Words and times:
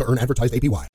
to 0.00 0.10
earn 0.10 0.18
advertised 0.18 0.54
APY. 0.54 0.86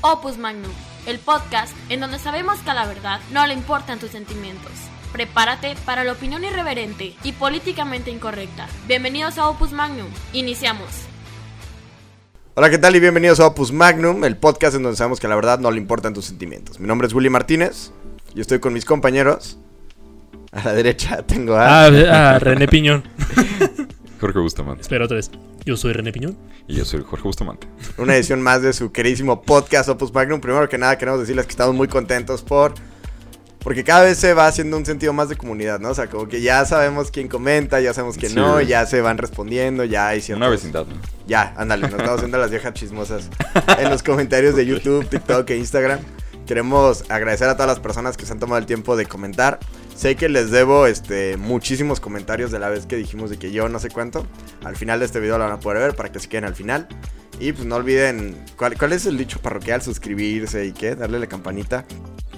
Opus 0.00 0.38
Magnum, 0.38 0.70
el 1.06 1.18
podcast 1.18 1.74
en 1.88 2.00
donde 2.00 2.18
sabemos 2.20 2.60
que 2.60 2.70
a 2.70 2.74
la 2.74 2.86
verdad 2.86 3.20
no 3.32 3.44
le 3.46 3.54
importan 3.54 3.98
tus 3.98 4.10
sentimientos. 4.10 4.70
Prepárate 5.12 5.74
para 5.84 6.04
la 6.04 6.12
opinión 6.12 6.44
irreverente 6.44 7.14
y 7.24 7.32
políticamente 7.32 8.10
incorrecta. 8.10 8.68
Bienvenidos 8.86 9.38
a 9.38 9.48
Opus 9.48 9.72
Magnum. 9.72 10.08
Iniciamos. 10.32 10.88
Hola, 12.54 12.70
¿qué 12.70 12.78
tal? 12.78 12.94
Y 12.94 13.00
bienvenidos 13.00 13.40
a 13.40 13.46
Opus 13.48 13.72
Magnum, 13.72 14.24
el 14.24 14.36
podcast 14.36 14.76
en 14.76 14.82
donde 14.82 14.96
sabemos 14.96 15.18
que 15.18 15.26
a 15.26 15.30
la 15.30 15.36
verdad 15.36 15.58
no 15.58 15.70
le 15.70 15.78
importan 15.78 16.14
tus 16.14 16.26
sentimientos. 16.26 16.78
Mi 16.78 16.86
nombre 16.86 17.08
es 17.08 17.14
Willy 17.14 17.30
Martínez 17.30 17.90
y 18.34 18.40
estoy 18.40 18.60
con 18.60 18.72
mis 18.72 18.84
compañeros. 18.84 19.58
A 20.52 20.64
la 20.64 20.72
derecha 20.74 21.22
tengo 21.26 21.56
a... 21.56 21.86
Ah, 21.86 22.34
ah, 22.34 22.38
René 22.38 22.68
Piñón. 22.68 23.02
Jorge 24.20 24.38
Bustamante. 24.38 24.82
Espera 24.82 25.06
otra 25.06 25.16
vez. 25.16 25.30
Yo 25.64 25.76
soy 25.76 25.92
René 25.92 26.12
Piñón. 26.12 26.36
Y 26.66 26.76
yo 26.76 26.84
soy 26.84 27.02
Jorge 27.02 27.24
Bustamante. 27.24 27.66
una 27.98 28.14
edición 28.14 28.42
más 28.42 28.62
de 28.62 28.72
su 28.72 28.92
queridísimo 28.92 29.42
podcast 29.42 29.88
Opus 29.88 30.12
Magnum. 30.12 30.40
Primero 30.40 30.68
que 30.68 30.78
nada 30.78 30.96
queremos 30.98 31.20
decirles 31.20 31.46
que 31.46 31.50
estamos 31.50 31.74
muy 31.74 31.88
contentos 31.88 32.42
por... 32.42 32.74
Porque 33.58 33.82
cada 33.84 34.04
vez 34.04 34.16
se 34.18 34.34
va 34.34 34.46
haciendo 34.46 34.76
un 34.76 34.86
sentido 34.86 35.12
más 35.12 35.28
de 35.28 35.36
comunidad, 35.36 35.80
¿no? 35.80 35.90
O 35.90 35.94
sea, 35.94 36.08
como 36.08 36.28
que 36.28 36.40
ya 36.40 36.64
sabemos 36.64 37.10
quién 37.10 37.28
comenta, 37.28 37.80
ya 37.80 37.92
sabemos 37.92 38.16
quién 38.16 38.30
Sí, 38.30 38.36
no, 38.36 38.60
ya 38.60 38.86
se 38.86 39.00
van 39.00 39.18
respondiendo, 39.18 39.84
ya 39.84 40.08
hay 40.08 40.20
ciertos... 40.20 40.40
Una 40.40 40.48
vecindad, 40.48 40.86
¿no? 40.86 40.94
Ya, 41.26 41.54
ándale, 41.56 41.82
nos 41.82 41.90
estamos 41.90 42.16
haciendo 42.18 42.38
las 42.38 42.50
viejas 42.50 42.72
chismosas 42.74 43.28
en 43.78 43.90
los 43.90 44.02
comentarios 44.02 44.54
de 44.54 44.64
YouTube, 44.66 45.06
TikTok 45.08 45.50
e 45.50 45.56
Instagram. 45.56 45.98
Queremos 46.46 47.04
agradecer 47.10 47.48
a 47.48 47.54
todas 47.54 47.68
las 47.68 47.80
personas 47.80 48.16
que 48.16 48.24
se 48.24 48.32
han 48.32 48.38
tomado 48.38 48.58
el 48.58 48.64
tiempo 48.64 48.96
de 48.96 49.04
comentar. 49.06 49.58
Sé 49.98 50.14
que 50.14 50.28
les 50.28 50.52
debo 50.52 50.86
este, 50.86 51.36
muchísimos 51.36 51.98
comentarios 51.98 52.52
de 52.52 52.60
la 52.60 52.68
vez 52.68 52.86
que 52.86 52.94
dijimos 52.94 53.30
de 53.30 53.36
que 53.36 53.50
yo 53.50 53.68
no 53.68 53.80
sé 53.80 53.88
cuánto. 53.90 54.24
Al 54.62 54.76
final 54.76 55.00
de 55.00 55.06
este 55.06 55.18
video 55.18 55.38
lo 55.38 55.44
van 55.44 55.54
a 55.54 55.58
poder 55.58 55.80
ver 55.80 55.96
para 55.96 56.12
que 56.12 56.20
se 56.20 56.28
queden 56.28 56.44
al 56.44 56.54
final. 56.54 56.86
Y 57.40 57.50
pues 57.52 57.66
no 57.66 57.74
olviden, 57.74 58.36
¿cuál, 58.56 58.78
cuál 58.78 58.92
es 58.92 59.06
el 59.06 59.18
dicho 59.18 59.40
parroquial? 59.40 59.82
Suscribirse 59.82 60.66
y 60.66 60.72
qué, 60.72 60.94
darle 60.94 61.18
la 61.18 61.26
campanita. 61.26 61.84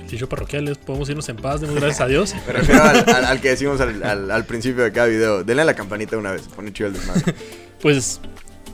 Dicho 0.08 0.26
parroquiales, 0.26 0.78
podemos 0.78 1.10
irnos 1.10 1.28
en 1.28 1.36
paz, 1.36 1.60
demos 1.60 1.76
gracias 1.76 2.00
a 2.00 2.06
Dios. 2.06 2.34
Me 2.46 2.52
refiero 2.54 2.82
al, 2.82 3.08
al- 3.14 3.24
al 3.26 3.40
que 3.42 3.50
decimos 3.50 3.78
al, 3.80 4.44
principio 4.46 4.82
de 4.82 4.92
cada 4.92 5.06
video. 5.08 5.44
Denle 5.44 5.60
a 5.60 5.66
la 5.66 5.74
campanita 5.74 6.16
una 6.16 6.32
vez, 6.32 6.42
pone 6.48 6.72
chido 6.72 6.86
el 6.88 6.94
desmadre. 6.94 7.34
Pues 7.82 8.20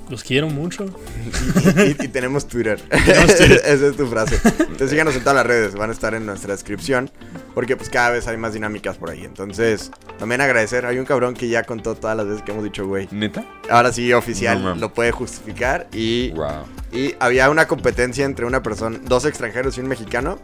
los 0.08 0.22
quiero 0.22 0.48
mucho. 0.48 0.86
y, 1.76 2.04
y 2.04 2.08
tenemos 2.08 2.46
Twitter. 2.46 2.80
Tenemos 2.80 3.26
Twitter. 3.36 3.60
Esa 3.64 3.86
es 3.88 3.96
tu 3.96 4.06
frase. 4.06 4.38
Entonces 4.44 4.90
síganos 4.90 5.14
en 5.16 5.20
todas 5.20 5.36
las 5.36 5.46
redes, 5.46 5.74
van 5.74 5.90
a 5.90 5.92
estar 5.92 6.14
en 6.14 6.26
nuestra 6.26 6.52
descripción. 6.52 7.10
Porque 7.54 7.74
pues 7.76 7.88
cada 7.88 8.10
vez 8.10 8.26
hay 8.28 8.36
más 8.36 8.52
dinámicas 8.52 8.98
por 8.98 9.08
ahí. 9.08 9.24
Entonces, 9.24 9.90
también 10.18 10.42
agradecer. 10.42 10.84
Hay 10.84 10.98
un 10.98 11.06
cabrón 11.06 11.32
que 11.32 11.48
ya 11.48 11.62
contó 11.64 11.94
todas 11.94 12.14
las 12.14 12.26
veces 12.26 12.42
que 12.42 12.52
hemos 12.52 12.62
dicho, 12.62 12.86
güey. 12.86 13.08
¿Neta? 13.10 13.46
Ahora 13.70 13.92
sí, 13.94 14.12
oficial, 14.12 14.62
No 14.62 14.74
lo 14.74 14.92
puede 14.92 15.10
justificar. 15.10 15.88
Y, 15.92 16.32
Wow. 16.32 16.64
y 16.92 17.14
había 17.18 17.48
una 17.48 17.66
competencia 17.66 18.26
entre 18.26 18.44
una 18.44 18.62
persona, 18.62 18.98
dos 19.04 19.24
extranjeros 19.24 19.78
y 19.78 19.80
un 19.80 19.88
mexicano. 19.88 20.38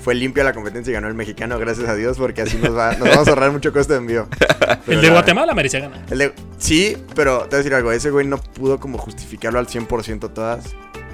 Fue 0.00 0.14
limpia 0.16 0.42
la 0.42 0.52
competencia 0.52 0.90
y 0.90 0.94
ganó 0.94 1.06
el 1.08 1.14
mexicano, 1.14 1.58
gracias 1.58 1.88
a 1.88 1.94
Dios, 1.94 2.16
porque 2.18 2.42
así 2.42 2.56
nos, 2.56 2.76
va, 2.76 2.92
nos 2.94 3.08
vamos 3.08 3.26
a 3.28 3.30
ahorrar 3.30 3.52
mucho 3.52 3.72
costo 3.72 3.92
de 3.92 3.98
envío. 4.00 4.28
Pero 4.58 4.80
el 4.86 5.00
de 5.00 5.06
la- 5.08 5.12
Guatemala 5.12 5.54
merecía 5.54 5.80
ganar. 5.80 6.04
el 6.10 6.18
de- 6.18 6.32
sí, 6.58 6.96
pero 7.14 7.40
te 7.42 7.46
voy 7.50 7.54
a 7.54 7.58
decir 7.58 7.74
algo. 7.74 7.92
Ese 7.92 8.10
güey 8.10 8.26
no 8.26 8.38
pudo 8.38 8.80
como 8.80 8.97
justificarlo 8.98 9.58
al 9.58 9.66
100% 9.66 10.32
todas. 10.32 10.66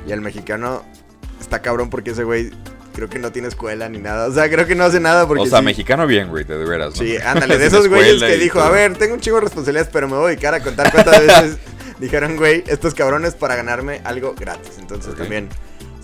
Y 0.06 0.12
el 0.12 0.20
mexicano 0.20 0.84
está 1.40 1.62
cabrón 1.62 1.90
porque 1.90 2.10
ese 2.10 2.24
güey 2.24 2.50
creo 2.94 3.08
que 3.08 3.18
no 3.18 3.32
tiene 3.32 3.48
escuela 3.48 3.88
ni 3.88 3.98
nada. 3.98 4.26
O 4.28 4.32
sea, 4.32 4.48
creo 4.50 4.66
que 4.66 4.74
no 4.74 4.84
hace 4.84 5.00
nada 5.00 5.26
porque. 5.26 5.44
O 5.44 5.46
sea, 5.46 5.60
sí- 5.60 5.64
mexicano 5.64 6.06
bien, 6.06 6.28
güey, 6.28 6.44
de 6.44 6.56
veras. 6.58 6.90
¿no? 6.90 6.96
Sí, 7.04 7.16
ándale, 7.16 7.58
de 7.58 7.66
esos 7.66 7.88
güeyes 7.88 8.22
que 8.22 8.36
dijo, 8.36 8.58
todo. 8.58 8.68
a 8.68 8.70
ver, 8.72 8.96
tengo 8.96 9.14
un 9.14 9.20
chingo 9.20 9.36
de 9.36 9.42
responsabilidades, 9.44 9.90
pero 9.92 10.08
me 10.08 10.16
voy 10.16 10.24
a 10.24 10.28
dedicar 10.28 10.54
a 10.54 10.60
contar 10.60 10.90
cuántas 10.92 11.20
veces 11.26 11.58
dijeron, 11.98 12.36
güey, 12.36 12.64
estos 12.66 12.94
cabrones 12.94 13.34
para 13.34 13.56
ganarme 13.56 14.00
algo 14.04 14.34
gratis. 14.38 14.72
Entonces 14.78 15.14
también 15.14 15.48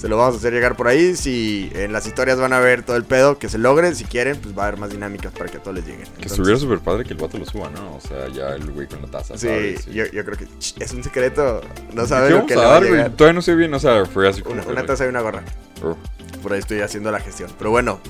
se 0.00 0.08
lo 0.08 0.16
vamos 0.16 0.36
a 0.36 0.38
hacer 0.38 0.52
llegar 0.54 0.76
por 0.76 0.88
ahí. 0.88 1.14
Si 1.14 1.70
en 1.74 1.92
las 1.92 2.06
historias 2.06 2.38
van 2.38 2.54
a 2.54 2.58
ver 2.58 2.82
todo 2.82 2.96
el 2.96 3.04
pedo, 3.04 3.38
que 3.38 3.48
se 3.50 3.58
logre. 3.58 3.94
Si 3.94 4.04
quieren, 4.04 4.36
pues 4.38 4.56
va 4.56 4.62
a 4.64 4.66
haber 4.68 4.80
más 4.80 4.90
dinámicas 4.90 5.30
para 5.32 5.50
que 5.50 5.58
a 5.58 5.60
todos 5.62 5.76
les 5.76 5.84
lleguen. 5.84 6.02
Que 6.04 6.08
Entonces- 6.08 6.32
estuviera 6.32 6.58
súper 6.58 6.78
padre 6.78 7.04
que 7.04 7.10
el 7.12 7.18
vato 7.18 7.36
lo 7.36 7.44
suba, 7.44 7.68
¿no? 7.68 7.96
O 7.96 8.00
sea, 8.00 8.28
ya 8.28 8.54
el 8.54 8.70
güey 8.70 8.86
con 8.86 9.02
la 9.02 9.08
taza, 9.08 9.36
Sí, 9.36 9.46
¿sabes? 9.46 9.86
Yo, 9.86 10.06
yo 10.06 10.24
creo 10.24 10.38
que 10.38 10.46
es 10.82 10.92
un 10.92 11.04
secreto. 11.04 11.60
No 11.92 12.02
¿Qué 12.02 12.08
sabe 12.08 12.30
lo 12.30 12.46
que 12.46 12.54
a 12.54 12.56
le 12.56 12.62
va 12.64 12.76
a 12.76 12.80
llegar. 12.80 13.10
Todavía 13.10 13.34
no 13.34 13.42
sé 13.42 13.54
bien, 13.54 13.74
o 13.74 13.78
sea, 13.78 14.06
fue 14.06 14.26
así 14.28 14.40
como... 14.40 14.54
Una, 14.54 14.64
que, 14.64 14.72
una 14.72 14.86
taza 14.86 15.04
y 15.04 15.08
una 15.08 15.20
gorra. 15.20 15.42
oh. 15.82 15.96
Por 16.42 16.54
ahí 16.54 16.60
estoy 16.60 16.80
haciendo 16.80 17.10
la 17.12 17.20
gestión. 17.20 17.50
Pero 17.58 17.70
bueno, 17.70 18.00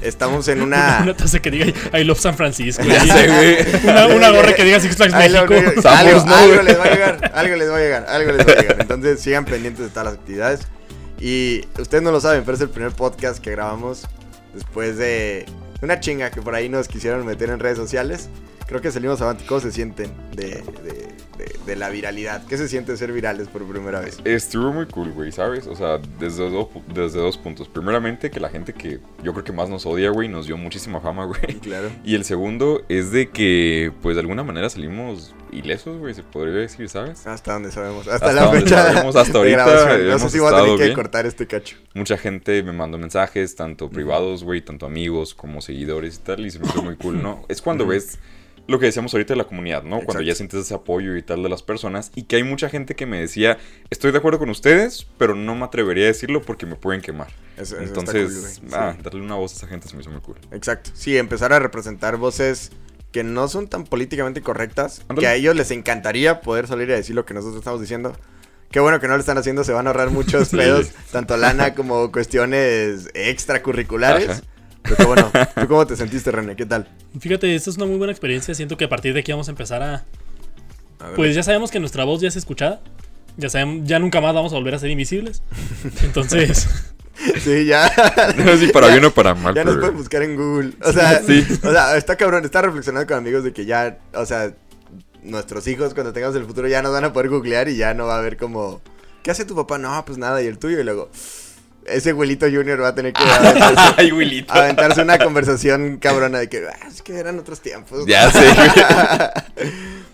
estamos 0.00 0.46
en 0.46 0.62
una. 0.62 1.00
Una 1.02 1.16
taza 1.16 1.40
que 1.40 1.50
diga 1.50 1.66
I 1.98 2.04
love 2.04 2.20
San 2.20 2.36
Francisco. 2.36 2.84
Ya 2.86 3.00
sé, 3.00 3.26
güey. 3.26 3.82
Una, 3.90 4.06
una 4.06 4.30
gorra 4.30 4.54
que 4.54 4.62
diga 4.64 4.78
Six 4.78 4.94
Flags 4.96 5.14
México. 5.14 5.40
algo, 5.88 6.24
¿no, 6.24 6.34
algo 6.36 6.62
les 6.62 6.78
va 6.78 6.84
a 6.84 6.90
llegar, 6.90 7.32
algo 7.34 7.56
les 7.56 7.68
va 7.70 7.76
a 7.76 7.80
llegar, 7.80 8.06
algo 8.08 8.32
les 8.32 8.46
va 8.46 8.52
a 8.52 8.56
llegar. 8.60 8.76
Entonces 8.80 9.20
sigan 9.20 9.44
pendientes 9.44 9.84
de 9.86 9.90
todas 9.90 10.04
las 10.04 10.14
actividades. 10.14 10.60
Y 11.22 11.64
ustedes 11.80 12.02
no 12.02 12.10
lo 12.10 12.20
saben, 12.20 12.42
pero 12.44 12.56
es 12.56 12.60
el 12.60 12.68
primer 12.68 12.90
podcast 12.92 13.38
que 13.38 13.52
grabamos 13.52 14.08
después 14.52 14.96
de 14.96 15.46
una 15.80 16.00
chinga 16.00 16.32
que 16.32 16.42
por 16.42 16.56
ahí 16.56 16.68
nos 16.68 16.88
quisieron 16.88 17.24
meter 17.24 17.48
en 17.50 17.60
redes 17.60 17.78
sociales. 17.78 18.28
Creo 18.66 18.80
que 18.80 18.90
salimos. 18.90 19.20
¿Cómo 19.46 19.60
se 19.60 19.70
sienten 19.70 20.12
de- 20.34 20.64
de- 21.38 21.56
de 21.66 21.76
la 21.76 21.88
viralidad? 21.90 22.44
¿Qué 22.46 22.56
se 22.56 22.68
siente 22.68 22.96
ser 22.96 23.12
virales 23.12 23.48
por 23.48 23.62
primera 23.64 24.00
vez? 24.00 24.18
Estuvo 24.24 24.72
muy 24.72 24.86
cool, 24.86 25.12
güey, 25.12 25.32
¿sabes? 25.32 25.66
O 25.66 25.74
sea, 25.76 25.98
desde 26.18 26.48
dos, 26.50 26.68
desde 26.94 27.18
dos 27.20 27.38
puntos. 27.38 27.68
Primeramente, 27.68 28.30
que 28.30 28.40
la 28.40 28.48
gente 28.48 28.72
que 28.72 29.00
yo 29.22 29.32
creo 29.32 29.44
que 29.44 29.52
más 29.52 29.68
nos 29.68 29.86
odia, 29.86 30.10
güey, 30.10 30.28
nos 30.28 30.46
dio 30.46 30.56
muchísima 30.56 31.00
fama, 31.00 31.24
güey. 31.26 31.58
Claro. 31.60 31.90
Y 32.04 32.14
el 32.14 32.24
segundo 32.24 32.82
es 32.88 33.10
de 33.12 33.30
que, 33.30 33.92
pues, 34.02 34.16
de 34.16 34.20
alguna 34.20 34.42
manera 34.44 34.68
salimos 34.70 35.34
ilesos, 35.52 35.98
güey, 35.98 36.14
se 36.14 36.22
podría 36.22 36.54
decir, 36.60 36.88
¿sabes? 36.88 37.26
Hasta 37.26 37.52
donde 37.52 37.70
sabemos. 37.70 38.08
Hasta, 38.08 38.14
Hasta 38.26 38.32
la 38.32 38.44
donde 38.46 38.60
fecha. 38.62 38.82
sabemos, 38.92 39.16
hasta 39.16 39.38
ahorita. 39.38 39.98
No 40.08 40.18
sé 40.18 40.30
si 40.30 40.38
voy 40.38 40.52
a 40.52 40.56
tener 40.62 40.76
que 40.78 40.84
bien. 40.84 40.94
cortar 40.94 41.26
este 41.26 41.46
cacho. 41.46 41.76
Mucha 41.94 42.16
gente 42.16 42.62
me 42.62 42.72
mandó 42.72 42.96
mensajes, 42.96 43.54
tanto 43.54 43.90
privados, 43.90 44.44
güey, 44.44 44.62
tanto 44.62 44.86
amigos 44.86 45.34
como 45.34 45.60
seguidores 45.60 46.16
y 46.16 46.18
tal, 46.20 46.46
y 46.46 46.50
se 46.50 46.58
me 46.58 46.66
hizo 46.66 46.82
muy 46.82 46.96
cool, 46.96 47.22
¿no? 47.22 47.44
Es 47.48 47.60
cuando 47.60 47.86
ves 47.86 48.18
lo 48.68 48.78
que 48.78 48.86
decíamos 48.86 49.12
ahorita 49.12 49.34
de 49.34 49.38
la 49.38 49.44
comunidad, 49.44 49.82
¿no? 49.82 50.00
Cuando 50.02 50.22
ya 50.22 50.34
sientes 50.34 50.60
ese 50.60 50.74
apoyo 50.74 51.16
y 51.16 51.22
tal 51.22 51.42
de 51.42 51.48
las 51.48 51.62
personas, 51.62 52.12
y 52.14 52.22
que 52.24 52.36
hay 52.36 52.44
mucha 52.44 52.68
gente 52.68 52.94
que 52.94 53.06
me 53.06 53.20
decía, 53.20 53.58
estoy 53.90 54.12
de 54.12 54.18
acuerdo 54.18 54.38
con 54.38 54.50
ustedes, 54.50 55.06
pero 55.18 55.34
no 55.34 55.54
me 55.56 55.64
atrevería 55.64 56.04
a 56.04 56.06
decirlo 56.08 56.42
porque 56.42 56.64
me 56.66 56.76
pueden 56.76 57.00
quemar. 57.02 57.28
Eso- 57.56 57.78
Entonces, 57.78 58.60
cool, 58.60 58.70
ah, 58.74 58.94
Sí. 58.96 59.02
darle 59.02 59.20
una 59.20 59.34
voz 59.34 59.52
a 59.52 59.56
esa 59.56 59.66
gente 59.66 59.88
se 59.88 59.96
me 59.96 60.02
hizo 60.02 60.10
muy 60.10 60.20
cool. 60.20 60.36
Exacto. 60.52 60.90
Sí, 60.94 61.16
empezar 61.18 61.52
a 61.52 61.58
representar 61.58 62.16
voces 62.16 62.70
que 63.10 63.24
no 63.24 63.46
son 63.48 63.68
tan 63.68 63.84
políticamente 63.84 64.40
correctas, 64.40 65.02
que 65.18 65.26
a 65.26 65.34
ellos 65.34 65.54
les 65.54 65.70
encantaría 65.70 66.40
poder 66.40 66.66
salir 66.66 66.90
a 66.92 66.94
decir 66.94 67.14
lo 67.14 67.26
que 67.26 67.34
nosotros 67.34 67.58
estamos 67.58 67.80
diciendo. 67.80 68.16
Qué 68.70 68.80
bueno 68.80 69.00
que 69.00 69.06
no 69.08 69.12
lo 69.14 69.20
están 69.20 69.36
haciendo, 69.36 69.64
se 69.64 69.72
van 69.72 69.86
a 69.86 69.90
ahorrar 69.90 70.08
muchos 70.10 70.48
Sí. 70.48 70.56
pedos, 70.56 70.92
tanto 71.10 71.36
lana 71.36 71.74
como 71.74 72.10
cuestiones 72.10 73.10
extracurriculares. 73.12 74.28
Ajá. 74.30 74.40
Pero 74.82 75.06
bueno. 75.06 75.30
¿Tú 75.54 75.68
cómo 75.68 75.86
te 75.86 75.96
sentiste, 75.96 76.30
René? 76.30 76.56
¿Qué 76.56 76.66
tal? 76.66 76.88
Fíjate, 77.18 77.54
esta 77.54 77.70
es 77.70 77.76
una 77.76 77.86
muy 77.86 77.96
buena 77.98 78.12
experiencia. 78.12 78.54
Siento 78.54 78.76
que 78.76 78.84
a 78.84 78.88
partir 78.88 79.14
de 79.14 79.20
aquí 79.20 79.32
vamos 79.32 79.48
a 79.48 79.52
empezar 79.52 79.82
a. 79.82 80.04
A 80.98 81.06
ver. 81.06 81.16
Pues 81.16 81.34
ya 81.34 81.42
sabemos 81.42 81.70
que 81.70 81.80
nuestra 81.80 82.04
voz 82.04 82.20
ya 82.20 82.28
es 82.28 82.36
escuchada. 82.36 82.80
Ya 83.36 83.48
sabemos, 83.48 83.86
ya 83.88 83.98
nunca 83.98 84.20
más 84.20 84.34
vamos 84.34 84.52
a 84.52 84.56
volver 84.56 84.74
a 84.74 84.78
ser 84.78 84.90
invisibles. 84.90 85.42
Entonces, 86.02 86.68
Sí, 87.42 87.66
ya. 87.66 87.90
No 88.36 88.44
sé 88.56 88.66
si 88.66 88.72
para 88.72 88.88
bien 88.92 89.04
o 89.04 89.10
para 89.12 89.34
mal, 89.34 89.54
Ya 89.54 89.64
nos 89.64 89.76
pueden 89.76 89.96
buscar 89.96 90.22
en 90.22 90.36
Google. 90.36 90.72
O 90.84 90.92
sea, 90.92 91.22
Sí. 91.22 91.46
o 91.62 91.70
sea, 91.70 91.96
está 91.96 92.16
cabrón. 92.16 92.44
Está 92.44 92.62
reflexionando 92.62 93.06
con 93.06 93.16
amigos 93.16 93.44
de 93.44 93.52
que 93.52 93.64
ya, 93.64 93.98
o 94.14 94.26
sea, 94.26 94.52
nuestros 95.22 95.66
hijos 95.68 95.94
cuando 95.94 96.12
tengamos 96.12 96.34
el 96.36 96.44
futuro 96.44 96.66
ya 96.68 96.82
nos 96.82 96.92
van 96.92 97.04
a 97.04 97.12
poder 97.12 97.28
googlear 97.28 97.68
y 97.68 97.76
ya 97.76 97.94
no 97.94 98.06
va 98.06 98.16
a 98.16 98.18
haber 98.18 98.36
como, 98.36 98.80
¿qué 99.22 99.30
hace 99.30 99.44
tu 99.44 99.54
papá? 99.54 99.78
No, 99.78 100.04
pues 100.04 100.18
nada, 100.18 100.42
y 100.42 100.46
el 100.46 100.58
tuyo. 100.58 100.80
Y 100.80 100.84
luego, 100.84 101.10
ese 101.86 102.10
abuelito 102.10 102.46
junior 102.46 102.80
va 102.82 102.88
a 102.88 102.94
tener 102.94 103.12
que 103.12 103.22
aventarse, 103.24 103.94
Ay, 103.96 104.12
Wilito. 104.12 104.52
aventarse 104.54 105.02
una 105.02 105.18
conversación 105.18 105.98
cabrona 105.98 106.38
de 106.38 106.48
que, 106.48 106.66
"Ah, 106.68 106.88
es 106.88 107.02
que 107.02 107.16
eran 107.18 107.38
otros 107.38 107.60
tiempos. 107.60 108.06
Ya 108.06 108.30
sé. 108.30 108.46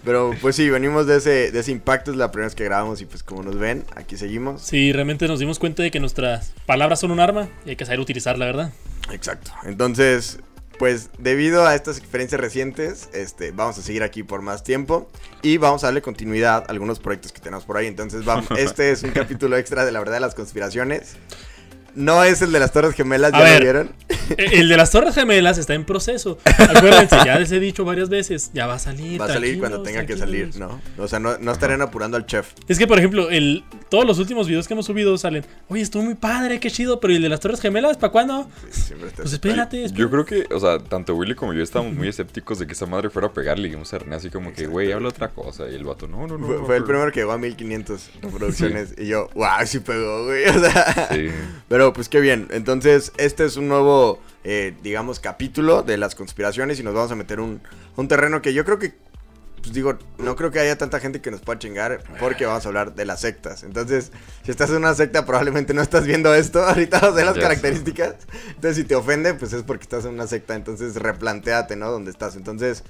Pero 0.05 0.33
pues 0.41 0.57
sí, 0.57 0.71
venimos 0.71 1.07
de 1.07 1.17
ese, 1.19 1.51
de 1.53 1.59
ese 1.61 1.71
impacto. 1.73 2.11
Es 2.11 2.17
la 2.17 2.31
primera 2.31 2.47
vez 2.47 2.55
que 2.55 2.65
grabamos 2.65 3.01
y 3.03 3.05
pues 3.05 3.23
como 3.23 3.43
nos 3.43 3.59
ven, 3.59 3.85
aquí 3.97 4.17
seguimos. 4.17 4.63
sí, 4.63 4.93
realmente 4.93 5.29
nos 5.29 5.39
dimos 5.39 5.59
cuenta 5.59 5.83
de 5.83 5.91
que 5.91 6.01
nuestras 6.01 6.53
palabras 6.67 7.01
son 7.01 7.11
un 7.11 7.21
arma 7.21 7.49
y 7.67 7.71
hay 7.71 7.77
que 7.77 7.85
saber 7.85 8.01
utilizarla, 8.01 8.47
¿verdad? 8.47 8.73
Exacto. 9.13 9.51
Entonces, 9.65 10.39
pues 10.79 11.11
debido 11.19 11.67
a 11.67 11.75
estas 11.75 11.99
experiencias 11.99 12.41
recientes, 12.41 13.09
este, 13.13 13.51
vamos 13.51 13.79
a 13.79 13.83
seguir 13.83 14.03
aquí 14.03 14.23
por 14.23 14.41
más 14.43 14.63
tiempo 14.63 15.11
y 15.43 15.57
vamos 15.59 15.83
a 15.85 15.89
darle 15.89 16.01
continuidad 16.03 16.65
a 16.69 16.71
algunos 16.71 17.01
proyectos 17.01 17.33
que 17.33 17.41
tenemos 17.41 17.65
por 17.65 17.77
ahí. 17.77 17.87
Entonces, 17.87 18.25
vamos, 18.25 18.47
este 18.57 18.93
es 18.93 19.03
un 19.03 19.11
capítulo 19.11 19.57
extra 19.57 19.85
de 19.85 19.93
la 19.93 19.99
verdad 19.99 20.15
de 20.15 20.21
las 20.21 20.35
conspiraciones. 20.35 21.17
No 21.99 22.23
es 22.23 22.43
el 22.43 22.53
de 22.53 22.61
las 22.61 22.73
Torres 22.73 22.95
Gemelas, 22.95 23.33
A 23.35 23.39
¿ya 23.39 23.45
lo 23.45 23.51
ver. 23.51 23.63
vieron? 23.63 23.93
Eh, 24.37 24.51
El 24.61 24.69
de 24.69 24.77
las 24.77 24.91
Torres 24.91 25.15
Gemelas 25.15 25.59
está 25.59 25.75
en 25.75 25.85
proceso. 25.85 26.39
Acuérdense, 26.45 27.17
ya 27.25 27.39
les 27.39 27.51
he 27.51 27.59
dicho 27.61 27.85
varias 27.85 28.09
veces, 28.09 28.51
ya 28.55 28.67
va 28.67 28.75
a 28.75 28.79
salir. 28.79 29.21
Va 29.21 29.25
a 29.25 29.29
salir 29.29 29.59
cuando 29.59 29.83
tenga 29.83 30.07
que 30.07 30.17
salir. 30.17 30.51
¿no? 30.59 30.81
O 30.99 31.09
sea, 31.09 31.19
no, 31.19 31.39
no 31.39 31.51
estarían 31.53 31.83
apurando 31.83 32.17
al 32.17 32.27
chef. 32.27 32.53
Es 32.69 32.79
que, 32.79 32.87
por 32.87 32.99
ejemplo, 32.99 33.31
el, 33.31 33.65
todos 33.89 34.07
los 34.07 34.19
últimos 34.19 34.47
videos 34.47 34.69
que 34.69 34.75
hemos 34.75 34.87
subido 34.87 35.17
salen. 35.19 35.45
Oye, 35.69 35.83
estuvo 35.83 36.03
muy 36.03 36.15
padre, 36.15 36.61
qué 36.61 36.71
chido, 36.71 37.01
pero 37.01 37.13
¿y 37.13 37.17
el 37.17 37.23
de 37.23 37.29
las 37.31 37.41
Torres 37.41 37.61
Gemelas? 37.61 37.97
¿Para 37.97 38.13
cuándo? 38.13 38.49
Siempre 38.71 39.09
está 39.09 39.23
Pues 39.23 39.33
espérate, 39.33 39.85
espérate. 39.85 40.01
Yo 40.01 40.11
creo 40.11 40.25
que, 40.25 40.55
o 40.55 40.61
sea, 40.61 40.79
tanto 40.79 41.15
Willy 41.17 41.35
como 41.35 41.53
yo 41.55 41.63
estábamos 41.63 41.95
muy 41.95 42.09
escépticos 42.09 42.59
de 42.59 42.67
que 42.67 42.75
esa 42.75 42.87
madre 42.87 43.11
fuera 43.11 43.29
a 43.29 43.33
pegarle. 43.33 43.63
Y 43.69 43.71
dijimos 43.71 43.93
a 43.95 43.99
René 43.99 44.17
así 44.17 44.31
como 44.31 44.53
que, 44.53 44.67
güey, 44.67 44.93
habla 44.93 45.09
otra 45.09 45.29
cosa. 45.31 45.69
Y 45.69 45.75
el 45.75 45.85
vato, 45.85 46.07
no, 46.07 46.27
no, 46.27 46.39
no. 46.39 46.47
Fue, 46.47 46.57
no, 46.59 46.67
fue 46.67 46.77
el 46.77 46.85
primero 46.85 47.11
que 47.11 47.21
llegó 47.21 47.33
a 47.33 47.39
1500 47.39 48.11
reproducciones. 48.23 48.95
Y 48.99 49.07
yo, 49.07 49.29
wow, 49.35 49.49
sí 49.65 49.81
pegó, 49.81 50.27
güey. 50.27 50.47
O 50.49 50.61
sea, 50.61 51.09
Sí. 51.13 51.29
Pero 51.69 51.88
pues 51.93 52.09
qué 52.09 52.21
bien. 52.21 52.49
Entonces, 52.51 53.13
este 53.19 53.45
es 53.45 53.57
un 53.57 53.69
nuevo, 53.69 54.21
eh, 54.45 54.75
digamos, 54.83 55.21
capítulo 55.21 55.83
de 55.83 55.97
las 55.99 56.15
conspiraciones 56.15 56.79
y 56.81 56.83
nos 56.83 56.95
vamos 56.95 57.11
a 57.13 57.15
meter 57.17 57.41
un, 57.41 57.61
un 57.97 58.09
terreno 58.09 58.43
que 58.43 58.53
yo 58.55 58.65
creo 58.65 58.79
que, 58.79 58.95
pues 59.61 59.73
digo, 59.73 59.99
no 60.19 60.37
creo 60.37 60.51
que 60.51 60.61
haya 60.61 60.79
tanta 60.79 61.01
gente 61.01 61.21
que 61.21 61.31
nos 61.31 61.41
pueda 61.41 61.59
chingar 61.59 62.03
porque 62.21 62.47
vamos 62.47 62.65
a 62.65 62.69
hablar 62.69 62.95
de 62.95 63.05
las 63.05 63.21
sectas. 63.21 63.65
Entonces, 63.65 64.13
si 64.45 64.51
estás 64.51 64.71
en 64.71 64.77
una 64.77 64.95
secta, 64.95 65.27
probablemente 65.27 65.75
no 65.75 65.83
estás 65.83 66.07
viendo 66.07 66.33
esto. 66.35 66.63
Ahorita 66.65 67.01
vamos 67.01 67.15
a 67.15 67.17
ver 67.17 67.27
las 67.27 67.37
Ya. 67.37 67.43
características. 67.43 68.15
Entonces, 68.49 68.77
si 68.77 68.85
te 68.85 68.95
ofende, 68.95 69.35
pues 69.35 69.53
es 69.53 69.63
porque 69.65 69.83
estás 69.83 70.05
en 70.05 70.13
una 70.15 70.27
secta. 70.27 70.55
Entonces, 70.55 70.95
replantéate, 70.97 71.75
¿no? 71.77 71.91
Dónde 71.91 72.11
estás. 72.13 72.37
Entonces, 72.37 72.85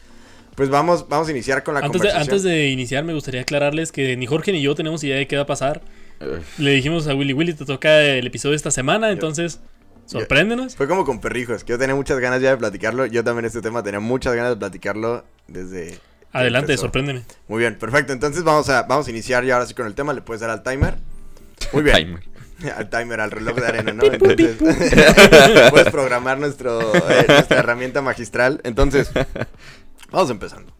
pues 0.57 0.69
vamos, 0.71 1.09
vamos 1.09 1.29
a 1.29 1.31
iniciar 1.31 1.63
con 1.63 1.75
la 1.75 1.81
Antes 1.81 2.03
de, 2.03 2.09
conversación. 2.09 2.35
antes 2.35 2.43
de 2.43 2.67
iniciar, 2.69 3.05
me 3.05 3.15
gustaría 3.15 3.41
aclararles 3.43 3.91
que 3.93 4.17
ni 4.17 4.27
Jorge 4.27 4.53
ni 4.53 4.61
yo 4.61 4.75
tenemos 4.75 5.03
idea 5.05 5.17
de 5.17 5.27
qué 5.27 5.37
va 5.37 5.43
a 5.43 5.47
pasar. 5.47 5.81
Le 6.59 6.71
dijimos 6.71 7.07
a 7.07 7.15
Willy, 7.15 7.33
Willy, 7.33 7.55
te 7.55 7.65
toca 7.65 8.01
el 8.03 8.27
episodio 8.27 8.53
de 8.53 8.57
esta 8.57 8.71
semana, 8.71 9.11
entonces, 9.11 9.61
sorpréndenos. 10.07 10.77
Fue 10.77 10.89
como 10.89 11.05
con 11.05 11.21
perrijos, 11.21 11.65
que 11.65 11.73
yo 11.73 11.79
tenía 11.79 11.95
muchas 11.95 12.19
ganas 12.19 12.41
ya 12.41 12.51
de 12.51 12.57
platicarlo. 12.57 13.07
Yo 13.07 13.23
también 13.23 13.45
este 13.45 13.61
tema 13.61 13.83
tenía 13.83 14.01
muchas 14.01 14.35
ganas 14.35 14.51
de 14.53 14.57
platicarlo 14.57 15.25
desde... 15.47 15.99
Adelante, 16.33 16.73
empezó. 16.73 16.83
sorpréndeme. 16.83 17.23
Muy 17.47 17.61
bien, 17.61 17.79
perfecto. 17.79 18.13
Entonces 18.13 18.45
vamos 18.45 18.69
a, 18.69 18.83
vamos 18.83 19.07
a 19.07 19.11
iniciar 19.11 19.45
ya 19.45 19.55
ahora 19.55 19.67
sí 19.67 19.75
con 19.75 19.87
el 19.87 19.95
tema. 19.95 20.13
Le 20.13 20.21
puedes 20.21 20.41
dar 20.41 20.51
al 20.51 20.63
timer. 20.63 20.97
Muy 21.73 21.83
bien. 21.83 21.97
timer. 21.97 22.23
al 22.77 22.91
timer, 22.91 23.21
al 23.21 23.31
reloj 23.31 23.57
de 23.57 23.67
arena, 23.67 23.93
¿no? 23.93 24.05
Entonces, 24.05 24.57
puedes 25.71 25.91
programar 25.91 26.39
nuestro, 26.39 26.95
eh, 26.95 27.25
nuestra 27.29 27.59
herramienta 27.59 28.03
magistral. 28.03 28.61
Entonces, 28.65 29.11
vamos 30.11 30.31
empezando. 30.31 30.73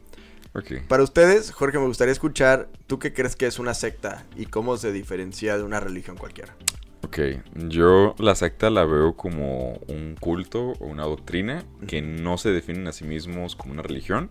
Ok. 0.55 0.83
Para 0.89 1.03
ustedes, 1.03 1.51
Jorge, 1.51 1.79
me 1.79 1.87
gustaría 1.87 2.13
escuchar, 2.13 2.69
¿tú 2.87 2.99
qué 2.99 3.13
crees 3.13 3.37
que 3.37 3.47
es 3.47 3.59
una 3.59 3.75
secta 3.75 4.25
y 4.37 4.47
cómo 4.47 4.77
se 4.77 4.93
diferencia 4.93 5.57
de 5.57 5.63
una 5.63 5.81
religión 5.81 6.17
cualquiera? 6.17 6.55
Ok, 7.03 7.19
yo 7.55 8.15
la 8.19 8.35
secta 8.35 8.71
la 8.71 8.85
veo 8.85 9.15
como 9.17 9.75
un 9.89 10.17
culto 10.19 10.73
o 10.81 10.87
una 10.87 11.05
doctrina 11.05 11.65
que 11.87 12.03
no 12.03 12.37
se 12.39 12.51
definen 12.51 12.87
a 12.89 12.93
sí 12.93 13.05
mismos 13.05 13.57
como 13.57 13.73
una 13.73 13.83
religión, 13.83 14.31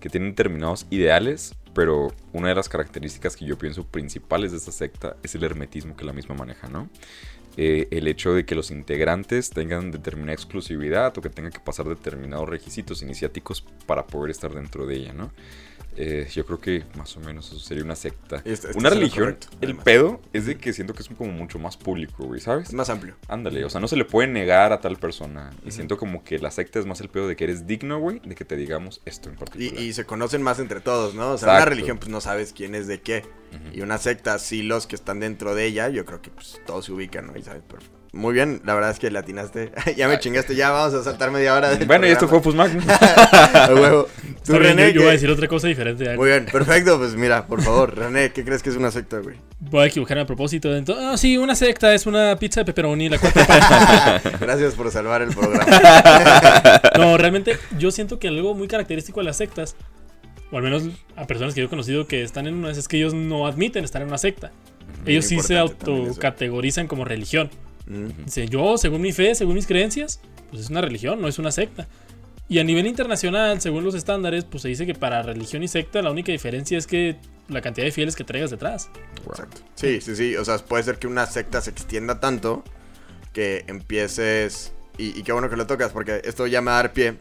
que 0.00 0.10
tienen 0.10 0.30
determinados 0.30 0.86
ideales, 0.90 1.54
pero 1.74 2.12
una 2.32 2.48
de 2.48 2.54
las 2.54 2.68
características 2.68 3.36
que 3.36 3.46
yo 3.46 3.58
pienso 3.58 3.84
principales 3.84 4.52
de 4.52 4.58
esta 4.58 4.70
secta 4.70 5.16
es 5.22 5.34
el 5.34 5.44
hermetismo 5.44 5.96
que 5.96 6.04
la 6.04 6.12
misma 6.12 6.34
maneja, 6.34 6.68
¿no? 6.68 6.88
Eh, 7.56 7.86
el 7.92 8.08
hecho 8.08 8.34
de 8.34 8.44
que 8.44 8.56
los 8.56 8.72
integrantes 8.72 9.50
tengan 9.50 9.92
determinada 9.92 10.34
exclusividad 10.34 11.16
o 11.16 11.22
que 11.22 11.30
tengan 11.30 11.52
que 11.52 11.60
pasar 11.60 11.86
determinados 11.86 12.48
requisitos 12.48 13.00
iniciáticos 13.02 13.64
para 13.86 14.06
poder 14.06 14.32
estar 14.32 14.52
dentro 14.52 14.86
de 14.86 14.96
ella, 14.96 15.12
¿no? 15.12 15.30
Eh, 15.96 16.28
yo 16.32 16.44
creo 16.44 16.58
que 16.60 16.84
más 16.96 17.16
o 17.16 17.20
menos 17.20 17.46
eso 17.48 17.58
sería 17.60 17.84
una 17.84 17.94
secta. 17.94 18.42
Esto- 18.44 18.68
esto 18.68 18.78
una 18.78 18.90
religión, 18.90 19.26
correcto, 19.26 19.46
el 19.60 19.68
además. 19.70 19.84
pedo 19.84 20.20
es 20.32 20.46
de 20.46 20.56
que 20.58 20.72
siento 20.72 20.92
que 20.94 21.02
es 21.02 21.08
como 21.08 21.30
mucho 21.32 21.58
más 21.58 21.76
público, 21.76 22.24
güey, 22.24 22.40
¿sabes? 22.40 22.68
Es 22.68 22.74
más 22.74 22.90
amplio. 22.90 23.16
Ándale, 23.28 23.64
o 23.64 23.70
sea, 23.70 23.80
no 23.80 23.86
se 23.88 23.96
le 23.96 24.04
puede 24.04 24.28
negar 24.28 24.72
a 24.72 24.80
tal 24.80 24.96
persona. 24.96 25.50
Y 25.64 25.70
siento 25.70 25.96
como 25.96 26.24
que 26.24 26.38
la 26.38 26.50
secta 26.50 26.78
es 26.80 26.86
más 26.86 27.00
el 27.00 27.08
pedo 27.08 27.28
de 27.28 27.36
que 27.36 27.44
eres 27.44 27.66
digno, 27.66 27.98
güey, 28.00 28.20
de 28.24 28.34
que 28.34 28.44
te 28.44 28.56
digamos 28.56 29.00
esto 29.04 29.28
en 29.28 29.36
particular. 29.36 29.80
y 29.82 29.92
se 29.92 30.04
conocen 30.04 30.42
más 30.42 30.58
entre 30.58 30.80
todos, 30.80 31.14
¿no? 31.14 31.32
O 31.32 31.38
sea, 31.38 31.54
una 31.54 31.64
religión, 31.64 31.98
pues 31.98 32.10
no 32.10 32.20
sabes 32.20 32.52
quién 32.52 32.74
es 32.74 32.86
de 32.86 33.00
qué. 33.00 33.22
Y 33.72 33.82
una 33.82 33.98
secta, 33.98 34.40
sí, 34.40 34.62
los 34.64 34.88
que 34.88 34.96
están 34.96 35.20
dentro 35.20 35.54
de 35.54 35.64
ella, 35.66 35.88
yo 35.88 36.04
creo 36.04 36.20
que 36.20 36.30
pues 36.30 36.60
todos 36.66 36.86
se 36.86 36.92
ubican, 36.92 37.28
¿no? 37.28 37.36
Y 37.38 37.42
sabes, 37.44 37.62
pero- 37.68 37.82
Muy 38.14 38.32
bien, 38.32 38.62
la 38.64 38.74
verdad 38.74 38.92
es 38.92 39.00
que 39.00 39.10
le 39.10 39.18
atinaste. 39.18 39.72
ya 39.96 40.06
me 40.06 40.20
chingaste, 40.20 40.54
ya 40.54 40.70
vamos 40.70 40.94
a 40.94 41.02
saltar 41.02 41.32
media 41.32 41.54
hora. 41.54 41.70
del 41.70 41.86
Bueno, 41.86 42.06
y 42.06 42.10
esto 42.10 42.28
fue 42.28 42.52
Magnus. 42.52 42.84
A 42.88 43.70
huevo. 43.74 44.04
Tú, 44.44 44.52
Está 44.52 44.58
bien, 44.58 44.76
René, 44.76 44.88
yo, 44.88 44.94
yo 44.94 45.00
voy 45.00 45.08
a 45.08 45.12
decir 45.12 45.30
otra 45.30 45.48
cosa 45.48 45.66
diferente. 45.66 46.16
Muy 46.16 46.28
bien, 46.28 46.46
perfecto. 46.46 46.96
Pues 46.98 47.16
mira, 47.16 47.46
por 47.46 47.60
favor, 47.60 47.96
René, 47.96 48.30
¿qué 48.30 48.44
crees 48.44 48.62
que 48.62 48.70
es 48.70 48.76
una 48.76 48.92
secta, 48.92 49.18
güey? 49.18 49.36
Voy 49.58 49.82
a 49.82 49.86
equivocarme 49.86 50.22
a 50.22 50.26
propósito. 50.26 50.74
Entonces, 50.74 51.04
ah, 51.04 51.16
sí, 51.16 51.36
una 51.36 51.56
secta 51.56 51.92
es 51.92 52.06
una 52.06 52.36
pizza 52.36 52.60
de 52.60 52.66
pepperoni, 52.66 53.08
la 53.08 53.18
cuarta 53.18 53.46
parte. 53.46 54.30
Gracias 54.40 54.74
por 54.74 54.90
salvar 54.92 55.22
el 55.22 55.30
programa. 55.30 55.66
No, 56.96 57.18
realmente 57.18 57.58
yo 57.78 57.90
siento 57.90 58.20
que 58.20 58.28
algo 58.28 58.54
muy 58.54 58.68
característico 58.68 59.20
de 59.20 59.24
las 59.24 59.38
sectas, 59.38 59.74
o 60.52 60.56
al 60.56 60.62
menos 60.62 60.84
a 61.16 61.26
personas 61.26 61.54
que 61.54 61.62
yo 61.62 61.66
he 61.66 61.70
conocido 61.70 62.06
que 62.06 62.22
están 62.22 62.46
en 62.46 62.54
una, 62.54 62.70
es 62.70 62.86
que 62.86 62.98
ellos 62.98 63.12
no 63.12 63.46
admiten 63.48 63.82
estar 63.82 64.02
en 64.02 64.08
una 64.08 64.18
secta. 64.18 64.52
Ellos 65.04 65.24
sí 65.24 65.40
se 65.40 65.58
autocategorizan 65.58 66.86
como 66.86 67.04
religión. 67.04 67.50
Dice, 67.86 68.48
yo, 68.48 68.78
según 68.78 69.02
mi 69.02 69.12
fe, 69.12 69.34
según 69.34 69.54
mis 69.54 69.66
creencias, 69.66 70.20
pues 70.50 70.62
es 70.62 70.70
una 70.70 70.80
religión, 70.80 71.20
no 71.20 71.28
es 71.28 71.38
una 71.38 71.52
secta. 71.52 71.86
Y 72.48 72.58
a 72.58 72.64
nivel 72.64 72.86
internacional, 72.86 73.60
según 73.60 73.84
los 73.84 73.94
estándares, 73.94 74.44
pues 74.44 74.62
se 74.62 74.68
dice 74.68 74.86
que 74.86 74.94
para 74.94 75.22
religión 75.22 75.62
y 75.62 75.68
secta 75.68 76.02
la 76.02 76.10
única 76.10 76.30
diferencia 76.30 76.76
es 76.76 76.86
que 76.86 77.16
la 77.48 77.60
cantidad 77.60 77.86
de 77.86 77.92
fieles 77.92 78.16
que 78.16 78.24
traigas 78.24 78.50
detrás. 78.50 78.90
Exacto. 79.26 79.62
Sí, 79.74 80.00
sí, 80.00 80.14
sí. 80.16 80.36
O 80.36 80.44
sea, 80.44 80.58
puede 80.58 80.82
ser 80.82 80.98
que 80.98 81.06
una 81.06 81.26
secta 81.26 81.60
se 81.60 81.70
extienda 81.70 82.20
tanto 82.20 82.62
que 83.32 83.64
empieces. 83.66 84.72
Y, 84.98 85.18
y 85.18 85.22
qué 85.22 85.32
bueno 85.32 85.50
que 85.50 85.56
lo 85.56 85.66
tocas, 85.66 85.92
porque 85.92 86.20
esto 86.24 86.46
ya 86.46 86.60
me 86.60 86.66
va 86.66 86.78
a 86.78 86.82
dar 86.82 86.92
pie 86.92 87.16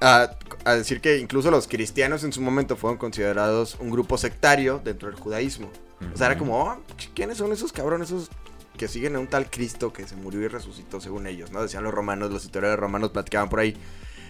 a, 0.00 0.36
a 0.64 0.74
decir 0.74 1.00
que 1.00 1.18
incluso 1.18 1.50
los 1.50 1.66
cristianos 1.66 2.24
en 2.24 2.32
su 2.32 2.40
momento 2.40 2.76
fueron 2.76 2.98
considerados 2.98 3.76
un 3.80 3.90
grupo 3.90 4.16
sectario 4.18 4.80
dentro 4.84 5.08
del 5.08 5.18
judaísmo. 5.18 5.70
O 6.14 6.16
sea, 6.16 6.28
era 6.28 6.38
como, 6.38 6.62
oh, 6.62 6.76
¿quiénes 7.14 7.38
son 7.38 7.52
esos 7.52 7.72
cabrones? 7.72 8.08
Esos 8.08 8.30
que 8.78 8.88
siguen 8.88 9.16
a 9.16 9.18
un 9.18 9.26
tal 9.26 9.50
Cristo 9.50 9.92
que 9.92 10.06
se 10.06 10.16
murió 10.16 10.40
y 10.40 10.48
resucitó 10.48 11.00
según 11.02 11.26
ellos, 11.26 11.52
¿no? 11.52 11.60
Decían 11.62 11.84
los 11.84 11.92
romanos, 11.92 12.30
los 12.30 12.44
historiadores 12.44 12.80
romanos 12.80 13.10
platicaban 13.10 13.50
por 13.50 13.60
ahí. 13.60 13.76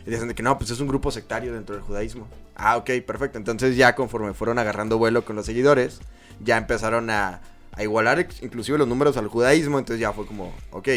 Y 0.05 0.11
decían 0.11 0.27
de 0.27 0.35
que 0.35 0.43
no, 0.43 0.59
pues 0.59 0.71
es 0.71 0.81
un 0.81 0.89
grupo 0.89 1.13
sectario 1.13 1.53
dentro 1.53 1.77
del 1.77 1.85
judaísmo. 1.85 2.27
Ah, 2.57 2.77
ok, 2.77 2.91
perfecto. 3.07 3.39
Entonces 3.39 3.77
ya 3.77 3.95
conforme 3.95 4.35
fueron 4.35 4.59
agarrando 4.59 4.99
vuelo 4.99 5.25
con 5.25 5.37
los 5.37 5.47
seguidores, 5.47 6.01
ya 6.43 6.57
empezaron 6.57 7.11
a, 7.11 7.41
a 7.73 7.83
igualar 7.85 8.27
inclusive 8.41 8.79
los 8.79 8.89
números 8.89 9.17
al 9.17 9.29
judaísmo. 9.29 9.79
Entonces 9.79 10.01
ya 10.01 10.13
fue 10.13 10.27
como, 10.27 10.53
ok, 10.73 10.89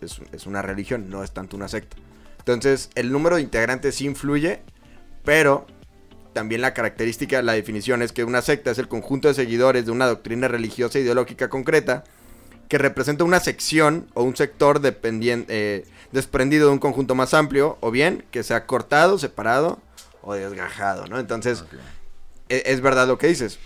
es, 0.00 0.20
es 0.32 0.46
una 0.46 0.62
religión, 0.62 1.10
no 1.10 1.22
es 1.22 1.32
tanto 1.32 1.56
una 1.56 1.68
secta. 1.68 1.96
Entonces 2.38 2.90
el 2.94 3.12
número 3.12 3.36
de 3.36 3.42
integrantes 3.42 3.96
sí 3.96 4.06
influye, 4.06 4.62
pero 5.24 5.66
también 6.32 6.60
la 6.60 6.74
característica, 6.74 7.42
la 7.42 7.54
definición 7.54 8.02
es 8.02 8.12
que 8.12 8.22
una 8.22 8.42
secta 8.42 8.70
es 8.70 8.78
el 8.78 8.88
conjunto 8.88 9.26
de 9.26 9.34
seguidores 9.34 9.86
de 9.86 9.90
una 9.90 10.06
doctrina 10.06 10.46
religiosa 10.48 10.98
e 10.98 11.00
ideológica 11.00 11.48
concreta 11.48 12.04
que 12.68 12.78
representa 12.78 13.24
una 13.24 13.40
sección 13.40 14.08
o 14.14 14.22
un 14.22 14.36
sector 14.36 14.80
eh, 14.82 15.84
desprendido 16.12 16.66
de 16.68 16.72
un 16.72 16.78
conjunto 16.78 17.14
más 17.14 17.34
amplio, 17.34 17.78
o 17.80 17.90
bien 17.90 18.24
que 18.30 18.42
sea 18.42 18.66
cortado, 18.66 19.18
separado 19.18 19.80
o 20.22 20.34
desgajado, 20.34 21.06
¿no? 21.06 21.18
Entonces, 21.20 21.64
e- 22.48 22.62
es, 22.66 22.80
verdad 22.80 23.06
lo 23.06 23.18
que 23.18 23.28
dices, 23.28 23.58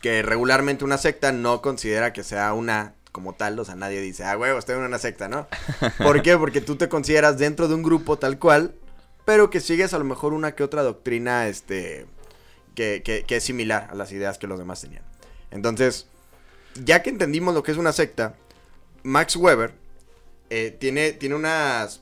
que 0.00 0.22
regularmente 0.22 0.84
una 0.84 0.98
secta 0.98 1.32
no 1.32 1.62
considera 1.62 2.12
que 2.12 2.24
sea 2.24 2.52
una 2.52 2.94
como 3.12 3.32
tal, 3.34 3.58
o 3.58 3.64
sea, 3.64 3.76
nadie 3.76 4.00
dice, 4.00 4.24
ah, 4.24 4.36
huevo, 4.36 4.58
estoy 4.58 4.76
en 4.76 4.82
una 4.82 4.98
secta, 4.98 5.28
¿no? 5.28 5.46
¿Por 6.02 6.20
qué? 6.22 6.36
Porque 6.36 6.60
tú 6.60 6.76
te 6.76 6.88
consideras 6.88 7.38
dentro 7.38 7.66
de 7.68 7.74
un 7.74 7.82
grupo 7.82 8.18
tal 8.18 8.38
cual, 8.38 8.74
pero 9.24 9.48
que 9.50 9.60
sigues 9.60 9.94
a 9.94 9.98
lo 9.98 10.04
mejor 10.04 10.32
una 10.34 10.52
que 10.54 10.62
otra 10.64 10.82
doctrina, 10.82 11.46
este, 11.48 12.06
que, 12.74 13.02
que- 13.04 13.24
que 13.24 13.36
es 13.36 13.44
similar 13.44 13.88
a 13.90 13.94
las 13.94 14.12
ideas 14.12 14.36
que 14.38 14.46
los 14.46 14.58
demás 14.58 14.80
tenían. 14.82 15.02
Entonces, 15.50 16.08
ya 16.84 17.02
que 17.02 17.10
entendimos 17.10 17.54
lo 17.54 17.62
que 17.62 17.72
es 17.72 17.78
una 17.78 17.92
secta, 17.92 18.34
Max 19.02 19.36
Weber 19.36 19.74
eh, 20.50 20.76
tiene, 20.78 21.12
tiene 21.12 21.34
unas, 21.34 22.00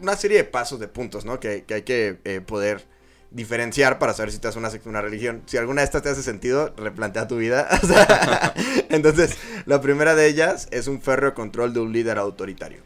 una 0.00 0.16
serie 0.16 0.38
de 0.38 0.44
pasos, 0.44 0.80
de 0.80 0.88
puntos, 0.88 1.24
¿no? 1.24 1.40
Que, 1.40 1.64
que 1.64 1.74
hay 1.74 1.82
que 1.82 2.18
eh, 2.24 2.40
poder 2.40 2.86
diferenciar 3.30 3.98
para 3.98 4.14
saber 4.14 4.32
si 4.32 4.38
te 4.38 4.48
hace 4.48 4.58
una 4.58 4.70
secta 4.70 4.88
o 4.88 4.90
una 4.90 5.02
religión. 5.02 5.42
Si 5.46 5.56
alguna 5.56 5.82
de 5.82 5.86
estas 5.86 6.02
te 6.02 6.08
hace 6.08 6.22
sentido, 6.22 6.74
replantea 6.76 7.28
tu 7.28 7.36
vida. 7.36 7.68
O 7.82 7.86
sea, 7.86 8.54
entonces, 8.88 9.36
la 9.66 9.80
primera 9.80 10.14
de 10.14 10.26
ellas 10.26 10.68
es 10.70 10.88
un 10.88 11.00
férreo 11.00 11.34
control 11.34 11.74
de 11.74 11.80
un 11.80 11.92
líder 11.92 12.18
autoritario. 12.18 12.80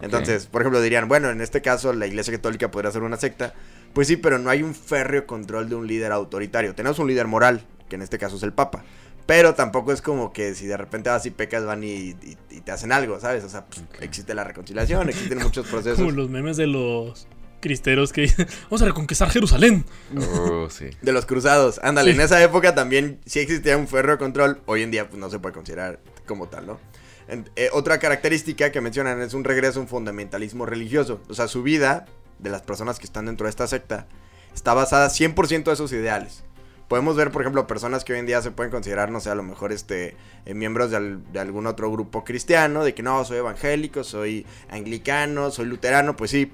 Entonces, 0.00 0.46
por 0.46 0.60
ejemplo, 0.60 0.80
dirían, 0.80 1.08
bueno, 1.08 1.30
en 1.30 1.40
este 1.40 1.62
caso 1.62 1.92
la 1.92 2.06
Iglesia 2.06 2.32
Católica 2.34 2.70
podría 2.70 2.92
ser 2.92 3.02
una 3.02 3.16
secta. 3.16 3.54
Pues 3.94 4.08
sí, 4.08 4.16
pero 4.16 4.38
no 4.38 4.50
hay 4.50 4.62
un 4.62 4.74
férreo 4.74 5.26
control 5.26 5.70
de 5.70 5.74
un 5.74 5.86
líder 5.86 6.12
autoritario. 6.12 6.74
Tenemos 6.74 6.98
un 6.98 7.08
líder 7.08 7.26
moral, 7.26 7.64
que 7.88 7.96
en 7.96 8.02
este 8.02 8.18
caso 8.18 8.36
es 8.36 8.42
el 8.42 8.52
Papa. 8.52 8.84
Pero 9.26 9.54
tampoco 9.54 9.92
es 9.92 10.00
como 10.02 10.32
que 10.32 10.54
si 10.54 10.66
de 10.66 10.76
repente 10.76 11.10
vas 11.10 11.26
y 11.26 11.30
pecas, 11.30 11.64
van 11.64 11.82
y, 11.82 11.88
y- 11.88 12.36
y 12.50 12.60
te 12.60 12.70
hacen 12.70 12.92
algo, 12.92 13.18
¿sabes? 13.18 13.42
O 13.44 13.48
sea, 13.48 13.66
pues, 13.66 13.82
existe 14.00 14.34
la 14.34 14.44
reconciliación, 14.44 15.08
existen 15.08 15.38
muchos 15.38 15.66
procesos. 15.70 15.98
Como 15.98 16.12
los 16.12 16.30
memes 16.30 16.56
de 16.56 16.68
los 16.68 17.26
cristeros 17.60 18.12
que 18.12 18.20
dicen, 18.22 18.46
vamos 18.64 18.82
a 18.82 18.84
reconquistar 18.84 19.28
Jerusalén. 19.30 19.84
Oh, 20.16 20.68
sí. 20.70 20.90
De 21.02 21.12
los 21.12 21.26
cruzados. 21.26 21.80
Ándale, 21.82 22.12
Sí. 22.12 22.18
en 22.18 22.24
esa 22.24 22.40
época 22.42 22.74
también 22.76 23.18
sí 23.26 23.40
existía 23.40 23.76
un 23.76 23.88
ferro 23.88 24.12
de 24.12 24.18
control. 24.18 24.60
Hoy 24.66 24.82
en 24.82 24.92
día 24.92 25.08
pues 25.08 25.18
no 25.18 25.28
se 25.28 25.40
puede 25.40 25.54
considerar 25.54 25.98
como 26.26 26.48
tal, 26.48 26.66
¿no? 26.68 26.78
En- 27.26 27.50
eh, 27.56 27.70
otra 27.72 27.98
característica 27.98 28.70
que 28.70 28.80
mencionan 28.80 29.20
es 29.22 29.34
un 29.34 29.42
regreso 29.42 29.80
a 29.80 29.82
un 29.82 29.88
fundamentalismo 29.88 30.66
religioso. 30.66 31.20
O 31.28 31.34
sea, 31.34 31.48
su 31.48 31.64
vida 31.64 32.06
de 32.38 32.50
las 32.50 32.62
personas 32.62 33.00
que 33.00 33.06
están 33.06 33.26
dentro 33.26 33.46
de 33.46 33.50
esta 33.50 33.66
secta 33.66 34.06
está 34.54 34.72
basada 34.74 35.08
100% 35.10 35.64
de 35.64 35.72
esos 35.72 35.90
ideales. 35.92 36.44
Podemos 36.88 37.16
ver, 37.16 37.32
por 37.32 37.42
ejemplo, 37.42 37.66
personas 37.66 38.04
que 38.04 38.12
hoy 38.12 38.20
en 38.20 38.26
día 38.26 38.40
se 38.42 38.52
pueden 38.52 38.70
considerar, 38.70 39.10
no 39.10 39.18
sé, 39.20 39.30
a 39.30 39.34
lo 39.34 39.42
mejor 39.42 39.72
este, 39.72 40.16
eh, 40.44 40.54
miembros 40.54 40.90
de, 40.92 40.96
al- 40.98 41.32
de 41.32 41.40
algún 41.40 41.66
otro 41.66 41.90
grupo 41.90 42.22
cristiano, 42.24 42.84
de 42.84 42.94
que 42.94 43.02
no, 43.02 43.24
soy 43.24 43.38
evangélico, 43.38 44.04
soy 44.04 44.46
anglicano, 44.70 45.50
soy 45.50 45.66
luterano, 45.66 46.16
pues 46.16 46.30
sí, 46.30 46.52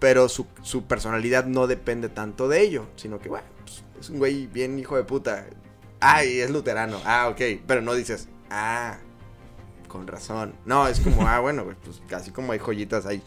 pero 0.00 0.28
su, 0.28 0.46
su 0.62 0.84
personalidad 0.86 1.44
no 1.46 1.68
depende 1.68 2.08
tanto 2.08 2.48
de 2.48 2.60
ello, 2.60 2.86
sino 2.96 3.20
que, 3.20 3.28
bueno, 3.28 3.46
pues, 3.64 3.84
es 4.00 4.10
un 4.10 4.18
güey 4.18 4.48
bien 4.48 4.76
hijo 4.80 4.96
de 4.96 5.04
puta. 5.04 5.46
Ay, 6.00 6.40
es 6.40 6.50
luterano. 6.50 7.00
Ah, 7.04 7.28
ok. 7.28 7.40
Pero 7.64 7.82
no 7.82 7.94
dices, 7.94 8.28
ah, 8.50 8.98
con 9.86 10.08
razón. 10.08 10.54
No, 10.64 10.88
es 10.88 10.98
como, 10.98 11.28
ah, 11.28 11.38
bueno, 11.40 11.64
pues 11.84 12.02
casi 12.08 12.32
como 12.32 12.50
hay 12.50 12.58
joyitas, 12.58 13.06
hay, 13.06 13.22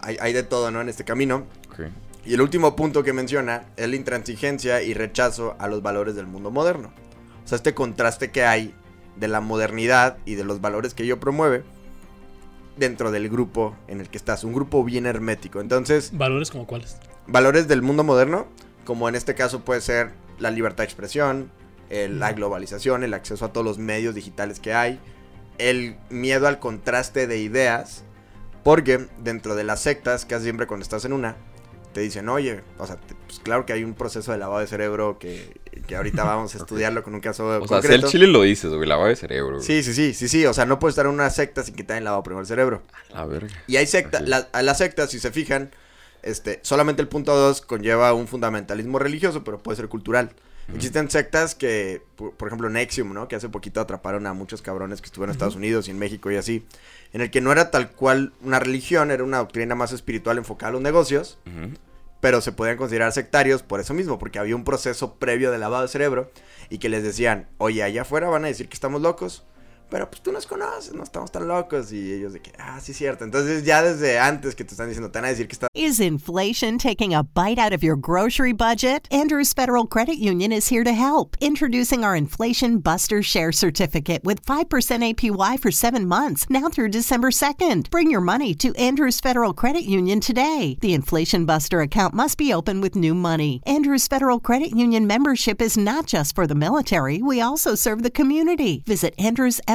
hay, 0.00 0.16
hay 0.20 0.32
de 0.32 0.42
todo, 0.42 0.70
¿no? 0.70 0.80
En 0.80 0.88
este 0.88 1.04
camino. 1.04 1.44
Ok. 1.70 1.80
Y 2.26 2.34
el 2.34 2.40
último 2.40 2.74
punto 2.74 3.02
que 3.04 3.12
menciona 3.12 3.66
es 3.76 3.88
la 3.88 3.96
intransigencia 3.96 4.82
y 4.82 4.94
rechazo 4.94 5.54
a 5.58 5.68
los 5.68 5.80
valores 5.82 6.16
del 6.16 6.26
mundo 6.26 6.50
moderno. 6.50 6.92
O 7.44 7.48
sea, 7.48 7.56
este 7.56 7.72
contraste 7.74 8.30
que 8.32 8.44
hay 8.44 8.74
de 9.16 9.28
la 9.28 9.40
modernidad 9.40 10.18
y 10.24 10.34
de 10.34 10.44
los 10.44 10.60
valores 10.60 10.92
que 10.92 11.04
ello 11.04 11.20
promueve 11.20 11.62
dentro 12.76 13.10
del 13.12 13.28
grupo 13.28 13.76
en 13.88 14.00
el 14.00 14.08
que 14.10 14.18
estás. 14.18 14.42
Un 14.44 14.52
grupo 14.52 14.82
bien 14.84 15.06
hermético. 15.06 15.60
Entonces, 15.60 16.10
Valores 16.12 16.50
como 16.50 16.66
cuáles. 16.66 16.96
valores 17.28 17.68
del 17.68 17.80
mundo 17.82 18.02
moderno, 18.02 18.46
como 18.84 19.08
en 19.08 19.14
este 19.14 19.34
caso 19.34 19.64
puede 19.64 19.80
ser 19.80 20.10
la 20.38 20.50
libertad 20.50 20.78
de 20.78 20.84
expresión, 20.84 21.50
el- 21.90 22.18
la 22.18 22.32
globalización, 22.32 23.04
el 23.04 23.14
acceso 23.14 23.44
a 23.44 23.52
todos 23.52 23.64
los 23.64 23.78
medios 23.78 24.14
digitales 24.16 24.58
que 24.60 24.74
hay, 24.74 24.98
el 25.58 25.96
miedo 26.10 26.48
al 26.48 26.58
contraste 26.58 27.26
de 27.28 27.38
ideas, 27.38 28.02
porque 28.64 29.06
dentro 29.22 29.54
de 29.54 29.62
las 29.64 29.80
sectas, 29.80 30.26
casi 30.26 30.44
siempre 30.44 30.66
cuando 30.66 30.82
estás 30.82 31.04
en 31.04 31.12
una, 31.12 31.36
te 31.96 32.02
dicen, 32.02 32.28
oye, 32.28 32.60
o 32.76 32.86
sea, 32.86 32.96
te- 32.96 33.14
pues 33.26 33.38
claro 33.40 33.64
que 33.64 33.72
hay 33.72 33.82
un 33.82 33.94
proceso 33.94 34.30
de 34.30 34.36
lavado 34.36 34.60
de 34.60 34.66
cerebro 34.66 35.18
que, 35.18 35.58
que 35.86 35.96
ahorita 35.96 36.24
vamos 36.24 36.54
a 36.54 36.58
estudiarlo 36.58 37.02
con 37.02 37.14
un 37.14 37.22
caso 37.22 37.46
O 37.58 37.66
sea, 37.66 37.80
si 37.80 37.90
el 37.90 38.04
chile 38.04 38.26
lo 38.26 38.42
dices, 38.42 38.70
güey, 38.70 38.86
lavado 38.86 39.08
de 39.08 39.16
cerebro. 39.16 39.54
güey. 39.54 39.62
Sí, 39.66 39.82
sí, 39.82 39.94
sí, 39.94 40.12
sí, 40.12 40.28
sí, 40.28 40.44
o 40.44 40.52
sea, 40.52 40.66
no 40.66 40.78
puedes 40.78 40.92
estar 40.92 41.06
en 41.06 41.12
una 41.12 41.30
secta 41.30 41.62
sin 41.62 41.74
que 41.74 41.84
te 41.84 41.94
hayan 41.94 42.04
lavado 42.04 42.22
primero 42.22 42.42
el 42.42 42.46
cerebro. 42.46 42.82
A 43.14 43.24
ver. 43.24 43.46
Y 43.66 43.76
hay 43.76 43.86
secta, 43.86 44.18
Así. 44.18 44.26
la- 44.26 44.46
a 44.52 44.60
las 44.60 44.76
sectas, 44.76 45.10
si 45.10 45.18
se 45.20 45.30
fijan, 45.30 45.70
este, 46.22 46.60
solamente 46.62 47.00
el 47.00 47.08
punto 47.08 47.34
2 47.34 47.62
conlleva 47.62 48.12
un 48.12 48.28
fundamentalismo 48.28 48.98
religioso, 48.98 49.42
pero 49.42 49.56
puede 49.58 49.76
ser 49.76 49.88
cultural. 49.88 50.32
Existen 50.74 51.08
sectas 51.10 51.54
que, 51.54 52.02
por, 52.16 52.32
por 52.34 52.48
ejemplo, 52.48 52.68
Nexium, 52.68 53.14
¿no? 53.14 53.28
Que 53.28 53.36
hace 53.36 53.48
poquito 53.48 53.80
atraparon 53.80 54.26
a 54.26 54.32
muchos 54.34 54.60
cabrones 54.60 55.00
que 55.00 55.06
estuvieron 55.06 55.30
en 55.30 55.36
Estados 55.36 55.54
Unidos 55.54 55.86
y 55.88 55.92
en 55.92 55.98
México 56.00 56.28
y 56.30 56.36
así. 56.36 56.66
En 57.12 57.20
el 57.20 57.30
que 57.30 57.40
no 57.40 57.52
era 57.52 57.70
tal 57.70 57.90
cual 57.92 58.32
una 58.42 58.58
religión, 58.58 59.10
era 59.10 59.24
una 59.24 59.38
doctrina 59.38 59.74
más 59.74 59.92
espiritual 59.92 60.38
enfocada 60.38 60.70
a 60.70 60.72
los 60.72 60.82
negocios, 60.82 61.38
pero 62.20 62.40
se 62.40 62.52
podían 62.52 62.76
considerar 62.76 63.12
sectarios 63.12 63.62
por 63.62 63.80
eso 63.80 63.94
mismo, 63.94 64.18
porque 64.18 64.38
había 64.38 64.56
un 64.56 64.64
proceso 64.64 65.14
previo 65.14 65.50
de 65.50 65.58
lavado 65.58 65.82
de 65.82 65.88
cerebro 65.88 66.30
y 66.70 66.78
que 66.78 66.88
les 66.88 67.02
decían, 67.02 67.46
oye, 67.58 67.82
allá 67.82 68.02
afuera 68.02 68.28
van 68.28 68.44
a 68.44 68.48
decir 68.48 68.68
que 68.68 68.74
estamos 68.74 69.00
locos, 69.00 69.44
pero 69.88 70.08
pues 70.10 70.22
tú 70.22 70.32
nos 70.32 70.46
conoces, 70.46 70.94
no 70.94 71.02
estamos 71.02 71.30
tan 71.30 71.46
locos. 71.46 71.92
Y 71.92 72.12
ellos 72.12 72.32
de 72.32 72.40
que, 72.40 72.52
ah, 72.58 72.80
sí, 72.80 72.92
cierto. 72.92 73.24
Entonces 73.24 73.64
ya 73.64 73.82
desde 73.82 74.18
antes 74.18 74.54
que 74.54 74.64
te 74.64 74.72
están 74.74 74.88
diciendo, 74.88 75.10
te 75.10 75.18
van 75.18 75.26
a 75.26 75.28
decir 75.28 75.46
que 75.46 75.52
estás 75.52 75.68
Is 75.74 76.00
inflation 76.00 76.78
taking 76.78 77.14
a 77.14 77.22
bite 77.22 77.58
out 77.58 77.72
of 77.72 77.82
your 77.82 77.96
grocery 77.96 78.52
budget? 78.52 79.06
Andrews 79.10 79.52
Federal 79.52 79.86
Credit 79.86 80.18
Union 80.18 80.52
is 80.52 80.68
here 80.68 80.84
to 80.84 80.92
help. 80.92 81.36
Introducing 81.40 82.02
our 82.02 82.16
Inflation 82.16 82.78
Buster 82.78 83.22
Share 83.22 83.52
Certificate 83.52 84.24
with 84.24 84.44
5% 84.44 84.66
APY 84.66 85.60
for 85.60 85.70
seven 85.70 86.06
months, 86.06 86.46
now 86.48 86.68
through 86.68 86.88
December 86.88 87.30
2nd. 87.30 87.90
Bring 87.90 88.10
your 88.10 88.20
money 88.20 88.54
to 88.54 88.74
Andrews 88.76 89.20
Federal 89.20 89.52
Credit 89.52 89.84
Union 89.84 90.20
today. 90.20 90.78
The 90.80 90.94
Inflation 90.94 91.44
Buster 91.44 91.80
account 91.80 92.14
must 92.14 92.38
be 92.38 92.52
open 92.52 92.80
with 92.80 92.96
new 92.96 93.14
money. 93.14 93.62
Andrews 93.66 94.08
Federal 94.08 94.40
Credit 94.40 94.70
Union 94.70 95.06
membership 95.06 95.60
is 95.60 95.76
not 95.76 96.06
just 96.06 96.34
for 96.34 96.46
the 96.46 96.54
military, 96.54 97.22
we 97.22 97.40
also 97.40 97.74
serve 97.74 98.02
the 98.02 98.10
community. 98.10 98.82
Visit 98.86 99.14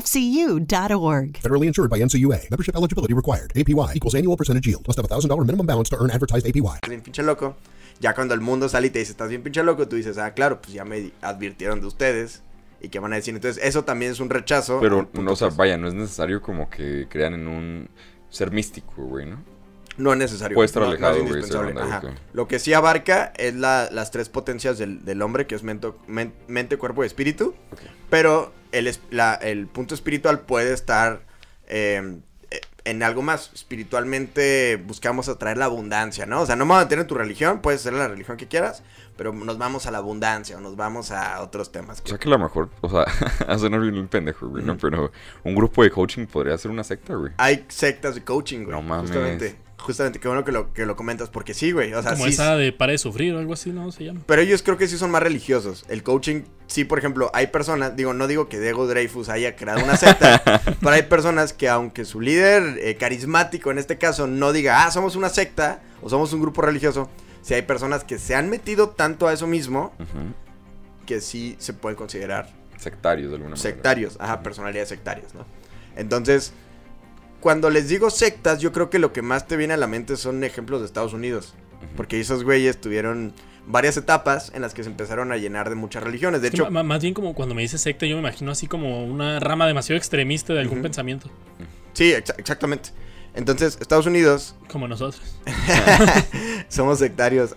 andrewsfcu.org. 0.02 1.34
Federally 1.42 1.68
insured 1.68 1.90
by 1.90 2.00
NCUA. 2.00 2.50
Membership 2.50 2.76
eligibility 2.76 3.14
required. 3.14 3.52
APY 3.56 3.96
equals 3.96 4.16
annual 4.16 4.36
percentage 4.38 4.68
yield. 4.68 4.86
Must 4.88 4.98
have 4.98 5.06
a 5.06 5.10
$1,000 5.16 5.46
minimum 5.46 5.66
balance 5.66 5.90
to 5.90 5.98
earn 6.02 6.12
advertised 6.12 6.46
APY. 6.46 6.80
bien 6.88 7.02
pinche 7.02 7.24
loco. 7.24 7.56
Ya 8.00 8.14
cuando 8.16 8.34
el 8.34 8.42
mundo 8.42 8.68
sale 8.68 8.88
y 8.88 8.90
te 8.90 9.00
dice, 9.00 9.12
estás 9.12 9.30
bien 9.30 9.44
pinche 9.44 9.62
loco, 9.64 9.88
tú 9.88 9.96
dices, 9.96 10.18
ah, 10.18 10.34
claro, 10.34 10.60
pues 10.62 10.74
ya 10.74 10.84
me 10.86 11.12
advirtieron 11.22 11.82
de 11.82 11.88
ustedes. 11.88 12.42
¿Y 12.82 12.90
qué 12.90 12.98
van 13.00 13.14
a 13.14 13.18
decir? 13.18 13.36
Entonces, 13.36 13.64
eso 13.64 13.84
también 13.84 14.12
es 14.12 14.20
un 14.20 14.32
rechazo. 14.32 14.80
Pero, 14.82 15.08
no, 15.14 15.32
o 15.32 15.36
sea, 15.36 15.50
tres. 15.50 15.58
vaya, 15.58 15.78
no 15.78 15.88
es 15.88 15.94
necesario 15.94 16.42
como 16.42 16.68
que 16.68 17.06
crean 17.10 17.36
en 17.36 17.48
un 17.48 17.90
ser 18.30 18.50
místico, 18.52 19.04
güey, 19.04 19.28
¿no? 19.28 19.44
No 19.98 20.14
es 20.14 20.18
necesario. 20.18 20.56
Puede 20.56 20.66
estar 20.66 20.82
no- 20.82 20.88
no 20.88 20.92
alejado, 20.94 21.18
es 21.18 21.52
güey, 21.54 21.78
ajá. 21.78 22.02
Lo 22.34 22.48
que 22.48 22.58
sí 22.58 22.74
abarca 22.74 23.34
es 23.38 23.54
la- 23.54 23.90
las 23.92 24.10
tres 24.10 24.30
potencias 24.30 24.80
del, 24.80 25.06
del 25.06 25.22
hombre, 25.22 25.46
que 25.46 25.54
es 25.54 25.64
mento- 25.64 25.98
men- 26.08 26.34
mente, 26.48 26.78
cuerpo 26.78 27.04
y 27.04 27.08
espíritu. 27.08 27.54
Pero 28.10 28.52
el, 28.72 28.94
la- 29.10 29.36
el 29.36 29.68
punto 29.68 29.94
espiritual 29.96 30.42
puede 30.42 30.74
estar 30.74 31.22
eh, 31.68 32.20
en 32.84 33.04
algo 33.04 33.22
más. 33.22 33.52
Espiritualmente 33.54 34.78
buscamos 34.88 35.30
atraer 35.30 35.58
la 35.58 35.66
abundancia, 35.66 36.26
¿no? 36.26 36.42
O 36.42 36.46
sea, 36.46 36.56
no 36.56 36.66
me 36.66 36.74
voy 36.74 36.82
a 36.82 36.86
meter 36.86 37.00
en 37.00 37.08
tu 37.08 37.16
religión, 37.16 37.62
puedes 37.62 37.82
ser 37.82 37.94
la 37.94 38.08
religión 38.08 38.38
que 38.38 38.48
quieras, 38.48 38.84
pero 39.18 39.32
nos 39.34 39.58
vamos 39.58 39.86
a 39.86 39.92
la 39.92 40.00
abundancia 40.00 40.58
o 40.58 40.62
nos 40.62 40.76
vamos 40.76 41.12
a 41.12 41.42
otros 41.42 41.72
temas. 41.72 42.02
O 42.04 42.08
sea 42.08 42.18
que 42.18 42.28
a 42.28 42.32
lo 42.32 42.40
mejor, 42.40 42.70
o 42.82 42.90
sea, 42.90 43.06
bien 43.80 43.96
el 43.96 44.08
pendejo, 44.08 44.48
güey, 44.48 44.64
¿no? 44.64 44.78
Pero 44.78 45.12
un 45.44 45.56
grupo 45.56 45.84
de 45.84 45.92
coaching 45.92 46.26
podría 46.26 46.58
ser 46.58 46.72
una 46.72 46.84
secta, 46.84 47.14
güey. 47.16 47.32
Hay 47.38 47.66
sectas 47.70 48.16
de 48.16 48.24
coaching, 48.24 48.60
güey. 48.64 48.72
No 48.72 48.82
mames. 48.82 49.12
Justamente, 49.12 49.56
justamente, 49.82 50.20
qué 50.20 50.28
bueno 50.28 50.46
que 50.46 50.52
lo, 50.52 50.74
que 50.74 50.86
lo 50.86 50.96
comentas, 50.96 51.30
porque 51.30 51.54
sí, 51.54 51.72
güey. 51.72 51.94
O 51.94 52.02
sea, 52.02 52.12
Como 52.14 52.26
sí, 52.26 52.32
esa 52.32 52.56
de 52.56 52.72
para 52.72 52.92
de 52.92 52.98
sufrir 52.98 53.34
o 53.34 53.40
algo 53.40 53.54
así, 53.54 53.72
¿no? 53.72 53.92
Se 53.92 54.06
llama. 54.06 54.22
Pero 54.26 54.42
ellos 54.42 54.62
creo 54.64 54.78
que 54.78 54.88
sí 54.88 54.98
son 54.98 55.12
más 55.12 55.22
religiosos. 55.22 55.86
El 55.90 56.04
coaching, 56.04 56.44
sí, 56.68 56.86
por 56.86 57.00
ejemplo, 57.00 57.30
hay 57.34 57.48
personas, 57.48 57.96
digo, 57.96 58.14
no 58.14 58.28
digo 58.28 58.48
que 58.48 58.60
Diego 58.60 58.88
Dreyfus 58.88 59.30
haya 59.30 59.56
creado 59.56 59.84
una 59.84 59.98
secta, 59.98 60.42
pero 60.80 60.92
hay 60.92 61.04
personas 61.04 61.54
que 61.54 61.68
aunque 61.68 62.06
su 62.06 62.22
líder 62.22 62.80
eh, 62.80 62.96
carismático 62.96 63.72
en 63.72 63.78
este 63.78 63.98
caso 63.98 64.28
no 64.28 64.54
diga, 64.54 64.86
ah, 64.86 64.92
somos 64.92 65.16
una 65.16 65.30
secta 65.30 65.82
o 66.02 66.10
somos 66.10 66.32
un 66.34 66.42
grupo 66.42 66.62
religioso, 66.62 67.10
sí 67.42 67.54
hay 67.54 67.64
personas 67.64 68.04
que 68.04 68.20
se 68.20 68.36
han 68.36 68.50
metido 68.50 68.90
tanto 68.90 69.28
a 69.28 69.34
eso 69.34 69.48
mismo 69.48 69.94
que 71.06 71.22
sí 71.22 71.56
se 71.60 71.74
pueden 71.74 71.98
considerar 71.98 72.50
Sectarios 72.78 73.30
de 73.30 73.36
alguna 73.36 73.56
manera. 73.56 73.62
sectarios, 73.62 74.18
ajá, 74.20 74.42
personalidades 74.42 74.90
sectarias, 74.90 75.36
¿no? 75.36 75.46
Entonces, 75.96 76.54
cuando 77.42 77.70
les 77.70 77.90
digo 77.90 78.10
sectas, 78.10 78.60
yo 78.60 78.72
creo 78.72 78.90
que 78.90 79.00
lo 79.00 79.12
que 79.12 79.22
más 79.22 79.48
te 79.48 79.58
viene 79.58 79.74
a 79.74 79.78
la 79.78 79.88
mente 79.88 80.16
son 80.16 80.44
ejemplos 80.44 80.80
de 80.80 80.86
Estados 80.86 81.14
Unidos. 81.14 81.54
Porque 81.98 82.20
esos 82.20 82.44
güeyes 82.44 82.80
tuvieron 82.80 83.34
varias 83.68 83.98
etapas 83.98 84.52
en 84.56 84.62
las 84.62 84.74
que 84.74 84.84
se 84.84 84.90
empezaron 84.90 85.32
a 85.32 85.38
llenar 85.38 85.70
de 85.70 85.76
muchas 85.76 86.02
religiones. 86.04 86.42
De 86.42 86.48
hecho, 86.50 86.70
más 86.72 87.02
bien 87.02 87.14
como 87.14 87.34
cuando 87.34 87.54
me 87.56 87.62
dice 87.64 87.78
secta, 87.78 88.06
yo 88.06 88.16
me 88.16 88.22
imagino 88.22 88.52
así 88.52 88.68
como 88.68 89.04
una 89.06 89.40
rama 89.40 89.68
demasiado 89.68 89.98
extremista 89.98 90.54
de 90.54 90.62
algún 90.62 90.82
pensamiento. 90.82 91.30
sí, 91.94 92.12
exa- 92.14 92.36
exactamente. 92.38 92.90
Entonces, 93.34 93.78
Estados 93.82 94.06
Unidos, 94.08 94.56
Como 94.70 94.88
nosotros. 94.88 95.22
somos 96.70 97.00
sectarios. 97.00 97.54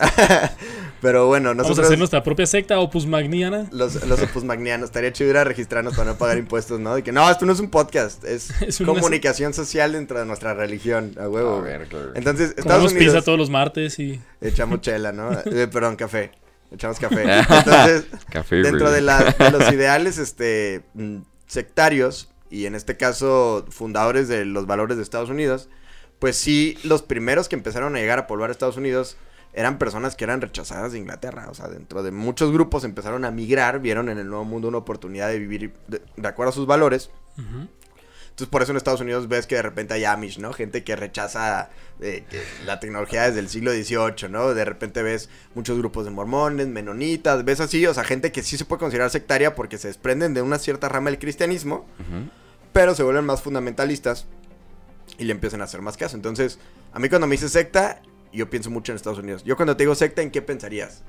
Pero 1.05 1.27
bueno, 1.27 1.49
Vamos 1.49 1.59
a 1.59 1.67
nosotros, 1.67 1.85
hacer 1.85 1.99
nuestra 1.99 2.23
propia 2.23 2.47
secta, 2.47 2.79
Opus 2.79 3.05
Magniana. 3.05 3.67
los, 3.71 4.03
los 4.07 4.19
opusmagnianos, 4.23 4.85
estaría 4.87 5.13
chido 5.13 5.29
ir 5.29 5.37
a 5.37 5.43
registrarnos 5.43 5.93
para 5.95 6.11
no 6.13 6.17
pagar 6.17 6.37
impuestos, 6.39 6.79
¿no? 6.79 6.95
De 6.95 7.03
que 7.03 7.11
no, 7.11 7.29
esto 7.29 7.45
no 7.45 7.53
es 7.53 7.59
un 7.59 7.69
podcast, 7.69 8.23
es, 8.23 8.49
Es 8.61 8.79
una- 8.79 8.93
comunicación 8.93 9.53
social 9.53 9.91
dentro 9.91 10.17
de 10.17 10.25
nuestra 10.25 10.55
religión, 10.55 11.13
a 11.19 11.29
huevo. 11.29 11.57
A 11.57 11.61
ver, 11.61 11.87
claro. 11.87 12.11
Entonces, 12.15 12.49
Estados 12.57 12.65
Comemos 12.65 12.91
Unidos. 12.93 13.13
pizza 13.13 13.25
todos 13.25 13.37
los 13.37 13.49
martes 13.51 13.99
y 13.99 14.19
Echamos 14.41 14.81
chela, 14.81 15.11
¿no? 15.11 15.29
Eh, 15.45 15.67
perdón, 15.71 15.95
café. 15.95 16.31
Echamos 16.71 16.97
café. 16.99 17.23
Entonces, 17.39 18.05
Café, 18.31 18.55
dentro 18.57 18.89
de, 18.89 19.01
la- 19.01 19.23
de 19.37 19.51
los 19.51 19.71
ideales 19.71 20.17
este, 20.17 20.81
mm, 20.95 21.17
sectarios, 21.45 22.29
y 22.49 22.65
en 22.65 22.75
este 22.75 22.97
caso 22.97 23.65
fundadores 23.69 24.27
de 24.27 24.45
los 24.45 24.65
valores 24.65 24.97
de 24.97 25.03
Estados 25.03 25.29
Unidos, 25.29 25.67
pues 26.19 26.35
sí, 26.37 26.77
los 26.83 27.01
primeros 27.03 27.47
que 27.49 27.55
empezaron 27.55 27.95
a 27.95 27.99
llegar 27.99 28.17
a 28.19 28.27
poblar 28.27 28.49
Estados 28.49 28.77
Unidos 28.77 29.17
eran 29.55 29.77
personas 29.77 30.15
que 30.15 30.25
eran 30.25 30.41
rechazadas 30.41 30.91
de 30.91 30.99
Inglaterra. 30.99 31.47
O 31.49 31.53
sea, 31.53 31.69
dentro 31.69 32.03
de 32.03 32.11
muchos 32.11 32.51
grupos 32.51 32.83
empezaron 32.83 33.23
a 33.23 33.31
migrar, 33.31 33.79
vieron 33.79 34.09
en 34.09 34.17
el 34.17 34.27
Nuevo 34.27 34.43
Mundo 34.43 34.67
una 34.67 34.77
oportunidad 34.79 35.29
de 35.29 35.39
vivir 35.39 35.73
de, 35.87 36.01
de 36.15 36.27
acuerdo 36.27 36.49
a 36.51 36.53
sus 36.53 36.67
valores. 36.67 37.09
Entonces, 37.37 38.51
por 38.51 38.61
eso 38.61 38.73
en 38.73 38.77
Estados 38.77 38.99
Unidos 38.99 39.29
ves 39.29 39.47
que 39.47 39.55
de 39.55 39.61
repente 39.61 39.93
hay 39.93 40.03
Amish, 40.03 40.39
¿no? 40.39 40.51
Gente 40.51 40.83
que 40.83 40.97
rechaza 40.97 41.69
eh, 42.01 42.25
la 42.65 42.81
tecnología 42.81 43.23
desde 43.23 43.39
el 43.39 43.47
siglo 43.47 43.71
XVIII, 43.71 44.29
¿no? 44.29 44.53
De 44.53 44.65
repente 44.65 45.01
ves 45.03 45.29
muchos 45.53 45.77
grupos 45.77 46.03
de 46.03 46.11
mormones, 46.11 46.67
menonitas, 46.67 47.45
ves 47.45 47.61
así, 47.61 47.87
o 47.87 47.93
sea, 47.93 48.03
gente 48.03 48.33
que 48.33 48.43
sí 48.43 48.57
se 48.57 48.65
puede 48.65 48.81
considerar 48.81 49.09
sectaria 49.09 49.55
porque 49.55 49.77
se 49.77 49.87
desprenden 49.87 50.33
de 50.33 50.41
una 50.41 50.59
cierta 50.59 50.89
rama 50.89 51.11
del 51.11 51.19
cristianismo, 51.19 51.85
pero 52.73 52.93
se 52.93 53.03
vuelven 53.03 53.23
más 53.23 53.41
fundamentalistas 53.41 54.27
y 55.17 55.23
le 55.23 55.31
empiezan 55.31 55.61
a 55.61 55.63
hacer 55.63 55.81
más 55.81 55.95
caso. 55.95 56.17
Entonces, 56.17 56.59
a 56.91 56.99
mí 56.99 57.07
cuando 57.07 57.27
me 57.27 57.35
dice 57.35 57.47
secta, 57.47 58.01
yo 58.35 58.49
pienso 58.49 58.69
mucho 58.69 58.91
en 58.91 58.97
Estados 58.97 59.19
Unidos. 59.19 59.43
Yo 59.43 59.55
cuando 59.55 59.75
te 59.75 59.83
digo 59.83 59.95
secta, 59.95 60.21
¿en 60.21 60.31
qué 60.31 60.41
pensarías? 60.41 61.03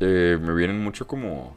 Eh, 0.00 0.38
me 0.40 0.54
vienen 0.54 0.82
mucho 0.82 1.06
como 1.06 1.56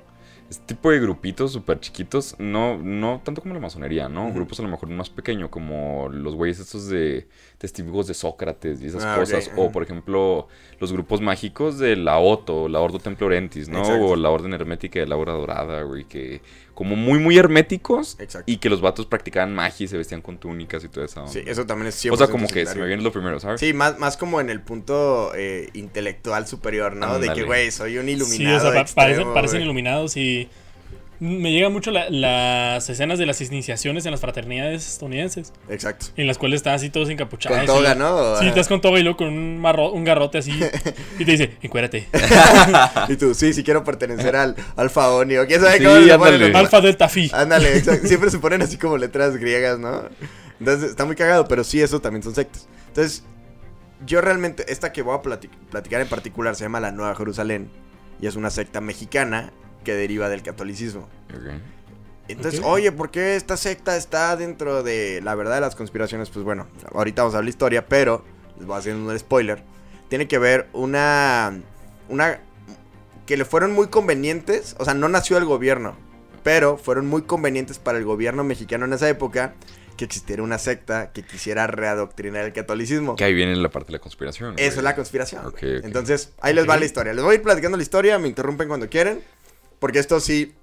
este 0.51 0.75
tipo 0.75 0.91
de 0.91 0.99
grupitos 0.99 1.53
súper 1.53 1.79
chiquitos, 1.79 2.35
no, 2.37 2.77
no 2.77 3.21
tanto 3.23 3.41
como 3.41 3.53
la 3.53 3.61
masonería, 3.61 4.09
¿no? 4.09 4.33
Grupos 4.33 4.59
a 4.59 4.63
lo 4.63 4.67
mejor 4.69 4.89
más 4.89 5.09
pequeños, 5.09 5.49
como 5.49 6.09
los 6.11 6.35
güeyes 6.35 6.59
estos 6.59 6.89
de 6.89 7.27
testigos 7.57 8.07
de 8.07 8.13
Sócrates 8.13 8.81
y 8.81 8.87
esas 8.87 9.05
Ah, 9.05 9.15
cosas. 9.17 9.49
O, 9.55 9.71
por 9.71 9.81
ejemplo, 9.83 10.49
los 10.79 10.91
grupos 10.91 11.21
mágicos 11.21 11.79
de 11.79 11.95
la 11.95 12.19
Oto, 12.19 12.67
la 12.67 12.81
Ordo 12.81 12.99
Templo 12.99 13.27
Orientis, 13.27 13.69
¿no? 13.69 13.79
Exacto. 13.79 14.07
O 14.07 14.15
la 14.17 14.29
Orden 14.29 14.51
Hermética 14.53 14.99
de 14.99 15.07
la 15.07 15.15
Aura 15.15 15.31
Dorada, 15.33 15.83
güey, 15.83 16.03
que 16.03 16.41
como 16.73 16.95
muy, 16.95 17.19
muy 17.19 17.37
herméticos. 17.37 18.17
Exacto. 18.19 18.51
Y 18.51 18.57
que 18.57 18.69
los 18.69 18.81
vatos 18.81 19.05
practicaban 19.05 19.53
magia 19.53 19.85
y 19.85 19.87
se 19.87 19.97
vestían 19.97 20.21
con 20.21 20.37
túnicas 20.37 20.83
y 20.83 20.89
todo 20.89 21.05
eso. 21.05 21.27
Sí, 21.27 21.41
eso 21.45 21.65
también 21.65 21.87
es 21.87 22.03
100% 22.03 22.11
O 22.13 22.17
sea, 22.17 22.27
como 22.27 22.47
que 22.47 22.65
se 22.65 22.77
me 22.77 22.87
viene 22.87 23.03
lo 23.03 23.11
primero, 23.11 23.39
¿sabes? 23.39 23.59
Sí, 23.59 23.71
más, 23.73 23.99
más 23.99 24.17
como 24.17 24.41
en 24.41 24.49
el 24.49 24.61
punto 24.61 25.31
eh, 25.35 25.69
intelectual 25.73 26.45
superior, 26.47 26.95
¿no? 26.95 27.19
De 27.19 27.31
que, 27.33 27.43
güey, 27.43 27.71
soy 27.71 27.97
un 27.99 28.05
Sí, 28.07 28.11
iluminado. 28.11 28.69
o 28.69 28.71
sea, 28.71 28.81
extremo, 28.81 29.33
parecen, 29.33 29.61
iluminados 29.61 30.17
y 30.17 30.40
me 31.19 31.51
llegan 31.51 31.71
mucho 31.71 31.91
la- 31.91 32.09
las 32.09 32.89
escenas 32.89 33.19
de 33.19 33.27
las 33.27 33.39
iniciaciones 33.41 34.05
en 34.05 34.11
las 34.11 34.19
fraternidades 34.21 34.87
estadounidenses, 34.87 35.53
Exacto. 35.69 36.07
en 36.17 36.25
las 36.25 36.39
cuales 36.39 36.57
están 36.61 36.73
así 36.73 36.89
todos 36.89 37.09
encapuchados. 37.11 37.59
Con 37.59 37.67
toga, 37.67 37.93
y- 37.93 37.97
¿no? 37.99 38.37
Sí, 38.37 38.47
estás 38.47 38.67
con 38.67 38.81
toga 38.81 38.99
y 38.99 39.03
luego 39.03 39.17
con 39.17 39.27
un, 39.27 39.61
marro- 39.61 39.91
un 39.91 40.03
garrote 40.03 40.39
así 40.39 40.51
y 41.19 41.25
te 41.25 41.31
dice, 41.31 41.57
encuérate. 41.61 42.07
y 43.09 43.15
tú, 43.17 43.35
sí, 43.35 43.53
sí 43.53 43.63
quiero 43.63 43.83
pertenecer 43.83 44.35
al 44.35 44.55
Alfa 44.75 45.11
Oni 45.11 45.37
o 45.37 45.45
quién 45.45 45.61
sabe 45.61 45.77
Sí, 45.77 45.83
cómo 45.83 45.97
le 45.97 46.17
ponen 46.17 46.39
los- 46.51 46.55
Alfa 46.55 46.81
Delta 46.81 47.07
Phi. 47.07 47.29
Ándale, 47.33 47.77
exacto. 47.77 48.07
Siempre 48.07 48.31
se 48.31 48.39
ponen 48.39 48.63
así 48.63 48.77
como 48.77 48.97
letras 48.97 49.37
griegas, 49.37 49.77
¿no? 49.77 50.05
Entonces 50.59 50.89
está 50.89 51.05
muy 51.05 51.15
cagado, 51.15 51.47
pero 51.47 51.63
sí, 51.63 51.81
eso 51.81 52.01
también 52.01 52.23
son 52.23 52.33
sectas. 52.33 52.67
Entonces, 52.87 53.23
yo 54.07 54.21
realmente, 54.21 54.65
esta 54.71 54.91
que 54.91 55.03
voy 55.03 55.15
a 55.15 55.21
plati- 55.21 55.49
platicar 55.69 56.01
en 56.01 56.07
particular 56.07 56.55
se 56.55 56.63
llama 56.63 56.79
la 56.79 56.91
Nueva 56.91 57.13
Jerusalén 57.13 57.69
y 58.19 58.25
es 58.25 58.35
una 58.35 58.49
secta 58.49 58.81
mexicana 58.81 59.53
que 59.83 59.93
deriva 59.93 60.29
del 60.29 60.43
catolicismo. 60.43 61.09
Ok. 61.33 61.61
Entonces, 62.27 62.61
oye, 62.63 62.91
¿por 62.91 63.11
qué 63.11 63.35
esta 63.35 63.57
secta 63.57 63.97
está 63.97 64.35
dentro 64.37 64.83
de 64.83 65.21
la 65.21 65.35
verdad 65.35 65.55
de 65.55 65.61
las 65.61 65.75
conspiraciones? 65.75 66.29
Pues 66.29 66.45
bueno, 66.45 66.67
ahorita 66.93 67.23
vamos 67.23 67.35
a 67.35 67.39
ver 67.39 67.45
la 67.45 67.49
historia, 67.49 67.87
pero 67.87 68.23
les 68.57 68.65
voy 68.65 68.77
haciendo 68.77 69.09
un 69.09 69.19
spoiler. 69.19 69.63
Tiene 70.09 70.27
que 70.27 70.37
ver 70.37 70.67
una. 70.73 71.61
Una. 72.09 72.39
que 73.25 73.37
le 73.37 73.45
fueron 73.45 73.73
muy 73.73 73.87
convenientes. 73.87 74.75
O 74.79 74.85
sea, 74.85 74.93
no 74.93 75.09
nació 75.09 75.35
del 75.37 75.45
gobierno. 75.45 75.95
Pero 76.43 76.77
fueron 76.77 77.05
muy 77.05 77.23
convenientes 77.23 77.79
para 77.79 77.97
el 77.97 78.05
gobierno 78.05 78.43
mexicano 78.43 78.85
en 78.85 78.93
esa 78.93 79.09
época. 79.09 79.55
Que 79.97 80.05
existiera 80.05 80.41
una 80.41 80.57
secta 80.57 81.11
que 81.11 81.23
quisiera 81.23 81.67
readoctrinar 81.67 82.45
el 82.45 82.53
catolicismo. 82.53 83.15
Que 83.17 83.25
ahí 83.25 83.33
viene 83.33 83.55
la 83.55 83.69
parte 83.69 83.87
de 83.87 83.93
la 83.93 83.99
conspiración. 83.99 84.55
Eso 84.57 84.77
es 84.79 84.83
la 84.83 84.95
conspiración. 84.95 85.53
Entonces, 85.61 86.31
ahí 86.41 86.53
les 86.53 86.67
va 86.67 86.77
la 86.77 86.85
historia. 86.85 87.13
Les 87.13 87.23
voy 87.23 87.33
a 87.33 87.35
ir 87.35 87.41
platicando 87.43 87.77
la 87.77 87.83
historia, 87.83 88.17
me 88.17 88.27
interrumpen 88.27 88.67
cuando 88.67 88.89
quieren. 88.89 89.21
Porque 89.81 89.97
esto 89.97 90.19
sí, 90.19 90.53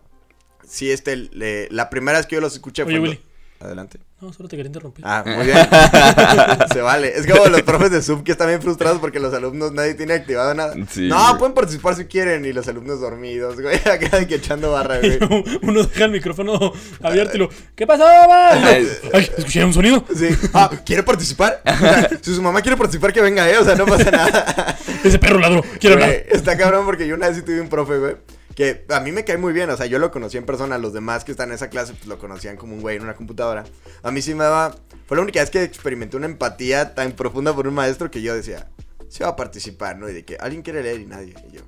sí, 0.65 0.93
este, 0.93 1.17
le- 1.17 1.69
la 1.71 1.91
primera 1.91 2.19
vez 2.19 2.27
que 2.29 2.37
yo 2.37 2.41
los 2.41 2.55
escuché 2.55 2.85
Oye, 2.85 2.93
fue... 2.99 3.01
Willy. 3.09 3.21
Adelante. 3.61 3.99
No, 4.21 4.33
solo 4.33 4.49
te 4.49 4.57
quería 4.57 4.69
interrumpir. 4.69 5.05
Ah, 5.05 5.25
muy 5.27 5.47
bien. 5.47 5.59
Se 6.73 6.81
vale. 6.81 7.13
Es 7.17 7.27
como 7.27 7.47
los 7.47 7.63
profes 7.63 7.91
de 7.91 8.03
sub 8.03 8.23
que 8.23 8.31
están 8.31 8.47
bien 8.47 8.63
frustrados 8.63 9.01
porque 9.01 9.19
los 9.19 9.35
alumnos 9.35 9.73
nadie 9.73 9.95
tiene 9.95 10.15
activado 10.15 10.55
nada. 10.55 10.75
Sí, 10.89 11.09
no, 11.09 11.21
güey. 11.27 11.39
pueden 11.39 11.55
participar 11.55 11.97
si 11.97 12.05
quieren 12.05 12.45
y 12.45 12.53
los 12.53 12.69
alumnos 12.69 13.01
dormidos, 13.01 13.61
güey. 13.61 13.75
Acá 13.85 14.21
de 14.21 14.29
que 14.29 14.37
echando 14.37 14.71
barra, 14.71 15.01
güey. 15.01 15.19
Uno 15.63 15.83
deja 15.83 16.05
el 16.05 16.13
micrófono 16.13 16.73
abierto 17.03 17.35
y 17.35 17.39
lo, 17.41 17.49
¿qué 17.75 17.85
pasó, 17.85 18.05
mamá? 18.05 18.51
Ay, 18.53 18.89
escuché 19.13 19.65
un 19.65 19.75
sonido. 19.75 20.05
Sí. 20.15 20.29
Ah, 20.55 20.71
¿quiere 20.87 21.03
participar? 21.03 21.61
O 21.67 21.79
sea, 21.79 22.09
si 22.23 22.33
su 22.37 22.41
mamá 22.43 22.63
quiere 22.63 22.77
participar, 22.77 23.13
que 23.13 23.21
venga, 23.23 23.51
eh. 23.51 23.59
O 23.59 23.65
sea, 23.65 23.75
no 23.75 23.87
pasa 23.87 24.09
nada. 24.13 24.79
Ese 25.03 25.19
perro 25.19 25.41
ladró, 25.41 25.65
quiere 25.81 25.95
hablar. 25.95 26.11
Está 26.29 26.57
cabrón 26.57 26.85
porque 26.87 27.09
yo 27.09 27.17
una 27.17 27.27
vez 27.27 27.39
sí 27.39 27.43
tuve 27.43 27.61
un 27.61 27.69
profe, 27.69 27.99
güey. 27.99 28.17
Que 28.59 28.85
a 28.88 28.99
mí 28.99 29.12
me 29.12 29.25
cae 29.25 29.38
muy 29.38 29.53
bien, 29.53 29.71
o 29.71 29.77
sea, 29.77 29.87
yo 29.87 30.00
lo 30.00 30.11
conocí 30.11 30.37
en 30.37 30.45
persona, 30.45 30.79
los 30.79 30.93
demás 30.93 31.23
que 31.23 31.31
están 31.31 31.50
en 31.50 31.55
esa 31.55 31.71
clase, 31.71 31.93
pues 31.93 32.07
lo 32.09 32.19
conocían 32.19 32.57
como 32.57 32.75
un 32.75 32.81
güey 32.81 32.97
en 32.97 33.05
una 33.05 33.15
computadora. 33.15 33.62
A 34.03 34.11
mí 34.11 34.21
sí 34.21 34.35
me 34.35 34.43
daba. 34.43 34.75
Fue 35.07 35.17
la 35.17 35.23
única 35.23 35.38
vez 35.38 35.49
que 35.49 35.62
experimenté 35.62 36.17
una 36.17 36.27
empatía 36.27 36.93
tan 36.93 37.12
profunda 37.12 37.55
por 37.55 37.69
un 37.69 37.75
maestro 37.75 38.11
que 38.11 38.21
yo 38.21 38.35
decía, 38.35 38.69
sí 39.09 39.23
va 39.23 39.29
a 39.29 39.37
participar, 39.37 39.97
¿no? 39.97 40.09
Y 40.09 40.12
de 40.12 40.25
que 40.25 40.38
alguien 40.40 40.62
quiere 40.62 40.83
leer 40.83 40.99
y 40.99 41.07
nadie. 41.07 41.35
Y 41.49 41.55
yo, 41.55 41.61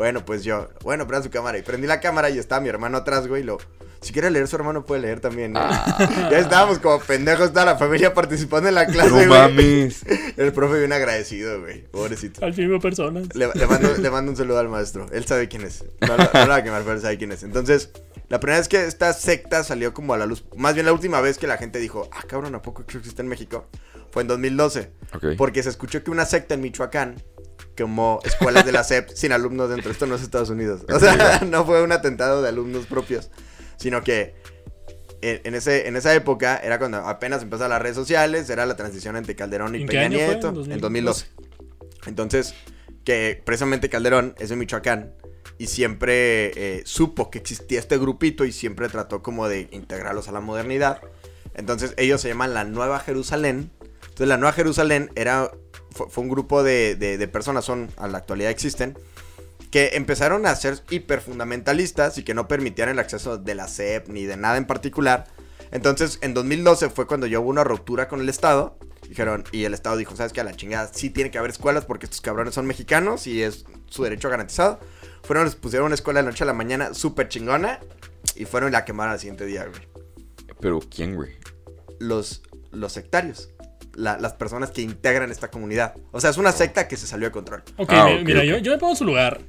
bueno, 0.00 0.24
pues 0.24 0.44
yo, 0.44 0.70
bueno, 0.82 1.06
prenda 1.06 1.22
su 1.24 1.30
cámara. 1.30 1.58
Y 1.58 1.62
prendí 1.62 1.86
la 1.86 2.00
cámara 2.00 2.30
y 2.30 2.38
estaba 2.38 2.62
mi 2.62 2.70
hermano 2.70 2.96
atrás, 2.96 3.28
güey. 3.28 3.42
Y 3.42 3.44
lo, 3.44 3.58
si 4.00 4.14
quiere 4.14 4.30
leer, 4.30 4.48
su 4.48 4.56
hermano 4.56 4.86
puede 4.86 5.02
leer 5.02 5.20
también, 5.20 5.52
¿no? 5.52 5.60
ya 6.30 6.38
estábamos 6.38 6.78
como 6.78 6.98
pendejos, 7.00 7.50
toda 7.52 7.66
la 7.66 7.76
familia 7.76 8.14
participando 8.14 8.70
en 8.70 8.76
la 8.76 8.86
clase, 8.86 9.10
No 9.10 9.16
güey. 9.16 9.26
mames. 9.28 10.00
El 10.38 10.54
profe 10.54 10.78
bien 10.78 10.94
agradecido, 10.94 11.60
güey. 11.60 11.82
Pobrecito. 11.88 12.42
Al 12.42 12.54
fin 12.54 12.70
veo 12.70 12.80
personas. 12.80 13.26
Le, 13.34 13.50
le 13.54 13.66
mando, 13.66 13.94
le 13.94 14.10
mando 14.10 14.30
un 14.30 14.38
saludo 14.38 14.58
al 14.58 14.70
maestro. 14.70 15.04
Él 15.12 15.26
sabe 15.26 15.48
quién 15.48 15.64
es. 15.64 15.84
No, 16.00 16.16
lo- 16.16 16.30
no 16.32 16.40
lo 16.44 16.48
va 16.48 16.56
a 16.56 16.64
quemar, 16.64 16.80
pero 16.80 16.94
él 16.94 17.02
sabe 17.02 17.18
quién 17.18 17.32
es. 17.32 17.42
Entonces, 17.42 17.90
la 18.30 18.40
primera 18.40 18.58
vez 18.58 18.68
que 18.68 18.86
esta 18.86 19.12
secta 19.12 19.62
salió 19.64 19.92
como 19.92 20.14
a 20.14 20.16
la 20.18 20.24
luz, 20.24 20.44
más 20.56 20.72
bien 20.72 20.86
la 20.86 20.94
última 20.94 21.20
vez 21.20 21.36
que 21.36 21.46
la 21.46 21.58
gente 21.58 21.78
dijo, 21.78 22.08
ah, 22.10 22.22
cabrón, 22.26 22.54
¿a 22.54 22.62
poco 22.62 22.82
existe 22.88 23.20
en 23.20 23.28
México? 23.28 23.66
Fue 24.12 24.22
en 24.22 24.28
2012. 24.28 24.92
Ok. 25.14 25.24
Porque 25.36 25.62
se 25.62 25.68
escuchó 25.68 26.02
que 26.02 26.10
una 26.10 26.24
secta 26.24 26.54
en 26.54 26.62
Michoacán 26.62 27.22
como 27.80 28.20
escuelas 28.24 28.64
de 28.64 28.72
la 28.72 28.84
SEP 28.84 29.10
sin 29.14 29.32
alumnos 29.32 29.70
dentro. 29.70 29.90
Esto 29.90 30.06
no 30.06 30.14
es 30.14 30.22
Estados 30.22 30.50
Unidos. 30.50 30.82
O 30.92 30.98
sea, 30.98 31.40
no 31.46 31.64
fue 31.64 31.82
un 31.82 31.92
atentado 31.92 32.42
de 32.42 32.48
alumnos 32.48 32.86
propios, 32.86 33.30
sino 33.76 34.02
que 34.02 34.34
en, 35.22 35.54
ese, 35.54 35.86
en 35.88 35.96
esa 35.96 36.14
época 36.14 36.58
era 36.62 36.78
cuando 36.78 36.98
apenas 36.98 37.42
empezaron 37.42 37.70
las 37.70 37.82
redes 37.82 37.96
sociales, 37.96 38.48
era 38.48 38.66
la 38.66 38.76
transición 38.76 39.16
entre 39.16 39.36
Calderón 39.36 39.74
y 39.74 39.82
¿En 39.82 39.88
qué 39.88 39.96
Peña? 39.98 40.08
Nieto. 40.08 40.48
¿En 40.48 40.72
En 40.72 40.80
2012. 40.80 41.26
Entonces, 42.06 42.54
que 43.04 43.40
precisamente 43.44 43.88
Calderón 43.88 44.34
es 44.38 44.48
de 44.48 44.56
Michoacán 44.56 45.12
y 45.58 45.66
siempre 45.66 46.78
eh, 46.78 46.82
supo 46.86 47.30
que 47.30 47.38
existía 47.38 47.78
este 47.78 47.98
grupito 47.98 48.44
y 48.44 48.52
siempre 48.52 48.88
trató 48.88 49.22
como 49.22 49.48
de 49.48 49.68
integrarlos 49.72 50.28
a 50.28 50.32
la 50.32 50.40
modernidad. 50.40 51.00
Entonces 51.54 51.94
ellos 51.98 52.20
se 52.20 52.28
llaman 52.28 52.54
la 52.54 52.64
Nueva 52.64 52.98
Jerusalén. 53.00 53.70
Entonces 53.80 54.28
la 54.28 54.38
Nueva 54.38 54.52
Jerusalén 54.52 55.10
era, 55.16 55.50
fue, 55.90 56.08
fue 56.08 56.22
un 56.24 56.30
grupo 56.30 56.62
de, 56.62 56.94
de- 56.96 57.18
de 57.18 57.28
personas, 57.28 57.64
son, 57.64 57.88
a 57.96 58.08
la 58.08 58.18
actualidad 58.18 58.50
existen, 58.50 58.96
que 59.70 59.90
empezaron 59.94 60.46
a 60.46 60.54
ser 60.56 60.80
hiperfundamentalistas 60.90 62.18
y 62.18 62.24
que 62.24 62.34
no 62.34 62.48
permitían 62.48 62.88
el 62.88 62.98
acceso 62.98 63.38
de 63.38 63.54
la 63.54 63.68
SEP 63.68 64.08
ni 64.08 64.24
de 64.24 64.36
nada 64.36 64.56
en 64.56 64.66
particular. 64.66 65.26
Entonces 65.70 66.18
en 66.22 66.34
2012 66.34 66.90
fue 66.90 67.06
cuando 67.06 67.26
ya 67.26 67.38
hubo 67.38 67.50
una 67.50 67.62
ruptura 67.64 68.08
con 68.08 68.20
el 68.20 68.28
Estado. 68.28 68.76
Dijeron, 69.08 69.44
y 69.52 69.64
el 69.64 69.74
Estado 69.74 69.96
dijo, 69.96 70.16
¿sabes 70.16 70.32
qué? 70.32 70.40
A 70.40 70.44
la 70.44 70.54
chingada 70.54 70.90
sí 70.92 71.10
tiene 71.10 71.30
que 71.30 71.38
haber 71.38 71.50
escuelas 71.50 71.84
porque 71.84 72.06
estos 72.06 72.20
cabrones 72.20 72.54
son 72.54 72.66
mexicanos 72.66 73.26
y 73.26 73.42
es 73.42 73.64
su 73.88 74.02
derecho 74.02 74.28
garantizado. 74.28 74.80
Fueron, 75.22 75.44
les 75.44 75.54
pusieron 75.54 75.86
una 75.86 75.94
escuela 75.94 76.20
de 76.22 76.26
noche 76.26 76.42
a 76.44 76.46
la 76.46 76.52
mañana 76.52 76.94
súper 76.94 77.28
chingona 77.28 77.80
y 78.34 78.44
fueron 78.46 78.70
y 78.70 78.72
la 78.72 78.84
quemaron 78.84 79.12
al 79.12 79.20
siguiente 79.20 79.46
día, 79.46 79.66
güey. 79.66 79.82
Pero 80.60 80.80
¿quién, 80.80 81.14
güey? 81.14 81.30
Los, 81.98 82.42
los 82.72 82.92
sectarios. 82.92 83.49
La- 83.94 84.18
las 84.18 84.34
personas 84.34 84.70
que 84.70 84.82
integran 84.82 85.30
esta 85.30 85.50
comunidad. 85.50 85.94
O 86.12 86.20
sea, 86.20 86.30
es 86.30 86.36
una 86.38 86.52
secta 86.52 86.88
que 86.88 86.96
se 86.96 87.06
salió 87.06 87.28
de 87.28 87.32
control. 87.32 87.62
Ok, 87.76 87.88
Ah, 87.92 88.06
mi- 88.06 88.14
ok, 88.20 88.22
mira. 88.24 88.44
Yo, 88.44 88.58
yo 88.58 88.72
me 88.72 88.78
pongo 88.78 88.92
en 88.92 88.96
su 88.98 89.04
lugar. 89.04 89.40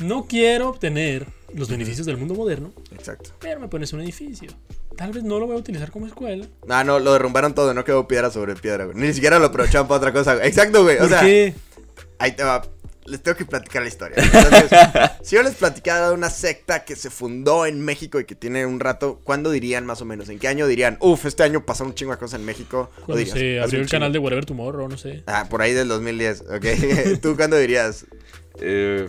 No 0.00 0.26
quiero 0.26 0.68
obtener 0.68 1.26
los 1.54 1.68
beneficios 1.70 2.06
del 2.06 2.16
mundo 2.18 2.34
moderno, 2.34 2.72
Exacto. 2.92 3.30
pero 3.40 3.60
me 3.60 3.68
pones 3.68 3.92
un 3.94 4.00
edificio. 4.02 4.50
Tal 4.96 5.12
vez 5.12 5.22
no 5.24 5.38
lo 5.38 5.46
voy 5.46 5.56
a 5.56 5.58
utilizar 5.58 5.90
como 5.90 6.06
escuela. 6.06 6.46
Ah, 6.68 6.84
no, 6.84 6.98
lo 6.98 7.12
derrumbaron 7.12 7.54
todo, 7.54 7.72
no 7.74 7.84
quedó 7.84 8.06
piedra 8.08 8.30
sobre 8.30 8.54
piedra, 8.56 8.84
güey. 8.86 8.96
Ni 8.96 9.12
siquiera 9.14 9.38
lo 9.38 9.46
aprovechaban 9.46 9.88
para 9.88 9.98
otra 9.98 10.12
cosa, 10.12 10.34
güey. 10.34 10.46
Exacto, 10.48 10.82
güey. 10.82 10.96
O 10.96 11.00
¿Por 11.00 11.08
sea, 11.08 11.20
qué? 11.20 11.54
ahí 12.18 12.32
te 12.32 12.42
va. 12.44 12.62
Les 13.06 13.22
tengo 13.22 13.36
que 13.36 13.44
platicar 13.44 13.82
la 13.82 13.88
historia. 13.88 14.16
Entonces, 14.18 14.70
si 15.22 15.36
yo 15.36 15.42
les 15.42 15.54
platicara 15.54 16.08
de 16.08 16.14
una 16.14 16.28
secta 16.30 16.84
que 16.84 16.96
se 16.96 17.10
fundó 17.10 17.64
en 17.66 17.80
México 17.80 18.18
y 18.18 18.24
que 18.24 18.34
tiene 18.34 18.66
un 18.66 18.80
rato, 18.80 19.20
¿cuándo 19.22 19.50
dirían 19.50 19.86
más 19.86 20.02
o 20.02 20.04
menos? 20.04 20.28
¿En 20.28 20.38
qué 20.38 20.48
año 20.48 20.66
dirían? 20.66 20.98
Uf, 21.00 21.24
este 21.26 21.42
año 21.44 21.64
pasaron 21.64 21.90
un 21.90 21.94
chingo 21.94 22.12
de 22.12 22.18
cosas 22.18 22.40
en 22.40 22.46
México. 22.46 22.90
O 23.02 23.04
Cuando 23.06 23.16
dirías, 23.18 23.38
se 23.38 23.58
"Hace 23.60 23.64
abrió 23.64 23.80
el 23.82 23.88
canal 23.88 24.08
chingo". 24.08 24.12
de 24.14 24.18
Whatever 24.24 24.44
Tomorrow, 24.44 24.88
no 24.88 24.98
sé. 24.98 25.22
Ah, 25.26 25.46
por 25.48 25.62
ahí 25.62 25.72
del 25.72 25.88
2010, 25.88 26.42
ok. 26.42 26.66
¿Tú 27.22 27.36
cuándo 27.36 27.56
dirías? 27.56 28.06
Eh, 28.60 29.08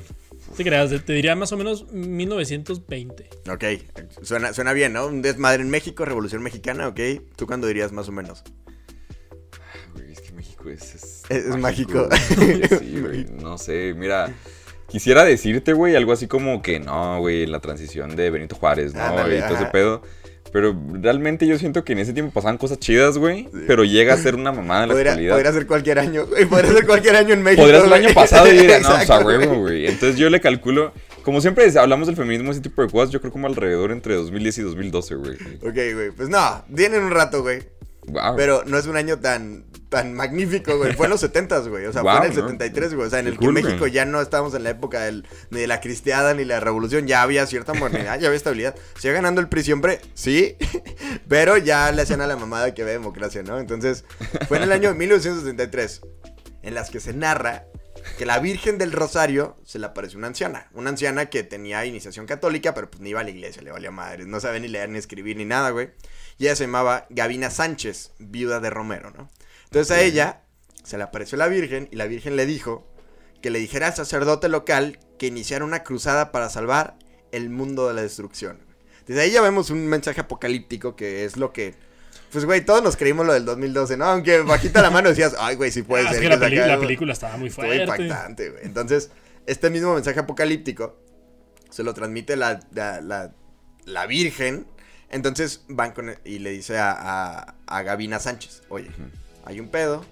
Te 0.55 0.63
creas, 0.63 0.89
te 1.03 1.13
diría 1.13 1.35
más 1.35 1.51
o 1.51 1.57
menos 1.57 1.91
1920. 1.91 3.29
Ok, 3.51 3.63
suena, 4.21 4.53
suena 4.53 4.73
bien, 4.73 4.93
¿no? 4.93 5.07
Un 5.07 5.21
desmadre 5.21 5.61
en 5.63 5.69
México, 5.69 6.05
revolución 6.05 6.41
mexicana, 6.43 6.87
ok. 6.87 6.99
¿Tú 7.35 7.47
cuándo 7.47 7.67
dirías 7.67 7.91
más 7.91 8.07
o 8.09 8.11
menos? 8.11 8.43
güey, 9.93 10.11
es 10.11 10.21
que 10.21 10.31
México 10.33 10.69
es... 10.69 10.95
Es, 10.95 11.16
Es- 11.29 11.57
mágico. 11.57 12.07
güey. 12.07 12.61
Sí, 12.79 12.99
güey, 13.01 13.25
no 13.41 13.57
sé, 13.57 13.93
mira... 13.97 14.33
Quisiera 14.89 15.25
decirte, 15.25 15.73
güey, 15.73 15.97
algo 15.97 16.13
así 16.13 16.27
como 16.27 16.61
que 16.61 16.79
no, 16.79 17.19
güey, 17.19 17.45
la 17.45 17.59
transición 17.59 18.15
de 18.15 18.29
Benito 18.29 18.55
Juárez, 18.55 18.93
¿no? 18.93 19.01
Ándale, 19.03 19.39
y 19.39 19.41
todo 19.41 19.55
ese 19.55 19.65
pedo. 19.65 20.01
Pero 20.53 20.73
realmente 20.93 21.45
yo 21.45 21.59
siento 21.59 21.83
que 21.83 21.91
en 21.91 21.99
ese 21.99 22.13
tiempo 22.13 22.31
pasaban 22.31 22.57
cosas 22.57 22.79
chidas, 22.79 23.17
güey. 23.17 23.49
Pero 23.67 23.83
llega 23.83 24.13
a 24.13 24.17
ser 24.17 24.35
una 24.35 24.53
mamada 24.53 24.83
en 24.83 24.87
la 24.89 24.93
Podría, 24.95 25.11
actualidad. 25.11 25.33
podría 25.35 25.51
ser 25.51 25.67
cualquier 25.67 25.99
año, 25.99 26.25
güey. 26.27 26.45
Podría 26.45 26.71
ser 26.71 26.85
cualquier 26.85 27.17
año 27.17 27.33
en 27.33 27.43
México. 27.43 27.63
Podría 27.63 27.81
ser 27.81 27.87
el 27.87 27.93
año 28.05 28.13
pasado 28.13 28.47
y 28.47 28.51
diría, 28.57 28.79
no, 28.79 28.87
pues 28.95 29.09
huevo, 29.09 29.45
güey. 29.47 29.59
güey. 29.59 29.87
Entonces 29.87 30.15
yo 30.17 30.29
le 30.29 30.39
calculo, 30.39 30.93
como 31.21 31.41
siempre 31.41 31.69
hablamos 31.77 32.07
del 32.07 32.15
feminismo, 32.15 32.51
ese 32.51 32.61
tipo 32.61 32.81
de 32.81 32.87
cosas, 32.89 33.09
yo 33.09 33.19
creo 33.19 33.33
como 33.33 33.47
alrededor 33.47 33.91
entre 33.91 34.15
2010 34.15 34.57
y 34.59 34.61
2012, 34.61 35.15
güey. 35.15 35.35
Ok, 35.35 35.73
güey. 35.95 36.11
Pues 36.15 36.29
no, 36.29 36.63
tienen 36.73 37.03
un 37.03 37.11
rato, 37.11 37.41
güey. 37.41 37.59
Wow. 38.07 38.35
Pero 38.35 38.63
no 38.65 38.77
es 38.77 38.87
un 38.87 38.95
año 38.95 39.19
tan, 39.19 39.65
tan 39.89 40.13
magnífico, 40.13 40.77
güey. 40.77 40.93
Fue 40.93 41.07
en 41.07 41.11
los 41.11 41.19
70 41.21 41.59
güey. 41.59 41.85
O 41.85 41.93
sea, 41.93 42.01
Wow, 42.01 42.17
fue 42.17 42.25
en 42.27 42.31
el 42.31 42.37
¿no? 42.37 42.47
73, 42.47 42.93
güey. 42.93 43.07
O 43.07 43.09
sea, 43.09 43.19
en 43.19 43.27
el 43.27 43.37
cool, 43.37 43.55
que 43.55 43.63
México 43.63 43.87
ya 43.87 44.05
no 44.05 44.21
estábamos 44.21 44.53
en 44.53 44.63
la 44.63 44.69
época 44.69 45.01
del, 45.01 45.27
ni 45.49 45.59
de 45.59 45.67
la 45.67 45.81
cristiada 45.81 46.33
ni 46.33 46.45
la 46.45 46.59
revolución. 46.59 47.05
Ya 47.07 47.21
había 47.21 47.45
cierta 47.45 47.73
modernidad, 47.73 48.19
ya 48.19 48.27
había 48.27 48.37
estabilidad. 48.37 48.75
Sigue 48.97 49.13
ganando 49.13 49.41
el 49.41 49.49
PRI 49.49 49.63
siempre, 49.63 50.01
sí. 50.13 50.55
pero 51.27 51.57
ya 51.57 51.91
le 51.91 52.01
hacían 52.01 52.21
a 52.21 52.27
la 52.27 52.37
mamada 52.37 52.73
que 52.73 52.83
ve 52.83 52.91
democracia, 52.91 53.43
¿no? 53.43 53.59
Entonces, 53.59 54.05
fue 54.47 54.57
en 54.57 54.63
el 54.63 54.71
año 54.71 54.93
1973 54.93 56.01
en 56.63 56.73
las 56.73 56.89
que 56.89 56.99
se 56.99 57.13
narra 57.13 57.65
que 58.17 58.25
la 58.25 58.39
Virgen 58.39 58.77
del 58.77 58.91
Rosario 58.91 59.57
se 59.63 59.79
le 59.79 59.85
apareció 59.85 60.17
una 60.17 60.27
anciana. 60.27 60.69
Una 60.73 60.89
anciana 60.89 61.27
que 61.27 61.43
tenía 61.43 61.85
iniciación 61.85 62.25
católica, 62.25 62.73
pero 62.73 62.89
pues 62.89 63.01
ni 63.01 63.09
iba 63.09 63.21
a 63.21 63.23
la 63.23 63.29
iglesia, 63.29 63.61
le 63.61 63.71
valía 63.71 63.91
madre. 63.91 64.25
No 64.25 64.39
sabía 64.39 64.59
ni 64.59 64.67
leer 64.67 64.89
ni 64.89 64.97
escribir 64.97 65.37
ni 65.37 65.45
nada, 65.45 65.69
güey. 65.71 65.91
Y 66.37 66.45
ella 66.45 66.55
se 66.55 66.65
llamaba 66.65 67.05
Gavina 67.09 67.49
Sánchez, 67.49 68.11
viuda 68.19 68.59
de 68.59 68.69
Romero, 68.69 69.11
¿no? 69.11 69.29
Entonces 69.65 69.91
a 69.95 70.01
ella 70.01 70.41
se 70.83 70.97
le 70.97 71.03
apareció 71.03 71.37
la 71.37 71.47
Virgen 71.47 71.89
y 71.91 71.95
la 71.95 72.05
Virgen 72.05 72.35
le 72.35 72.45
dijo 72.45 72.87
que 73.41 73.49
le 73.49 73.59
dijera 73.59 73.87
al 73.87 73.95
sacerdote 73.95 74.47
local 74.49 74.99
que 75.19 75.27
iniciara 75.27 75.65
una 75.65 75.83
cruzada 75.83 76.31
para 76.31 76.49
salvar 76.49 76.97
el 77.31 77.49
mundo 77.49 77.87
de 77.87 77.93
la 77.95 78.01
destrucción. 78.01 78.59
Desde 79.05 79.21
ahí 79.21 79.31
ya 79.31 79.41
vemos 79.41 79.69
un 79.69 79.87
mensaje 79.87 80.21
apocalíptico 80.21 80.95
que 80.95 81.25
es 81.25 81.37
lo 81.37 81.51
que... 81.53 81.75
Pues, 82.31 82.43
güey, 82.45 82.63
todos 82.65 82.83
nos 82.83 82.97
creímos 82.97 83.25
lo 83.25 83.33
del 83.33 83.45
2012, 83.45 83.95
¿no? 83.97 84.05
Aunque 84.05 84.41
bajita 84.41 84.81
la 84.81 84.89
mano 84.91 85.07
decías, 85.09 85.33
ay, 85.39 85.55
güey, 85.55 85.71
sí 85.71 85.81
puede 85.81 86.03
Ah, 86.07 86.07
es 86.11 86.17
ser. 86.17 86.21
que 86.23 86.29
que 86.29 86.35
la, 86.35 86.39
peli- 86.41 86.57
sacaron- 86.57 86.67
la 86.75 86.79
película 86.79 87.13
estaba 87.13 87.37
muy 87.37 87.47
Estuvo 87.49 87.65
fuerte. 87.65 87.83
impactante, 87.83 88.49
güey. 88.51 88.65
Entonces, 88.65 89.11
este 89.45 89.69
mismo 89.69 89.93
mensaje 89.95 90.19
apocalíptico 90.19 90.99
se 91.69 91.83
lo 91.83 91.93
transmite 91.93 92.35
la, 92.35 92.59
la- 92.73 93.33
la 93.85 94.05
Virgen. 94.07 94.67
Entonces 95.09 95.61
van 95.69 95.91
con 95.91 96.15
y 96.25 96.39
le 96.39 96.51
dice 96.51 96.77
a, 96.77 96.91
a, 96.91 97.55
a 97.65 97.81
Gavina 97.83 98.19
Sánchez, 98.19 98.63
oye, 98.69 98.89
hay 99.45 99.59
un 99.59 99.69
pedo, 99.69 100.03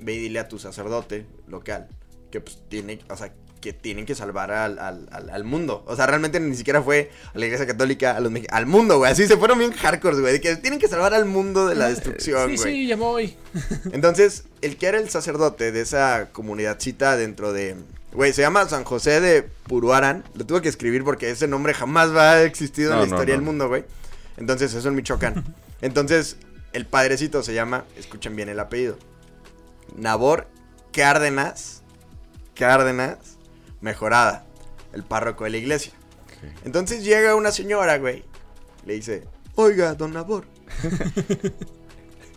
ve 0.00 0.14
y 0.14 0.18
dile 0.18 0.38
a 0.40 0.48
tu 0.48 0.58
sacerdote 0.58 1.26
local 1.46 1.88
que 2.30 2.40
pues 2.40 2.58
tiene, 2.68 3.00
o 3.08 3.16
sea, 3.16 3.32
que 3.62 3.72
tienen 3.72 4.04
que 4.06 4.14
salvar 4.14 4.52
al, 4.52 4.78
al, 4.78 5.08
al- 5.10 5.30
al 5.30 5.44
mundo. 5.44 5.82
O 5.88 5.96
sea, 5.96 6.06
realmente 6.06 6.38
ni 6.40 6.54
siquiera 6.54 6.80
fue 6.82 7.10
a 7.34 7.38
la 7.38 7.46
iglesia 7.46 7.66
católica, 7.66 8.14
a 8.16 8.20
los 8.20 8.30
mex- 8.30 8.46
al 8.52 8.66
mundo, 8.66 8.98
güey. 8.98 9.10
Así 9.10 9.26
se 9.26 9.36
fueron 9.36 9.58
bien 9.58 9.72
hardcore, 9.72 10.20
güey. 10.20 10.40
Que 10.40 10.54
tienen 10.56 10.78
que 10.78 10.86
salvar 10.88 11.12
al 11.14 11.24
mundo 11.24 11.66
de 11.66 11.74
la 11.74 11.88
destrucción, 11.88 12.50
Sí, 12.50 12.56
güey. 12.56 12.72
sí, 12.74 12.86
ya 12.86 12.96
voy. 12.96 13.34
Entonces, 13.92 14.44
el 14.60 14.76
que 14.76 14.86
era 14.86 14.98
el 14.98 15.08
sacerdote 15.08 15.72
de 15.72 15.80
esa 15.80 16.28
comunidadcita 16.32 17.16
dentro 17.16 17.52
de... 17.52 17.74
Güey, 18.12 18.32
se 18.32 18.42
llama 18.42 18.68
San 18.68 18.84
José 18.84 19.20
de 19.20 19.42
Puruaran. 19.42 20.22
Lo 20.34 20.46
tuve 20.46 20.62
que 20.62 20.68
escribir 20.68 21.02
porque 21.02 21.30
ese 21.30 21.48
nombre 21.48 21.74
jamás 21.74 22.14
va 22.14 22.30
a 22.30 22.32
haber 22.34 22.46
existido 22.46 22.90
en 22.92 22.96
No, 22.98 23.02
la 23.04 23.06
no, 23.08 23.14
historia 23.16 23.34
no. 23.34 23.40
del 23.40 23.44
mundo, 23.46 23.68
güey. 23.68 23.84
Entonces, 24.38 24.72
eso 24.72 24.88
en 24.88 24.94
Michoacán. 24.94 25.44
Entonces, 25.82 26.36
el 26.72 26.86
padrecito 26.86 27.42
se 27.42 27.54
llama, 27.54 27.84
escuchen 27.96 28.36
bien 28.36 28.48
el 28.48 28.60
apellido, 28.60 28.98
Nabor 29.96 30.46
Cárdenas, 30.92 31.82
Cárdenas 32.54 33.18
Mejorada, 33.80 34.44
el 34.92 35.02
párroco 35.02 35.44
de 35.44 35.50
la 35.50 35.56
iglesia. 35.58 35.92
Entonces 36.64 37.04
llega 37.04 37.34
una 37.34 37.52
señora, 37.52 37.98
güey, 37.98 38.24
le 38.84 38.94
dice, 38.94 39.24
oiga, 39.54 39.94
don 39.94 40.12
Nabor. 40.12 40.44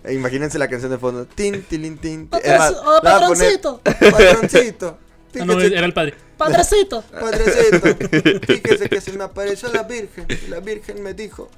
E 0.03 0.15
imagínense 0.15 0.57
la 0.57 0.67
canción 0.67 0.89
de 0.89 0.97
fondo. 0.97 1.27
Tin, 1.27 1.61
tilin, 1.61 1.95
tin. 1.99 2.27
Es 2.43 2.59
oh, 2.83 2.99
patroncito. 3.03 3.81
Patroncito. 3.83 4.97
Ah, 5.39 5.45
no, 5.45 5.61
era 5.61 5.85
el 5.85 5.93
padre. 5.93 6.13
Padrecito. 6.35 7.03
Padrecito, 7.03 7.87
fíjese 8.45 8.89
que 8.89 8.99
se 8.99 9.13
me 9.13 9.23
apareció 9.23 9.71
la 9.71 9.83
Virgen. 9.83 10.25
Y 10.27 10.49
la 10.49 10.59
Virgen 10.59 11.01
me 11.01 11.13
dijo 11.13 11.49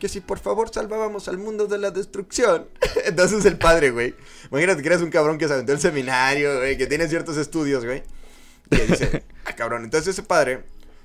que 0.00 0.08
si 0.08 0.20
por 0.20 0.40
favor 0.40 0.70
salvábamos 0.74 1.28
al 1.28 1.38
mundo 1.38 1.68
de 1.68 1.78
la 1.78 1.92
destrucción. 1.92 2.66
Entonces 3.04 3.44
el 3.44 3.56
padre, 3.56 3.92
güey. 3.92 4.16
Imagínate 4.50 4.82
que 4.82 4.88
eres 4.88 5.02
un 5.02 5.10
cabrón 5.10 5.38
que 5.38 5.46
se 5.46 5.54
aventó 5.54 5.72
el 5.72 5.78
seminario, 5.78 6.58
güey, 6.58 6.76
que 6.76 6.88
tiene 6.88 7.06
ciertos 7.06 7.36
estudios, 7.36 7.84
güey. 7.84 8.02
Que 8.68 8.86
dice, 8.86 9.24
ah, 9.44 9.52
cabrón. 9.54 9.84
Entonces 9.84 10.08
ese 10.08 10.24
padre 10.24 10.64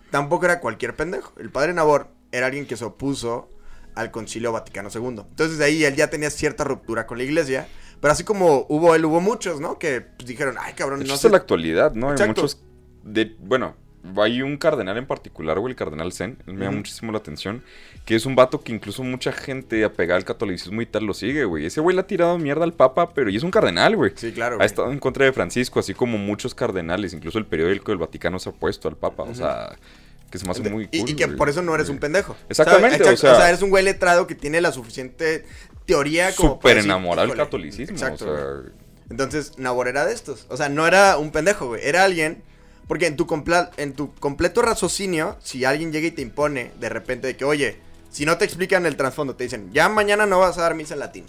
tampoco 0.10 0.46
era 0.46 0.60
cualquier 0.60 0.96
pendejo. 0.96 1.34
El 1.38 1.52
padre 1.52 1.74
Nabor 1.74 2.08
era 2.32 2.48
alguien 2.48 2.66
que 2.66 2.78
se 2.78 2.86
opuso 2.86 3.50
al 3.94 4.10
Concilio 4.10 4.52
Vaticano 4.52 4.90
II. 4.92 5.22
Entonces 5.30 5.60
de 5.60 5.66
ahí 5.66 5.84
él 5.84 5.96
ya 5.96 6.10
tenía 6.10 6.32
cierta 6.32 6.64
ruptura 6.64 7.06
con 7.06 7.20
la 7.20 7.26
iglesia. 7.26 7.68
Pero 8.02 8.12
así 8.12 8.24
como 8.24 8.66
hubo 8.70 8.96
él, 8.96 9.06
hubo 9.06 9.22
muchos, 9.22 9.60
¿no? 9.60 9.78
Que 9.78 10.02
pues, 10.02 10.28
dijeron, 10.28 10.56
ay, 10.60 10.74
cabrón, 10.74 11.04
no 11.06 11.18
sé. 11.18 11.30
la 11.30 11.38
actualidad, 11.38 11.94
¿no? 11.94 12.10
Hay 12.10 12.28
muchos. 12.28 12.62
De, 13.04 13.36
bueno, 13.40 13.76
hay 14.18 14.42
un 14.42 14.58
cardenal 14.58 14.98
en 14.98 15.06
particular, 15.06 15.60
güey, 15.60 15.72
el 15.72 15.76
cardenal 15.76 16.12
Zen. 16.14 16.38
él 16.48 16.54
Me 16.54 16.60
llama 16.62 16.70
Ujú. 16.70 16.78
muchísimo 16.78 17.12
la 17.12 17.18
atención. 17.20 17.64
Que 18.06 18.16
es 18.16 18.26
un 18.26 18.36
vato 18.36 18.62
que 18.62 18.72
incluso 18.72 19.02
mucha 19.04 19.32
gente 19.32 19.84
apegada 19.84 20.18
al 20.18 20.26
catolicismo 20.26 20.82
y 20.82 20.86
tal 20.86 21.06
lo 21.06 21.14
sigue, 21.14 21.44
güey. 21.46 21.66
Ese 21.66 21.82
güey 21.82 21.96
le 21.96 22.02
ha 22.02 22.08
tirado 22.08 22.38
mierda 22.38 22.64
al 22.64 22.74
papa, 22.74 23.10
pero 23.14 23.30
y 23.30 23.36
es 23.36 23.44
un 23.44 23.52
cardenal, 23.52 23.96
güey. 23.96 24.12
Sí, 24.16 24.32
claro. 24.32 24.56
Ha 24.56 24.58
güey. 24.58 24.66
estado 24.68 24.92
en 24.92 25.00
contra 25.00 25.26
de 25.26 25.34
Francisco, 25.34 25.80
así 25.80 25.94
como 25.94 26.18
muchos 26.18 26.54
cardenales. 26.54 27.14
Incluso 27.14 27.40
el 27.40 27.46
periódico 27.46 27.92
del 27.92 27.98
Vaticano 27.98 28.38
se 28.40 28.50
ha 28.50 28.52
puesto 28.52 28.88
al 28.88 28.96
papa. 28.96 29.24
O 29.24 29.34
sea, 29.34 29.76
que 30.30 30.38
se 30.38 30.46
me 30.46 30.52
hace 30.52 30.62
muy 30.70 30.86
cool. 30.88 31.10
y, 31.10 31.16
que 31.16 31.26
güey. 31.26 31.38
por 31.38 31.50
eso 31.50 31.62
no 31.64 31.74
eres 31.74 31.90
un 31.90 31.98
pendejo. 31.98 32.36
Exactamente, 32.50 33.04
¿Sabes? 33.04 33.24
o 33.24 33.36
sea- 33.36 33.50
eres 33.50 33.62
un 33.62 33.70
güey 33.72 33.84
letrado 33.84 34.28
que 34.28 34.36
tiene 34.36 34.62
la 34.62 34.72
suficiente 34.72 35.46
teoría 35.86 36.34
como 36.36 36.54
Súper 36.56 36.78
enamorado 36.80 37.28
del 37.28 37.38
catolicismo. 37.38 37.96
Exacto. 37.96 38.26
o 38.32 38.36
sea, 38.36 38.46
güey. 38.46 38.74
Entonces, 39.10 39.58
Nabor 39.60 39.88
era 39.88 40.06
de 40.06 40.14
estos. 40.14 40.46
O 40.50 40.58
sea, 40.58 40.68
no 40.70 40.88
era 40.88 41.18
un 41.18 41.32
pendejo, 41.32 41.68
güey. 41.68 41.82
Era 41.84 42.04
alguien. 42.04 42.44
Porque 42.88 43.08
en 43.08 43.16
tu, 43.16 43.28
en 43.78 43.94
tu 43.94 44.14
completo 44.16 44.62
raciocinio, 44.62 45.38
si 45.44 45.66
alguien 45.66 45.92
llega 45.92 46.08
y 46.08 46.12
te 46.12 46.22
impone 46.22 46.72
de 46.80 46.90
repente 46.90 47.28
de 47.28 47.36
que, 47.36 47.46
oye, 47.46 47.80
si 48.10 48.26
no 48.26 48.38
te 48.38 48.46
explican 48.46 48.86
el 48.86 48.96
trasfondo, 48.96 49.36
te 49.36 49.44
dicen, 49.44 49.72
ya 49.74 49.90
mañana 49.90 50.26
no 50.26 50.40
vas 50.40 50.58
a 50.58 50.62
dar 50.62 50.76
misa 50.76 50.94
en 50.94 51.00
latín. 51.00 51.26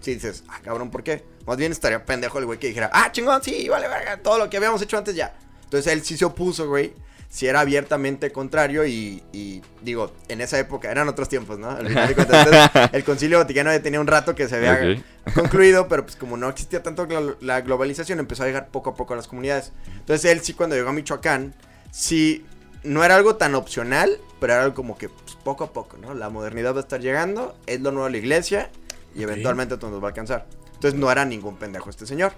Si 0.00 0.14
dices, 0.14 0.44
ah, 0.48 0.60
cabrón, 0.62 0.90
¿por 0.90 1.02
qué? 1.02 1.24
Más 1.46 1.56
bien 1.56 1.72
estaría 1.72 2.04
pendejo 2.04 2.38
el 2.38 2.46
güey 2.46 2.58
que 2.58 2.68
dijera, 2.68 2.90
ah, 2.92 3.10
chingón, 3.12 3.42
sí, 3.42 3.68
vale, 3.68 3.88
verga, 3.88 4.18
todo 4.18 4.38
lo 4.38 4.50
que 4.50 4.56
habíamos 4.56 4.82
hecho 4.82 4.98
antes 4.98 5.14
ya. 5.14 5.36
Entonces 5.64 5.92
él 5.92 6.04
sí 6.04 6.16
se 6.16 6.24
opuso, 6.24 6.68
güey. 6.68 6.92
Si 7.28 7.46
era 7.46 7.60
abiertamente 7.60 8.32
contrario 8.32 8.86
y, 8.86 9.22
y, 9.32 9.60
digo, 9.82 10.12
en 10.28 10.40
esa 10.40 10.58
época 10.58 10.90
eran 10.90 11.08
otros 11.08 11.28
tiempos, 11.28 11.58
¿no? 11.58 11.70
Al 11.70 11.86
final 11.86 12.08
de 12.08 12.14
cuentas, 12.14 12.46
entonces, 12.46 12.90
el 12.92 13.04
concilio 13.04 13.38
vaticano 13.38 13.70
ya 13.70 13.82
tenía 13.82 14.00
un 14.00 14.06
rato 14.06 14.34
que 14.34 14.48
se 14.48 14.56
había 14.56 15.02
concluido, 15.34 15.88
pero 15.88 16.04
pues 16.04 16.16
como 16.16 16.38
no 16.38 16.48
existía 16.48 16.82
tanto 16.82 17.06
la 17.40 17.60
globalización, 17.60 18.18
empezó 18.18 18.44
a 18.44 18.46
llegar 18.46 18.68
poco 18.68 18.90
a 18.90 18.94
poco 18.94 19.12
a 19.12 19.16
las 19.16 19.28
comunidades. 19.28 19.72
Entonces 19.98 20.30
él 20.30 20.40
sí 20.40 20.54
cuando 20.54 20.74
llegó 20.74 20.88
a 20.88 20.92
Michoacán, 20.92 21.54
sí, 21.90 22.46
no 22.82 23.04
era 23.04 23.16
algo 23.16 23.36
tan 23.36 23.54
opcional, 23.54 24.18
pero 24.40 24.54
era 24.54 24.62
algo 24.62 24.74
como 24.74 24.96
que 24.96 25.10
pues, 25.10 25.36
poco 25.44 25.64
a 25.64 25.72
poco, 25.72 25.98
¿no? 25.98 26.14
La 26.14 26.30
modernidad 26.30 26.72
va 26.74 26.78
a 26.78 26.82
estar 26.82 27.00
llegando, 27.00 27.56
es 27.66 27.80
lo 27.80 27.90
nuevo 27.90 28.06
de 28.06 28.12
la 28.12 28.18
iglesia 28.18 28.70
y 29.14 29.22
eventualmente 29.22 29.76
todo 29.76 29.90
nos 29.90 30.00
va 30.00 30.06
a 30.06 30.10
alcanzar. 30.10 30.46
Entonces 30.74 30.98
no 30.98 31.10
era 31.10 31.24
ningún 31.24 31.56
pendejo 31.56 31.90
este 31.90 32.06
señor. 32.06 32.32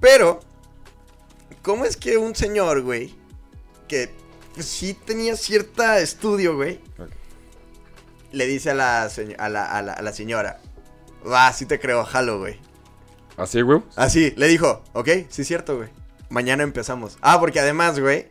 Pero, 0.00 0.40
¿cómo 1.62 1.84
es 1.84 1.96
que 1.96 2.16
un 2.16 2.34
señor, 2.34 2.82
güey, 2.82 3.14
que 3.92 4.10
pues, 4.54 4.64
sí 4.64 4.94
tenía 4.94 5.36
cierta 5.36 5.98
estudio, 6.00 6.56
güey, 6.56 6.80
le 8.30 8.46
dice 8.46 8.70
a 8.70 8.74
la, 8.74 9.06
señ- 9.08 9.36
a 9.38 9.50
la, 9.50 9.66
a 9.66 9.82
la, 9.82 9.92
a 9.92 10.00
la 10.00 10.12
señora, 10.14 10.60
va, 11.30 11.52
sí 11.52 11.66
te 11.66 11.78
creo, 11.78 12.02
jalo, 12.04 12.38
güey. 12.38 12.58
¿Así, 13.36 13.60
güey? 13.60 13.82
Así, 13.96 14.32
le 14.36 14.48
dijo, 14.48 14.82
ok, 14.94 15.08
sí 15.28 15.42
es 15.42 15.48
cierto, 15.48 15.76
güey. 15.76 15.90
Mañana 16.30 16.62
empezamos. 16.62 17.18
Ah, 17.20 17.38
porque 17.38 17.60
además, 17.60 18.00
güey, 18.00 18.30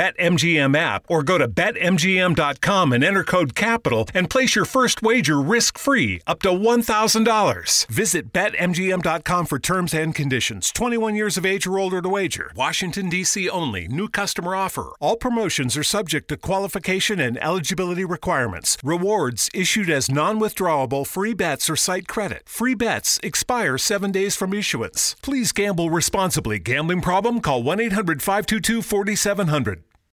BetMGM 0.00 0.74
app 0.78 1.04
or 1.10 1.22
go 1.22 1.36
to 1.36 1.46
BetMGM.com 1.46 2.92
and 2.94 3.04
enter 3.04 3.22
code 3.22 3.54
CAPITAL 3.54 4.08
and 4.14 4.30
place 4.30 4.54
your 4.54 4.64
first 4.64 5.02
wager 5.02 5.38
risk 5.38 5.76
free 5.76 6.22
up 6.26 6.40
to 6.40 6.48
$1,000. 6.48 7.86
Visit 7.86 8.32
BetMGM.com 8.32 9.44
for 9.44 9.58
terms 9.58 9.92
and 9.92 10.14
conditions. 10.14 10.70
21 10.70 11.16
years 11.16 11.36
of 11.36 11.44
age 11.44 11.66
or 11.66 11.78
older 11.78 12.00
to 12.00 12.08
wager. 12.08 12.50
Washington, 12.56 13.10
D.C. 13.10 13.50
only. 13.50 13.88
New 13.88 14.08
customer 14.08 14.54
offer. 14.54 14.92
All 15.00 15.16
promotions 15.16 15.76
are 15.76 15.82
subject 15.82 16.28
to 16.28 16.38
qualification 16.38 17.20
and 17.20 17.36
eligibility 17.44 18.06
requirements. 18.06 18.78
Rewards 18.82 19.50
issued 19.52 19.90
as 19.90 20.10
non 20.10 20.40
withdrawable 20.40 21.06
free 21.06 21.34
bets 21.34 21.68
or 21.68 21.76
site 21.76 22.08
credit. 22.08 22.48
Free 22.48 22.74
bets 22.74 23.20
expire 23.22 23.76
seven 23.76 24.12
days 24.12 24.34
from 24.34 24.54
issuance. 24.54 25.14
Please 25.20 25.52
gamble 25.52 25.90
responsibly. 25.90 26.58
Gambling 26.58 27.02
problem? 27.02 27.40
Call 27.40 27.62
1 27.62 27.80
800 27.80 28.22
522 28.22 28.80
4700. 28.80 29.82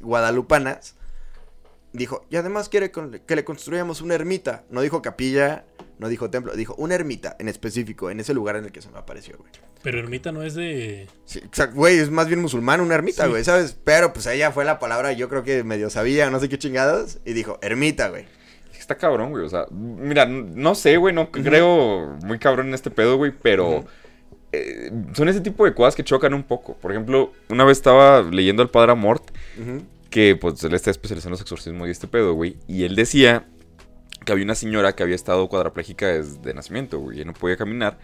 guadalupanas, 0.00 0.96
dijo, 1.92 2.24
y 2.30 2.36
además 2.36 2.68
quiere 2.68 2.90
que 2.90 3.36
le 3.36 3.44
construyamos 3.44 4.00
una 4.00 4.14
ermita. 4.14 4.64
No 4.70 4.80
dijo 4.80 5.02
capilla, 5.02 5.64
no 5.98 6.08
dijo 6.08 6.30
templo, 6.30 6.54
dijo 6.54 6.74
una 6.76 6.94
ermita 6.94 7.36
en 7.38 7.48
específico, 7.48 8.10
en 8.10 8.20
ese 8.20 8.34
lugar 8.34 8.56
en 8.56 8.64
el 8.64 8.72
que 8.72 8.82
se 8.82 8.90
me 8.90 8.98
apareció, 8.98 9.36
güey. 9.38 9.50
Pero 9.82 9.98
ermita 9.98 10.30
no 10.30 10.42
es 10.42 10.54
de... 10.54 11.08
Sí, 11.24 11.38
exacto, 11.38 11.76
güey, 11.76 11.98
es 11.98 12.10
más 12.10 12.26
bien 12.26 12.40
musulmán 12.40 12.80
una 12.80 12.94
ermita, 12.94 13.26
güey, 13.26 13.44
¿sabes? 13.44 13.76
Pero 13.84 14.12
pues 14.12 14.26
ella 14.26 14.52
fue 14.52 14.64
la 14.64 14.78
palabra, 14.78 15.12
yo 15.12 15.28
creo 15.28 15.42
que 15.42 15.64
medio 15.64 15.88
sabía, 15.88 16.28
no 16.30 16.38
sé 16.38 16.48
qué 16.48 16.58
chingados, 16.58 17.18
y 17.24 17.32
dijo, 17.32 17.58
ermita, 17.62 18.08
güey. 18.08 18.26
Está 18.78 18.96
cabrón, 18.96 19.30
güey, 19.30 19.44
o 19.44 19.48
sea, 19.48 19.66
mira, 19.70 20.26
no 20.26 20.74
sé, 20.74 20.96
güey, 20.96 21.14
no 21.14 21.30
creo 21.30 22.18
muy 22.24 22.38
cabrón 22.38 22.68
en 22.68 22.74
este 22.74 22.90
pedo, 22.90 23.16
güey, 23.16 23.32
pero... 23.32 23.84
Eh, 24.52 24.90
son 25.12 25.28
ese 25.28 25.40
tipo 25.40 25.64
de 25.64 25.74
cosas 25.74 25.94
que 25.94 26.02
chocan 26.02 26.34
un 26.34 26.42
poco. 26.42 26.74
Por 26.74 26.90
ejemplo, 26.90 27.32
una 27.50 27.64
vez 27.64 27.78
estaba 27.78 28.20
leyendo 28.22 28.62
al 28.62 28.70
padre 28.70 28.90
Amort, 28.90 29.30
que 30.10 30.36
pues 30.36 30.62
él 30.64 30.74
está 30.74 30.90
especializado 30.90 31.28
en 31.28 31.32
los 31.32 31.40
exorcismos 31.40 31.88
y 31.88 31.90
este 31.90 32.08
pedo, 32.08 32.34
güey. 32.34 32.56
Y 32.66 32.84
él 32.84 32.96
decía 32.96 33.46
que 34.24 34.32
había 34.32 34.44
una 34.44 34.54
señora 34.54 34.94
que 34.94 35.02
había 35.02 35.14
estado 35.14 35.48
cuadraplégica 35.48 36.06
desde 36.06 36.52
nacimiento, 36.52 36.98
güey, 36.98 37.20
y 37.20 37.24
no 37.24 37.32
podía 37.32 37.56
caminar. 37.56 37.98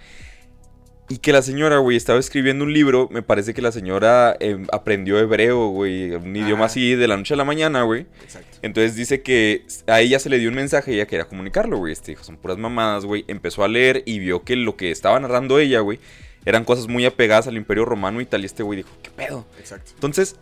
Y 1.08 1.18
que 1.18 1.30
la 1.32 1.40
señora, 1.40 1.78
güey, 1.78 1.96
estaba 1.96 2.18
escribiendo 2.18 2.64
un 2.64 2.72
libro. 2.72 3.08
Me 3.12 3.22
parece 3.22 3.54
que 3.54 3.62
la 3.62 3.70
señora 3.70 4.36
em, 4.40 4.66
aprendió 4.72 5.20
hebreo, 5.20 5.68
güey. 5.68 6.10
Un 6.12 6.34
idioma 6.34 6.64
así 6.64 6.96
de 6.96 7.06
la 7.06 7.16
noche 7.16 7.34
a 7.34 7.36
la 7.36 7.44
mañana, 7.44 7.82
güey. 7.82 8.06
Exacto. 8.24 8.58
Entonces 8.62 8.96
dice 8.96 9.22
que 9.22 9.64
a 9.86 10.00
ella 10.00 10.18
se 10.18 10.28
le 10.30 10.38
dio 10.38 10.48
un 10.48 10.56
mensaje 10.56 10.90
y 10.90 10.94
ella 10.96 11.06
quería 11.06 11.26
comunicarlo, 11.26 11.78
güey. 11.78 11.92
Este, 11.92 12.16
son 12.16 12.36
puras 12.38 12.58
mamadas, 12.58 13.04
güey. 13.04 13.24
Empezó 13.28 13.62
a 13.62 13.68
leer 13.68 14.02
y 14.04 14.18
vio 14.18 14.42
que 14.42 14.56
lo 14.56 14.76
que 14.76 14.90
estaba 14.90 15.20
narrando 15.20 15.60
ella, 15.60 15.78
güey, 15.78 16.00
eran 16.46 16.64
cosas 16.64 16.86
muy 16.86 17.04
apegadas 17.04 17.48
al 17.48 17.56
Imperio 17.56 17.84
Romano 17.84 18.20
y 18.20 18.26
tal. 18.26 18.42
Y 18.42 18.46
este 18.46 18.62
güey 18.62 18.78
dijo, 18.78 18.88
¿qué 19.02 19.10
pedo? 19.10 19.44
Exacto. 19.58 19.90
Entonces 19.94 20.36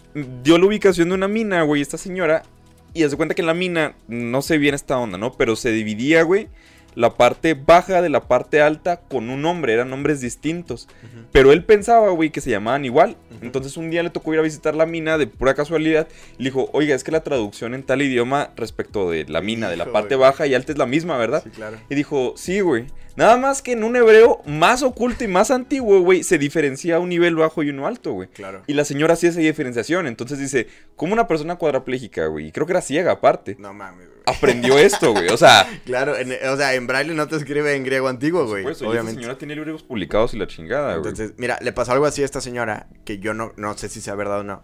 dio 0.44 0.58
la 0.58 0.66
ubicación 0.66 1.08
de 1.08 1.14
una 1.14 1.26
mina, 1.26 1.62
güey, 1.62 1.82
esta 1.82 1.98
señora. 1.98 2.44
Y 2.92 3.02
hace 3.02 3.16
cuenta 3.16 3.34
que 3.34 3.42
en 3.42 3.46
la 3.46 3.54
mina, 3.54 3.96
no 4.06 4.40
sé 4.40 4.58
bien 4.58 4.74
esta 4.74 4.98
onda, 4.98 5.18
¿no? 5.18 5.32
Pero 5.32 5.56
se 5.56 5.72
dividía, 5.72 6.22
güey, 6.22 6.48
la 6.94 7.14
parte 7.14 7.54
baja 7.54 8.02
de 8.02 8.08
la 8.08 8.28
parte 8.28 8.60
alta 8.60 9.00
con 9.00 9.30
un 9.30 9.42
nombre, 9.42 9.72
eran 9.72 9.90
nombres 9.90 10.20
distintos. 10.20 10.88
Pero 11.32 11.52
él 11.52 11.64
pensaba, 11.64 12.10
güey, 12.10 12.30
que 12.30 12.40
se 12.40 12.50
llamaban 12.50 12.84
igual. 12.84 13.16
Entonces 13.42 13.76
un 13.76 13.90
día 13.90 14.02
le 14.02 14.10
tocó 14.10 14.32
ir 14.32 14.40
a 14.40 14.42
visitar 14.42 14.74
la 14.74 14.86
mina 14.86 15.18
de 15.18 15.26
pura 15.26 15.54
casualidad. 15.54 16.08
Y 16.38 16.44
le 16.44 16.50
dijo, 16.50 16.70
oiga, 16.72 16.94
es 16.94 17.04
que 17.04 17.12
la 17.12 17.22
traducción 17.22 17.74
en 17.74 17.82
tal 17.82 18.02
idioma 18.02 18.50
respecto 18.56 19.10
de 19.10 19.24
la 19.28 19.40
mina, 19.40 19.68
de 19.68 19.76
la 19.76 19.86
parte 19.86 20.16
baja 20.16 20.46
y 20.46 20.54
alta 20.54 20.72
es 20.72 20.78
la 20.78 20.86
misma, 20.86 21.16
¿verdad? 21.18 21.42
Sí, 21.42 21.50
claro. 21.50 21.78
Y 21.88 21.94
dijo, 21.94 22.34
sí, 22.36 22.60
güey. 22.60 22.86
Nada 23.16 23.36
más 23.36 23.62
que 23.62 23.72
en 23.72 23.84
un 23.84 23.94
hebreo 23.94 24.42
más 24.44 24.82
oculto 24.82 25.22
y 25.22 25.28
más 25.28 25.52
antiguo, 25.52 26.00
güey, 26.00 26.24
se 26.24 26.36
diferencia 26.36 26.98
un 26.98 27.10
nivel 27.10 27.36
bajo 27.36 27.62
y 27.62 27.70
uno 27.70 27.86
alto, 27.86 28.12
güey. 28.12 28.28
Claro. 28.28 28.62
Y 28.66 28.72
la 28.72 28.84
señora 28.84 29.14
hacía 29.14 29.30
esa 29.30 29.38
diferenciación. 29.38 30.08
Entonces 30.08 30.40
dice, 30.40 30.66
como 30.96 31.12
una 31.12 31.28
persona 31.28 31.54
cuadraplégica, 31.54 32.26
güey. 32.26 32.48
Y 32.48 32.52
creo 32.52 32.66
que 32.66 32.72
era 32.72 32.80
ciega 32.80 33.12
aparte. 33.12 33.56
No 33.58 33.72
mames, 33.72 34.08
güey. 34.08 34.13
Aprendió 34.26 34.78
esto, 34.78 35.12
güey. 35.12 35.28
O 35.28 35.36
sea. 35.36 35.68
claro, 35.84 36.14
o 36.14 36.56
sea, 36.56 36.74
en 36.74 36.86
braille 36.86 37.14
no 37.14 37.28
te 37.28 37.36
escribe 37.36 37.74
en 37.74 37.84
griego 37.84 38.08
antiguo, 38.08 38.46
güey. 38.46 38.64
Obviamente. 38.64 39.02
La 39.02 39.20
señora 39.20 39.38
tiene 39.38 39.54
libros 39.54 39.82
publicados 39.82 40.34
y 40.34 40.38
la 40.38 40.46
chingada, 40.46 40.96
güey. 40.96 41.10
Entonces, 41.10 41.34
mira, 41.36 41.58
le 41.60 41.72
pasó 41.72 41.92
algo 41.92 42.06
así 42.06 42.22
a 42.22 42.24
esta 42.24 42.40
señora 42.40 42.88
que 43.04 43.18
yo 43.18 43.34
no, 43.34 43.52
no 43.56 43.76
sé 43.76 43.88
si 43.88 44.00
sea 44.00 44.14
verdad 44.14 44.40
o 44.40 44.44
no. 44.44 44.62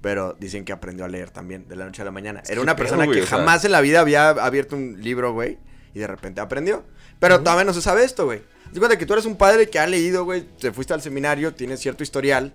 Pero 0.00 0.34
dicen 0.40 0.64
que 0.64 0.72
aprendió 0.72 1.04
a 1.04 1.08
leer 1.08 1.30
también 1.30 1.68
de 1.68 1.76
la 1.76 1.84
noche 1.84 2.00
a 2.02 2.04
la 2.06 2.10
mañana. 2.10 2.42
Era 2.48 2.60
una 2.60 2.76
persona 2.76 3.06
que 3.06 3.22
jamás 3.26 3.64
en 3.64 3.72
la 3.72 3.80
vida 3.80 4.00
había 4.00 4.30
abierto 4.30 4.76
un 4.76 5.02
libro, 5.02 5.32
güey. 5.32 5.58
Y 5.92 5.98
de 5.98 6.06
repente 6.06 6.40
aprendió. 6.40 6.84
Pero 7.18 7.40
todavía 7.40 7.64
no 7.64 7.74
se 7.74 7.82
sabe 7.82 8.04
esto, 8.04 8.24
güey. 8.24 8.42
Te 8.72 8.78
cuenta 8.78 8.96
que 8.96 9.04
tú 9.04 9.12
eres 9.12 9.26
un 9.26 9.36
padre 9.36 9.68
que 9.68 9.78
ha 9.78 9.86
leído, 9.86 10.24
güey. 10.24 10.42
Te 10.58 10.72
fuiste 10.72 10.94
al 10.94 11.02
seminario, 11.02 11.52
tienes 11.52 11.80
cierto 11.80 12.02
historial. 12.02 12.54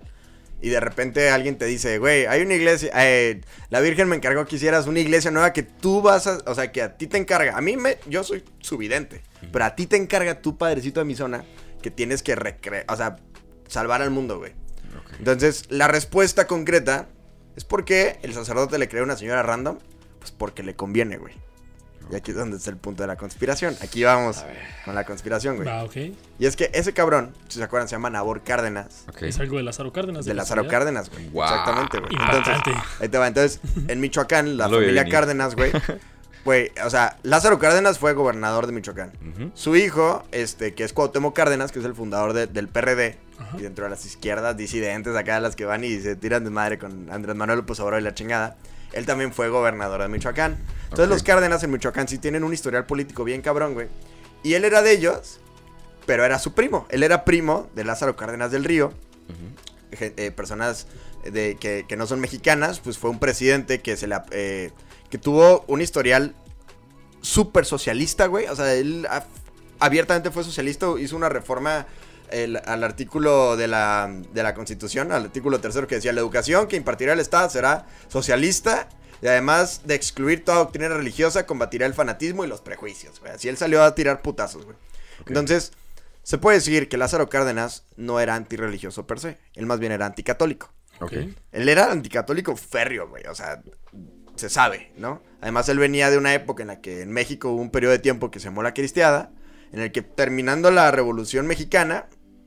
Y 0.60 0.70
de 0.70 0.80
repente 0.80 1.30
alguien 1.30 1.58
te 1.58 1.66
dice, 1.66 1.98
güey, 1.98 2.26
hay 2.26 2.42
una 2.42 2.54
iglesia. 2.54 2.90
Eh, 2.94 3.42
la 3.68 3.80
Virgen 3.80 4.08
me 4.08 4.16
encargó 4.16 4.46
que 4.46 4.56
hicieras 4.56 4.86
una 4.86 5.00
iglesia 5.00 5.30
nueva 5.30 5.52
que 5.52 5.62
tú 5.62 6.00
vas 6.00 6.26
a. 6.26 6.38
O 6.46 6.54
sea, 6.54 6.72
que 6.72 6.82
a 6.82 6.96
ti 6.96 7.06
te 7.06 7.18
encarga. 7.18 7.56
A 7.56 7.60
mí 7.60 7.76
me. 7.76 7.98
Yo 8.06 8.24
soy 8.24 8.42
su 8.60 8.78
vidente. 8.78 9.22
Pero 9.52 9.64
a 9.64 9.76
ti 9.76 9.86
te 9.86 9.96
encarga 9.96 10.40
tu 10.40 10.56
padrecito 10.56 11.00
de 11.00 11.06
mi 11.06 11.14
zona 11.14 11.44
que 11.82 11.90
tienes 11.90 12.22
que 12.22 12.34
recrear. 12.34 12.86
O 12.88 12.96
sea, 12.96 13.16
salvar 13.68 14.00
al 14.02 14.10
mundo, 14.10 14.38
güey. 14.38 14.52
Entonces, 15.18 15.64
la 15.68 15.88
respuesta 15.88 16.46
concreta 16.46 17.08
es 17.54 17.64
porque 17.64 18.18
el 18.22 18.32
sacerdote 18.32 18.78
le 18.78 18.88
creó 18.88 19.04
una 19.04 19.16
señora 19.16 19.42
random. 19.42 19.78
Pues 20.18 20.30
porque 20.32 20.62
le 20.62 20.74
conviene, 20.74 21.18
güey. 21.18 21.34
Y 22.10 22.14
aquí 22.14 22.30
es 22.30 22.36
donde 22.36 22.56
está 22.56 22.70
el 22.70 22.76
punto 22.76 23.02
de 23.02 23.08
la 23.08 23.16
conspiración. 23.16 23.76
Aquí 23.80 24.04
vamos 24.04 24.44
con 24.84 24.94
la 24.94 25.04
conspiración, 25.04 25.56
güey. 25.56 25.68
Ah, 25.68 25.84
ok. 25.84 25.96
Y 26.38 26.46
es 26.46 26.54
que 26.54 26.70
ese 26.72 26.92
cabrón, 26.92 27.32
si 27.48 27.58
se 27.58 27.64
acuerdan, 27.64 27.88
se 27.88 27.96
llama 27.96 28.10
Nabor 28.10 28.42
Cárdenas. 28.42 29.04
Es 29.20 29.38
algo 29.40 29.56
de 29.56 29.64
Lázaro 29.64 29.92
Cárdenas. 29.92 30.24
De, 30.24 30.34
Lázaro 30.34 30.68
Cárdenas, 30.68 31.10
güey. 31.10 31.26
Exactamente, 31.26 31.98
güey. 31.98 32.12
Entonces, 32.12 32.74
ahí 33.00 33.08
te 33.08 33.18
va. 33.18 33.26
Entonces, 33.26 33.60
en 33.88 34.00
Michoacán, 34.00 34.56
la 34.56 34.68
familia 34.68 35.08
Cárdenas, 35.08 35.54
güey. 35.54 35.72
Güey, 36.46 36.70
o 36.84 36.90
sea, 36.90 37.16
Lázaro 37.24 37.58
Cárdenas 37.58 37.98
fue 37.98 38.12
gobernador 38.12 38.68
de 38.68 38.72
Michoacán. 38.72 39.10
Su 39.54 39.74
hijo, 39.74 40.22
este, 40.30 40.74
que 40.74 40.84
es 40.84 40.92
Cuauhtémoc 40.92 41.34
Cárdenas, 41.34 41.72
que 41.72 41.80
es 41.80 41.84
el 41.84 41.96
fundador 41.96 42.34
del 42.34 42.68
PRD. 42.68 43.18
Y 43.58 43.62
dentro 43.62 43.82
de 43.86 43.90
las 43.90 44.06
izquierdas 44.06 44.56
disidentes 44.56 45.16
acá, 45.16 45.40
las 45.40 45.56
que 45.56 45.64
van 45.64 45.82
y 45.82 45.98
se 45.98 46.14
tiran 46.14 46.44
de 46.44 46.50
madre 46.50 46.78
con 46.78 47.10
Andrés 47.10 47.34
Manuel 47.34 47.58
López 47.58 47.80
Obrador 47.80 48.00
y 48.00 48.04
la 48.04 48.14
chingada. 48.14 48.56
Él 48.96 49.06
también 49.06 49.32
fue 49.32 49.48
gobernador 49.48 50.00
de 50.02 50.08
Michoacán. 50.08 50.56
Entonces 50.84 51.08
los 51.08 51.22
Cárdenas 51.22 51.62
en 51.62 51.70
Michoacán 51.70 52.08
sí 52.08 52.18
tienen 52.18 52.44
un 52.44 52.52
historial 52.52 52.86
político 52.86 53.24
bien 53.24 53.42
cabrón, 53.42 53.74
güey. 53.74 53.88
Y 54.42 54.54
él 54.54 54.64
era 54.64 54.80
de 54.82 54.92
ellos, 54.92 55.40
pero 56.06 56.24
era 56.24 56.38
su 56.38 56.54
primo. 56.54 56.86
Él 56.90 57.02
era 57.02 57.24
primo 57.24 57.68
de 57.74 57.84
Lázaro 57.84 58.16
Cárdenas 58.16 58.50
del 58.50 58.64
Río. 58.64 58.92
Eh, 59.92 60.30
personas 60.30 60.86
de, 61.24 61.56
que, 61.56 61.96
no 61.96 62.06
son 62.06 62.20
mexicanas, 62.20 62.80
pues 62.80 62.98
fue 62.98 63.10
un 63.10 63.18
presidente 63.18 63.80
que 63.80 63.96
se 63.96 64.06
la... 64.06 64.24
Eh, 64.30 64.72
que 65.10 65.18
tuvo 65.18 65.64
un 65.68 65.80
historial 65.80 66.34
súper 67.20 67.64
socialista, 67.64 68.26
güey. 68.26 68.46
O 68.46 68.56
sea, 68.56 68.74
él 68.74 69.06
abiertamente 69.78 70.30
fue 70.30 70.42
socialista, 70.42 70.86
hizo 70.98 71.16
una 71.16 71.28
reforma 71.28 71.86
al 72.30 72.84
artículo 72.84 73.56
de 73.56 73.68
la, 73.68 74.10
de 74.32 74.42
la 74.42 74.54
Constitución, 74.54 75.12
al 75.12 75.24
artículo 75.24 75.60
tercero 75.60 75.86
que 75.86 75.96
decía, 75.96 76.12
la 76.12 76.20
educación 76.20 76.66
que 76.66 76.76
impartirá 76.76 77.12
el 77.12 77.20
Estado 77.20 77.48
será 77.50 77.86
socialista 78.08 78.88
y 79.22 79.28
además 79.28 79.82
de 79.84 79.94
excluir 79.94 80.44
toda 80.44 80.58
doctrina 80.58 80.88
religiosa, 80.88 81.46
combatirá 81.46 81.86
el 81.86 81.94
fanatismo 81.94 82.44
y 82.44 82.48
los 82.48 82.60
prejuicios, 82.60 83.20
güey. 83.20 83.32
Así 83.32 83.48
él 83.48 83.56
salió 83.56 83.82
a 83.82 83.94
tirar 83.94 84.22
putazos, 84.22 84.64
güey. 84.64 84.76
Entonces, 85.26 85.72
se 86.22 86.38
puede 86.38 86.58
decir 86.58 86.88
que 86.88 86.96
Lázaro 86.96 87.28
Cárdenas 87.28 87.84
no 87.96 88.20
era 88.20 88.34
antirreligioso 88.34 89.06
per 89.06 89.20
se, 89.20 89.38
él 89.54 89.66
más 89.66 89.78
bien 89.78 89.92
era 89.92 90.06
anticatólico. 90.06 90.72
Okay. 91.00 91.34
Él 91.52 91.68
era 91.68 91.90
anticatólico 91.90 92.56
férreo, 92.56 93.08
güey, 93.08 93.24
o 93.26 93.34
sea, 93.34 93.62
se 94.34 94.48
sabe, 94.48 94.92
¿no? 94.96 95.22
Además, 95.40 95.68
él 95.68 95.78
venía 95.78 96.10
de 96.10 96.18
una 96.18 96.34
época 96.34 96.62
en 96.62 96.68
la 96.68 96.80
que 96.80 97.02
en 97.02 97.10
México 97.10 97.50
hubo 97.50 97.60
un 97.60 97.70
periodo 97.70 97.92
de 97.92 97.98
tiempo 97.98 98.30
que 98.30 98.40
se 98.40 98.46
llamó 98.46 98.62
la 98.62 98.74
cristiada, 98.74 99.30
en 99.72 99.80
el 99.80 99.92
que 99.92 100.02
terminando 100.02 100.70
la 100.70 100.90
Revolución 100.90 101.46
Mexicana, 101.46 102.06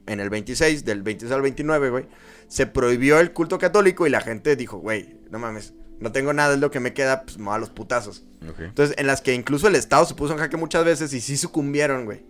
en 0.10 0.20
el 0.20 0.30
26, 0.30 0.86
del 0.86 1.04
26 1.04 1.32
al 1.32 1.42
29, 1.42 1.90
güey, 1.90 2.06
se 2.48 2.66
prohibió 2.66 3.20
el 3.20 3.32
culto 3.32 3.58
católico 3.60 4.08
y 4.08 4.10
la 4.10 4.22
gente 4.22 4.56
dijo, 4.56 4.78
güey, 4.78 5.20
no 5.30 5.40
mames, 5.40 5.74
no 6.00 6.12
tengo 6.12 6.34
nada, 6.34 6.56
es 6.56 6.60
lo 6.60 6.72
que 6.72 6.80
me 6.80 6.94
queda, 6.94 7.24
pues 7.24 7.38
me 7.38 7.52
a 7.52 7.58
los 7.58 7.70
putazos. 7.70 8.26
Entonces, 8.58 8.96
en 8.98 9.06
las 9.06 9.22
que 9.22 9.34
incluso 9.34 9.68
el 9.68 9.76
Estado 9.76 10.06
se 10.06 10.16
puso 10.16 10.34
en 10.34 10.40
jaque 10.40 10.58
muchas 10.58 10.84
veces 10.84 11.14
y 11.14 11.22
sí 11.22 11.38
sucumbieron, 11.38 12.06
güey. 12.06 12.26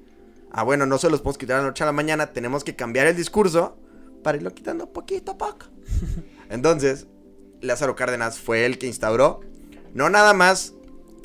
Ah, 0.51 0.63
bueno, 0.63 0.85
no 0.85 0.97
se 0.97 1.09
los 1.09 1.21
podemos 1.21 1.37
quitar 1.37 1.57
a 1.57 1.61
la 1.61 1.67
noche 1.67 1.83
a 1.83 1.85
la 1.85 1.91
mañana, 1.91 2.33
tenemos 2.33 2.63
que 2.63 2.75
cambiar 2.75 3.07
el 3.07 3.15
discurso 3.15 3.77
para 4.23 4.37
irlo 4.37 4.53
quitando 4.53 4.91
poquito 4.91 5.33
a 5.33 5.37
poco. 5.37 5.67
Entonces, 6.49 7.07
Lázaro 7.61 7.95
Cárdenas 7.95 8.39
fue 8.39 8.65
el 8.65 8.77
que 8.77 8.87
instauró, 8.87 9.41
no 9.93 10.09
nada 10.09 10.33
más 10.33 10.73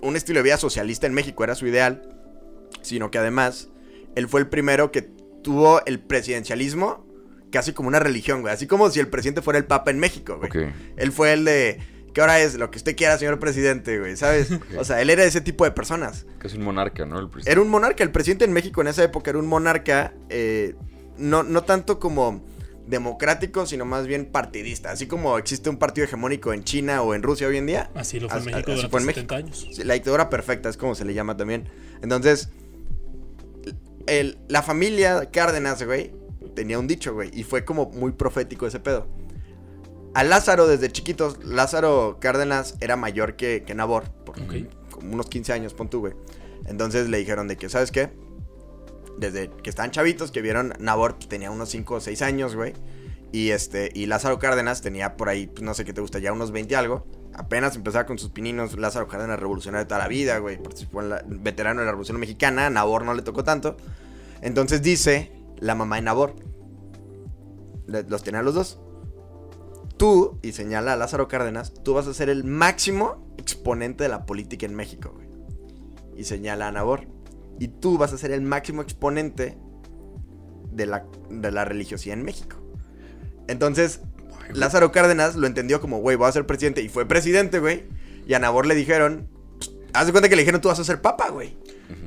un 0.03 0.17
estilo 0.17 0.39
de 0.39 0.45
vida 0.45 0.59
socialista 0.59 1.07
en 1.07 1.15
México, 1.15 1.43
era 1.43 1.55
su 1.55 1.67
ideal, 1.67 2.03
sino 2.83 3.11
que 3.11 3.19
además, 3.19 3.71
él 4.15 4.29
fue 4.29 4.41
el 4.41 4.49
primero 4.49 4.93
que 4.93 5.11
tuvo 5.45 5.85
el 5.87 6.01
presidencialismo 6.01 7.07
casi 7.53 7.73
como 7.73 7.87
una 7.87 8.01
religión, 8.01 8.41
güey. 8.41 8.53
Así 8.53 8.67
como 8.67 8.91
si 8.91 8.99
el 8.99 9.07
presidente 9.07 9.41
fuera 9.41 9.59
el 9.61 9.67
papa 9.67 9.93
en 9.93 10.01
México, 10.01 10.39
güey. 10.39 10.73
Él 10.97 11.13
fue 11.13 11.33
el 11.33 11.45
de 11.45 11.79
¿Qué 12.15 12.23
hora 12.23 12.41
es? 12.41 12.55
Lo 12.55 12.71
que 12.71 12.79
usted 12.79 12.97
quiera, 12.97 13.19
señor 13.19 13.41
presidente, 13.41 13.99
güey, 13.99 14.17
¿sabes? 14.17 14.49
O 14.79 14.85
sea, 14.85 15.03
él 15.03 15.11
era 15.11 15.25
ese 15.25 15.41
tipo 15.41 15.65
de 15.65 15.73
personas. 15.73 16.27
Que 16.41 16.47
es 16.47 16.55
un 16.55 16.63
monarca, 16.63 17.05
¿no? 17.05 17.29
era 17.45 17.61
un 17.61 17.69
monarca. 17.69 18.05
El 18.05 18.13
presidente 18.13 18.45
en 18.45 18.53
México 18.53 18.81
en 18.81 18.87
esa 18.87 19.03
época 19.03 19.31
era 19.31 19.39
un 19.41 19.47
monarca, 19.47 20.15
eh, 20.29 20.77
no, 21.19 21.43
no 21.43 21.65
tanto 21.65 21.99
como 21.99 22.45
democrático, 22.87 23.67
sino 23.67 23.85
más 23.85 24.07
bien 24.07 24.27
partidista. 24.27 24.93
Así 24.93 25.07
como 25.09 25.39
existe 25.39 25.71
un 25.71 25.77
partido 25.77 26.05
hegemónico 26.05 26.53
en 26.53 26.63
China 26.63 27.03
o 27.03 27.15
en 27.15 27.23
Rusia 27.25 27.49
hoy 27.49 27.57
en 27.57 27.67
día. 27.67 27.91
Así 27.97 28.21
lo 28.21 28.29
fue 28.29 28.39
en 28.39 28.45
México 28.45 28.71
durante 28.71 28.89
fue 28.91 29.01
en 29.01 29.07
70 29.07 29.35
México. 29.35 29.35
años. 29.35 29.69
Sí, 29.77 29.83
La 29.85 29.95
dictadura 29.95 30.31
perfecta 30.31 30.69
es 30.69 30.77
como 30.77 30.95
se 30.95 31.05
le 31.05 31.15
llama 31.15 31.37
también. 31.37 31.69
Entonces, 32.01 32.51
el- 34.07 34.39
la 34.49 34.63
familia 34.63 35.31
Cárdenas, 35.31 35.83
güey, 35.83 36.13
tenía 36.55 36.79
un 36.79 36.87
dicho, 36.87 37.15
güey, 37.15 37.31
y 37.33 37.43
fue 37.45 37.65
como 37.65 37.91
muy 37.91 38.13
profético 38.13 38.67
ese 38.67 38.81
pedo. 38.81 39.07
A 40.15 40.23
Lázaro, 40.23 40.67
desde 40.69 40.91
chiquitos, 40.93 41.45
Lázaro 41.45 42.19
Cárdenas 42.21 42.77
era 42.81 42.97
mayor 42.97 43.35
que, 43.37 43.65
que 43.67 43.75
Nabor, 43.75 44.05
por 44.25 44.37
como 44.91 45.13
unos 45.13 45.27
15 45.27 45.53
años, 45.53 45.75
pon 45.75 45.91
tú, 45.91 46.01
güey. 46.01 46.15
Entonces 46.67 47.09
le 47.09 47.19
dijeron 47.19 47.49
de 47.49 47.57
que, 47.57 47.69
¿sabes 47.69 47.91
qué? 47.91 48.11
Desde 49.19 49.51
que 49.63 49.71
estaban 49.71 49.91
chavitos, 49.91 50.31
que 50.31 50.41
vieron, 50.41 50.73
Nabor 50.79 51.17
pues, 51.17 51.29
tenía 51.29 51.51
unos 51.51 51.69
5 51.71 51.97
o 51.97 52.01
6 52.01 52.23
años, 52.23 52.55
güey. 52.55 52.75
Y 53.33 53.51
este, 53.51 53.91
y 53.93 54.07
Lázaro 54.07 54.39
Cárdenas 54.39 54.81
tenía 54.83 55.17
por 55.17 55.29
ahí, 55.29 55.49
pues 55.49 55.63
no 55.63 55.75
sé 55.75 55.85
qué 55.85 55.93
te 55.93 56.01
gusta, 56.01 56.21
ya 56.21 56.33
unos 56.33 56.53
20 56.53 56.77
algo. 56.77 57.05
Apenas 57.37 57.75
empezaba 57.75 58.07
con 58.07 58.19
sus 58.19 58.31
pininos, 58.31 58.79
Lázaro 58.79 59.09
Cárdenas 59.09 59.41
revolucionario 59.41 59.85
de 59.85 59.89
toda 59.89 60.01
la 60.01 60.09
vida, 60.09 60.39
güey. 60.39 60.57
Participó 60.63 61.03
en 61.03 61.11
la, 61.11 61.25
veterano 61.27 61.81
de 61.81 61.87
la 61.87 61.93
Revolución 61.93 62.19
Mexicana, 62.19 62.71
Nabor 62.71 63.05
no 63.05 63.15
le 63.15 63.23
tocó 63.23 63.43
tanto. 63.43 63.77
Entonces 64.41 64.83
dice 64.83 65.33
la 65.59 65.75
mamá 65.75 65.97
de 65.97 66.03
Nabor. 66.03 66.35
Los 67.87 68.23
tenía 68.23 68.43
los 68.43 68.55
dos. 68.55 68.79
Tú, 69.97 70.39
y 70.43 70.53
señala 70.53 70.93
a 70.93 70.97
Lázaro 70.97 71.29
Cárdenas, 71.29 71.75
tú 71.83 71.95
vas 71.95 72.07
a 72.07 72.15
ser 72.15 72.29
el 72.29 72.45
máximo 72.45 73.35
exponente 73.37 74.05
de 74.05 74.11
la 74.11 74.27
política 74.27 74.67
en 74.67 74.75
México, 74.75 75.13
güey. 75.15 75.29
Y 76.17 76.25
señala 76.25 76.69
a 76.69 76.73
Nabor. 76.73 77.07
Y 77.59 77.69
tú 77.69 77.99
vas 77.99 78.13
a 78.13 78.19
ser 78.19 78.31
el 78.31 78.43
máximo 78.43 78.83
exponente 78.83 79.59
de 80.71 80.87
la, 80.87 81.07
de 81.31 81.51
la 81.51 81.65
religiosidad 81.65 82.17
en 82.17 82.25
México. 82.25 82.57
Entonces, 83.47 84.01
Lázaro 84.53 84.93
Cárdenas 84.93 85.37
lo 85.37 85.47
entendió 85.47 85.81
como, 85.81 85.99
güey, 85.99 86.17
voy 86.17 86.29
a 86.29 86.33
ser 86.33 86.47
presidente. 86.47 86.83
Y 86.83 86.89
fue 86.89 87.07
presidente, 87.07 87.59
güey. 87.59 87.83
Y 88.27 88.35
a 88.35 88.39
Nabor 88.39 88.67
le 88.67 88.75
dijeron, 88.75 89.29
haz 89.93 90.07
de 90.07 90.13
cuenta 90.13 90.29
que 90.29 90.37
le 90.37 90.43
dijeron, 90.43 90.61
tú 90.61 90.69
vas 90.69 90.79
a 90.79 90.85
ser 90.85 91.01
papa, 91.01 91.31
güey. 91.31 91.57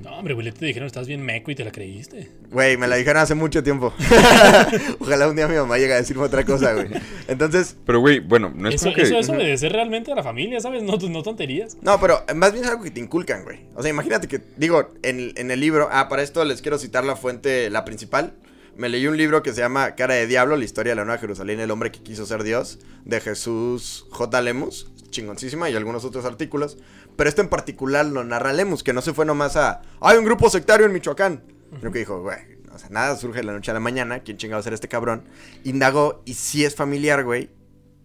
No, 0.03 0.17
hombre, 0.17 0.33
güey, 0.33 0.51
te 0.51 0.65
dijeron, 0.65 0.87
estás 0.87 1.07
bien 1.07 1.21
meco 1.21 1.51
y 1.51 1.55
te 1.55 1.63
la 1.63 1.71
creíste. 1.71 2.29
Güey, 2.51 2.77
me 2.77 2.87
la 2.87 2.95
dijeron 2.95 3.21
hace 3.21 3.35
mucho 3.35 3.63
tiempo. 3.63 3.93
Ojalá 4.99 5.27
un 5.27 5.35
día 5.35 5.47
mi 5.47 5.55
mamá 5.55 5.77
llegue 5.77 5.93
a 5.93 5.97
decirme 5.97 6.23
otra 6.23 6.43
cosa, 6.43 6.73
güey. 6.73 6.87
Entonces, 7.27 7.77
Pero, 7.85 7.99
güey, 7.99 8.19
bueno, 8.19 8.51
no 8.55 8.69
es 8.69 8.75
Eso, 8.75 8.85
como 8.85 8.95
que... 8.95 9.01
eso 9.03 9.19
es 9.19 9.29
obedecer 9.29 9.71
realmente 9.71 10.11
a 10.11 10.15
la 10.15 10.23
familia, 10.23 10.59
¿sabes? 10.59 10.83
No, 10.83 10.97
no 10.97 11.23
tonterías. 11.23 11.77
no, 11.81 11.99
pero 11.99 12.23
más 12.35 12.51
bien 12.51 12.65
es 12.65 12.71
algo 12.71 12.83
que 12.83 12.91
te 12.91 12.99
inculcan, 12.99 13.43
güey. 13.43 13.59
O 13.75 13.81
sea, 13.81 13.91
imagínate 13.91 14.27
que, 14.27 14.41
digo, 14.57 14.89
en, 15.03 15.33
en 15.35 15.51
el 15.51 15.59
libro, 15.59 15.89
ah, 15.91 16.09
para 16.09 16.23
esto 16.23 16.43
les 16.45 16.61
quiero 16.61 16.77
citar 16.79 17.03
la 17.05 17.15
fuente, 17.15 17.69
la 17.69 17.85
principal. 17.85 18.33
Me 18.77 18.89
leí 18.89 19.07
un 19.07 19.17
libro 19.17 19.41
que 19.41 19.53
se 19.53 19.61
llama 19.61 19.95
Cara 19.95 20.13
de 20.13 20.27
Diablo, 20.27 20.55
la 20.55 20.63
historia 20.63 20.91
de 20.91 20.97
la 20.97 21.03
Nueva 21.03 21.19
Jerusalén, 21.19 21.59
el 21.59 21.71
hombre 21.71 21.91
que 21.91 22.03
quiso 22.03 22.27
ser 22.27 22.43
Dios, 22.43 22.77
de 23.05 23.19
Jesús 23.19 24.05
J. 24.11 24.39
Lemus, 24.41 24.91
chingoncísima, 25.09 25.67
y 25.67 25.75
algunos 25.75 26.05
otros 26.05 26.25
artículos. 26.25 26.77
Pero 27.15 27.27
este 27.27 27.41
en 27.41 27.49
particular 27.49 28.05
lo 28.05 28.23
narra 28.23 28.53
Lemus, 28.53 28.83
que 28.83 28.93
no 28.93 29.01
se 29.01 29.13
fue 29.13 29.25
nomás 29.25 29.55
a, 29.55 29.81
hay 29.99 30.19
un 30.19 30.25
grupo 30.25 30.47
sectario 30.51 30.85
en 30.85 30.93
Michoacán. 30.93 31.41
Sino 31.79 31.91
que 31.91 31.97
dijo, 31.97 32.21
güey, 32.21 32.37
o 32.71 32.77
sea, 32.77 32.89
nada 32.89 33.15
surge 33.15 33.39
de 33.39 33.45
la 33.45 33.53
noche 33.53 33.71
a 33.71 33.73
la 33.73 33.79
mañana, 33.79 34.19
¿quién 34.19 34.37
chingado 34.37 34.61
ser 34.61 34.73
este 34.73 34.87
cabrón? 34.87 35.23
Indagó, 35.63 36.21
y 36.25 36.35
sí 36.35 36.63
es 36.63 36.75
familiar, 36.75 37.23
güey, 37.23 37.49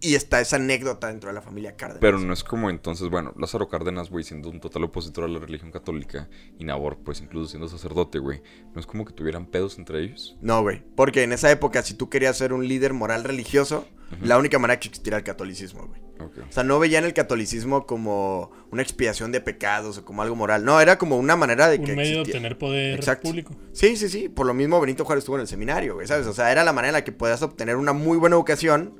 y 0.03 0.15
está 0.15 0.41
esa 0.41 0.57
anécdota 0.57 1.07
dentro 1.07 1.29
de 1.29 1.33
la 1.33 1.41
familia 1.41 1.77
Cárdenas. 1.77 2.01
Pero 2.01 2.19
no 2.19 2.33
es 2.33 2.43
como 2.43 2.69
entonces, 2.69 3.09
bueno, 3.09 3.33
Lázaro 3.37 3.69
Cárdenas, 3.69 4.09
güey, 4.09 4.25
siendo 4.25 4.49
un 4.49 4.59
total 4.59 4.83
opositor 4.83 5.23
a 5.23 5.27
la 5.29 5.39
religión 5.39 5.71
católica 5.71 6.27
y 6.59 6.65
Nabor, 6.65 6.97
pues 6.97 7.21
incluso 7.21 7.47
siendo 7.47 7.69
sacerdote, 7.69 8.19
güey, 8.19 8.41
no 8.73 8.81
es 8.81 8.85
como 8.85 9.05
que 9.05 9.13
tuvieran 9.13 9.45
pedos 9.45 9.77
entre 9.77 10.03
ellos. 10.03 10.35
No, 10.41 10.61
güey. 10.61 10.83
Porque 10.97 11.23
en 11.23 11.31
esa 11.31 11.49
época, 11.49 11.81
si 11.83 11.93
tú 11.93 12.09
querías 12.09 12.37
ser 12.37 12.51
un 12.51 12.67
líder 12.67 12.93
moral 12.93 13.23
religioso, 13.23 13.87
la 14.21 14.37
única 14.37 14.59
manera 14.59 14.79
que 14.79 14.89
existiera 14.89 15.17
el 15.17 15.23
catolicismo, 15.23 15.87
güey. 15.87 16.01
O 16.19 16.51
sea, 16.51 16.63
no 16.63 16.79
veían 16.79 17.05
el 17.05 17.13
catolicismo 17.13 17.85
como 17.85 18.51
una 18.71 18.81
expiación 18.81 19.31
de 19.31 19.41
pecados 19.41 19.97
o 19.97 20.05
como 20.05 20.21
algo 20.21 20.35
moral. 20.35 20.63
No, 20.65 20.79
era 20.79 20.97
como 20.97 21.17
una 21.17 21.35
manera 21.35 21.69
de 21.69 21.79
Un 21.79 21.85
que. 21.85 21.95
medio 21.95 22.15
de 22.17 22.21
obtener 22.21 22.57
poder 22.57 22.95
Exacto. 22.95 23.29
público. 23.29 23.55
Sí, 23.71 23.95
sí, 23.95 24.09
sí. 24.09 24.29
Por 24.29 24.45
lo 24.45 24.53
mismo 24.53 24.79
Benito 24.79 25.05
Juárez 25.05 25.23
estuvo 25.23 25.37
en 25.37 25.41
el 25.41 25.47
seminario, 25.47 25.95
güey, 25.95 26.07
¿sabes? 26.07 26.27
O 26.27 26.33
sea, 26.33 26.51
era 26.51 26.63
la 26.63 26.73
manera 26.73 26.89
en 26.89 26.93
la 26.93 27.03
que 27.03 27.11
podías 27.11 27.41
obtener 27.41 27.77
una 27.77 27.93
muy 27.93 28.17
buena 28.17 28.35
educación 28.35 28.93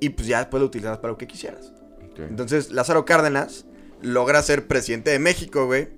y 0.00 0.10
pues 0.10 0.28
ya 0.28 0.38
después 0.38 0.60
lo 0.60 0.66
utilizabas 0.66 0.98
para 0.98 1.12
lo 1.12 1.18
que 1.18 1.26
quisieras. 1.26 1.72
Entonces, 2.16 2.70
Lázaro 2.70 3.04
Cárdenas 3.04 3.66
logra 4.02 4.42
ser 4.42 4.66
presidente 4.66 5.10
de 5.10 5.18
México, 5.18 5.66
güey. 5.66 5.88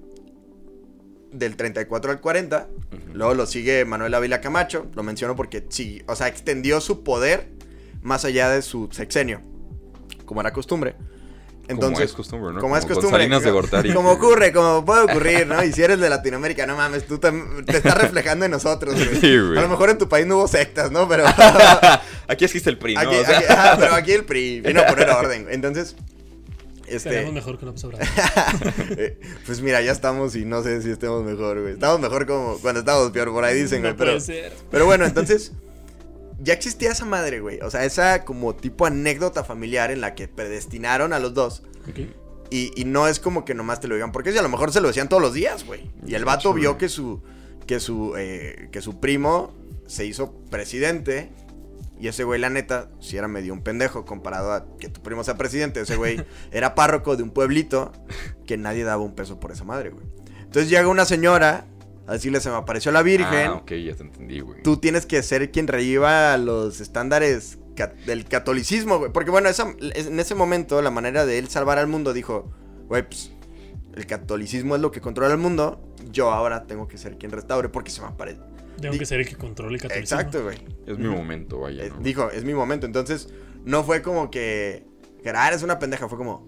Del 1.33 1.57
34 1.57 2.13
al 2.13 2.21
40. 2.21 2.69
Luego 3.13 3.35
lo 3.35 3.47
sigue 3.47 3.85
Manuel 3.85 4.15
Ávila 4.15 4.41
Camacho. 4.41 4.87
Lo 4.95 5.03
menciono 5.03 5.37
porque 5.37 5.67
sí, 5.69 6.03
o 6.07 6.17
sea, 6.17 6.29
extendió 6.29 6.81
su 6.81 7.05
poder 7.05 7.49
más 8.03 8.25
allá 8.25 8.49
de 8.49 8.63
su 8.63 8.89
sexenio. 8.93 9.43
Como 10.25 10.41
era 10.41 10.53
costumbre. 10.53 10.97
Entonces, 11.69 11.95
como 11.95 12.05
es 12.05 12.13
costumbre, 12.13 12.55
¿no? 12.55 12.61
como 12.61 12.77
es 12.77 12.85
costumbre. 12.87 13.11
Salinas 13.23 13.43
de 13.43 13.51
Gortari. 13.51 13.93
Como 13.93 14.13
ocurre, 14.13 14.53
como 14.53 14.85
puede 14.85 15.03
ocurrir, 15.03 15.47
¿no? 15.47 15.63
Y 15.65 15.73
si 15.73 15.83
eres 15.83 15.99
de 15.99 16.09
Latinoamérica, 16.09 16.65
no 16.67 16.77
mames, 16.77 17.07
tú 17.07 17.19
tam- 17.19 17.65
te 17.65 17.79
estás 17.79 17.99
reflejando 17.99 18.45
en 18.45 18.53
nosotros, 18.53 18.95
güey. 18.95 19.21
Sí, 19.21 19.37
güey. 19.39 19.59
A 19.59 19.63
lo 19.63 19.69
mejor 19.69 19.91
en 19.91 19.99
tu 19.99 20.09
país 20.09 20.27
no 20.27 20.37
hubo 20.37 20.47
sectas, 20.49 20.91
¿no? 20.93 21.09
Pero 21.09 21.25
Aquí 22.29 22.45
existe 22.45 22.71
el 22.71 22.79
PRI, 22.79 22.95
¿no? 22.95 23.01
aquí, 23.01 23.17
O 23.17 23.25
sea, 23.25 23.39
aquí- 23.39 23.47
ah, 23.51 23.77
pero 23.79 23.95
aquí 23.95 24.13
el 24.13 24.25
PRI 24.25 24.61
vino 24.61 24.81
a 24.81 24.87
poner 24.87 25.11
orden. 25.11 25.43
güey. 25.45 25.55
Entonces, 25.55 25.97
este, 26.87 27.31
mejor 27.33 27.59
que 27.59 27.67
López 27.67 27.83
Obrador. 27.85 28.07
eh, 28.97 29.19
pues 29.45 29.61
mira, 29.61 29.81
ya 29.83 29.91
estamos 29.91 30.37
y 30.37 30.45
no 30.45 30.63
sé 30.63 30.83
si 30.83 30.91
estemos 30.91 31.25
mejor, 31.25 31.61
güey. 31.61 31.73
Estamos 31.75 31.99
mejor 31.99 32.27
como 32.27 32.59
cuando 32.59 32.81
estábamos 32.81 33.11
peor, 33.11 33.33
por 33.33 33.43
ahí 33.45 33.61
dicen, 33.61 33.81
güey. 33.81 33.91
no 33.93 33.99
pero, 33.99 34.11
puede 34.13 34.21
ser. 34.21 34.53
pero 34.71 34.87
bueno, 34.87 35.05
entonces, 35.05 35.51
ya 36.39 36.53
existía 36.53 36.91
esa 36.91 37.05
madre, 37.05 37.41
güey. 37.41 37.61
O 37.61 37.71
sea, 37.71 37.85
esa 37.85 38.25
como 38.25 38.55
tipo 38.55 38.87
anécdota 38.87 39.45
familiar 39.45 39.91
en 39.91 40.01
la 40.01 40.15
que 40.15 40.29
predestinaron 40.29 41.13
a 41.13 41.19
los 41.19 41.35
dos. 41.35 41.63
Y, 42.51 42.73
y 42.81 42.85
no 42.85 43.09
es 43.09 43.19
como 43.19 43.45
que 43.45 43.55
nomás 43.55 43.81
te 43.81 43.89
lo 43.89 43.95
digan, 43.95 44.13
porque 44.13 44.33
si 44.33 44.39
a 44.39 44.43
lo 44.43 44.49
mejor 44.49 44.73
se 44.73 44.81
lo 44.81 44.89
decían 44.89 45.09
todos 45.09 45.23
los 45.23 45.35
días, 45.35 45.65
güey. 45.65 45.91
Y 46.07 46.15
el 46.15 46.25
vato 46.25 46.53
vio 46.53 46.79
que 46.79 46.89
su, 46.89 47.23
que 47.67 47.81
su, 47.81 48.15
eh, 48.17 48.69
que 48.71 48.83
su 48.83 49.01
primo 49.01 49.53
se 49.87 50.05
hizo 50.05 50.33
presidente. 50.51 51.31
Y 51.99 52.09
ese 52.09 52.25
güey, 52.25 52.39
la 52.39 52.51
neta, 52.51 52.91
si 53.01 53.17
era 53.17 53.27
medio 53.27 53.55
un 53.55 53.63
pendejo 53.63 54.05
comparado 54.05 54.53
a 54.53 54.67
que 54.79 54.89
tu 54.89 55.01
primo 55.03 55.25
sea 55.25 55.37
presidente. 55.37 55.81
Ese 55.81 55.97
güey 55.97 56.23
era 56.53 56.75
párroco 56.75 57.17
de 57.17 57.23
un 57.23 57.31
pueblito 57.31 57.93
que 58.47 58.57
nadie 58.57 58.85
daba 58.85 59.03
un 59.03 59.15
peso 59.15 59.41
por 59.41 59.53
esa 59.53 59.65
madre, 59.65 59.91
güey. 59.91 60.05
Entonces 60.43 60.71
llega 60.71 60.89
una 60.89 61.05
señora 61.05 61.67
a 62.07 62.13
decirle, 62.13 62.41
se 62.41 62.51
me 62.51 62.57
apareció 62.57 62.93
la 62.93 63.03
Virgen. 63.03 63.49
Ah, 63.49 63.55
ok, 63.55 63.73
ya 63.73 63.95
te 63.95 64.03
entendí, 64.03 64.41
güey. 64.41 64.63
Tú 64.63 64.77
tienes 64.77 65.07
que 65.07 65.23
ser 65.23 65.51
quien 65.51 65.67
reviva 65.67 66.37
los 66.37 66.81
estándares 66.81 67.59
ca- 67.75 67.93
del 68.07 68.25
catolicismo, 68.27 68.99
güey. 68.99 69.13
Porque 69.13 69.31
bueno, 69.31 69.49
esa- 69.49 69.75
en 69.81 70.21
ese 70.21 70.35
momento 70.35 70.81
la 70.83 70.91
manera 70.91 71.27
de 71.27 71.39
él 71.39 71.49
salvar 71.49 71.79
al 71.79 71.87
mundo 71.89 72.13
dijo, 72.13 72.51
güey, 72.89 73.07
pues 73.07 73.33
el 73.95 74.07
catolicismo 74.07 74.77
es 74.77 74.83
lo 74.83 74.91
que 74.93 75.01
controla 75.01 75.33
el 75.33 75.39
mundo. 75.41 75.81
Yo 76.13 76.31
ahora 76.31 76.65
tengo 76.67 76.87
que 76.87 76.99
ser 76.99 77.19
quien 77.19 77.33
restaure 77.33 77.69
porque 77.71 77.91
se 77.91 78.01
me 78.03 78.07
aparece. 78.09 78.41
Tengo 78.81 78.93
Di- 78.93 78.99
que 78.99 79.07
ser 79.07 79.21
el 79.21 79.27
que 79.29 79.37
controle 79.37 79.75
el 79.77 79.81
catolicismo. 79.81 80.21
Exacto, 80.21 80.43
güey. 80.45 80.59
Es 80.87 80.99
mi 80.99 81.09
momento, 81.09 81.61
vaya. 81.61 81.89
¿no? 81.89 81.97
dijo, 82.01 82.31
es 82.31 82.45
mi 82.45 82.53
momento. 82.55 82.87
Entonces, 82.87 83.29
no 83.65 83.83
fue 83.85 84.03
como 84.03 84.31
que, 84.31 84.87
que 85.23 85.31
ah, 85.31 85.49
eres 85.49 85.63
una 85.63 85.79
pendeja. 85.79 86.09
Fue 86.09 86.19
como, 86.19 86.47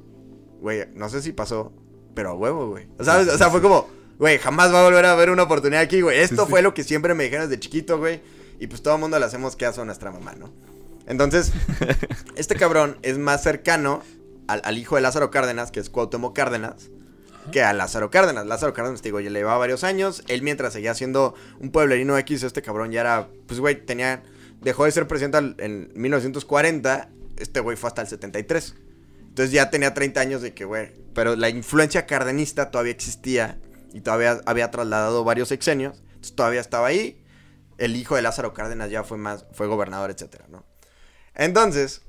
güey, 0.61 0.85
no 0.95 1.09
sé 1.09 1.23
si 1.23 1.33
pasó, 1.33 1.73
pero 2.15 2.31
a 2.31 2.35
huevo, 2.35 2.69
güey. 2.69 2.87
¿Sabes? 3.01 3.29
O 3.29 3.39
sea, 3.39 3.49
fue 3.51 3.63
como, 3.63 3.89
güey, 4.19 4.39
jamás 4.39 4.73
va 4.73 4.81
a 4.81 4.85
volver 4.85 5.05
a 5.07 5.13
haber 5.13 5.31
una 5.31 5.45
oportunidad 5.45 5.83
aquí, 5.83 6.01
güey. 6.01 6.19
Esto 6.19 6.47
fue 6.47 6.63
lo 6.63 6.75
que 6.75 6.85
siempre 6.85 7.15
me 7.15 7.25
dijeron 7.25 7.49
desde 7.49 7.61
chiquito, 7.61 7.99
güey. 7.99 8.21
Y 8.61 8.67
pues 8.67 8.83
todo 8.83 8.95
el 8.95 9.01
mundo 9.01 9.19
le 9.19 9.25
hacemos 9.25 9.57
caso 9.57 9.83
a 9.83 9.85
nuestra 9.85 10.11
mamá, 10.11 10.35
¿no? 10.37 10.53
Entonces, 11.07 11.53
este 12.37 12.57
cabrón 12.57 12.99
es 13.03 13.19
más 13.19 13.43
cercano 13.43 14.03
al, 14.49 14.61
al 14.65 14.77
hijo 14.77 14.97
de 14.97 15.03
Lázaro 15.03 15.31
Cárdenas, 15.31 15.71
que 15.71 15.81
es 15.81 15.89
Cuauhtémoc 15.89 16.35
Cárdenas, 16.35 16.91
que 17.53 17.63
a 17.63 17.73
Lázaro 17.73 18.11
Cárdenas. 18.11 18.47
Lázaro 18.47 18.75
Cárdenas, 18.75 19.01
te 19.01 19.09
digo, 19.09 19.21
ya 19.21 19.31
le 19.31 19.39
llevaba 19.39 19.59
varios 19.59 19.85
años. 19.85 20.25
Él 20.27 20.43
mientras 20.43 20.73
seguía 20.73 20.95
siendo 20.95 21.35
un 21.61 21.71
pueblerino 21.71 22.19
X, 22.19 22.43
este 22.43 22.61
cabrón 22.61 22.91
ya 22.91 23.01
era, 23.03 23.29
pues, 23.47 23.61
güey, 23.61 23.87
tenía, 23.87 24.23
dejó 24.61 24.85
de 24.85 24.93
ser 24.93 25.07
presidente 25.07 25.39
en 25.65 25.93
1940. 25.95 27.11
Este 27.39 27.61
güey 27.61 27.77
fue 27.77 27.89
hasta 27.89 28.03
el 28.03 28.09
73. 28.09 28.75
Entonces 29.29 29.53
ya 29.53 29.71
tenía 29.71 29.95
30 29.95 30.21
años 30.21 30.43
de 30.43 30.53
que, 30.53 30.65
güey, 30.65 30.93
pero 31.15 31.37
la 31.37 31.49
influencia 31.49 32.07
cardenista 32.07 32.73
todavía 32.73 32.93
existía 32.93 33.59
y 33.93 34.01
todavía 34.01 34.41
había 34.47 34.71
trasladado 34.71 35.25
varios 35.25 35.49
sexenios. 35.49 36.03
Entonces 36.09 36.35
todavía 36.35 36.61
estaba 36.61 36.89
ahí. 36.89 37.25
El 37.79 37.95
hijo 37.97 38.17
de 38.17 38.23
Lázaro 38.23 38.53
Cárdenas 38.55 38.91
ya 38.91 39.05
fue 39.05 39.19
más, 39.19 39.47
fue 39.53 39.67
gobernador, 39.67 40.11
etcétera, 40.11 40.47
¿no? 40.49 40.65
Entonces, 41.35 42.03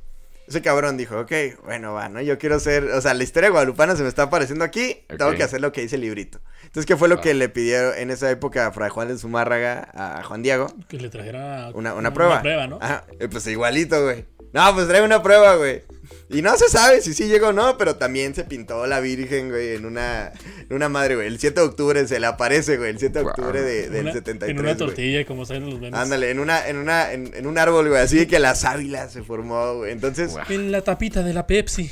ese 0.47 0.63
cabrón 0.63 0.97
dijo, 0.97 1.19
ok, 1.19 1.31
bueno, 1.63 1.93
va, 1.93 2.09
¿no? 2.09 2.21
Yo 2.21 2.39
quiero 2.39 2.59
ser, 2.59 2.85
o 2.85 3.01
sea, 3.01 3.13
la 3.13 3.23
historia 3.23 3.51
guadalupana 3.51 3.95
se 3.95 4.01
me 4.01 4.09
está 4.09 4.23
apareciendo 4.23 4.65
aquí, 4.65 5.05
tengo 5.07 5.31
que 5.35 5.43
hacer 5.43 5.61
lo 5.61 5.71
que 5.71 5.81
dice 5.81 5.95
el 5.95 6.01
librito. 6.01 6.41
Entonces, 6.63 6.87
¿qué 6.87 6.97
fue 6.97 7.07
lo 7.07 7.21
que 7.21 7.35
le 7.35 7.49
pidieron 7.49 7.95
en 7.95 8.09
esa 8.09 8.31
época 8.31 8.65
a 8.65 8.71
Fray 8.71 8.89
Juan 8.89 9.09
de 9.09 9.17
Zumárraga 9.19 9.91
a 9.93 10.23
Juan 10.23 10.41
Diego? 10.41 10.73
Que 10.87 10.97
le 10.97 11.09
trajera 11.09 11.69
Una, 11.75 11.93
una 11.93 12.13
prueba. 12.15 12.33
Una 12.33 12.41
prueba, 12.41 12.67
¿no? 12.67 12.79
Ajá, 12.81 13.05
eh, 13.19 13.27
pues 13.29 13.45
igualito, 13.45 14.03
güey. 14.03 14.25
No, 14.53 14.73
pues 14.73 14.87
trae 14.87 15.01
una 15.03 15.21
prueba, 15.21 15.55
güey. 15.55 15.83
Y 16.31 16.41
no 16.43 16.55
se 16.57 16.69
sabe 16.69 17.01
si 17.01 17.13
sí 17.15 17.27
llegó 17.27 17.47
o 17.47 17.53
no, 17.53 17.75
pero 17.77 17.95
también 17.95 18.35
se 18.35 18.43
pintó 18.43 18.85
la 18.85 18.99
Virgen, 18.99 19.49
güey, 19.49 19.75
en 19.75 19.85
una, 19.85 20.31
en 20.69 20.75
una 20.75 20.87
madre, 20.87 21.15
güey. 21.15 21.27
El 21.27 21.39
7 21.39 21.59
de 21.59 21.65
octubre 21.65 22.07
se 22.07 22.19
le 22.19 22.27
aparece, 22.27 22.77
güey, 22.77 22.91
el 22.91 22.99
7 22.99 23.19
de 23.19 23.25
octubre 23.25 23.61
de, 23.63 23.85
En 23.85 23.91
del 23.93 24.01
una- 24.03 24.13
73. 24.13 24.51
En 24.51 24.59
una 24.59 24.73
güey. 24.73 24.77
tortilla, 24.77 25.25
como 25.25 25.45
salen 25.45 25.69
los 25.69 25.79
memes. 25.79 25.99
Ándale, 25.99 26.29
en 26.29 26.39
una, 26.39 26.67
en 26.67 26.77
una, 26.77 27.11
en, 27.13 27.31
en 27.33 27.47
un 27.47 27.57
árbol, 27.57 27.89
güey, 27.89 27.99
así 28.01 28.27
que 28.27 28.37
la 28.39 28.53
sábila 28.53 29.09
se 29.09 29.23
formó, 29.23 29.77
güey. 29.77 29.91
Entonces, 29.91 30.31
Wow. 30.33 30.41
En 30.49 30.71
la 30.71 30.81
tapita 30.83 31.23
de 31.23 31.33
la 31.33 31.47
Pepsi. 31.47 31.89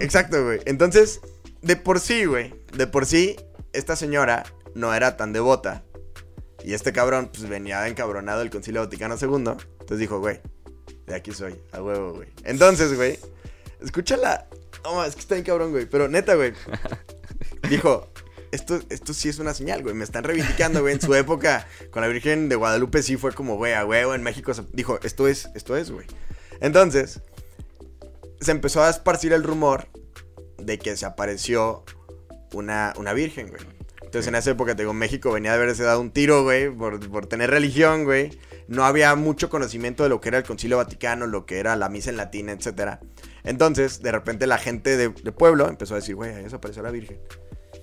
exacto, 0.00 0.42
güey. 0.44 0.60
Entonces, 0.64 1.20
de 1.60 1.76
por 1.76 2.00
sí, 2.00 2.24
güey, 2.24 2.54
de 2.74 2.86
por 2.86 3.04
sí, 3.04 3.36
esta 3.74 3.96
señora 3.96 4.44
no 4.74 4.94
era 4.94 5.16
tan 5.18 5.32
devota. 5.34 5.84
Y 6.64 6.72
este 6.72 6.92
cabrón, 6.94 7.30
pues 7.32 7.46
venía 7.48 7.86
encabronado 7.86 8.38
del 8.40 8.48
Concilio 8.48 8.80
Vaticano 8.80 9.16
II. 9.20 9.28
Entonces 9.80 9.98
dijo, 9.98 10.20
güey, 10.20 10.40
de 11.06 11.14
aquí 11.14 11.32
soy, 11.32 11.54
a 11.72 11.82
huevo, 11.82 12.14
güey. 12.14 12.28
Entonces, 12.44 12.94
güey, 12.94 13.18
escúchala. 13.80 14.46
No, 14.82 15.04
es 15.04 15.14
que 15.14 15.20
está 15.20 15.34
bien 15.34 15.44
cabrón, 15.44 15.70
güey. 15.70 15.86
Pero 15.86 16.08
neta, 16.08 16.34
güey. 16.34 16.52
Dijo, 17.70 18.08
esto, 18.52 18.80
esto 18.90 19.14
sí 19.14 19.28
es 19.28 19.38
una 19.38 19.54
señal, 19.54 19.82
güey. 19.82 19.94
Me 19.94 20.04
están 20.04 20.24
reivindicando, 20.24 20.80
güey. 20.82 20.94
En 20.94 21.00
su 21.00 21.14
época, 21.14 21.66
con 21.90 22.02
la 22.02 22.08
Virgen 22.08 22.48
de 22.48 22.56
Guadalupe 22.56 23.02
sí 23.02 23.16
fue 23.16 23.32
como, 23.32 23.56
güey, 23.56 23.72
a 23.74 23.84
huevo. 23.86 24.14
En 24.14 24.22
México 24.22 24.52
se- 24.54 24.64
dijo, 24.72 24.98
esto 25.02 25.26
es, 25.28 25.48
esto 25.54 25.76
es, 25.76 25.90
güey. 25.90 26.06
Entonces, 26.60 27.20
se 28.40 28.50
empezó 28.50 28.82
a 28.82 28.90
esparcir 28.90 29.32
el 29.32 29.42
rumor 29.42 29.88
de 30.58 30.78
que 30.78 30.96
se 30.96 31.06
apareció 31.06 31.84
una, 32.52 32.92
una 32.96 33.12
virgen, 33.12 33.48
güey. 33.48 33.62
Entonces 34.02 34.28
en 34.28 34.36
esa 34.36 34.50
época, 34.52 34.76
te 34.76 34.82
digo, 34.82 34.92
México 34.92 35.32
venía 35.32 35.50
de 35.52 35.56
haberse 35.62 35.82
dado 35.82 36.00
un 36.00 36.12
tiro, 36.12 36.44
güey, 36.44 36.70
por, 36.70 37.00
por 37.10 37.26
tener 37.26 37.50
religión, 37.50 38.04
güey. 38.04 38.38
No 38.68 38.84
había 38.84 39.14
mucho 39.14 39.50
conocimiento 39.50 40.02
de 40.02 40.08
lo 40.08 40.20
que 40.20 40.28
era 40.30 40.38
el 40.38 40.44
Concilio 40.44 40.78
Vaticano, 40.78 41.26
lo 41.26 41.44
que 41.46 41.58
era 41.58 41.76
la 41.76 41.88
misa 41.88 42.10
en 42.10 42.16
latín, 42.16 42.48
etcétera. 42.48 43.00
Entonces, 43.42 44.00
de 44.02 44.10
repente 44.12 44.46
la 44.46 44.58
gente 44.58 44.96
de, 44.96 45.08
de 45.10 45.32
pueblo 45.32 45.68
empezó 45.68 45.94
a 45.94 45.96
decir, 45.98 46.14
güey, 46.14 46.34
ahí 46.34 46.48
se 46.48 46.56
apareció 46.56 46.82
la 46.82 46.90
virgen. 46.90 47.18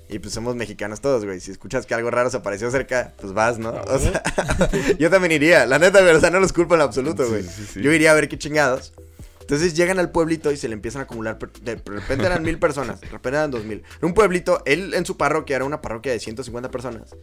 Y 0.10 0.20
pues 0.20 0.34
somos 0.34 0.56
mexicanos 0.56 1.00
todos, 1.00 1.24
güey. 1.24 1.40
Si 1.40 1.52
escuchas 1.52 1.86
que 1.86 1.94
algo 1.94 2.12
raro 2.12 2.30
se 2.30 2.38
apareció 2.38 2.70
cerca, 2.70 3.14
pues 3.22 3.32
vas, 3.32 3.60
¿no? 3.60 3.70
O 3.72 4.00
sea, 4.00 4.22
yo 5.00 5.10
también 5.10 5.32
iría. 5.32 5.66
La 5.66 5.80
neta, 5.80 6.00
sea, 6.20 6.30
no 6.32 6.40
los 6.40 6.52
culpo 6.52 6.76
en 6.76 6.82
absoluto, 6.82 7.24
Sí, 7.24 7.30
güey. 7.30 7.44
sí, 7.44 7.66
sí. 7.74 7.82
Yo 7.82 7.94
iría 7.94 8.12
a 8.12 8.16
ver 8.16 8.28
qué 8.28 8.38
chingados. 8.38 8.92
Entonces 9.40 9.74
llegan 9.74 10.00
al 10.00 10.12
pueblito 10.12 10.52
y 10.52 10.58
se 10.58 10.68
le 10.68 10.74
empiezan 10.74 11.02
a 11.02 11.04
acumular. 11.04 11.38
De 11.62 11.76
repente 11.76 12.26
eran 12.26 12.44
mil 12.44 12.58
personas, 12.60 13.02
de 13.02 13.08
repente 13.08 13.38
eran 13.38 13.52
dos 13.52 13.66
mil. 13.66 13.84
Era 13.98 14.08
un 14.08 14.14
pueblito, 14.14 14.62
él 14.66 14.94
en 14.94 15.06
su 15.06 15.18
parroquia 15.18 15.58
era 15.58 15.66
una 15.66 15.82
parroquia 15.82 16.12
de 16.12 16.20
150 16.20 16.72
personas. 16.72 17.16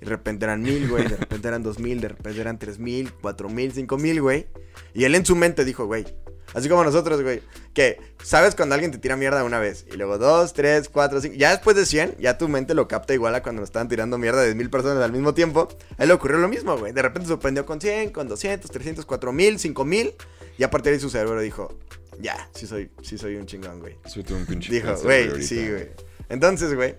Y 0.00 0.04
de 0.04 0.10
repente 0.10 0.44
eran 0.44 0.62
mil, 0.62 0.88
güey. 0.88 1.06
De 1.06 1.16
repente 1.16 1.48
eran 1.48 1.62
dos 1.62 1.78
mil, 1.78 2.00
de 2.00 2.08
repente 2.08 2.40
eran 2.40 2.58
tres 2.58 2.78
mil, 2.78 3.12
cuatro 3.20 3.48
mil, 3.48 3.72
cinco 3.72 3.98
mil, 3.98 4.20
güey. 4.20 4.46
Y 4.94 5.04
él 5.04 5.14
en 5.14 5.26
su 5.26 5.36
mente 5.36 5.64
dijo, 5.64 5.86
güey. 5.86 6.06
Así 6.54 6.68
como 6.68 6.82
nosotros, 6.82 7.22
güey. 7.22 7.42
Que 7.74 8.00
sabes 8.22 8.54
cuando 8.54 8.74
alguien 8.74 8.90
te 8.90 8.98
tira 8.98 9.16
mierda 9.16 9.44
una 9.44 9.58
vez. 9.58 9.86
Y 9.92 9.96
luego 9.96 10.18
dos, 10.18 10.52
tres, 10.52 10.88
cuatro, 10.88 11.20
cinco. 11.20 11.36
Ya 11.36 11.50
después 11.50 11.76
de 11.76 11.86
100, 11.86 12.16
ya 12.18 12.38
tu 12.38 12.48
mente 12.48 12.74
lo 12.74 12.88
capta 12.88 13.14
igual 13.14 13.34
a 13.34 13.42
cuando 13.42 13.60
nos 13.60 13.68
estaban 13.68 13.88
tirando 13.88 14.18
mierda 14.18 14.42
de 14.42 14.54
mil 14.54 14.70
personas 14.70 15.02
al 15.04 15.12
mismo 15.12 15.34
tiempo. 15.34 15.68
A 15.96 16.02
él 16.02 16.08
le 16.08 16.14
ocurrió 16.14 16.38
lo 16.38 16.48
mismo, 16.48 16.76
güey. 16.76 16.92
De 16.92 17.02
repente 17.02 17.26
se 17.26 17.34
sorprendió 17.34 17.66
con 17.66 17.80
100, 17.80 18.10
con 18.10 18.26
200, 18.26 18.70
300, 18.70 19.06
4000, 19.06 19.58
5000. 19.58 20.14
Y 20.58 20.62
a 20.64 20.70
partir 20.70 20.90
de 20.90 20.96
ahí 20.96 21.00
su 21.00 21.10
cerebro 21.10 21.40
dijo, 21.40 21.78
ya, 22.20 22.50
sí 22.54 22.66
soy, 22.66 22.90
sí 23.02 23.16
soy 23.16 23.36
un 23.36 23.46
chingón, 23.46 23.78
güey. 23.80 23.96
Soy 24.06 24.24
todo 24.24 24.38
un 24.38 24.46
pinche 24.46 24.72
Dijo, 24.72 24.94
güey, 25.02 25.42
sí, 25.42 25.68
güey. 25.68 25.90
Entonces, 26.28 26.74
güey, 26.74 26.96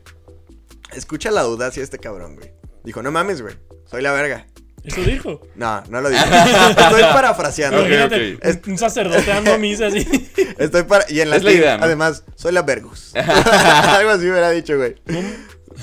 escucha 0.93 1.29
la 1.31 1.41
audacia 1.41 1.81
de 1.81 1.85
este 1.85 1.99
cabrón, 1.99 2.35
güey. 2.35 2.51
Dijo, 2.83 3.01
no 3.03 3.11
mames, 3.11 3.41
güey, 3.41 3.55
soy 3.89 4.01
la 4.01 4.11
verga. 4.11 4.47
Eso 4.83 5.01
dijo. 5.01 5.39
No, 5.55 5.83
no 5.89 6.01
lo 6.01 6.09
dijo. 6.09 6.23
Estoy 6.69 7.01
parafraseando. 7.03 7.81
Ok, 7.81 7.87
güey. 7.87 7.97
Imagínate, 7.99 8.35
ok. 8.57 8.65
un- 8.65 8.71
un 8.71 8.77
sacerdote 8.79 9.25
dando 9.25 9.57
misa 9.59 9.87
así. 9.87 10.07
Estoy 10.57 10.83
para. 10.83 11.05
Y 11.09 11.21
en 11.21 11.29
la 11.29 11.35
Es 11.35 11.43
la 11.43 11.51
idea, 11.51 11.77
¿no? 11.77 11.83
Además, 11.83 12.23
soy 12.35 12.51
la 12.51 12.63
Vergus. 12.63 13.11
Algo 13.15 14.09
así 14.09 14.21
hubiera 14.29 14.49
dicho, 14.49 14.75
güey. 14.77 14.95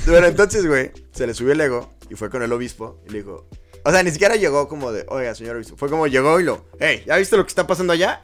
Pero 0.05 0.27
entonces, 0.27 0.67
güey, 0.67 0.91
se 1.13 1.27
le 1.29 1.35
subió 1.35 1.53
el 1.53 1.61
ego 1.61 1.95
y 2.11 2.15
fue 2.17 2.29
con 2.29 2.43
el 2.43 2.53
obispo 2.53 3.01
y 3.09 3.13
le 3.13 3.19
dijo. 3.19 3.49
O 3.85 3.93
sea, 3.93 4.03
ni 4.03 4.11
siquiera 4.11 4.35
llegó 4.35 4.67
como 4.69 4.91
de, 4.91 5.07
oiga, 5.09 5.33
señor 5.37 5.55
obispo. 5.57 5.77
Fue 5.77 5.89
como 5.89 6.09
llegó 6.09 6.41
y 6.41 6.43
lo, 6.43 6.67
hey, 6.81 7.05
¿ya 7.07 7.17
viste 7.17 7.37
lo 7.37 7.45
que 7.45 7.51
está 7.51 7.67
pasando 7.69 7.93
allá? 7.93 8.21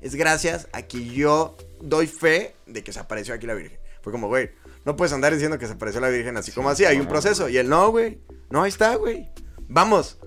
Es 0.00 0.14
gracias 0.14 0.68
a 0.72 0.82
que 0.82 1.04
yo 1.06 1.56
doy 1.80 2.06
fe 2.06 2.54
de 2.66 2.84
que 2.84 2.92
se 2.92 3.00
apareció 3.00 3.34
aquí 3.34 3.46
la 3.46 3.54
Virgen. 3.54 3.78
Fue 4.00 4.12
como, 4.12 4.28
güey, 4.28 4.50
no 4.88 4.96
puedes 4.96 5.12
andar 5.12 5.34
diciendo 5.34 5.58
que 5.58 5.66
se 5.66 5.74
apareció 5.74 6.00
la 6.00 6.08
Virgen 6.08 6.38
así 6.38 6.50
como 6.50 6.70
así, 6.70 6.86
hay 6.86 6.98
un 6.98 7.06
proceso. 7.06 7.50
Y 7.50 7.58
él, 7.58 7.68
no, 7.68 7.90
güey, 7.90 8.22
no, 8.48 8.62
ahí 8.62 8.70
está, 8.70 8.94
güey. 8.94 9.28
Vamos. 9.68 10.18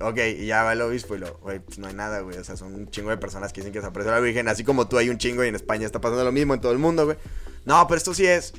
Ok, 0.00 0.18
y 0.38 0.46
ya 0.46 0.62
va 0.62 0.74
el 0.74 0.82
obispo 0.82 1.16
y 1.16 1.18
lo, 1.18 1.36
güey, 1.38 1.58
pues 1.58 1.80
no 1.80 1.88
hay 1.88 1.94
nada, 1.94 2.20
güey. 2.20 2.38
O 2.38 2.44
sea, 2.44 2.56
son 2.56 2.76
un 2.76 2.88
chingo 2.92 3.10
de 3.10 3.16
personas 3.16 3.52
que 3.52 3.60
dicen 3.60 3.72
que 3.72 3.80
se 3.80 3.88
apareció 3.88 4.12
la 4.12 4.20
Virgen. 4.20 4.46
Así 4.46 4.62
como 4.62 4.86
tú 4.86 4.98
hay 4.98 5.08
un 5.08 5.18
chingo 5.18 5.42
y 5.42 5.48
en 5.48 5.56
España 5.56 5.84
está 5.84 6.00
pasando 6.00 6.22
lo 6.22 6.30
mismo 6.30 6.54
en 6.54 6.60
todo 6.60 6.70
el 6.70 6.78
mundo, 6.78 7.06
güey. 7.06 7.16
No, 7.64 7.84
pero 7.88 7.98
esto 7.98 8.14
sí 8.14 8.24
es. 8.24 8.52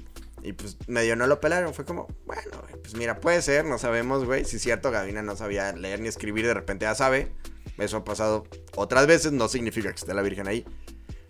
Y 0.43 0.51
pues 0.51 0.75
medio 0.87 1.15
no 1.15 1.25
lo 1.25 1.39
pelaron. 1.39 1.73
Fue 1.73 1.85
como, 1.85 2.07
bueno, 2.25 2.59
güey, 2.61 2.73
pues 2.81 2.95
mira, 2.95 3.21
puede 3.21 3.41
ser, 3.41 3.63
no 3.63 3.77
sabemos, 3.77 4.25
güey. 4.25 4.43
Si 4.43 4.57
es 4.57 4.61
cierto, 4.61 4.91
Gavina 4.91 5.21
no 5.21 5.37
sabía 5.37 5.71
leer 5.71 6.01
ni 6.01 6.09
escribir, 6.09 6.47
de 6.47 6.53
repente 6.53 6.83
ya 6.83 6.95
sabe. 6.95 7.31
Eso 7.77 7.95
ha 7.95 8.03
pasado 8.03 8.45
otras 8.75 9.07
veces, 9.07 9.31
no 9.31 9.47
significa 9.47 9.87
que 9.87 9.95
esté 9.95 10.13
la 10.13 10.21
Virgen 10.21 10.49
ahí. 10.49 10.65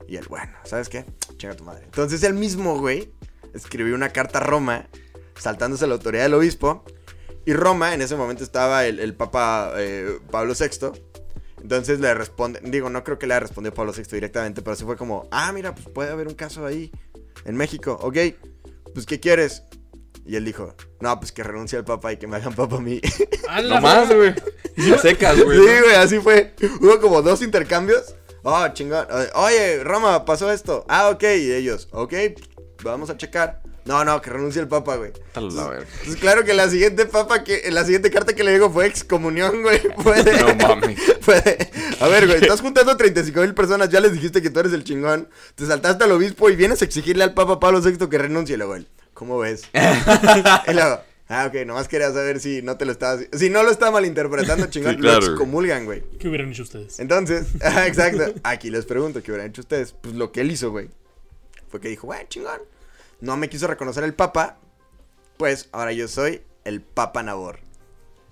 Y 0.08 0.16
él, 0.16 0.26
bueno, 0.28 0.52
¿sabes 0.64 0.90
qué? 0.90 1.06
Chinga 1.38 1.56
tu 1.56 1.64
madre. 1.64 1.84
Entonces 1.86 2.24
él 2.24 2.34
mismo, 2.34 2.80
güey, 2.80 3.14
escribió 3.54 3.96
una 3.96 4.10
carta 4.10 4.40
a 4.40 4.44
Roma, 4.44 4.88
saltándose 5.38 5.88
la 5.88 5.94
autoridad 5.96 6.24
del 6.24 6.34
obispo. 6.34 6.84
Y 7.46 7.54
Roma, 7.54 7.94
en 7.94 8.02
ese 8.02 8.16
momento 8.16 8.44
estaba 8.44 8.86
el, 8.86 9.00
el 9.00 9.16
Papa 9.16 9.74
eh, 9.78 10.20
Pablo 10.30 10.54
VI. 10.60 10.92
Entonces 11.62 12.00
le 12.00 12.14
responde, 12.14 12.60
digo, 12.64 12.90
no 12.90 13.04
creo 13.04 13.20
que 13.20 13.28
le 13.28 13.34
haya 13.34 13.42
respondido 13.42 13.74
Pablo 13.74 13.92
VI 13.96 14.04
directamente, 14.12 14.62
pero 14.62 14.76
sí 14.76 14.86
fue 14.86 14.96
como, 14.96 15.28
ah, 15.32 15.52
mira, 15.52 15.76
pues 15.76 15.88
puede 15.90 16.12
haber 16.12 16.28
un 16.28 16.36
caso 16.36 16.66
ahí, 16.66 16.92
en 17.44 17.58
México, 17.58 17.98
ok, 18.02 18.18
pues 18.94 19.06
¿qué 19.06 19.20
quieres? 19.20 19.64
Y 20.26 20.36
él 20.36 20.46
dijo, 20.46 20.76
no, 21.02 21.20
pues 21.20 21.32
que 21.32 21.44
renuncie 21.44 21.78
al 21.78 21.86
Papa 21.86 22.14
y 22.14 22.18
que 22.18 22.28
me 22.28 22.38
hagan 22.38 22.54
Papa 22.54 22.78
a 22.78 22.80
mí. 22.82 23.02
No 23.64 23.82
más, 23.82 24.14
güey. 24.14 24.36
Secas, 25.02 25.36
Sí, 25.36 25.42
güey. 25.44 25.58
¿no? 25.58 25.64
güey, 25.64 25.96
así 25.96 26.20
fue. 26.20 26.54
Hubo 26.80 27.00
como 27.02 27.24
dos 27.24 27.42
intercambios. 27.42 28.14
Oh, 28.44 28.68
chingón. 28.70 29.08
Oye, 29.34 29.84
Roma, 29.84 30.24
pasó 30.24 30.52
esto. 30.52 30.86
Ah, 30.88 31.10
ok. 31.10 31.24
Y 31.24 31.52
ellos, 31.52 31.88
ok, 31.92 32.14
vamos 32.84 33.10
a 33.10 33.18
checar. 33.18 33.62
No, 33.86 34.06
no, 34.06 34.22
que 34.22 34.30
renuncie 34.30 34.62
el 34.62 34.68
papa, 34.68 34.98
güey. 34.98 35.12
Verga. 35.36 35.86
Pues 36.06 36.16
claro 36.18 36.44
que 36.44 36.54
la 36.54 36.70
siguiente 36.70 37.06
papa 37.08 37.44
que, 37.44 37.72
la 37.72 37.84
siguiente 37.86 38.12
carta 38.12 38.34
que 38.34 38.44
le 38.44 38.52
digo 38.54 38.70
fue 38.70 38.86
excomunión, 38.86 39.62
güey. 39.64 39.82
Fue 40.04 40.22
de- 40.24 40.38
No 40.42 40.54
mames. 40.56 41.00
fue 41.22 41.42
de- 41.42 41.70
a 42.00 42.08
ver, 42.08 42.28
güey, 42.28 42.40
estás 42.42 42.62
juntando 42.62 42.96
35 42.96 43.42
mil 43.42 43.54
personas, 43.56 43.90
ya 43.90 44.00
les 44.00 44.14
dijiste 44.14 44.42
que 44.42 44.50
tú 44.50 44.60
eres 44.60 44.74
el 44.74 44.84
chingón. 44.84 45.28
Te 45.56 45.66
saltaste 45.66 46.04
al 46.04 46.12
obispo 46.12 46.50
y 46.50 46.56
vienes 46.56 46.82
a 46.82 46.86
exigirle 46.86 47.24
al 47.24 47.34
papa 47.34 47.60
Pablo 47.60 47.82
VI 47.82 47.98
que 48.08 48.18
renuncie. 48.18 48.56
Y 48.56 48.58
luego 48.58 48.76
él, 48.76 48.88
¿cómo 49.14 49.40
ves? 49.40 49.64
y 49.74 50.74
luego, 50.74 51.00
ah, 51.30 51.46
ok, 51.48 51.66
nomás 51.66 51.88
quería 51.88 52.12
saber 52.12 52.40
si 52.40 52.62
no 52.62 52.78
te 52.78 52.86
lo 52.86 52.92
estabas. 52.92 53.26
Si 53.34 53.50
no 53.50 53.64
lo 53.64 53.72
estaba 53.72 53.92
malinterpretando, 53.94 54.68
chingón, 54.68 54.96
Sí, 54.96 55.02
claro, 55.02 55.16
lo 55.16 55.22
güey. 55.22 55.32
excomulgan, 55.32 55.86
güey. 55.86 56.04
¿Qué 56.20 56.28
hubieran 56.28 56.52
hecho 56.52 56.64
ustedes? 56.64 57.00
Entonces, 57.00 57.48
ajá, 57.62 57.88
exacto. 57.88 58.34
Aquí 58.44 58.70
les 58.70 58.86
pregunto, 58.86 59.24
¿qué 59.24 59.32
hubieran 59.32 59.50
hecho 59.50 59.62
ustedes? 59.62 59.96
Pues 60.00 60.14
lo 60.16 60.32
que 60.32 60.42
él 60.42 60.52
hizo, 60.52 60.70
güey, 60.72 60.90
fue 61.70 61.80
que 61.80 61.90
dijo, 61.90 62.08
güey, 62.08 62.28
chingón. 62.28 62.62
No 63.22 63.38
me 63.38 63.50
quiso 63.50 63.68
reconocer 63.68 64.04
el 64.04 64.14
papa, 64.14 64.58
pues 65.38 65.70
ahora 65.72 65.92
yo 65.92 66.08
soy 66.08 66.42
el 66.64 66.82
papa 66.82 67.24
Nabor. 67.24 67.60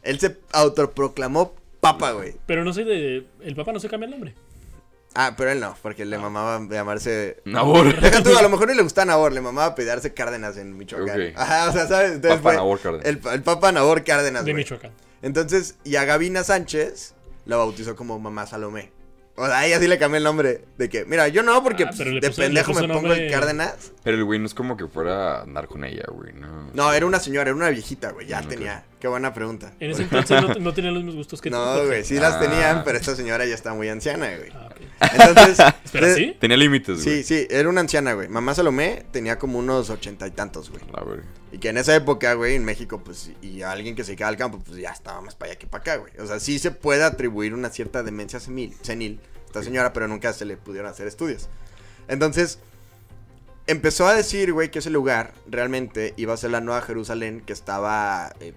Él 0.03 0.19
se 0.19 0.37
autoproclamó 0.53 1.55
papa, 1.79 2.11
güey. 2.11 2.35
Pero 2.45 2.63
no 2.63 2.73
soy 2.73 2.85
de. 2.85 3.27
El 3.41 3.55
papá 3.55 3.73
no 3.73 3.79
se 3.79 3.89
cambia 3.89 4.05
el 4.05 4.11
nombre. 4.11 4.33
Ah, 5.19 5.33
pero 5.35 5.49
él 5.49 5.59
no, 5.59 5.75
porque 5.81 6.05
le 6.05 6.17
mamaba 6.19 6.61
llamarse... 6.69 7.41
Nabor. 7.43 7.99
Deja 8.01 8.21
tú, 8.21 8.37
a 8.37 8.41
lo 8.41 8.49
mejor 8.49 8.69
ni 8.69 8.75
le 8.75 8.83
gustaba 8.83 9.05
Nabor, 9.05 9.33
le 9.33 9.41
mamaba 9.41 9.73
pedirse 9.73 10.13
Cárdenas 10.13 10.57
en 10.57 10.77
Michoacán. 10.77 11.19
Ok. 11.19 11.33
Ajá, 11.35 11.69
o 11.69 11.73
sea, 11.73 11.87
¿sabes? 11.87 12.11
Entonces 12.11 12.39
Papa 12.39 12.49
fue 12.49 12.55
Nabor 12.55 12.79
Cárdenas. 12.79 13.05
El, 13.07 13.21
el 13.33 13.41
papa 13.41 13.71
Nabor 13.71 14.03
Cárdenas, 14.03 14.45
De. 14.45 14.53
Michoacán. 14.53 14.91
Entonces, 15.23 15.75
y 15.83 15.95
a 15.95 16.05
Gavina 16.05 16.43
Sánchez 16.43 17.15
la 17.45 17.57
bautizó 17.57 17.95
como 17.95 18.19
Mamá 18.19 18.45
Salomé. 18.45 18.91
O 19.39 19.45
sea, 19.45 19.65
ella 19.67 19.79
sí 19.79 19.87
le 19.87 19.99
cambié 19.99 20.17
el 20.17 20.23
nombre. 20.23 20.65
De 20.79 20.89
que, 20.89 21.05
mira, 21.05 21.27
yo 21.27 21.43
no, 21.43 21.61
porque 21.63 21.83
Ah, 21.83 21.91
pues, 21.95 21.99
de 21.99 22.19
puso- 22.21 22.41
pendejo 22.41 22.73
me 22.73 22.87
pongo 22.87 23.13
el 23.13 23.29
Cárdenas. 23.31 23.91
Pero 24.03 24.17
el 24.17 24.23
güey 24.23 24.39
no 24.39 24.47
es 24.47 24.55
como 24.55 24.75
que 24.77 24.87
fuera 24.87 25.37
a 25.37 25.41
andar 25.43 25.67
con 25.67 25.83
ella, 25.83 26.05
güey. 26.09 26.33
No. 26.33 26.71
No, 26.73 26.91
era 26.91 27.05
una 27.05 27.19
señora, 27.19 27.43
era 27.49 27.55
una 27.55 27.69
viejita, 27.69 28.11
güey. 28.11 28.25
Ya 28.27 28.39
Ok. 28.39 28.47
tenía. 28.47 28.83
Qué 28.99 29.07
buena 29.07 29.33
pregunta. 29.35 29.73
En 29.79 29.91
ese 29.91 30.01
entonces 30.03 30.41
no, 30.41 30.55
no 30.55 30.73
tenían 30.73 30.95
los 30.95 31.03
mismos 31.03 31.17
gustos 31.17 31.39
que 31.39 31.51
tú. 31.51 31.55
No, 31.55 31.85
güey, 31.85 32.03
sí 32.03 32.15
las 32.15 32.33
Ah. 32.35 32.39
tenían, 32.39 32.83
pero 32.83 32.97
esta 32.97 33.15
señora 33.15 33.45
ya 33.45 33.53
está 33.53 33.73
muy 33.75 33.87
anciana, 33.89 34.27
güey. 34.37 34.49
Ah. 34.55 34.66
Entonces. 34.99 35.59
Espera, 35.85 36.07
de- 36.07 36.15
¿sí? 36.15 36.37
Tenía 36.39 36.57
límites, 36.57 37.03
güey. 37.03 37.17
Sí, 37.17 37.23
sí, 37.23 37.47
era 37.49 37.69
una 37.69 37.81
anciana, 37.81 38.13
güey. 38.13 38.27
Mamá 38.27 38.53
Salomé 38.53 39.05
tenía 39.11 39.37
como 39.39 39.59
unos 39.59 39.89
ochenta 39.89 40.27
y 40.27 40.31
tantos, 40.31 40.69
güey. 40.69 40.83
A 40.93 41.03
ver. 41.03 41.23
Y 41.51 41.59
que 41.59 41.69
en 41.69 41.77
esa 41.77 41.95
época, 41.95 42.33
güey, 42.33 42.55
en 42.55 42.65
México, 42.65 43.01
pues, 43.03 43.31
y 43.41 43.61
a 43.61 43.71
alguien 43.71 43.95
que 43.95 44.03
se 44.03 44.15
queda 44.15 44.27
al 44.27 44.37
campo, 44.37 44.59
pues 44.59 44.77
ya 44.77 44.91
estaba 44.91 45.21
más 45.21 45.35
para 45.35 45.51
allá 45.51 45.59
que 45.59 45.67
para 45.67 45.81
acá, 45.81 45.95
güey. 45.97 46.11
O 46.19 46.27
sea, 46.27 46.39
sí 46.39 46.59
se 46.59 46.71
puede 46.71 47.03
atribuir 47.03 47.53
una 47.53 47.69
cierta 47.69 48.03
demencia 48.03 48.39
senil, 48.39 48.75
senil 48.81 49.19
a 49.43 49.45
esta 49.45 49.63
señora, 49.63 49.93
pero 49.93 50.07
nunca 50.07 50.33
se 50.33 50.45
le 50.45 50.57
pudieron 50.57 50.89
hacer 50.91 51.07
estudios. 51.07 51.47
Entonces, 52.09 52.59
empezó 53.65 54.07
a 54.07 54.13
decir, 54.15 54.53
güey, 54.53 54.71
que 54.71 54.79
ese 54.79 54.89
lugar 54.89 55.33
realmente 55.47 56.13
iba 56.17 56.33
a 56.33 56.37
ser 56.37 56.51
la 56.51 56.61
Nueva 56.61 56.81
Jerusalén 56.81 57.41
que 57.45 57.53
estaba 57.53 58.33
eh, 58.39 58.53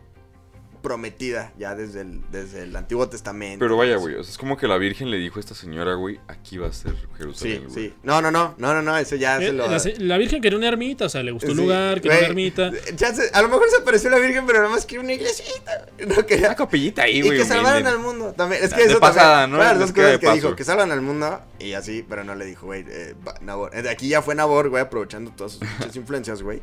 prometida 0.82 1.52
ya 1.58 1.74
desde 1.74 2.02
el, 2.02 2.20
desde 2.30 2.62
el 2.64 2.74
Antiguo 2.76 3.08
Testamento. 3.08 3.58
Pero 3.64 3.76
vaya, 3.76 3.96
güey. 3.96 4.14
O 4.16 4.22
sea, 4.24 4.30
es 4.32 4.38
como 4.38 4.56
que 4.56 4.66
la 4.68 4.76
Virgen 4.78 5.10
le 5.10 5.18
dijo 5.18 5.38
a 5.38 5.40
esta 5.40 5.54
señora, 5.54 5.94
güey, 5.94 6.18
aquí 6.28 6.58
va 6.58 6.68
a 6.68 6.72
ser 6.72 6.94
Jerusalén. 7.16 7.64
Sí, 7.68 7.74
sí. 7.88 7.94
No, 8.02 8.20
no, 8.22 8.30
no, 8.30 8.54
no, 8.58 8.74
no, 8.74 8.82
no, 8.82 8.96
eso 8.98 9.16
ya 9.16 9.38
Eh, 9.38 9.46
se 9.46 9.52
lo... 9.52 9.68
la, 9.68 9.80
la 9.98 10.18
Virgen 10.18 10.40
quería 10.42 10.58
una 10.58 10.68
ermita, 10.68 11.04
o 11.06 11.08
sea, 11.08 11.22
le 11.22 11.30
gustó 11.32 11.48
el 11.48 11.56
Sí, 11.56 11.62
lugar, 11.62 12.00
quería 12.00 12.18
una 12.18 12.26
ermita. 12.28 12.70
a 13.32 13.42
lo 13.42 13.48
mejor 13.48 13.68
se 13.70 13.76
apareció 13.76 14.10
la 14.10 14.18
Virgen, 14.18 14.44
pero 14.46 14.58
nada 14.58 14.70
más 14.70 14.86
que 14.86 14.98
una 14.98 15.12
iglesita. 15.12 15.86
No 16.06 16.24
quería... 16.26 16.48
Una 16.48 16.56
capellita 16.56 17.02
ahí, 17.02 17.18
Y 17.18 17.22
güey. 17.22 17.38
que 17.38 17.44
salvaran 17.44 17.86
al 17.86 17.98
mundo 17.98 18.32
también. 18.36 18.62
Es 18.64 18.70
De 18.70 18.76
que 18.76 18.82
eso 18.84 19.00
pasada, 19.00 19.42
también, 19.42 19.50
¿no? 19.52 19.56
Claro, 19.58 19.78
dos 19.80 19.92
cosas 19.92 20.10
de 20.12 20.18
que 20.20 20.32
dijo, 20.32 20.56
que 20.56 20.64
salvan 20.64 20.90
al 20.92 21.00
mundo 21.02 21.40
y 21.58 21.72
así, 21.74 22.04
pero 22.08 22.24
no 22.24 22.34
le 22.34 22.44
dijo, 22.46 22.66
güey, 22.66 22.84
eh, 22.88 23.14
va- 23.26 23.34
Nabor. 23.40 23.70
Eh, 23.74 23.82
De 23.82 23.90
aquí 23.90 24.08
ya 24.08 24.22
fue 24.22 24.34
Nabor, 24.34 24.68
güey, 24.70 24.82
aprovechando 24.82 25.30
todas 25.32 25.52
sus 25.52 25.60
influencias, 25.96 26.42
güey. 26.42 26.62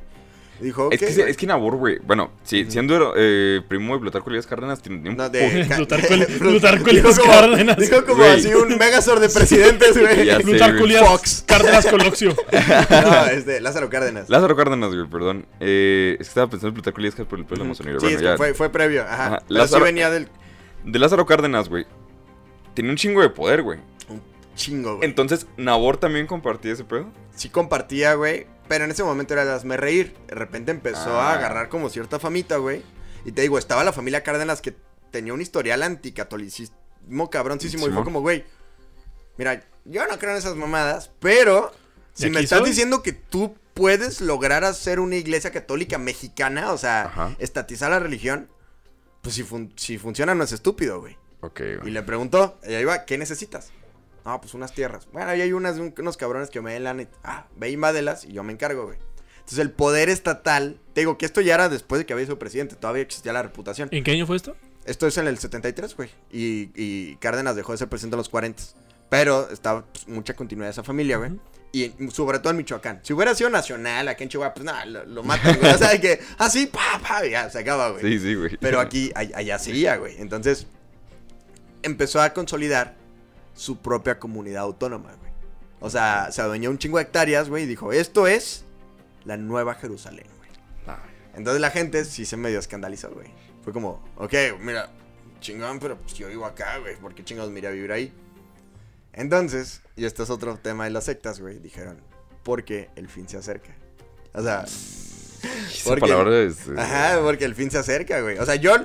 Dijo, 0.59 0.89
Es 0.91 0.99
que, 0.99 1.29
es 1.29 1.37
que 1.37 1.45
Nabor, 1.45 1.75
güey. 1.75 1.99
Bueno, 1.99 2.31
sí, 2.43 2.65
siendo 2.69 3.13
eh, 3.15 3.61
primo 3.67 3.93
de 3.93 3.99
Plutarco 3.99 4.29
Elías 4.31 4.47
Cárdenas, 4.47 4.81
tiene 4.81 5.07
un 5.09 5.15
No, 5.15 5.29
de... 5.29 5.65
Plutarco- 5.77 6.07
Plut- 6.07 6.37
Plutarco 6.39 6.89
Elías 6.89 7.19
Cárdenas. 7.25 7.77
Dijo 7.77 8.03
como 8.05 8.17
Güey. 8.23 8.39
así 8.39 8.53
un 8.53 8.77
megazord 8.77 9.21
de 9.21 9.29
presidentes, 9.29 9.97
güey. 9.97 10.41
Plutarco. 10.43 10.85
Elías 10.85 11.07
Fox. 11.07 11.43
Cárdenas 11.45 11.85
Coloxio. 11.85 12.35
No, 12.51 13.25
este, 13.27 13.61
Lázaro 13.61 13.89
Cárdenas. 13.89 14.29
Lázaro 14.29 14.55
Cárdenas, 14.55 14.93
güey, 14.95 15.07
perdón. 15.07 15.45
Eh, 15.59 16.13
es 16.19 16.27
que 16.27 16.29
estaba 16.29 16.47
pensando 16.47 16.69
en 16.69 16.73
Plutarco 16.73 16.99
Elías 16.99 17.13
Cárdenas 17.13 17.29
por 17.29 17.39
el 17.39 17.45
pedo 17.45 17.55
de 17.57 17.63
la 17.63 17.69
masonería. 17.69 17.99
Sí, 17.99 18.05
bueno, 18.05 18.17
es 18.17 18.21
que 18.23 18.29
ya. 18.29 18.37
fue, 18.37 18.53
fue 18.53 18.69
previo, 18.71 19.03
ajá. 19.03 19.13
Ajá, 19.27 19.43
Pero 19.47 19.47
sí 19.47 19.53
Lázaro- 19.73 19.83
venía 19.85 20.09
del 20.09 20.27
De 20.85 20.99
Lázaro 20.99 21.25
Cárdenas, 21.25 21.69
güey. 21.69 21.85
Tenía 22.73 22.91
un 22.91 22.97
chingo 22.97 23.21
de 23.21 23.29
poder, 23.29 23.61
güey. 23.61 23.79
chingo, 24.55 24.97
güey. 24.97 25.07
Entonces, 25.07 25.45
Nabor 25.57 25.97
también 25.97 26.25
compartía 26.27 26.73
ese 26.73 26.83
pedo. 26.83 27.05
sí 27.35 27.49
compartía, 27.49 28.15
güey. 28.15 28.47
Pero 28.67 28.85
en 28.85 28.91
ese 28.91 29.03
momento 29.03 29.33
era 29.33 29.45
de 29.45 29.53
hazme 29.53 29.77
reír. 29.77 30.15
De 30.27 30.35
repente 30.35 30.71
empezó 30.71 31.19
a 31.19 31.31
Ah. 31.31 31.35
agarrar 31.35 31.69
como 31.69 31.89
cierta 31.89 32.19
famita, 32.19 32.57
güey. 32.57 32.83
Y 33.25 33.31
te 33.31 33.41
digo, 33.41 33.57
estaba 33.57 33.83
la 33.83 33.93
familia 33.93 34.23
Cárdenas 34.23 34.61
que 34.61 34.75
tenía 35.11 35.33
un 35.33 35.41
historial 35.41 35.83
anticatolicismo 35.83 37.29
cabroncísimo. 37.29 37.87
Y 37.87 37.91
fue 37.91 38.03
como, 38.03 38.21
güey, 38.21 38.45
mira, 39.37 39.63
yo 39.85 40.05
no 40.07 40.17
creo 40.19 40.31
en 40.31 40.37
esas 40.37 40.55
mamadas, 40.55 41.11
pero 41.19 41.71
¿Y 42.17 42.21
si 42.23 42.29
me 42.29 42.41
estás 42.41 42.59
soy? 42.59 42.69
diciendo 42.69 43.01
que 43.03 43.13
tú 43.13 43.55
puedes 43.73 44.21
lograr 44.21 44.63
hacer 44.63 44.99
una 44.99 45.15
iglesia 45.15 45.51
católica 45.51 45.97
mexicana, 45.97 46.71
o 46.71 46.77
sea, 46.77 47.03
Ajá. 47.03 47.35
estatizar 47.39 47.89
la 47.91 47.99
religión, 47.99 48.49
pues 49.21 49.35
si, 49.35 49.43
fun- 49.43 49.71
si 49.75 49.97
funciona 49.97 50.33
no 50.35 50.43
es 50.43 50.51
estúpido, 50.51 50.99
güey. 50.99 51.17
Ok, 51.41 51.61
Y 51.85 51.91
le 51.91 52.01
preguntó, 52.01 52.59
y 52.67 52.73
ahí 52.73 52.83
va, 52.83 53.05
¿qué 53.05 53.17
necesitas? 53.17 53.69
No, 54.27 54.41
pues 54.41 54.53
unas 54.53 54.73
tierras. 54.73 55.07
Bueno, 55.13 55.29
ahí 55.29 55.39
hay 55.39 55.53
unas, 55.53 55.77
un- 55.77 55.95
unos 55.97 56.17
cabrones 56.17 56.49
que 56.49 56.59
me 56.59 56.73
den 56.73 56.83
lana 56.83 57.03
y, 57.03 57.07
ah, 57.23 57.47
ve 57.55 57.69
invádelas 57.71 58.25
y 58.25 58.33
yo 58.33 58.43
me 58.43 58.51
encargo, 58.51 58.83
güey. 58.85 58.97
Entonces 59.37 59.59
el 59.59 59.71
poder 59.71 60.09
estatal, 60.09 60.81
te 60.93 60.99
digo 60.99 61.17
que 61.17 61.25
esto 61.25 61.39
ya 61.39 61.53
era 61.55 61.69
después 61.69 61.99
de 61.99 62.05
que 62.05 62.11
había 62.11 62.25
sido 62.25 62.37
presidente, 62.37 62.75
todavía 62.75 63.03
existía 63.03 63.31
la 63.31 63.41
reputación. 63.41 63.87
¿En 63.93 64.03
qué 64.03 64.11
año 64.11 64.27
fue 64.27 64.35
esto? 64.35 64.57
Esto 64.83 65.07
es 65.07 65.17
en 65.17 65.27
el 65.27 65.37
73, 65.37 65.95
güey. 65.95 66.09
Y, 66.29 66.71
y 66.75 67.15
Cárdenas 67.21 67.55
dejó 67.55 67.71
de 67.71 67.77
ser 67.77 67.87
presidente 67.87 68.15
en 68.15 68.17
los 68.17 68.27
40. 68.27 68.61
Pero 69.09 69.49
estaba 69.49 69.85
pues, 69.85 70.05
mucha 70.09 70.33
continuidad 70.35 70.67
de 70.67 70.71
esa 70.71 70.83
familia, 70.83 71.15
güey. 71.15 71.31
Y 71.71 71.93
sobre 72.11 72.39
todo 72.39 72.51
en 72.51 72.57
Michoacán. 72.57 72.99
Si 73.03 73.13
hubiera 73.13 73.33
sido 73.33 73.49
nacional, 73.49 74.09
aquí 74.09 74.23
en 74.23 74.29
Chihuahua, 74.29 74.53
pues 74.53 74.65
nada, 74.65 74.85
lo, 74.85 75.05
lo 75.05 75.23
matan, 75.23 75.55
güey. 75.57 75.71
O 75.75 75.77
sea, 75.77 75.91
de 75.91 76.01
que, 76.01 76.19
así, 76.37 76.65
pa, 76.67 76.99
pa, 77.01 77.25
y 77.25 77.29
ya, 77.31 77.49
se 77.49 77.59
acaba, 77.59 77.91
güey. 77.91 78.01
Sí, 78.03 78.19
sí, 78.19 78.35
güey. 78.35 78.57
Pero 78.59 78.81
aquí, 78.81 79.09
allá 79.15 79.57
seguía, 79.57 79.95
güey. 79.95 80.19
Entonces, 80.19 80.67
empezó 81.83 82.21
a 82.21 82.33
consolidar 82.33 82.96
su 83.57 83.77
propia 83.81 84.17
comunidad 84.19 84.63
autónoma, 84.63 85.13
güey. 85.15 85.31
O 85.81 85.89
sea, 85.89 86.31
se 86.31 86.41
adueñó 86.41 86.69
un 86.69 86.77
chingo 86.77 86.97
de 86.97 87.03
hectáreas, 87.03 87.49
güey, 87.49 87.63
y 87.63 87.67
dijo, 87.67 87.91
esto 87.91 88.25
es 88.27 88.63
la 89.25 89.35
nueva 89.37 89.75
Jerusalén, 89.75 90.25
güey. 90.37 90.49
Entonces 91.35 91.59
la 91.61 91.69
gente 91.69 92.03
sí 92.05 92.25
se 92.25 92.37
medio 92.37 92.57
escandalizó, 92.59 93.11
güey. 93.11 93.27
Fue 93.63 93.73
como, 93.73 94.01
ok, 94.15 94.33
mira, 94.61 94.89
chingón, 95.39 95.79
pero 95.79 95.97
pues 95.97 96.13
yo 96.15 96.27
vivo 96.29 96.45
acá, 96.45 96.77
güey. 96.79 96.95
¿Por 96.95 97.13
qué 97.13 97.23
chingados 97.23 97.51
me 97.51 97.59
iría 97.59 97.69
a 97.69 97.73
vivir 97.73 97.91
ahí? 97.91 98.13
Entonces, 99.13 99.81
y 99.95 100.05
este 100.05 100.23
es 100.23 100.29
otro 100.29 100.57
tema 100.57 100.85
de 100.85 100.91
las 100.91 101.03
sectas, 101.05 101.39
güey, 101.39 101.59
dijeron, 101.59 101.99
porque 102.43 102.89
el 102.95 103.07
fin 103.09 103.27
se 103.27 103.37
acerca. 103.37 103.75
O 104.33 104.41
sea, 104.41 104.63
Esa 104.63 105.83
porque- 105.89 106.01
palabra 106.01 106.39
es. 106.41 106.67
eh, 106.67 106.73
Ajá, 106.77 107.19
porque 107.21 107.45
el 107.45 107.55
fin 107.55 107.69
se 107.71 107.77
acerca, 107.79 108.21
güey. 108.21 108.37
O 108.39 108.45
sea, 108.45 108.55
yo, 108.55 108.75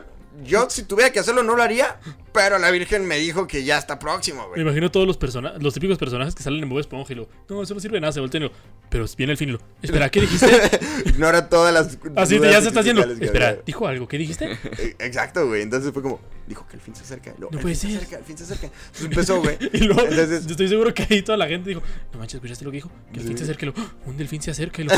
yo 0.45 0.69
si 0.71 0.83
tuviera 0.85 1.11
que 1.13 1.19
hacerlo 1.21 1.43
no 1.43 1.55
lo 1.57 1.63
haría, 1.63 1.99
pero 2.33 2.59
la 2.59 2.71
Virgen 2.71 3.07
me 3.07 3.19
dijo 3.19 3.47
que 3.47 3.65
ya 3.65 3.79
está 3.79 3.99
próximo, 3.99 4.43
Me 4.43 4.49
güey. 4.49 4.61
imagino 4.63 4.91
todos 4.91 5.07
los 5.07 5.17
personajes, 5.17 5.63
los 5.63 5.75
típicos 5.75 5.99
personajes 5.99 6.35
que 6.35 6.43
salen 6.43 6.63
en 6.63 6.69
Bob 6.69 6.79
Esponja 6.79 7.13
y 7.13 7.17
lo, 7.17 7.29
no, 7.49 7.63
eso 7.63 7.75
no 7.75 7.81
sirve 7.81 7.97
de 7.97 8.01
nada, 8.01 8.13
se 8.13 8.21
voltean 8.21 8.45
y 8.45 8.47
lo, 8.47 8.53
pero 8.89 9.05
viene 9.17 9.33
el 9.33 9.37
fin 9.39 9.51
y 9.51 9.53
lo, 9.53 9.61
espera, 9.83 10.09
¿qué 10.11 10.21
dijiste? 10.23 10.49
Ignora 11.07 11.49
todas 11.49 11.73
las. 11.75 11.99
Así 12.17 12.39
te, 12.41 12.51
ya 12.51 12.61
se 12.63 12.69
está 12.69 12.81
haciendo, 12.81 13.03
espera, 13.05 13.49
había. 13.51 13.63
¿dijo 13.67 13.87
algo? 13.87 14.09
¿Qué 14.09 14.19
dijiste? 14.19 14.59
Eh, 14.79 14.97
Exacto, 15.01 15.47
güey. 15.47 15.63
Entonces 15.63 15.93
fue 15.93 16.03
como, 16.03 16.19
dijo 16.47 16.67
que 16.67 16.77
el 16.77 16.83
fin 16.83 16.95
se 16.97 17.03
acerca. 17.03 17.33
Lo, 17.39 17.51
No 17.51 17.59
puede 17.61 17.75
fin 17.75 17.77
se 17.77 17.89
ser. 17.89 17.97
acerca, 17.99 18.17
el 18.19 18.25
fin 18.25 18.39
se 18.39 18.45
acerca. 18.45 18.67
Entonces 18.67 19.05
empezó, 19.05 19.41
güey. 19.43 19.59
Y 19.73 19.79
luego, 19.85 20.03
Entonces, 20.03 20.45
yo 20.47 20.51
estoy 20.53 20.69
seguro 20.69 20.95
que 20.95 21.07
ahí 21.09 21.23
toda 21.23 21.37
la 21.39 21.47
gente 21.47 21.69
dijo, 21.69 21.83
no 22.13 22.19
manches, 22.19 22.37
¿escuchaste 22.37 22.65
lo 22.65 22.71
que 22.71 22.77
dijo? 22.79 22.91
Que 23.13 23.21
el 23.21 23.27
fin 23.27 23.37
se 23.39 23.45
acerca 23.45 23.67
y 23.67 23.69
lo, 23.69 23.75
"¡Ah! 23.77 23.93
un 24.07 24.17
delfín 24.17 24.43
se 24.43 24.51
acerca 24.51 24.81
y 24.83 24.85
lo, 24.87 24.93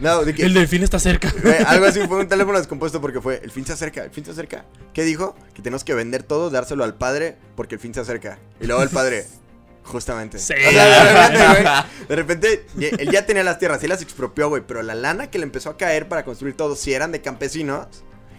no, 0.00 0.24
de 0.24 0.34
que. 0.34 0.44
el 0.44 0.54
delfín 0.54 0.82
está 0.84 0.98
cerca. 0.98 1.32
algo 1.66 1.86
así 1.86 2.00
fue 2.06 2.18
un 2.20 2.28
teléfono 2.28 2.56
descompuesto 2.58 3.00
porque 3.00 3.20
fue, 3.20 3.40
el 3.42 3.50
fin 3.50 3.66
se 3.66 3.72
acerca, 3.72 4.04
el 4.04 4.10
fin 4.10 4.24
se 4.24 4.30
acerca. 4.30 4.43
¿Qué 4.92 5.02
dijo? 5.02 5.34
Que 5.54 5.62
tenemos 5.62 5.84
que 5.84 5.94
vender 5.94 6.22
todo, 6.22 6.50
dárselo 6.50 6.84
al 6.84 6.94
padre 6.94 7.36
porque 7.56 7.74
el 7.74 7.80
fin 7.80 7.92
se 7.94 8.00
acerca. 8.00 8.38
Y 8.60 8.66
luego 8.66 8.82
el 8.82 8.90
padre, 8.90 9.26
justamente. 9.84 10.38
Sí. 10.38 10.54
O 10.54 10.70
sea, 10.70 10.88
de 10.88 11.12
repente, 11.12 11.46
güey, 11.48 12.06
de 12.08 12.16
repente, 12.16 12.66
él 13.02 13.10
ya 13.10 13.26
tenía 13.26 13.42
las 13.42 13.58
tierras, 13.58 13.82
y 13.82 13.88
las 13.88 14.02
expropió, 14.02 14.48
güey, 14.48 14.62
pero 14.66 14.82
la 14.82 14.94
lana 14.94 15.30
que 15.30 15.38
le 15.38 15.44
empezó 15.44 15.70
a 15.70 15.76
caer 15.76 16.08
para 16.08 16.24
construir 16.24 16.56
todo, 16.56 16.76
si 16.76 16.92
eran 16.92 17.12
de 17.12 17.20
campesinos, 17.20 17.86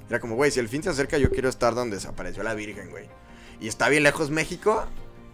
era 0.09 0.19
como, 0.19 0.35
güey, 0.35 0.51
si 0.51 0.59
el 0.59 0.69
fin 0.69 0.83
se 0.83 0.89
acerca, 0.89 1.17
yo 1.17 1.29
quiero 1.29 1.49
estar 1.49 1.75
donde 1.75 1.97
desapareció 1.97 2.43
la 2.43 2.53
Virgen, 2.53 2.89
güey. 2.89 3.05
Y 3.59 3.67
está 3.67 3.89
bien 3.89 4.03
lejos 4.03 4.29
México, 4.29 4.85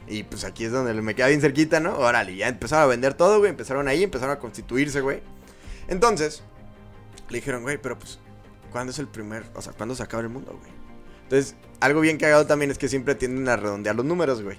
y 0.08 0.24
pues 0.24 0.44
aquí 0.44 0.66
es 0.66 0.72
donde 0.72 0.94
me 0.94 1.16
queda 1.16 1.28
bien 1.28 1.42
cerquita, 1.42 1.80
¿no? 1.80 1.98
Órale, 1.98 2.36
ya 2.36 2.48
empezaron 2.48 2.84
a 2.84 2.88
vender 2.88 3.14
todo, 3.14 3.40
güey, 3.40 3.52
empezaron 3.52 3.88
ahí, 3.88 4.04
empezaron 4.04 4.36
a 4.36 4.40
constituirse, 4.40 5.02
güey. 5.02 5.22
Entonces, 5.88 6.44
le 7.30 7.38
dijeron, 7.38 7.64
güey, 7.64 7.78
pero 7.78 7.98
pues, 7.98 8.20
¿cuándo 8.72 8.92
es 8.92 9.00
el 9.00 9.08
primer, 9.08 9.44
o 9.54 9.62
sea, 9.62 9.74
cuándo 9.74 9.96
se 9.96 10.04
acaba 10.04 10.24
el 10.24 10.30
mundo, 10.30 10.58
güey? 10.60 10.72
Entonces, 11.24 11.56
algo 11.80 12.02
bien 12.02 12.18
cagado 12.18 12.46
también 12.46 12.72
es 12.72 12.78
que 12.78 12.90
siempre 12.90 13.16
tienden 13.16 13.48
a 13.48 13.56
redondear 13.56 13.96
los 13.96 14.06
números, 14.06 14.42
güey. 14.42 14.58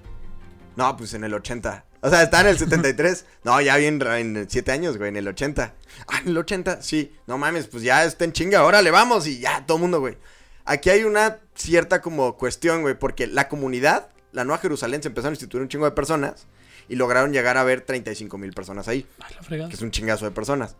No, 0.76 0.96
pues 0.96 1.12
en 1.14 1.24
el 1.24 1.34
80. 1.34 1.84
O 2.00 2.08
sea, 2.08 2.22
está 2.22 2.40
en 2.40 2.46
el 2.46 2.58
73. 2.58 3.26
No, 3.44 3.60
ya 3.60 3.76
bien 3.76 4.00
en 4.00 4.46
7 4.48 4.72
años, 4.72 4.96
güey, 4.96 5.10
en 5.10 5.16
el 5.16 5.28
80. 5.28 5.74
Ah, 6.08 6.20
en 6.22 6.28
el 6.28 6.38
80, 6.38 6.80
sí. 6.80 7.12
No 7.26 7.36
mames, 7.36 7.66
pues 7.66 7.82
ya 7.82 8.04
está 8.04 8.24
en 8.24 8.32
chinga, 8.32 8.64
órale, 8.64 8.90
vamos 8.90 9.26
y 9.26 9.40
ya, 9.40 9.66
todo 9.66 9.78
mundo, 9.78 10.00
güey. 10.00 10.16
Aquí 10.64 10.90
hay 10.90 11.04
una 11.04 11.40
cierta 11.54 12.00
como 12.00 12.36
cuestión, 12.36 12.82
güey, 12.82 12.98
porque 12.98 13.26
la 13.26 13.48
comunidad, 13.48 14.08
la 14.32 14.44
Nueva 14.44 14.62
Jerusalén, 14.62 15.02
se 15.02 15.08
empezaron 15.08 15.32
a 15.32 15.34
instituir 15.34 15.60
un 15.62 15.68
chingo 15.68 15.84
de 15.84 15.90
personas 15.90 16.46
y 16.88 16.96
lograron 16.96 17.32
llegar 17.32 17.56
a 17.58 17.64
ver 17.64 17.82
35 17.82 18.38
mil 18.38 18.52
personas 18.52 18.88
ahí, 18.88 19.06
Ay, 19.20 19.34
la 19.36 19.42
fregada. 19.42 19.68
que 19.68 19.74
es 19.74 19.82
un 19.82 19.90
chingazo 19.90 20.24
de 20.24 20.30
personas. 20.30 20.76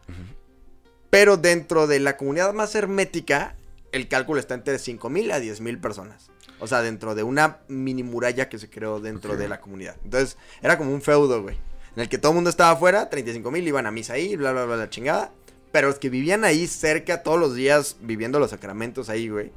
Pero 1.13 1.37
dentro 1.37 1.87
de 1.87 2.01
la 2.01 2.17
comunidad 2.17 2.55
más 2.55 2.75
hermética, 2.75 3.55
el 3.93 4.09
cálculo 4.09 4.41
está 4.41 4.55
entre 4.55 4.79
5 4.79 5.11
mil 5.11 5.31
a 5.31 5.41
10 5.41 5.61
mil 5.61 5.79
personas. 5.79 6.31
O 6.59 6.67
sea, 6.67 6.81
dentro 6.81 7.15
de 7.15 7.23
una 7.23 7.59
mini 7.69 8.03
muralla 8.03 8.49
que 8.49 8.59
se 8.59 8.71
creó 8.71 8.99
dentro 8.99 9.37
de 9.37 9.47
la 9.47 9.61
comunidad. 9.61 9.95
Entonces, 10.05 10.39
era 10.63 10.79
como 10.79 10.95
un 10.95 11.03
feudo, 11.03 11.43
güey. 11.43 11.59
En 11.97 12.01
el 12.01 12.09
que 12.09 12.17
todo 12.17 12.33
el 12.33 12.37
mundo 12.37 12.49
estaba 12.49 12.71
afuera, 12.71 13.11
35 13.11 13.51
mil, 13.51 13.69
iban 13.69 13.85
a 13.85 13.91
misa 13.91 14.15
ahí, 14.15 14.37
bla, 14.37 14.53
bla, 14.53 14.65
bla, 14.65 14.77
la 14.77 14.89
chingada. 14.89 15.31
Pero 15.71 15.89
los 15.89 15.99
que 15.99 16.09
vivían 16.09 16.45
ahí 16.45 16.67
cerca 16.67 17.23
todos 17.23 17.39
los 17.39 17.55
días, 17.55 17.99
viviendo 18.01 18.39
los 18.39 18.49
sacramentos 18.49 19.11
ahí, 19.11 19.29
güey, 19.29 19.53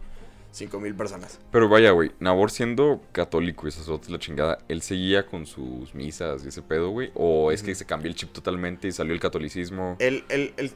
5 0.51 0.78
mil 0.82 0.93
personas. 0.93 1.39
Pero 1.51 1.70
vaya, 1.70 1.91
güey. 1.91 2.12
Nabor 2.20 2.51
siendo 2.51 3.01
católico 3.14 3.66
y 3.66 3.72
sacerdote 3.72 4.12
la 4.12 4.20
chingada, 4.20 4.58
¿él 4.68 4.82
seguía 4.82 5.26
con 5.26 5.45
sus 5.45 5.95
misas 5.95 6.43
y 6.43 6.49
ese 6.49 6.62
pedo, 6.62 6.89
güey? 6.89 7.12
¿O 7.14 7.53
es 7.53 7.64
que 7.64 7.74
se 7.76 7.86
cambió 7.86 8.10
el 8.10 8.16
chip 8.16 8.34
totalmente 8.34 8.89
y 8.89 8.91
salió 8.91 9.14
el 9.14 9.22
catolicismo? 9.22 9.95
Él, 9.99 10.26
él, 10.28 10.53
él 10.58 10.72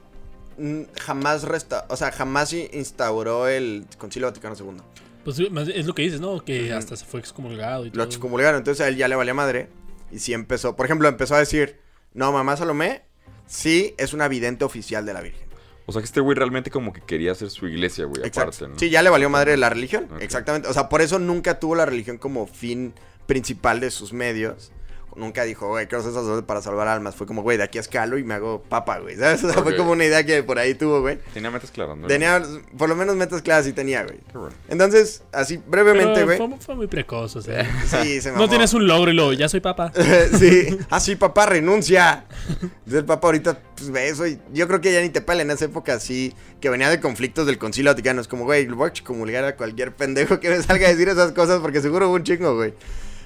jamás 0.99 1.43
resta, 1.43 1.85
o 1.89 1.95
sea, 1.95 2.11
jamás 2.11 2.53
instauró 2.53 3.47
el 3.47 3.85
Concilio 3.97 4.27
Vaticano 4.27 4.55
II. 4.59 4.81
Pues 5.23 5.39
es 5.39 5.85
lo 5.85 5.93
que 5.93 6.01
dices, 6.03 6.21
¿no? 6.21 6.43
Que 6.43 6.73
hasta 6.73 6.95
se 6.95 7.05
fue 7.05 7.19
excomulgado 7.19 7.85
y 7.85 7.89
Lo 7.89 7.93
todo. 7.93 8.03
excomulgaron, 8.05 8.59
entonces 8.59 8.83
a 8.85 8.87
él 8.87 8.95
ya 8.95 9.07
le 9.07 9.15
valía 9.15 9.33
madre. 9.33 9.69
Y 10.11 10.19
sí 10.19 10.33
empezó, 10.33 10.75
por 10.75 10.85
ejemplo, 10.85 11.07
empezó 11.07 11.35
a 11.35 11.39
decir, 11.39 11.79
no, 12.13 12.31
mamá 12.31 12.57
Salomé, 12.57 13.03
sí 13.45 13.93
es 13.97 14.13
una 14.13 14.27
vidente 14.27 14.65
oficial 14.65 15.05
de 15.05 15.13
la 15.13 15.21
Virgen. 15.21 15.47
O 15.85 15.91
sea 15.91 16.01
que 16.01 16.05
este 16.05 16.19
güey 16.19 16.35
realmente 16.35 16.69
como 16.71 16.93
que 16.93 17.01
quería 17.01 17.31
hacer 17.31 17.49
su 17.49 17.67
iglesia, 17.67 18.05
güey, 18.05 18.27
aparte, 18.27 18.67
¿no? 18.67 18.77
Sí, 18.77 18.89
ya 18.89 19.01
le 19.01 19.09
valió 19.09 19.29
madre 19.29 19.57
la 19.57 19.69
religión. 19.69 20.07
Exactamente. 20.19 20.67
O 20.67 20.73
sea, 20.73 20.87
por 20.87 21.01
eso 21.01 21.19
nunca 21.19 21.59
tuvo 21.59 21.75
la 21.75 21.85
religión 21.85 22.17
como 22.17 22.45
fin 22.47 22.93
principal 23.25 23.79
de 23.79 23.91
sus 23.91 24.13
medios. 24.13 24.71
Nunca 25.19 25.43
dijo, 25.43 25.67
güey, 25.67 25.87
quiero 25.87 26.03
ser 26.03 26.13
sacerdote 26.13 26.47
para 26.47 26.61
salvar 26.61 26.87
almas. 26.87 27.15
Fue 27.15 27.27
como, 27.27 27.41
güey, 27.41 27.57
de 27.57 27.63
aquí 27.63 27.77
a 27.77 27.81
escalo 27.81 28.17
y 28.17 28.23
me 28.23 28.35
hago 28.35 28.63
papa, 28.63 28.99
güey. 28.99 29.17
¿Sabes? 29.17 29.43
O 29.43 29.51
sea, 29.51 29.61
fue 29.61 29.75
como 29.75 29.91
una 29.91 30.05
idea 30.05 30.25
que 30.25 30.41
por 30.43 30.57
ahí 30.57 30.73
tuvo, 30.75 31.01
güey. 31.01 31.19
Tenía 31.33 31.51
metas 31.51 31.71
claras, 31.71 31.97
¿no? 31.97 32.07
Tenía, 32.07 32.41
por 32.77 32.87
lo 32.87 32.95
menos 32.95 33.15
metas 33.15 33.41
claras 33.41 33.65
sí 33.65 33.73
tenía, 33.73 34.03
güey. 34.03 34.19
Bueno. 34.33 34.55
Entonces, 34.69 35.23
así 35.31 35.57
brevemente, 35.57 36.13
Pero 36.13 36.25
güey. 36.25 36.37
fue, 36.37 36.57
fue 36.59 36.75
muy 36.75 36.87
precoz, 36.87 37.35
o 37.35 37.41
sea. 37.41 37.67
Sí, 37.85 38.21
se 38.21 38.31
mamó. 38.31 38.43
No 38.43 38.49
tienes 38.49 38.73
un 38.73 38.87
logro 38.87 39.11
y 39.11 39.13
luego, 39.13 39.33
ya 39.33 39.49
soy 39.49 39.59
papá. 39.59 39.91
sí. 40.39 40.77
Ah, 40.89 40.99
sí, 40.99 41.15
papá, 41.15 41.47
renuncia. 41.47 42.25
Entonces 42.49 42.99
el 42.99 43.05
papá 43.05 43.27
ahorita, 43.27 43.59
pues 43.75 43.91
ve 43.91 44.07
eso. 44.07 44.25
Y 44.25 44.39
yo 44.53 44.67
creo 44.67 44.79
que 44.79 44.93
ya 44.93 45.01
ni 45.01 45.09
te 45.09 45.21
pela 45.21 45.41
en 45.41 45.51
esa 45.51 45.65
época 45.65 45.93
así, 45.93 46.33
que 46.61 46.69
venía 46.69 46.89
de 46.89 46.99
conflictos 46.99 47.45
del 47.45 47.57
concilio 47.57 47.91
vaticano. 47.91 48.21
Es 48.21 48.27
como, 48.27 48.45
güey, 48.45 48.65
lo 48.65 48.75
voy 48.75 48.89
a 48.89 49.03
comulgar 49.03 49.43
a 49.43 49.55
cualquier 49.55 49.93
pendejo 49.93 50.39
que 50.39 50.49
me 50.49 50.61
salga 50.63 50.87
a 50.87 50.91
decir 50.91 51.09
esas 51.09 51.31
cosas 51.33 51.59
porque 51.59 51.81
seguro 51.81 52.07
hubo 52.07 52.15
un 52.15 52.23
chingo, 52.23 52.55
güey. 52.55 52.73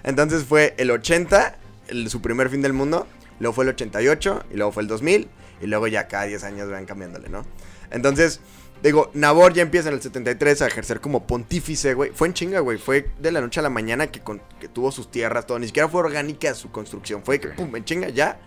Entonces 0.04 0.44
fue 0.44 0.74
el 0.78 0.92
80, 0.92 1.58
el- 1.88 2.10
su 2.10 2.22
primer 2.22 2.50
fin 2.50 2.62
del 2.62 2.74
mundo. 2.74 3.08
Luego 3.40 3.54
fue 3.54 3.64
el 3.66 3.70
88 3.72 4.46
y 4.52 4.56
luego 4.58 4.72
fue 4.72 4.84
el 4.84 4.88
2000. 4.88 5.28
Y 5.62 5.68
luego 5.68 5.88
ya 5.88 6.08
cada 6.08 6.26
10 6.26 6.44
años 6.44 6.70
van 6.70 6.86
cambiándole, 6.86 7.30
¿no? 7.30 7.46
Entonces, 7.90 8.40
digo, 8.82 9.10
Nabor 9.14 9.54
ya 9.54 9.62
empieza 9.62 9.90
en 9.90 9.96
el 9.96 10.02
73 10.02 10.62
a 10.62 10.68
ejercer 10.68 11.00
como 11.00 11.26
pontífice, 11.26 11.94
güey. 11.94 12.12
Fue 12.14 12.28
en 12.28 12.34
chinga, 12.34 12.60
güey. 12.60 12.78
Fue 12.78 13.10
de 13.20 13.32
la 13.32 13.40
noche 13.42 13.60
a 13.60 13.64
la 13.64 13.70
mañana 13.70 14.08
que, 14.08 14.20
con- 14.20 14.42
que 14.60 14.68
tuvo 14.68 14.92
sus 14.92 15.10
tierras, 15.10 15.46
todo. 15.48 15.60
Ni 15.60 15.68
siquiera 15.68 15.88
fue 15.88 16.02
orgánica 16.02 16.54
su 16.54 16.70
construcción. 16.72 17.24
Fue 17.24 17.40
que, 17.40 17.50
pum, 17.50 17.74
en 17.76 17.86
chinga, 17.86 18.10
ya. 18.10 18.40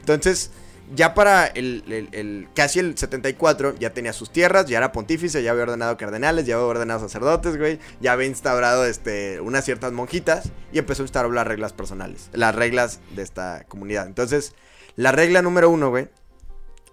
Entonces, 0.00 0.50
ya 0.94 1.14
para 1.14 1.46
el, 1.46 1.84
el- 1.88 2.08
el- 2.12 2.48
casi 2.54 2.78
el 2.80 2.96
74, 2.98 3.74
ya 3.78 3.90
tenía 3.90 4.12
sus 4.12 4.30
tierras, 4.30 4.66
ya 4.66 4.78
era 4.78 4.92
pontífice, 4.92 5.42
ya 5.42 5.52
había 5.52 5.62
ordenado 5.64 5.96
cardenales, 5.96 6.46
ya 6.46 6.54
había 6.56 6.66
ordenado 6.66 7.00
sacerdotes, 7.00 7.56
güey. 7.56 7.78
Ya 8.00 8.12
había 8.12 8.26
instaurado 8.26 8.84
este, 8.84 9.40
unas 9.40 9.64
ciertas 9.64 9.92
monjitas 9.92 10.50
y 10.72 10.78
empezó 10.78 11.02
a 11.02 11.04
instaurar 11.04 11.32
las 11.32 11.46
reglas 11.46 11.72
personales, 11.72 12.28
las 12.32 12.54
reglas 12.54 13.00
de 13.14 13.22
esta 13.22 13.64
comunidad. 13.68 14.06
Entonces, 14.06 14.54
la 14.96 15.12
regla 15.12 15.42
número 15.42 15.70
uno, 15.70 15.90
güey, 15.90 16.08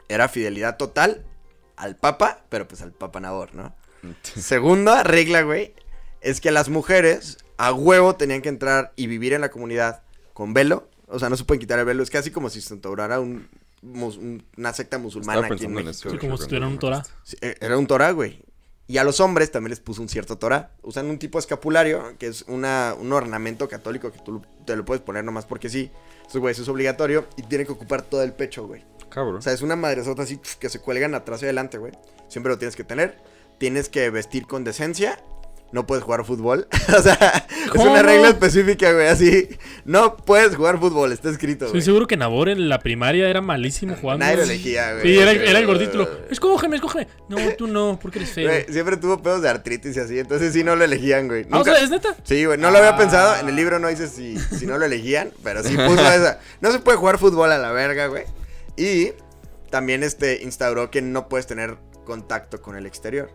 era 0.07 0.27
fidelidad 0.29 0.77
total 0.77 1.25
al 1.75 1.95
Papa, 1.95 2.41
pero 2.49 2.67
pues 2.67 2.81
al 2.81 2.91
Papa 2.91 3.19
Nabor, 3.19 3.55
¿no? 3.55 3.75
Segunda 4.23 5.03
regla, 5.03 5.41
güey, 5.43 5.73
es 6.21 6.41
que 6.41 6.51
las 6.51 6.69
mujeres 6.69 7.37
a 7.57 7.73
huevo 7.73 8.15
tenían 8.15 8.41
que 8.41 8.49
entrar 8.49 8.93
y 8.95 9.07
vivir 9.07 9.33
en 9.33 9.41
la 9.41 9.51
comunidad 9.51 10.03
con 10.33 10.53
velo. 10.53 10.89
O 11.07 11.19
sea, 11.19 11.29
no 11.29 11.37
se 11.37 11.43
pueden 11.43 11.59
quitar 11.59 11.77
el 11.79 11.85
velo. 11.85 12.01
Es 12.03 12.09
casi 12.09 12.31
como 12.31 12.49
si 12.49 12.61
se 12.61 12.73
instaurara 12.73 13.19
un, 13.19 13.49
una 13.81 14.73
secta 14.73 14.97
musulmana 14.97 15.47
aquí 15.47 15.65
en 15.65 15.73
México. 15.73 16.09
Sí, 16.09 16.17
como 16.17 16.37
si 16.37 16.45
tuvieran 16.45 16.69
un 16.69 16.79
Torah. 16.79 17.03
Sí, 17.23 17.37
eh, 17.41 17.55
Era 17.59 17.77
un 17.77 17.87
Torah, 17.87 18.11
güey. 18.11 18.43
Y 18.87 18.97
a 18.97 19.03
los 19.03 19.21
hombres 19.21 19.51
también 19.51 19.69
les 19.69 19.79
puso 19.79 20.01
un 20.01 20.09
cierto 20.09 20.37
Torah. 20.37 20.71
Usan 20.81 21.05
un 21.05 21.17
tipo 21.17 21.37
de 21.37 21.41
escapulario, 21.41 22.17
que 22.17 22.27
es 22.27 22.43
una, 22.43 22.93
un 22.99 23.13
ornamento 23.13 23.69
católico 23.69 24.11
que 24.11 24.19
tú 24.19 24.41
te 24.65 24.75
lo 24.75 24.83
puedes 24.83 25.01
poner 25.01 25.23
nomás 25.23 25.45
porque 25.45 25.69
sí. 25.69 25.91
Eso, 26.27 26.39
güey, 26.39 26.51
eso 26.51 26.61
es 26.61 26.67
obligatorio 26.67 27.27
y 27.37 27.43
tiene 27.43 27.65
que 27.65 27.71
ocupar 27.71 28.01
todo 28.01 28.21
el 28.23 28.33
pecho, 28.33 28.67
güey. 28.67 28.83
Cabrón. 29.09 29.37
O 29.37 29.41
sea, 29.41 29.53
es 29.53 29.61
una 29.61 29.75
madresota 29.75 30.23
así 30.23 30.39
que 30.59 30.69
se 30.69 30.79
cuelgan 30.79 31.15
atrás 31.15 31.41
y 31.41 31.45
adelante, 31.45 31.77
güey. 31.77 31.93
Siempre 32.27 32.51
lo 32.51 32.57
tienes 32.57 32.75
que 32.75 32.83
tener. 32.83 33.17
Tienes 33.57 33.89
que 33.89 34.09
vestir 34.09 34.45
con 34.45 34.63
decencia. 34.63 35.23
No 35.71 35.87
puedes 35.87 36.03
jugar 36.03 36.25
fútbol. 36.25 36.67
o 36.97 37.01
sea, 37.01 37.47
es 37.73 37.79
una 37.81 38.01
regla 38.01 38.27
específica, 38.29 38.91
güey. 38.91 39.07
Así, 39.07 39.47
no 39.85 40.17
puedes 40.17 40.55
jugar 40.55 40.79
fútbol, 40.79 41.13
está 41.13 41.29
escrito, 41.29 41.65
Estoy 41.65 41.79
güey. 41.79 41.85
seguro 41.85 42.07
que 42.07 42.17
Nabor 42.17 42.49
en 42.49 42.67
la 42.67 42.79
primaria 42.79 43.29
era 43.29 43.39
malísimo 43.41 43.95
jugando. 43.95 44.25
Nadie 44.25 44.37
lo 44.37 44.43
elegía, 44.43 44.91
güey. 44.93 45.03
Sí, 45.03 45.17
era, 45.17 45.31
era 45.31 45.59
el 45.59 45.65
gordito. 45.65 46.25
Escógeme, 46.29 46.75
escógeme. 46.75 47.07
No, 47.29 47.37
tú 47.57 47.67
no, 47.67 47.97
porque 48.01 48.19
eres 48.19 48.31
feo. 48.31 48.49
Güey, 48.49 48.65
siempre 48.69 48.97
tuvo 48.97 49.21
pedos 49.21 49.41
de 49.41 49.49
artritis 49.49 49.95
y 49.95 49.99
así, 50.01 50.19
entonces 50.19 50.51
sí 50.51 50.63
no 50.63 50.75
lo 50.75 50.83
elegían, 50.83 51.27
güey. 51.29 51.43
Ah, 51.43 51.55
o 51.55 51.57
Nunca- 51.59 51.75
sea, 51.75 51.83
¿es 51.83 51.89
neta? 51.89 52.15
Sí, 52.23 52.43
güey, 52.45 52.57
no 52.57 52.69
lo 52.69 52.77
había 52.77 52.89
Ah. 52.91 52.97
pensado. 52.97 53.35
En 53.39 53.47
el 53.47 53.55
libro 53.55 53.79
no 53.79 53.87
dice 53.87 54.07
si, 54.09 54.37
si 54.37 54.65
no 54.65 54.77
lo 54.77 54.85
elegían, 54.85 55.31
pero 55.43 55.63
sí 55.63 55.75
puso 55.87 56.01
esa. 56.11 56.39
No 56.59 56.71
se 56.73 56.79
puede 56.79 56.97
jugar 56.97 57.17
fútbol 57.17 57.51
a 57.51 57.57
la 57.57 57.71
verga, 57.71 58.07
güey. 58.07 58.25
Y 58.75 59.13
también 59.69 60.03
este 60.03 60.43
instauró 60.43 60.91
que 60.91 61.01
no 61.01 61.29
puedes 61.29 61.47
tener 61.47 61.77
contacto 62.03 62.61
con 62.61 62.75
el 62.75 62.85
exterior. 62.85 63.29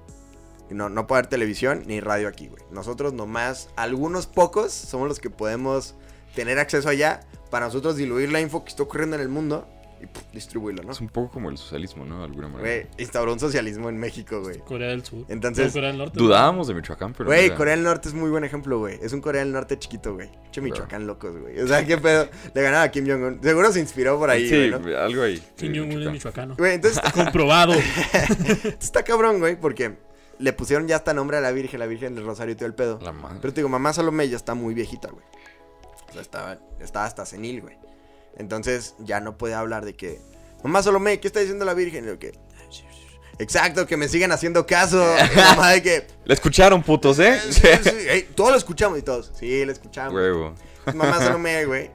No, 0.71 0.89
no 0.89 1.07
puede 1.07 1.21
haber 1.21 1.31
televisión 1.31 1.85
ni 1.87 2.01
radio 2.01 2.29
aquí, 2.29 2.49
güey. 2.49 2.63
Nosotros 2.71 3.13
nomás, 3.13 3.71
algunos 3.77 4.27
pocos, 4.27 4.73
somos 4.73 5.09
los 5.09 5.21
que 5.21 5.31
podemos 5.31 5.95
tener 6.35 6.59
acceso 6.59 6.89
allá 6.89 7.21
para 7.51 7.67
nosotros 7.67 7.97
diluir 7.97 8.31
la 8.33 8.41
info 8.41 8.65
que 8.65 8.71
está 8.71 8.83
ocurriendo 8.83 9.17
en 9.17 9.23
el 9.23 9.29
mundo 9.29 9.69
y 10.03 10.07
puf, 10.07 10.25
distribuirlo, 10.33 10.83
¿no? 10.83 10.93
Es 10.93 11.01
un 11.01 11.09
poco 11.09 11.31
como 11.33 11.49
el 11.49 11.57
socialismo, 11.57 12.05
¿no? 12.05 12.19
De 12.19 12.25
alguna 12.25 12.49
manera. 12.49 12.61
Güey, 12.69 12.87
instauró 12.99 13.33
un 13.33 13.41
socialismo 13.41 13.89
en 13.89 13.97
México, 13.97 14.43
güey. 14.43 14.59
Corea 14.59 14.91
del 14.91 15.03
Sur. 15.03 15.25
Entonces, 15.29 15.73
Corea 15.73 15.89
del 15.89 15.97
Norte. 15.99 16.19
Dudábamos 16.19 16.69
de 16.69 16.75
Michoacán, 16.75 17.15
pero. 17.15 17.25
Güey, 17.31 17.55
Corea 17.55 17.75
del 17.75 17.83
Norte 17.85 18.09
es 18.09 18.15
muy 18.15 18.29
buen 18.29 18.45
ejemplo, 18.45 18.79
güey. 18.79 18.99
Es 19.01 19.15
un 19.15 19.23
Corea 19.23 19.43
del 19.43 19.53
Norte 19.53 19.79
chiquito, 19.79 20.13
güey. 20.13 20.29
Che, 20.51 20.61
Michoacán 20.61 21.07
locos, 21.07 21.35
güey. 21.39 21.59
O 21.61 21.67
sea, 21.67 21.87
qué 21.87 21.97
pedo. 21.97 22.29
Le 22.53 22.61
ganaba 22.61 22.83
a 22.83 22.91
Kim 22.91 23.07
Jong-un. 23.09 23.43
Seguro 23.43 23.73
se 23.73 23.81
inspiró 23.81 24.19
por 24.19 24.29
ahí, 24.29 24.47
Sí, 24.47 24.69
güey, 24.69 24.71
¿no? 24.71 24.99
algo 24.99 25.23
ahí. 25.23 25.43
Kim 25.57 25.73
Jong-un 25.75 25.93
es 25.93 25.97
Michoacán. 25.97 26.13
michoacano. 26.13 26.57
Güey, 26.57 26.75
entonces 26.75 27.01
Comprobado. 27.15 27.73
está 28.81 29.03
cabrón, 29.03 29.39
güey, 29.39 29.59
porque 29.59 29.97
le 30.39 30.53
pusieron 30.53 30.87
ya 30.89 30.97
hasta 30.97 31.15
nombre 31.15 31.37
a 31.37 31.41
la 31.41 31.53
Virgen, 31.53 31.81
la 31.81 31.87
Virgen 31.87 32.15
del 32.15 32.25
Rosario 32.25 32.53
y 32.53 32.57
todo 32.57 32.67
el 32.67 32.75
pedo. 32.75 32.99
La 33.03 33.13
madre. 33.13 33.39
Pero 33.41 33.55
te 33.55 33.61
digo, 33.61 33.69
mamá 33.69 33.93
Salomé 33.93 34.29
ya 34.29 34.37
está 34.37 34.55
muy 34.55 34.75
viejita, 34.75 35.09
güey. 35.09 35.25
O 36.09 36.13
sea, 36.13 36.23
estaba, 36.23 36.59
estaba 36.81 37.05
hasta 37.05 37.27
senil, 37.27 37.63
güey. 37.63 37.77
Entonces 38.37 38.95
ya 38.99 39.21
no 39.21 39.39
puede 39.39 39.55
hablar 39.55 39.85
de 39.85 39.97
que, 39.97 40.21
mamá 40.63 40.83
Salomé, 40.83 41.21
¿qué 41.21 41.27
está 41.27 41.41
diciendo 41.41 41.65
la 41.65 41.75
Virgen? 41.75 42.05
Y 42.05 42.09
yo, 42.09 42.19
que, 42.19 42.33
Exacto, 43.39 43.87
que 43.87 43.97
me 43.97 44.09
sigan 44.09 44.33
haciendo 44.33 44.67
caso. 44.67 45.05
Mamá 45.37 45.73
de 45.73 45.83
que, 45.83 46.07
La 46.25 46.35
escucharon, 46.35 46.83
putos, 46.83 47.19
¿eh? 47.19 47.39
sí, 47.51 47.61
sí, 47.83 47.91
ey, 48.09 48.29
todos 48.35 48.51
lo 48.51 48.57
escuchamos 48.57 48.99
y 48.99 49.03
todos. 49.03 49.33
Sí, 49.39 49.65
lo 49.65 49.73
escuchamos. 49.73 50.15
Huevo. 50.15 50.55
Mamá 50.95 51.19
Salomé, 51.19 51.67
güey, 51.67 51.91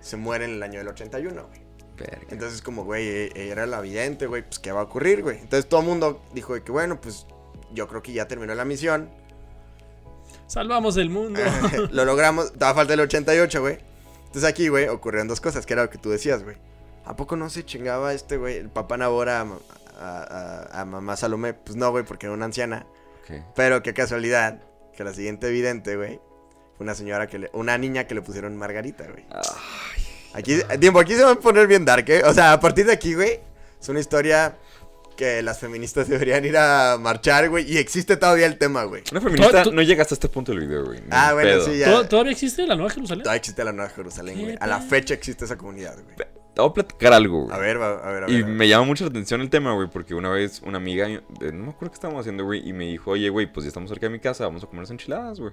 se 0.00 0.16
muere 0.16 0.44
en 0.44 0.52
el 0.52 0.62
año 0.62 0.78
del 0.80 0.88
81, 0.88 1.46
güey. 1.46 1.62
Verga. 1.96 2.26
Entonces, 2.30 2.62
como, 2.62 2.84
güey, 2.84 3.06
eh, 3.06 3.30
era 3.34 3.66
la 3.66 3.80
vidente, 3.80 4.26
güey, 4.26 4.42
pues, 4.42 4.58
¿qué 4.58 4.72
va 4.72 4.80
a 4.80 4.84
ocurrir, 4.84 5.22
güey? 5.22 5.38
Entonces, 5.38 5.68
todo 5.68 5.80
el 5.80 5.86
mundo 5.86 6.22
dijo 6.34 6.54
de 6.54 6.62
que, 6.62 6.72
bueno, 6.72 7.00
pues, 7.00 7.26
yo 7.74 7.88
creo 7.88 8.02
que 8.02 8.12
ya 8.12 8.26
terminó 8.28 8.54
la 8.54 8.64
misión. 8.64 9.10
Salvamos 10.46 10.96
el 10.96 11.10
mundo. 11.10 11.40
lo 11.90 12.04
logramos. 12.04 12.58
Daba 12.58 12.74
falta 12.74 12.94
el 12.94 13.00
88, 13.00 13.60
güey. 13.60 13.78
Entonces, 14.26 14.44
aquí, 14.48 14.68
güey, 14.68 14.88
ocurrieron 14.88 15.28
dos 15.28 15.40
cosas, 15.40 15.66
que 15.66 15.72
era 15.74 15.82
lo 15.84 15.90
que 15.90 15.98
tú 15.98 16.10
decías, 16.10 16.42
güey. 16.42 16.56
¿A 17.04 17.16
poco 17.16 17.36
no 17.36 17.50
se 17.50 17.64
chingaba 17.64 18.14
este, 18.14 18.36
güey, 18.36 18.56
el 18.56 18.68
papá 18.70 18.96
Nabora 18.96 19.40
a, 19.40 19.44
ma- 19.44 19.58
a- 19.98 20.68
a- 20.72 20.80
a 20.80 20.84
mamá 20.84 21.16
Salomé? 21.16 21.52
Pues 21.54 21.76
no, 21.76 21.90
güey, 21.90 22.04
porque 22.04 22.26
era 22.26 22.34
una 22.34 22.44
anciana. 22.46 22.86
Pero 23.54 23.82
qué 23.82 23.94
casualidad, 23.94 24.60
que 24.96 25.04
la 25.04 25.14
siguiente 25.14 25.50
vidente, 25.50 25.96
güey, 25.96 26.20
fue 26.76 26.84
una 26.84 26.94
señora 26.94 27.26
que 27.28 27.38
le... 27.38 27.50
Una 27.54 27.78
niña 27.78 28.06
que 28.06 28.14
le 28.14 28.20
pusieron 28.20 28.56
Margarita, 28.56 29.04
güey. 29.10 29.24
Aquí, 30.34 30.60
tiempo, 30.80 30.98
aquí 31.00 31.14
se 31.14 31.24
va 31.24 31.32
a 31.32 31.34
poner 31.36 31.66
bien 31.66 31.84
dark, 31.86 32.04
¿eh? 32.10 32.22
O 32.26 32.34
sea, 32.34 32.52
a 32.52 32.60
partir 32.60 32.84
de 32.86 32.92
aquí, 32.92 33.14
güey, 33.14 33.40
es 33.80 33.88
una 33.88 34.00
historia 34.00 34.56
que 35.16 35.42
las 35.42 35.58
feministas 35.60 36.08
deberían 36.08 36.44
ir 36.44 36.56
a 36.56 36.96
marchar, 37.00 37.48
güey. 37.48 37.70
Y 37.70 37.78
existe 37.78 38.16
todavía 38.16 38.46
el 38.46 38.58
tema, 38.58 38.84
güey. 38.84 39.02
Una 39.12 39.20
feminista 39.20 39.62
Tú- 39.62 39.70
tú- 39.70 39.76
no 39.76 39.82
llega 39.82 40.02
hasta 40.02 40.14
este 40.14 40.28
punto 40.28 40.52
del 40.52 40.66
video, 40.66 40.84
güey. 40.84 41.00
Ah, 41.10 41.32
bueno, 41.32 41.50
pedo. 41.50 41.64
sí, 41.66 41.78
ya. 41.78 41.86
¿Tod- 41.92 42.08
¿Todavía 42.08 42.32
existe 42.32 42.66
la 42.66 42.74
Nueva 42.74 42.90
Jerusalén? 42.90 43.22
Todavía 43.22 43.38
existe 43.38 43.64
la 43.64 43.72
Nueva 43.72 43.90
Jerusalén, 43.90 44.40
güey. 44.40 44.56
A 44.60 44.66
la 44.66 44.80
fecha 44.80 45.14
existe 45.14 45.44
esa 45.44 45.56
comunidad, 45.56 45.94
güey. 46.02 46.16
Te 46.16 46.60
voy 46.60 46.68
a 46.70 46.74
platicar 46.74 47.12
algo, 47.14 47.44
güey. 47.44 47.56
A 47.56 47.58
ver, 47.58 47.80
va- 47.80 47.98
a 48.06 48.12
ver, 48.12 48.24
a 48.24 48.26
ver. 48.26 48.30
Y 48.30 48.42
a 48.42 48.44
ver. 48.44 48.54
me 48.54 48.68
llama 48.68 48.84
mucho 48.84 49.04
la 49.04 49.10
atención 49.10 49.40
el 49.40 49.48
tema, 49.48 49.72
güey, 49.72 49.88
porque 49.88 50.14
una 50.14 50.28
vez 50.28 50.60
una 50.64 50.76
amiga, 50.76 51.08
eh, 51.08 51.20
no 51.52 51.64
me 51.64 51.70
acuerdo 51.70 51.92
qué 51.92 51.94
estábamos 51.94 52.20
haciendo, 52.20 52.44
güey, 52.44 52.68
y 52.68 52.72
me 52.74 52.84
dijo, 52.86 53.12
oye, 53.12 53.30
güey, 53.30 53.50
pues 53.50 53.64
ya 53.64 53.68
estamos 53.68 53.88
cerca 53.88 54.06
de 54.06 54.10
mi 54.12 54.20
casa, 54.20 54.44
vamos 54.44 54.62
a 54.62 54.66
comer 54.66 54.80
unas 54.80 54.90
enchiladas, 54.90 55.40
güey. 55.40 55.52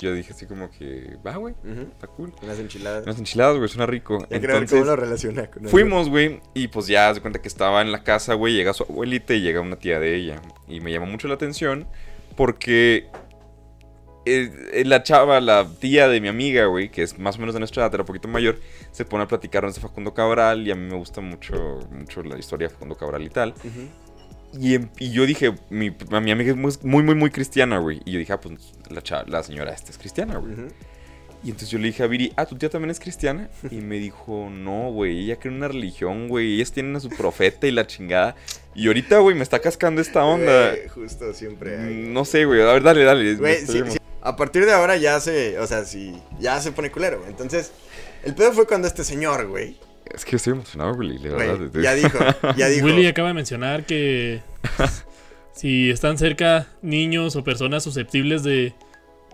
Yo 0.00 0.14
dije 0.14 0.32
así 0.32 0.46
como 0.46 0.70
que, 0.70 1.16
va, 1.26 1.36
güey, 1.36 1.56
está 1.90 2.06
cool. 2.06 2.32
Unas 2.40 2.60
enchiladas. 2.60 3.02
Unas 3.02 3.18
enchiladas, 3.18 3.56
güey, 3.56 3.68
suena 3.68 3.86
rico. 3.86 4.18
Ya 4.30 4.36
Entonces, 4.36 4.70
cómo 4.70 4.84
lo 4.84 4.94
relaciona 4.94 5.50
con. 5.50 5.68
Fuimos, 5.68 6.08
güey, 6.08 6.40
y 6.54 6.68
pues 6.68 6.86
ya 6.86 7.12
se 7.12 7.20
cuenta 7.20 7.42
que 7.42 7.48
estaba 7.48 7.82
en 7.82 7.90
la 7.90 8.04
casa, 8.04 8.34
güey, 8.34 8.54
llega 8.54 8.72
su 8.74 8.84
abuelita 8.84 9.34
y 9.34 9.40
llega 9.40 9.60
una 9.60 9.76
tía 9.76 9.98
de 9.98 10.14
ella. 10.14 10.40
Y 10.68 10.80
me 10.80 10.92
llamó 10.92 11.06
mucho 11.06 11.26
la 11.26 11.34
atención 11.34 11.88
porque 12.36 13.08
eh, 14.24 14.52
eh, 14.72 14.84
la 14.84 15.02
chava, 15.02 15.40
la 15.40 15.66
tía 15.80 16.06
de 16.06 16.20
mi 16.20 16.28
amiga, 16.28 16.66
güey, 16.66 16.90
que 16.92 17.02
es 17.02 17.18
más 17.18 17.34
o 17.36 17.40
menos 17.40 17.54
de 17.54 17.58
nuestra 17.58 17.82
edad, 17.82 17.94
era 17.94 18.04
un 18.04 18.06
poquito 18.06 18.28
mayor, 18.28 18.60
se 18.92 19.04
pone 19.04 19.24
a 19.24 19.26
platicar 19.26 19.66
de 19.66 19.80
Facundo 19.80 20.14
Cabral 20.14 20.64
y 20.64 20.70
a 20.70 20.76
mí 20.76 20.88
me 20.88 20.96
gusta 20.96 21.20
mucho, 21.20 21.80
mucho 21.90 22.22
la 22.22 22.38
historia 22.38 22.68
de 22.68 22.74
Facundo 22.74 22.94
Cabral 22.94 23.22
y 23.24 23.30
tal. 23.30 23.52
Em- 23.64 23.88
y 24.54 25.10
yo 25.10 25.26
dije, 25.26 25.54
mi, 25.70 25.94
a 26.10 26.20
mi 26.20 26.30
amiga 26.30 26.50
es 26.50 26.56
muy, 26.84 27.02
muy, 27.02 27.14
muy, 27.14 27.30
cristiana, 27.30 27.78
güey. 27.78 28.00
Y 28.04 28.12
yo 28.12 28.18
dije, 28.18 28.32
ah, 28.32 28.40
pues 28.40 28.72
la, 28.90 29.24
la 29.26 29.42
señora 29.42 29.72
esta 29.72 29.90
es 29.90 29.98
cristiana, 29.98 30.38
güey. 30.38 30.54
Y 31.44 31.50
entonces 31.50 31.70
yo 31.70 31.78
le 31.78 31.86
dije 31.86 32.02
a 32.02 32.08
Viri, 32.08 32.32
ah, 32.36 32.46
¿tu 32.46 32.56
tía 32.56 32.68
también 32.68 32.90
es 32.90 32.98
cristiana? 32.98 33.48
Y 33.70 33.76
me 33.76 33.98
dijo, 33.98 34.48
no, 34.50 34.90
güey, 34.90 35.24
ella 35.24 35.36
cree 35.38 35.52
en 35.52 35.58
una 35.58 35.68
religión, 35.68 36.26
güey. 36.28 36.54
Ellas 36.56 36.72
tienen 36.72 36.96
a 36.96 37.00
su 37.00 37.10
profeta 37.10 37.66
y 37.68 37.70
la 37.70 37.86
chingada. 37.86 38.34
Y 38.74 38.88
ahorita, 38.88 39.18
güey, 39.18 39.36
me 39.36 39.42
está 39.44 39.60
cascando 39.60 40.00
esta 40.00 40.24
onda. 40.24 40.74
Justo 40.92 41.32
siempre. 41.34 41.78
hay. 41.78 41.94
No 42.08 42.24
sé, 42.24 42.44
güey. 42.44 42.60
A 42.62 42.72
ver, 42.72 42.82
dale, 42.82 43.04
dale. 43.04 43.36
Güey, 43.36 43.54
Estoy 43.54 43.74
sí, 43.76 43.80
emo- 43.82 43.92
sí. 43.92 43.98
A 44.20 44.34
partir 44.34 44.66
de 44.66 44.72
ahora 44.72 44.96
ya 44.96 45.20
se, 45.20 45.58
o 45.60 45.66
sea, 45.68 45.84
sí, 45.84 46.20
ya 46.40 46.60
se 46.60 46.72
pone 46.72 46.90
culero, 46.90 47.18
güey. 47.18 47.30
Entonces, 47.30 47.70
el 48.24 48.34
pedo 48.34 48.52
fue 48.52 48.66
cuando 48.66 48.88
este 48.88 49.04
señor, 49.04 49.46
güey, 49.46 49.78
Es 50.14 50.24
que 50.24 50.36
estoy 50.36 50.52
emocionado, 50.54 50.94
güey, 50.94 51.18
la 51.18 51.30
güey, 51.34 51.48
verdad. 51.48 51.80
ya 51.80 51.94
dijo, 51.94 52.18
ya 52.56 52.68
dijo. 52.68 52.86
Willy 52.86 53.06
acaba 53.06 53.28
de 53.28 53.34
mencionar 53.34 53.84
que 53.86 54.40
si 55.54 55.90
están 55.90 56.18
cerca 56.18 56.66
niños 56.82 57.36
o 57.36 57.44
personas 57.44 57.82
susceptibles 57.82 58.42
de... 58.42 58.74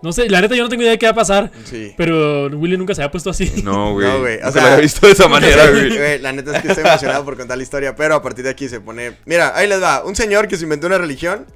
No 0.01 0.11
sé, 0.11 0.29
la 0.29 0.41
neta 0.41 0.55
yo 0.55 0.63
no 0.63 0.69
tengo 0.69 0.83
idea 0.83 0.91
de 0.91 0.99
qué 0.99 1.05
va 1.05 1.13
a 1.13 1.15
pasar. 1.15 1.51
Sí. 1.63 1.93
Pero 1.97 2.47
Willy 2.47 2.77
nunca 2.77 2.93
se 2.93 3.01
había 3.01 3.11
puesto 3.11 3.29
así. 3.29 3.63
No, 3.63 3.93
güey. 3.93 4.05
No, 4.07 4.19
güey, 4.19 4.39
o 4.43 4.51
sea, 4.51 4.61
lo 4.61 4.67
había 4.67 4.81
visto 4.81 5.05
de 5.07 5.13
esa 5.13 5.27
manera, 5.27 5.69
güey. 5.71 5.95
Güey, 5.97 6.19
la 6.19 6.33
neta 6.33 6.55
es 6.57 6.61
que 6.61 6.67
estoy 6.67 6.83
emocionado 6.85 7.23
por 7.25 7.37
contar 7.37 7.57
la 7.57 7.63
historia, 7.63 7.95
pero 7.95 8.15
a 8.15 8.21
partir 8.21 8.43
de 8.43 8.51
aquí 8.51 8.67
se 8.67 8.81
pone. 8.81 9.13
Mira, 9.25 9.55
ahí 9.57 9.67
les 9.67 9.81
va. 9.81 10.03
Un 10.03 10.15
señor 10.15 10.47
que 10.47 10.57
se 10.57 10.63
inventó 10.63 10.87
una 10.87 10.97
religión. 10.97 11.47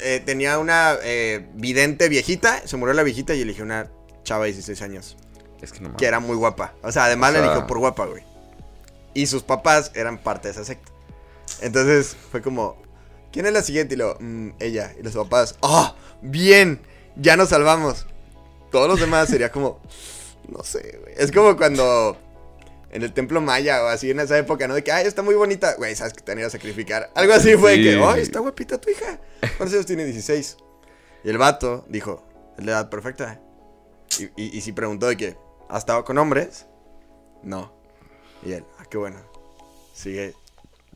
eh, 0.00 0.22
tenía 0.24 0.58
una 0.58 0.96
eh, 1.02 1.48
vidente 1.54 2.08
viejita. 2.10 2.60
Se 2.66 2.76
murió 2.76 2.92
la 2.94 3.02
viejita 3.02 3.34
y 3.34 3.40
eligió 3.40 3.64
una 3.64 3.90
chava 4.22 4.44
de 4.44 4.52
16 4.52 4.82
años. 4.82 5.16
Es 5.62 5.72
que 5.72 5.78
no 5.80 5.88
mames. 5.88 5.98
Que 5.98 6.06
era 6.06 6.20
muy 6.20 6.36
guapa. 6.36 6.74
O 6.82 6.92
sea, 6.92 7.04
además 7.06 7.30
O 7.30 7.32
la 7.34 7.38
sea- 7.40 7.46
eligió 7.52 7.66
por 7.66 7.78
guapa, 7.78 8.06
güey. 8.06 8.22
Y 9.14 9.26
sus 9.26 9.42
papás 9.42 9.90
eran 9.94 10.18
parte 10.18 10.48
de 10.48 10.52
esa 10.52 10.64
secta. 10.64 10.92
Entonces 11.60 12.16
fue 12.30 12.42
como. 12.42 12.76
¿Quién 13.32 13.46
es 13.46 13.52
la 13.52 13.62
siguiente? 13.62 13.94
Y 13.94 13.98
luego, 13.98 14.16
"Mm, 14.20 14.50
ella. 14.60 14.94
Y 14.98 15.02
los 15.02 15.14
papás, 15.14 15.56
¡oh! 15.60 15.94
¡Bien! 16.22 16.80
Ya 17.16 17.36
nos 17.36 17.50
salvamos. 17.50 18.06
Todos 18.70 18.88
los 18.88 19.00
demás 19.00 19.28
sería 19.28 19.50
como. 19.50 19.80
No 20.48 20.62
sé, 20.62 20.98
güey. 21.02 21.14
Es 21.16 21.32
como 21.32 21.56
cuando. 21.56 22.18
En 22.90 23.02
el 23.02 23.12
templo 23.12 23.40
maya 23.42 23.82
o 23.82 23.88
así 23.88 24.10
en 24.10 24.20
esa 24.20 24.38
época, 24.38 24.68
¿no? 24.68 24.74
De 24.74 24.82
que, 24.84 24.92
ay, 24.92 25.06
está 25.06 25.20
muy 25.22 25.34
bonita. 25.34 25.74
Güey, 25.74 25.94
sabes 25.96 26.12
que 26.14 26.22
te 26.22 26.32
han 26.32 26.38
ido 26.38 26.46
a 26.46 26.50
sacrificar. 26.50 27.10
Algo 27.14 27.34
así 27.34 27.54
fue 27.56 27.72
de 27.72 27.82
que, 27.82 27.92
Sí. 27.94 28.00
ay, 28.02 28.20
está 28.22 28.38
guapita 28.40 28.78
tu 28.80 28.88
hija. 28.90 29.18
¿Cuántos 29.58 29.72
años 29.74 29.86
tiene? 29.86 30.04
16. 30.04 30.56
Y 31.24 31.28
el 31.28 31.36
vato 31.36 31.84
dijo, 31.88 32.22
es 32.56 32.64
la 32.64 32.72
edad 32.72 32.88
perfecta. 32.88 33.40
Y, 34.18 34.24
y, 34.42 34.56
y 34.56 34.60
si 34.62 34.72
preguntó 34.72 35.08
de 35.08 35.16
que, 35.16 35.36
¿has 35.68 35.78
estado 35.78 36.04
con 36.04 36.18
hombres? 36.18 36.66
No. 37.42 37.72
Y 38.44 38.52
él, 38.52 38.64
ah, 38.78 38.84
qué 38.90 38.98
bueno. 38.98 39.18
Sigue, 39.94 40.34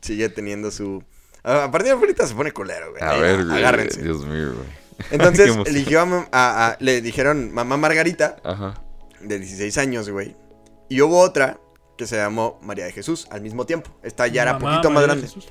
sigue 0.01 0.29
teniendo 0.29 0.71
su... 0.71 1.03
A, 1.43 1.71
partir 1.71 1.93
de 1.93 1.99
ahorita 1.99 2.27
se 2.27 2.35
pone 2.35 2.51
culero, 2.51 2.91
güey. 2.91 3.01
A 3.01 3.11
Ahí, 3.11 3.21
ver, 3.21 3.45
güey. 3.45 3.57
Agárrense. 3.57 4.01
Dios 4.01 4.25
mío, 4.25 4.53
güey. 4.55 4.81
Entonces 5.11 5.55
eligió 5.65 6.01
a, 6.01 6.27
a- 6.31 6.67
a- 6.71 6.77
Le 6.79 7.01
dijeron 7.01 7.51
mamá 7.51 7.77
Margarita, 7.77 8.37
Ajá. 8.43 8.75
de 9.21 9.39
16 9.39 9.77
años, 9.79 10.09
güey. 10.09 10.35
Y 10.89 11.01
hubo 11.01 11.19
otra 11.19 11.59
que 11.97 12.05
se 12.05 12.17
llamó 12.17 12.59
María 12.61 12.85
de 12.85 12.91
Jesús 12.91 13.27
al 13.31 13.41
mismo 13.41 13.65
tiempo. 13.65 13.89
Esta 14.03 14.27
ya 14.27 14.43
era 14.43 14.53
Mamá, 14.53 14.71
poquito 14.75 14.89
más 14.91 15.01
María 15.01 15.15
de 15.15 15.21
grande. 15.21 15.27
Jesús. 15.27 15.49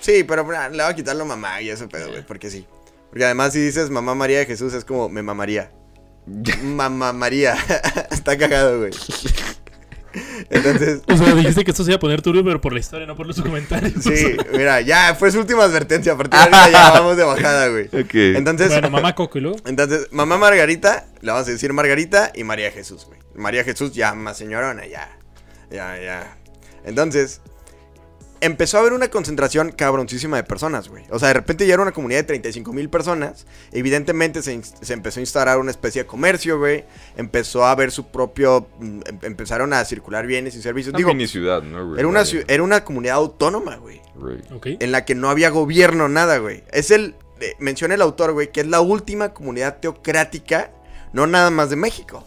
Sí, 0.00 0.22
pero 0.24 0.44
bra, 0.44 0.68
le 0.68 0.82
voy 0.82 0.92
a 0.92 0.94
quitarlo 0.94 1.24
mamá 1.24 1.60
y 1.62 1.70
eso 1.70 1.88
pedo, 1.88 2.08
güey, 2.10 2.24
porque 2.24 2.48
sí. 2.50 2.66
Porque 3.10 3.24
además 3.24 3.52
si 3.52 3.60
dices 3.60 3.90
mamá 3.90 4.14
María 4.14 4.38
de 4.38 4.46
Jesús 4.46 4.72
es 4.74 4.84
como 4.84 5.08
me 5.08 5.22
mamaría. 5.22 5.72
Mamá 6.62 7.12
María. 7.12 7.56
Está 8.10 8.36
cagado, 8.36 8.78
güey. 8.80 8.92
Entonces, 10.48 11.02
O 11.08 11.16
sea, 11.16 11.34
dijiste 11.34 11.64
que 11.64 11.70
esto 11.72 11.84
se 11.84 11.90
iba 11.90 11.96
a 11.96 12.00
poner 12.00 12.22
turbio, 12.22 12.42
pero 12.44 12.60
por 12.60 12.72
la 12.72 12.80
historia, 12.80 13.06
no 13.06 13.16
por 13.16 13.26
los 13.26 13.40
comentarios. 13.40 14.02
sí, 14.02 14.36
mira, 14.52 14.80
ya 14.80 15.14
fue 15.14 15.30
su 15.30 15.38
última 15.40 15.64
advertencia. 15.64 16.12
A 16.12 16.16
partir 16.16 16.32
de 16.38 16.38
ahorita 16.56 16.70
ya 16.70 16.90
vamos 16.98 17.16
de 17.16 17.24
bajada, 17.24 17.68
güey. 17.68 17.86
Ok. 17.86 18.14
Entonces, 18.14 18.68
Bueno, 18.68 18.90
mamá 18.90 19.14
Coco 19.14 19.38
y 19.38 19.42
luego. 19.42 19.58
entonces, 19.66 20.08
mamá 20.12 20.38
Margarita, 20.38 21.06
le 21.20 21.32
vamos 21.32 21.46
a 21.48 21.50
decir 21.50 21.72
Margarita 21.72 22.32
y 22.34 22.44
María 22.44 22.70
Jesús, 22.70 23.04
güey. 23.06 23.18
María 23.34 23.64
Jesús 23.64 23.92
ya 23.92 24.14
más 24.14 24.38
señorona, 24.38 24.86
ya. 24.86 25.18
Ya, 25.70 25.98
ya. 26.00 26.38
Entonces, 26.84 27.40
empezó 28.40 28.76
a 28.76 28.80
haber 28.80 28.92
una 28.92 29.08
concentración 29.08 29.72
cabroncísima 29.72 30.36
de 30.36 30.44
personas, 30.44 30.88
güey. 30.88 31.04
O 31.10 31.18
sea, 31.18 31.28
de 31.28 31.34
repente 31.34 31.66
ya 31.66 31.74
era 31.74 31.82
una 31.82 31.92
comunidad 31.92 32.20
de 32.20 32.24
35 32.24 32.72
mil 32.72 32.88
personas. 32.90 33.46
Evidentemente 33.72 34.42
se, 34.42 34.60
se 34.62 34.92
empezó 34.92 35.20
a 35.20 35.22
instalar 35.22 35.58
una 35.58 35.70
especie 35.70 36.02
de 36.02 36.06
comercio, 36.06 36.58
güey. 36.58 36.84
Empezó 37.16 37.64
a 37.64 37.70
haber 37.70 37.90
su 37.90 38.06
propio... 38.08 38.68
mm, 38.78 39.00
em- 39.06 39.18
empezaron 39.22 39.72
a 39.72 39.84
circular 39.84 40.26
bienes 40.26 40.54
y 40.54 40.62
servicios. 40.62 40.90
Una 40.92 40.98
Digo, 40.98 41.08
mini 41.10 41.26
ciudad, 41.26 41.62
¿no, 41.62 41.86
güey? 41.86 41.98
era 41.98 42.08
una, 42.08 42.22
era 42.48 42.62
una 42.62 42.84
comunidad 42.84 43.16
autónoma, 43.16 43.76
güey. 43.76 44.00
Güey. 44.14 44.38
Ok. 44.54 44.66
En 44.80 44.92
la 44.92 45.04
que 45.04 45.14
no 45.14 45.30
había 45.30 45.50
gobierno, 45.50 46.08
nada, 46.08 46.38
güey. 46.38 46.62
Es 46.72 46.90
el... 46.90 47.14
eh, 47.40 47.54
menciona 47.58 47.94
el 47.94 48.02
autor, 48.02 48.32
güey, 48.32 48.50
que 48.52 48.60
es 48.60 48.66
la 48.66 48.80
última 48.80 49.34
comunidad 49.34 49.78
teocrática, 49.78 50.70
no 51.12 51.26
nada 51.26 51.50
más 51.50 51.70
de 51.70 51.76
México, 51.76 52.26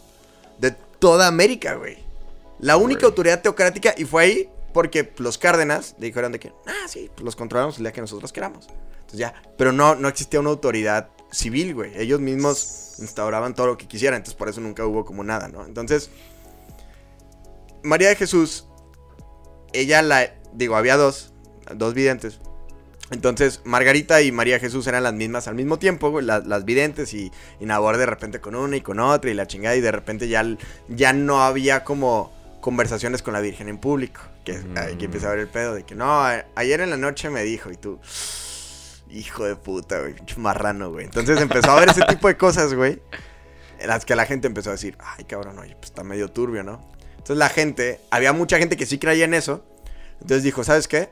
de 0.60 0.72
toda 1.00 1.28
América, 1.28 1.76
güey. 1.76 1.98
La 2.60 2.76
única 2.78 3.06
autoridad 3.06 3.42
teocrática, 3.42 3.94
y 3.98 4.04
fue 4.06 4.24
ahí 4.24 4.50
porque 4.74 5.14
los 5.18 5.38
Cárdenas 5.38 5.96
dijeron 5.98 6.32
de 6.32 6.40
que, 6.40 6.54
ah, 6.68 6.88
sí, 6.88 7.10
pues 7.14 7.24
los 7.24 7.36
controlamos 7.36 7.78
el 7.78 7.84
día 7.84 7.92
que 7.92 8.02
nosotros 8.02 8.32
queramos. 8.32 8.68
Entonces 9.02 9.20
ya, 9.20 9.34
pero 9.58 9.72
no, 9.72 9.96
no 9.96 10.08
existía 10.08 10.40
una 10.40 10.50
autoridad 10.50 11.10
civil, 11.32 11.74
güey. 11.74 11.92
Ellos 12.00 12.20
mismos 12.20 12.96
instauraban 13.00 13.54
todo 13.56 13.68
lo 13.68 13.78
que 13.78 13.88
quisieran, 13.88 14.18
entonces 14.18 14.38
por 14.38 14.50
eso 14.50 14.62
nunca 14.62 14.86
hubo 14.86 15.06
como 15.06 15.24
nada, 15.24 15.48
¿no? 15.48 15.66
Entonces, 15.66 16.10
María 17.84 18.10
de 18.10 18.16
Jesús, 18.16 18.68
ella 19.74 20.02
la, 20.02 20.34
digo, 20.54 20.76
había 20.76 20.98
dos, 20.98 21.34
dos 21.76 21.94
videntes. 21.94 22.40
Entonces, 23.12 23.62
Margarita 23.64 24.22
y 24.22 24.32
María 24.32 24.60
Jesús 24.60 24.86
eran 24.86 25.02
las 25.02 25.14
mismas 25.14 25.48
al 25.48 25.56
mismo 25.56 25.80
tiempo, 25.80 26.12
güey, 26.12 26.24
las, 26.24 26.46
las 26.46 26.64
videntes, 26.64 27.14
y, 27.14 27.32
y 27.60 27.66
Nabor 27.66 27.98
de 27.98 28.06
repente 28.06 28.40
con 28.40 28.56
una 28.56 28.78
y 28.78 28.82
con 28.82 29.00
otra, 29.00 29.32
y 29.32 29.34
la 29.34 29.48
chingada, 29.48 29.76
y 29.76 29.82
de 29.82 29.92
repente 29.92 30.28
ya, 30.28 30.46
ya 30.88 31.14
no 31.14 31.42
había 31.42 31.84
como 31.84 32.32
conversaciones 32.62 33.22
con 33.22 33.34
la 33.34 33.42
Virgen 33.42 33.70
en 33.70 33.78
público. 33.78 34.22
Que 34.44 34.62
ahí 34.76 34.96
que 34.98 35.06
empieza 35.06 35.28
a 35.28 35.32
ver 35.32 35.40
el 35.40 35.48
pedo 35.48 35.76
de 35.76 35.84
que 35.84 35.96
no, 35.96 36.24
ayer 36.56 36.82
en 36.82 36.90
la 36.90 36.98
noche 36.98 37.30
me 37.30 37.44
dijo, 37.44 37.72
y 37.72 37.78
tú, 37.78 38.00
hijo 39.10 39.46
de 39.46 39.56
puta, 39.56 40.00
güey, 40.00 40.16
marrano, 40.38 40.92
güey. 40.92 41.06
Entonces 41.06 41.40
empezó 41.42 41.72
a 41.72 41.80
ver 41.80 41.90
ese 41.90 42.04
tipo 42.04 42.28
de 42.28 42.38
cosas, 42.38 42.74
güey, 42.74 43.02
en 43.80 43.88
las 43.88 44.06
que 44.06 44.16
la 44.16 44.26
gente 44.26 44.48
empezó 44.48 44.70
a 44.70 44.74
decir, 44.74 44.98
ay, 45.00 45.26
cabrón, 45.26 45.58
oye, 45.60 45.76
pues 45.76 45.92
está 45.92 46.04
medio 46.04 46.30
turbio, 46.30 46.64
¿no? 46.64 46.82
Entonces 47.12 47.38
la 47.38 47.50
gente, 47.50 48.02
había 48.12 48.34
mucha 48.34 48.58
gente 48.58 48.78
que 48.78 48.86
sí 48.86 48.98
creía 48.98 49.26
en 49.26 49.34
eso, 49.34 49.66
entonces 50.14 50.44
dijo, 50.44 50.64
¿sabes 50.64 50.88
qué? 50.88 51.10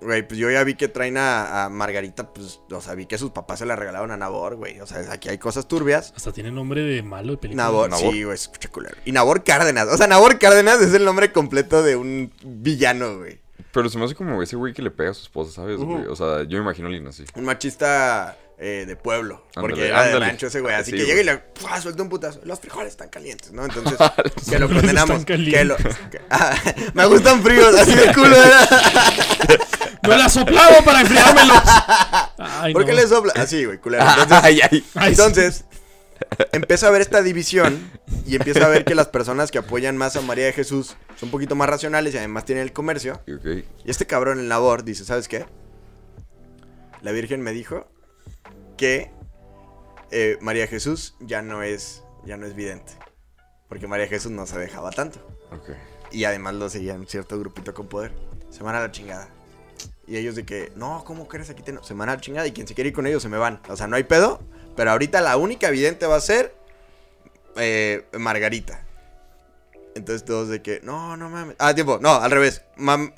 Güey, 0.00 0.28
pues 0.28 0.38
yo 0.38 0.50
ya 0.50 0.62
vi 0.62 0.74
que 0.74 0.88
traen 0.88 1.16
a, 1.16 1.64
a 1.64 1.68
Margarita, 1.70 2.32
pues, 2.32 2.60
o 2.70 2.80
sea, 2.80 2.94
vi 2.94 3.06
que 3.06 3.16
sus 3.16 3.30
papás 3.30 3.60
se 3.60 3.66
la 3.66 3.76
regalaron 3.76 4.10
a 4.10 4.16
Nabor, 4.16 4.56
güey. 4.56 4.78
O 4.80 4.86
sea, 4.86 5.10
aquí 5.10 5.28
hay 5.28 5.38
cosas 5.38 5.66
turbias. 5.68 6.12
Hasta 6.14 6.32
tiene 6.32 6.50
nombre 6.52 6.82
de 6.82 7.02
malo 7.02 7.32
de 7.32 7.38
película. 7.38 7.64
Nabor, 7.64 7.90
Nabor. 7.90 8.12
sí, 8.12 8.22
güey, 8.22 8.34
escucha 8.34 8.68
culero. 8.68 8.96
Y 9.04 9.12
Nabor 9.12 9.42
Cárdenas. 9.42 9.88
O 9.88 9.96
sea, 9.96 10.06
Nabor 10.06 10.38
Cárdenas 10.38 10.80
es 10.82 10.92
el 10.92 11.04
nombre 11.04 11.32
completo 11.32 11.82
de 11.82 11.96
un 11.96 12.30
villano, 12.44 13.18
güey. 13.18 13.40
Pero 13.72 13.88
se 13.88 13.98
me 13.98 14.04
hace 14.04 14.14
como 14.14 14.42
ese 14.42 14.56
güey 14.56 14.72
que 14.72 14.82
le 14.82 14.90
pega 14.90 15.10
a 15.10 15.14
su 15.14 15.22
esposa, 15.22 15.52
¿sabes, 15.52 15.78
güey? 15.78 16.06
O 16.06 16.16
sea, 16.16 16.44
yo 16.44 16.58
me 16.58 16.64
imagino 16.64 16.88
a 16.88 16.90
alguien 16.90 17.06
así. 17.06 17.24
Un 17.34 17.44
machista 17.44 18.36
eh, 18.58 18.84
de 18.86 18.96
pueblo. 18.96 19.44
Porque 19.54 19.86
era 19.88 20.04
de 20.06 20.18
rancho 20.18 20.46
ese 20.46 20.60
güey. 20.60 20.74
Así 20.74 20.90
Sí, 20.90 20.96
que 20.98 21.04
güey. 21.04 21.16
llega 21.16 21.20
y 21.20 21.24
le 21.36 21.38
¡pua! 21.60 21.80
suelta 21.80 22.02
un 22.02 22.08
putazo. 22.08 22.40
Los 22.44 22.58
frijoles 22.60 22.88
están 22.92 23.08
calientes, 23.08 23.52
¿no? 23.52 23.64
Entonces, 23.64 23.98
que 24.48 24.58
lo 24.58 24.68
frijoles 24.68 24.68
condenamos. 24.68 25.20
están 25.20 25.24
Que 25.44 25.64
lo, 25.64 25.76
que- 25.76 26.20
ah, 26.30 26.54
me 26.94 27.06
gustan 27.06 27.42
fríos, 27.42 27.74
así 27.78 27.94
de 27.94 28.12
culo. 28.14 28.36
¡No 30.02 30.16
la 30.16 30.28
soplado 30.28 30.84
para 30.84 31.00
enfriármelos! 31.00 31.62
Ay, 32.38 32.72
¿Por 32.72 32.84
qué 32.84 32.92
le 32.92 33.06
sopla? 33.08 33.32
Así, 33.36 33.64
güey, 33.64 33.78
culero. 33.78 34.04
Entonces, 34.08 34.38
Ay, 34.42 34.60
ay. 34.70 34.84
Ay, 34.94 35.10
Entonces, 35.10 35.64
empieza 36.52 36.86
a 36.86 36.90
ver 36.90 37.00
esta 37.02 37.22
división 37.22 37.90
y 38.24 38.36
empieza 38.36 38.64
a 38.66 38.68
ver 38.68 38.84
que 38.84 38.94
las 38.94 39.08
personas 39.08 39.50
que 39.50 39.58
apoyan 39.58 39.96
más 39.96 40.14
a 40.16 40.20
María 40.20 40.46
de 40.46 40.52
Jesús 40.52 40.96
son 41.16 41.26
un 41.26 41.30
poquito 41.30 41.56
más 41.56 41.68
racionales 41.68 42.14
y 42.14 42.18
además 42.18 42.44
tienen 42.44 42.62
el 42.62 42.72
comercio. 42.72 43.20
Y 43.84 43.90
este 43.90 44.06
cabrón 44.06 44.38
en 44.38 44.48
labor 44.48 44.84
dice, 44.84 45.04
¿sabes 45.04 45.26
qué? 45.28 45.44
La 47.02 47.10
Virgen 47.12 47.40
me 47.42 47.52
dijo 47.52 47.88
que 48.76 49.10
eh, 50.10 50.38
María 50.40 50.66
Jesús 50.66 51.16
ya 51.20 51.42
no 51.42 51.62
es 51.62 52.04
ya 52.24 52.36
no 52.36 52.46
es 52.46 52.54
vidente. 52.54 52.92
Porque 53.68 53.86
María 53.86 54.06
Jesús 54.06 54.32
no 54.32 54.46
se 54.46 54.58
dejaba 54.58 54.90
tanto. 54.90 55.20
Y 56.10 56.24
además 56.24 56.54
lo 56.54 56.68
seguían 56.68 57.00
un 57.00 57.06
cierto 57.06 57.38
grupito 57.38 57.74
con 57.74 57.88
poder. 57.88 58.12
Se 58.50 58.62
van 58.62 58.74
a 58.74 58.80
la 58.80 58.90
chingada. 58.90 59.28
Y 60.06 60.16
ellos 60.16 60.36
de 60.36 60.44
que, 60.44 60.72
no, 60.76 61.02
¿cómo 61.04 61.26
crees 61.26 61.50
aquí? 61.50 61.62
Te... 61.62 61.76
Se 61.82 61.94
van 61.94 62.08
a 62.08 62.14
la 62.14 62.20
chingada 62.20 62.46
y 62.46 62.52
quien 62.52 62.66
se 62.66 62.74
quiere 62.74 62.88
ir 62.90 62.94
con 62.94 63.06
ellos 63.06 63.22
se 63.22 63.28
me 63.28 63.38
van. 63.38 63.60
O 63.68 63.76
sea, 63.76 63.86
no 63.86 63.96
hay 63.96 64.04
pedo, 64.04 64.40
Pero 64.76 64.90
ahorita 64.92 65.20
la 65.20 65.36
única 65.36 65.70
vidente 65.70 66.06
va 66.06 66.16
a 66.16 66.20
ser 66.20 66.54
eh, 67.56 68.06
Margarita. 68.12 68.85
Entonces 69.96 70.26
todos 70.26 70.48
de 70.48 70.60
que, 70.60 70.80
no, 70.82 71.16
no 71.16 71.30
mames. 71.30 71.56
Ah, 71.58 71.74
tiempo, 71.74 71.98
no, 72.02 72.14
al 72.16 72.30
revés. 72.30 72.62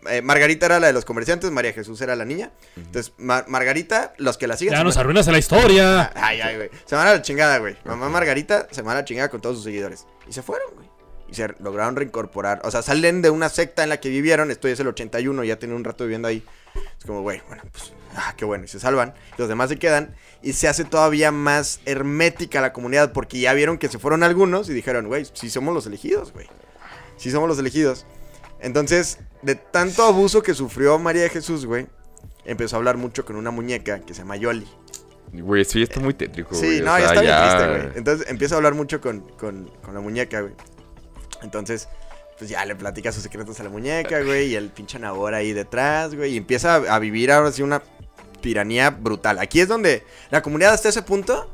Eh, 0.09 0.23
Margarita 0.23 0.67
era 0.67 0.79
la 0.79 0.87
de 0.87 0.93
los 0.93 1.05
comerciantes, 1.05 1.51
María 1.51 1.73
Jesús 1.73 2.01
era 2.01 2.15
la 2.15 2.25
niña. 2.25 2.53
Entonces, 2.77 3.13
Mar- 3.19 3.47
Margarita, 3.49 4.15
los 4.17 4.39
que 4.39 4.47
la 4.47 4.57
siguen... 4.57 4.75
Ya 4.75 4.85
nos 4.85 4.97
arruinas 4.97 5.27
la 5.27 5.39
historia. 5.39 6.13
Ay, 6.15 6.41
ay, 6.41 6.57
güey. 6.57 6.71
Se 6.87 6.95
van 6.95 7.09
a 7.09 7.13
la 7.15 7.21
chingada, 7.23 7.59
güey. 7.59 7.77
Mamá 7.85 8.09
Margarita 8.09 8.69
se 8.71 8.83
van 8.83 8.97
a 8.97 9.01
la 9.01 9.05
chingada 9.05 9.29
con 9.29 9.41
todos 9.41 9.57
sus 9.57 9.65
seguidores. 9.65 10.07
Y 10.29 10.33
se 10.33 10.41
fueron, 10.43 10.69
güey. 10.77 10.89
Y 11.29 11.35
se 11.35 11.49
lograron 11.59 11.97
reincorporar. 11.97 12.61
O 12.65 12.71
sea, 12.71 12.81
salen 12.83 13.23
de 13.23 13.31
una 13.31 13.49
secta 13.49 13.83
en 13.83 13.89
la 13.89 13.99
que 13.99 14.09
vivieron. 14.09 14.51
Esto 14.53 14.69
ya 14.69 14.75
es 14.75 14.81
el 14.81 14.87
81, 14.87 15.43
ya 15.45 15.59
tienen 15.59 15.77
un 15.77 15.83
rato 15.85 16.05
viviendo 16.05 16.29
ahí. 16.29 16.45
Es 16.97 17.05
como, 17.05 17.23
güey, 17.23 17.43
bueno, 17.49 17.65
pues, 17.73 17.93
ah, 18.15 18.35
qué 18.37 18.45
bueno. 18.45 18.65
Y 18.65 18.69
se 18.69 18.79
salvan. 18.79 19.15
Y 19.37 19.41
los 19.41 19.49
demás 19.49 19.69
se 19.69 19.79
quedan. 19.79 20.15
Y 20.43 20.53
se 20.53 20.69
hace 20.69 20.85
todavía 20.85 21.33
más 21.33 21.81
hermética 21.87 22.61
la 22.61 22.73
comunidad. 22.73 23.13
Porque 23.13 23.41
ya 23.41 23.53
vieron 23.53 23.77
que 23.79 23.89
se 23.89 23.99
fueron 23.99 24.23
algunos 24.23 24.71
y 24.71 24.73
dijeron, 24.73 25.09
güey, 25.09 25.27
sí 25.35 25.51
somos 25.51 25.75
los 25.75 25.87
elegidos, 25.87 26.33
güey. 26.33 26.47
Sí 27.19 27.31
somos 27.31 27.49
los 27.49 27.59
elegidos. 27.59 28.07
Entonces, 28.61 29.19
de 29.43 29.55
tanto 29.55 30.03
abuso 30.05 30.43
que 30.43 30.55
sufrió 30.55 30.99
María 30.99 31.23
de 31.23 31.29
Jesús, 31.29 31.67
güey, 31.67 31.87
empezó 32.45 32.77
a 32.77 32.79
hablar 32.79 32.97
mucho 32.97 33.25
con 33.25 33.37
una 33.37 33.51
muñeca 33.51 34.01
que 34.01 34.15
se 34.15 34.21
llama 34.23 34.37
Yoli. 34.37 34.67
Güey, 35.33 35.65
sí, 35.67 35.83
está 35.83 36.01
muy 36.01 36.15
tétrico, 36.15 36.55
Sí, 36.55 36.65
güey. 36.67 36.81
o 36.81 36.85
no, 36.85 36.99
ya 36.99 36.99
sea, 36.99 37.07
está 37.09 37.21
bien 37.21 37.33
ya- 37.35 37.49
triste, 37.59 37.69
güey. 37.87 37.99
Entonces 37.99 38.29
empieza 38.31 38.55
a 38.55 38.57
hablar 38.59 38.75
mucho 38.75 39.01
con, 39.01 39.21
con, 39.37 39.71
con 39.83 39.93
la 39.95 40.01
muñeca, 40.01 40.41
güey. 40.41 40.55
Entonces, 41.43 41.89
pues 42.39 42.49
ya 42.51 42.65
le 42.65 42.75
platica 42.77 43.13
sus 43.13 43.23
secretos 43.23 43.61
a 43.61 43.65
la 43.65 43.71
muñeca, 43.71 44.23
güey. 44.23 44.49
Y 44.49 44.57
el 44.57 44.71
pinche 44.71 44.99
Nabor 44.99 45.35
ahí 45.35 45.53
detrás, 45.53 46.15
güey. 46.15 46.33
Y 46.35 46.37
empieza 46.39 46.77
a, 46.77 46.95
a 46.95 46.99
vivir 46.99 47.31
ahora 47.31 47.53
sí 47.53 47.63
una 47.63 47.83
tiranía 48.41 48.91
brutal. 48.91 49.39
Aquí 49.39 49.61
es 49.61 49.69
donde 49.69 50.05
la 50.31 50.41
comunidad 50.43 50.73
hasta 50.73 50.89
ese 50.89 51.03
punto, 51.03 51.51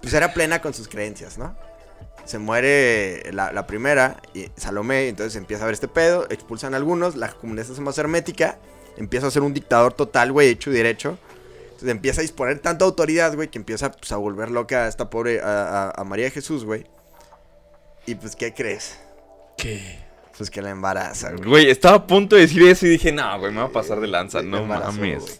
pues 0.00 0.14
era 0.14 0.32
plena 0.32 0.62
con 0.62 0.72
sus 0.72 0.88
creencias, 0.88 1.36
¿no? 1.38 1.56
Se 2.30 2.38
muere 2.38 3.32
la, 3.32 3.52
la 3.52 3.66
primera, 3.66 4.22
y 4.34 4.46
Salomé, 4.56 5.08
entonces 5.08 5.34
empieza 5.34 5.64
a 5.64 5.66
ver 5.66 5.74
este 5.74 5.88
pedo, 5.88 6.26
expulsan 6.30 6.74
a 6.74 6.76
algunos, 6.76 7.16
la 7.16 7.32
comunidad 7.32 7.64
se 7.66 7.72
hace 7.72 7.80
más 7.80 7.98
hermética, 7.98 8.58
empieza 8.96 9.26
a 9.26 9.30
ser 9.32 9.42
un 9.42 9.52
dictador 9.52 9.94
total, 9.94 10.30
güey, 10.30 10.48
hecho 10.50 10.70
y 10.70 10.74
derecho. 10.74 11.18
Entonces 11.64 11.88
empieza 11.88 12.20
a 12.20 12.22
disponer 12.22 12.60
tanta 12.60 12.84
autoridad, 12.84 13.34
güey, 13.34 13.48
que 13.48 13.58
empieza 13.58 13.90
pues, 13.90 14.12
a 14.12 14.16
volver 14.16 14.48
loca 14.50 14.84
a 14.84 14.88
esta 14.88 15.10
pobre, 15.10 15.40
a, 15.40 15.88
a- 15.88 15.90
a 15.90 16.04
María 16.04 16.30
Jesús, 16.30 16.64
güey. 16.64 16.86
Y 18.06 18.14
pues, 18.14 18.36
¿qué 18.36 18.54
crees? 18.54 18.96
¿Qué? 19.56 19.98
Pues 20.38 20.50
que 20.50 20.62
la 20.62 20.70
embaraza, 20.70 21.32
güey. 21.32 21.48
Güey, 21.48 21.70
estaba 21.70 21.96
a 21.96 22.06
punto 22.06 22.36
de 22.36 22.42
decir 22.42 22.62
eso 22.62 22.86
y 22.86 22.90
dije, 22.90 23.10
no, 23.10 23.40
güey, 23.40 23.50
me 23.50 23.58
va 23.58 23.66
a 23.66 23.70
pasar 23.72 23.98
de 23.98 24.06
lanza. 24.06 24.40
No 24.42 24.64
mames. 24.64 25.20
güey. 25.22 25.34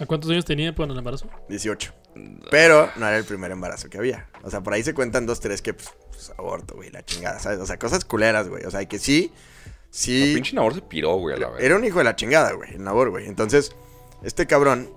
¿A 0.00 0.06
cuántos 0.06 0.30
años 0.30 0.44
tenía 0.46 0.74
cuando 0.74 0.94
el 0.94 0.98
embarazo? 0.98 1.28
18. 1.50 1.92
Pero 2.50 2.90
no 2.96 3.06
era 3.06 3.18
el 3.18 3.24
primer 3.24 3.50
embarazo 3.50 3.88
que 3.88 3.98
había. 3.98 4.28
O 4.42 4.50
sea, 4.50 4.60
por 4.60 4.72
ahí 4.72 4.82
se 4.82 4.94
cuentan 4.94 5.26
dos, 5.26 5.40
tres 5.40 5.62
que, 5.62 5.74
pues, 5.74 5.90
pues, 6.10 6.32
aborto, 6.38 6.74
güey, 6.74 6.90
la 6.90 7.04
chingada, 7.04 7.38
¿sabes? 7.38 7.58
O 7.60 7.66
sea, 7.66 7.78
cosas 7.78 8.04
culeras, 8.04 8.48
güey. 8.48 8.64
O 8.64 8.70
sea, 8.70 8.84
que 8.86 8.98
sí, 8.98 9.32
sí. 9.90 10.30
El 10.30 10.34
pinche 10.34 10.54
Nabor 10.54 10.74
se 10.74 10.82
piró, 10.82 11.14
güey, 11.16 11.36
a 11.36 11.38
la 11.38 11.48
vez. 11.50 11.62
Era 11.62 11.76
un 11.76 11.84
hijo 11.84 11.98
de 11.98 12.04
la 12.04 12.16
chingada, 12.16 12.52
güey, 12.52 12.74
el 12.74 12.82
Nabor, 12.82 13.10
güey. 13.10 13.26
Entonces, 13.26 13.72
este 14.22 14.46
cabrón 14.46 14.90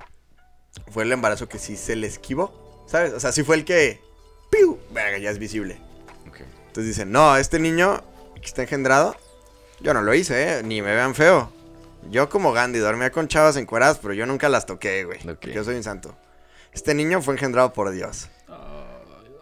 fue 0.89 1.03
el 1.03 1.11
embarazo 1.11 1.47
que 1.47 1.59
sí 1.59 1.75
se 1.75 1.95
le 1.95 2.07
esquivó, 2.07 2.85
¿sabes? 2.87 3.13
O 3.13 3.19
sea, 3.19 3.31
sí 3.31 3.43
fue 3.43 3.55
el 3.55 3.65
que. 3.65 4.01
¡Piu! 4.49 4.79
Verga, 4.91 5.17
ya 5.17 5.29
es 5.29 5.39
visible. 5.39 5.79
Entonces 6.71 6.95
dicen, 6.95 7.11
no, 7.11 7.35
este 7.35 7.59
niño 7.59 8.01
que 8.35 8.45
está 8.45 8.61
engendrado, 8.61 9.17
yo 9.81 9.93
no 9.93 10.01
lo 10.01 10.13
hice, 10.13 10.59
¿eh? 10.59 10.63
Ni 10.63 10.81
me 10.81 10.95
vean 10.95 11.15
feo. 11.15 11.51
Yo 12.09 12.29
como 12.29 12.53
Gandhi 12.53 12.79
dormía 12.79 13.11
con 13.11 13.27
chavas 13.27 13.57
encueradas, 13.57 13.99
pero 14.01 14.13
yo 14.13 14.25
nunca 14.25 14.47
las 14.47 14.65
toqué, 14.65 15.03
güey. 15.03 15.19
Yo 15.53 15.65
soy 15.65 15.75
un 15.75 15.83
santo. 15.83 16.15
Este 16.73 16.93
niño 16.93 17.21
fue 17.21 17.33
engendrado 17.35 17.73
por 17.73 17.91
Dios. 17.91 18.29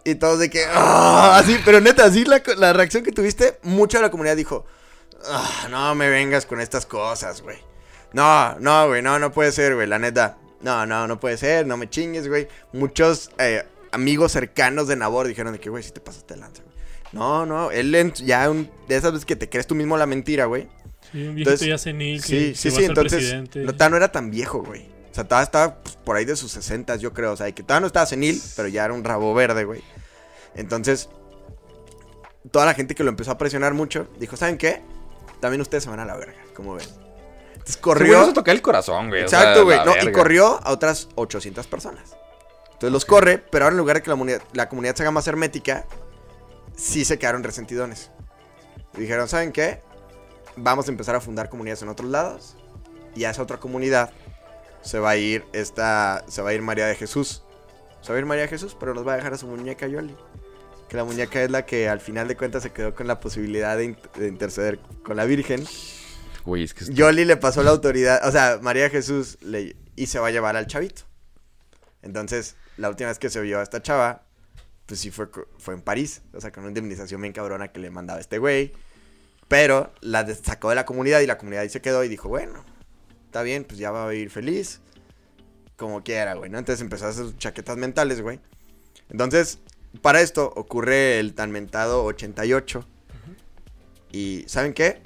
Y 0.04 0.14
todos 0.14 0.38
de 0.38 0.48
que... 0.50 0.64
"Ah", 0.66 1.36
así, 1.38 1.58
pero 1.64 1.80
neta, 1.80 2.04
así 2.04 2.24
la, 2.24 2.42
la 2.56 2.72
reacción 2.72 3.04
que 3.04 3.12
tuviste, 3.12 3.58
mucha 3.62 3.98
de 3.98 4.02
la 4.02 4.10
comunidad 4.10 4.34
dijo, 4.36 4.64
"Ah, 5.26 5.68
no 5.70 5.94
me 5.94 6.08
vengas 6.08 6.46
con 6.46 6.60
estas 6.60 6.86
cosas, 6.86 7.42
güey. 7.42 7.58
No, 8.12 8.58
no, 8.58 8.88
güey, 8.88 9.02
no, 9.02 9.18
no 9.18 9.30
puede 9.30 9.52
ser, 9.52 9.74
güey, 9.74 9.86
la 9.86 9.98
neta. 9.98 10.38
No, 10.62 10.84
no, 10.86 11.06
no 11.06 11.20
puede 11.20 11.36
ser, 11.36 11.66
no 11.66 11.76
me 11.76 11.88
chingues, 11.88 12.28
güey. 12.28 12.48
Muchos 12.72 13.30
eh, 13.38 13.64
amigos 13.92 14.32
cercanos 14.32 14.88
de 14.88 14.96
Nabor 14.96 15.26
dijeron 15.28 15.52
de 15.52 15.60
que, 15.60 15.70
güey, 15.70 15.82
si 15.82 15.90
te 15.92 16.00
pasaste 16.00 16.36
lanza, 16.36 16.62
güey. 16.62 16.76
No, 17.12 17.44
no, 17.44 17.70
él 17.70 18.12
ya 18.24 18.48
un- 18.50 18.70
de 18.88 18.96
esas 18.96 19.12
veces 19.12 19.26
que 19.26 19.36
te 19.36 19.48
crees 19.48 19.66
tú 19.66 19.74
mismo 19.74 19.96
la 19.98 20.06
mentira, 20.06 20.46
güey. 20.46 20.68
Sí, 21.12 21.26
un 21.26 21.34
viejito 21.34 21.64
ya 21.64 21.76
senil 21.78 22.20
que, 22.22 22.26
Sí, 22.26 22.36
que 22.50 22.54
sí, 22.56 22.70
sí, 22.70 22.84
entonces 22.84 23.18
presidente. 23.18 23.64
no 23.90 23.96
era 23.96 24.10
tan 24.12 24.30
viejo, 24.30 24.62
güey. 24.62 24.88
O 25.20 25.22
sea, 25.22 25.24
todavía 25.24 25.44
estaba 25.44 25.74
pues, 25.74 25.96
por 25.96 26.16
ahí 26.16 26.24
de 26.24 26.36
sus 26.36 26.52
60, 26.52 26.96
yo 26.96 27.12
creo. 27.12 27.32
O 27.32 27.36
sea, 27.36 27.50
que 27.52 27.62
todavía 27.62 27.80
no 27.80 27.86
estaba 27.88 28.06
senil, 28.06 28.40
pero 28.56 28.68
ya 28.68 28.84
era 28.84 28.94
un 28.94 29.04
rabo 29.04 29.34
verde, 29.34 29.64
güey. 29.64 29.82
Entonces, 30.54 31.08
toda 32.50 32.64
la 32.64 32.74
gente 32.74 32.94
que 32.94 33.02
lo 33.04 33.10
empezó 33.10 33.32
a 33.32 33.38
presionar 33.38 33.74
mucho, 33.74 34.06
dijo, 34.18 34.36
¿saben 34.36 34.56
qué? 34.56 34.82
También 35.40 35.60
ustedes 35.60 35.84
se 35.84 35.90
van 35.90 36.00
a 36.00 36.04
la 36.04 36.16
verga, 36.16 36.38
como 36.54 36.74
ven. 36.74 36.88
Entonces 37.52 37.76
corrió... 37.76 38.32
toca 38.32 38.52
el 38.52 38.62
corazón, 38.62 39.08
güey. 39.08 39.24
o 39.24 39.28
sea, 39.28 39.40
Exacto, 39.40 39.64
güey. 39.64 39.78
No, 39.84 39.94
y 40.00 40.12
corrió 40.12 40.58
a 40.62 40.72
otras 40.72 41.08
800 41.16 41.66
personas. 41.66 42.16
Entonces 42.64 42.92
los 42.92 43.04
corre, 43.04 43.38
pero 43.38 43.64
ahora 43.64 43.74
en 43.74 43.78
lugar 43.78 43.96
de 43.96 44.02
que 44.02 44.08
la 44.08 44.14
comunidad, 44.14 44.42
la 44.52 44.68
comunidad 44.68 44.94
se 44.94 45.02
haga 45.02 45.10
más 45.10 45.26
hermética, 45.26 45.86
sí 46.76 47.04
se 47.04 47.18
quedaron 47.18 47.42
resentidones. 47.42 48.10
Y 48.94 49.00
dijeron, 49.02 49.28
¿saben 49.28 49.52
qué? 49.52 49.82
Vamos 50.56 50.88
a 50.88 50.90
empezar 50.90 51.14
a 51.14 51.20
fundar 51.20 51.50
comunidades 51.50 51.82
en 51.82 51.90
otros 51.90 52.08
lados. 52.08 52.56
Y 53.14 53.24
a 53.24 53.30
esa 53.30 53.42
otra 53.42 53.58
comunidad 53.58 54.12
se 54.82 54.98
va 54.98 55.10
a 55.10 55.16
ir 55.16 55.44
esta. 55.52 56.24
Se 56.28 56.42
va 56.42 56.50
a 56.50 56.54
ir 56.54 56.62
María 56.62 56.86
de 56.86 56.94
Jesús. 56.94 57.42
Se 58.02 58.12
va 58.12 58.16
a 58.16 58.18
ir 58.18 58.26
María 58.26 58.42
de 58.44 58.48
Jesús, 58.48 58.76
pero 58.78 58.94
nos 58.94 59.06
va 59.06 59.12
a 59.14 59.16
dejar 59.16 59.34
a 59.34 59.38
su 59.38 59.46
muñeca 59.46 59.86
Yoli. 59.86 60.16
Que 60.88 60.96
la 60.96 61.04
muñeca 61.04 61.42
es 61.42 61.50
la 61.50 61.66
que 61.66 61.88
al 61.88 62.00
final 62.00 62.26
de 62.28 62.36
cuentas 62.36 62.62
se 62.62 62.72
quedó 62.72 62.94
con 62.94 63.06
la 63.06 63.20
posibilidad 63.20 63.76
de, 63.76 63.84
in- 63.84 63.98
de 64.16 64.26
interceder 64.28 64.78
con 65.04 65.16
la 65.16 65.24
Virgen. 65.24 65.64
Güey, 66.44 66.64
es 66.64 66.74
que... 66.74 66.86
Yoli 66.92 67.24
le 67.24 67.36
pasó 67.36 67.62
la 67.62 67.70
autoridad, 67.70 68.26
o 68.26 68.32
sea, 68.32 68.58
María 68.62 68.88
Jesús 68.90 69.38
le, 69.42 69.76
y 69.94 70.06
se 70.06 70.18
va 70.18 70.28
a 70.28 70.30
llevar 70.30 70.56
al 70.56 70.66
chavito. 70.66 71.02
Entonces, 72.02 72.56
la 72.78 72.88
última 72.88 73.10
vez 73.10 73.18
que 73.18 73.28
se 73.28 73.40
vio 73.42 73.60
a 73.60 73.62
esta 73.62 73.82
chava, 73.82 74.22
pues 74.86 74.98
sí 75.00 75.10
fue, 75.10 75.28
fue 75.58 75.74
en 75.74 75.82
París, 75.82 76.22
o 76.32 76.40
sea, 76.40 76.50
con 76.50 76.62
una 76.64 76.70
indemnización 76.70 77.20
bien 77.20 77.34
cabrona 77.34 77.68
que 77.68 77.78
le 77.78 77.90
mandaba 77.90 78.18
este 78.18 78.38
güey. 78.38 78.72
Pero 79.46 79.92
la 80.00 80.26
sacó 80.34 80.70
de 80.70 80.76
la 80.76 80.86
comunidad 80.86 81.20
y 81.20 81.26
la 81.26 81.36
comunidad 81.36 81.62
ahí 81.62 81.68
se 81.68 81.82
quedó 81.82 82.02
y 82.02 82.08
dijo, 82.08 82.28
bueno, 82.28 82.64
está 83.30 83.42
bien, 83.42 83.62
pues 83.62 83.78
ya 83.78 83.92
va 83.92 84.06
a 84.06 84.08
vivir 84.08 84.28
feliz, 84.28 84.80
como 85.76 86.02
quiera, 86.02 86.34
güey, 86.34 86.50
¿no? 86.50 86.58
Entonces 86.58 86.82
empezó 86.82 87.06
a 87.06 87.10
hacer 87.10 87.26
sus 87.26 87.38
chaquetas 87.38 87.76
mentales, 87.76 88.20
güey. 88.20 88.40
Entonces, 89.08 89.60
para 90.02 90.20
esto 90.20 90.52
ocurre 90.56 91.20
el 91.20 91.34
tan 91.34 91.52
mentado 91.52 92.04
88. 92.04 92.84
Y, 94.10 94.44
¿saben 94.48 94.74
qué? 94.74 95.00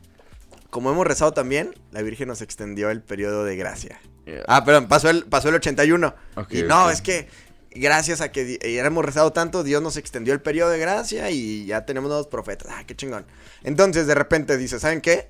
Como 0.71 0.91
hemos 0.91 1.07
rezado 1.07 1.35
también, 1.35 1.75
la 1.93 2.01
Virgen 2.01 2.29
nos 2.29 2.41
extendió 2.41 2.89
el 2.89 3.03
periodo 3.03 3.45
de 3.45 3.57
gracia. 3.57 4.01
Yeah. 4.25 4.43
Ah, 4.49 4.65
perdón, 4.65 4.89
pasó 4.89 5.11
el, 5.11 5.27
pasó 5.27 5.51
el 5.51 5.57
81. 5.57 6.15
Ok, 6.37 6.55
y 6.55 6.63
no, 6.63 6.91
es 6.91 7.03
que 7.03 7.29
gracias 7.73 8.23
a 8.23 8.33
que 8.33 8.59
eh, 8.63 8.79
hemos 8.79 9.05
rezado 9.05 9.35
tanto, 9.35 9.65
Dios 9.65 9.83
nos 9.83 9.99
extendió 9.99 10.33
el 10.33 10.41
periodo 10.41 10.71
de 10.71 10.79
gracia 10.79 11.31
y 11.31 11.67
ya 11.67 11.85
tenemos 11.85 12.09
nuevos 12.09 12.29
profetas. 12.29 12.69
Ah, 12.71 12.85
qué 12.87 12.97
chingón. 12.97 13.27
Entonces, 13.65 14.07
de 14.07 14.15
repente 14.15 14.57
dice, 14.57 14.81
¿saben 14.81 15.03
qué? 15.03 15.29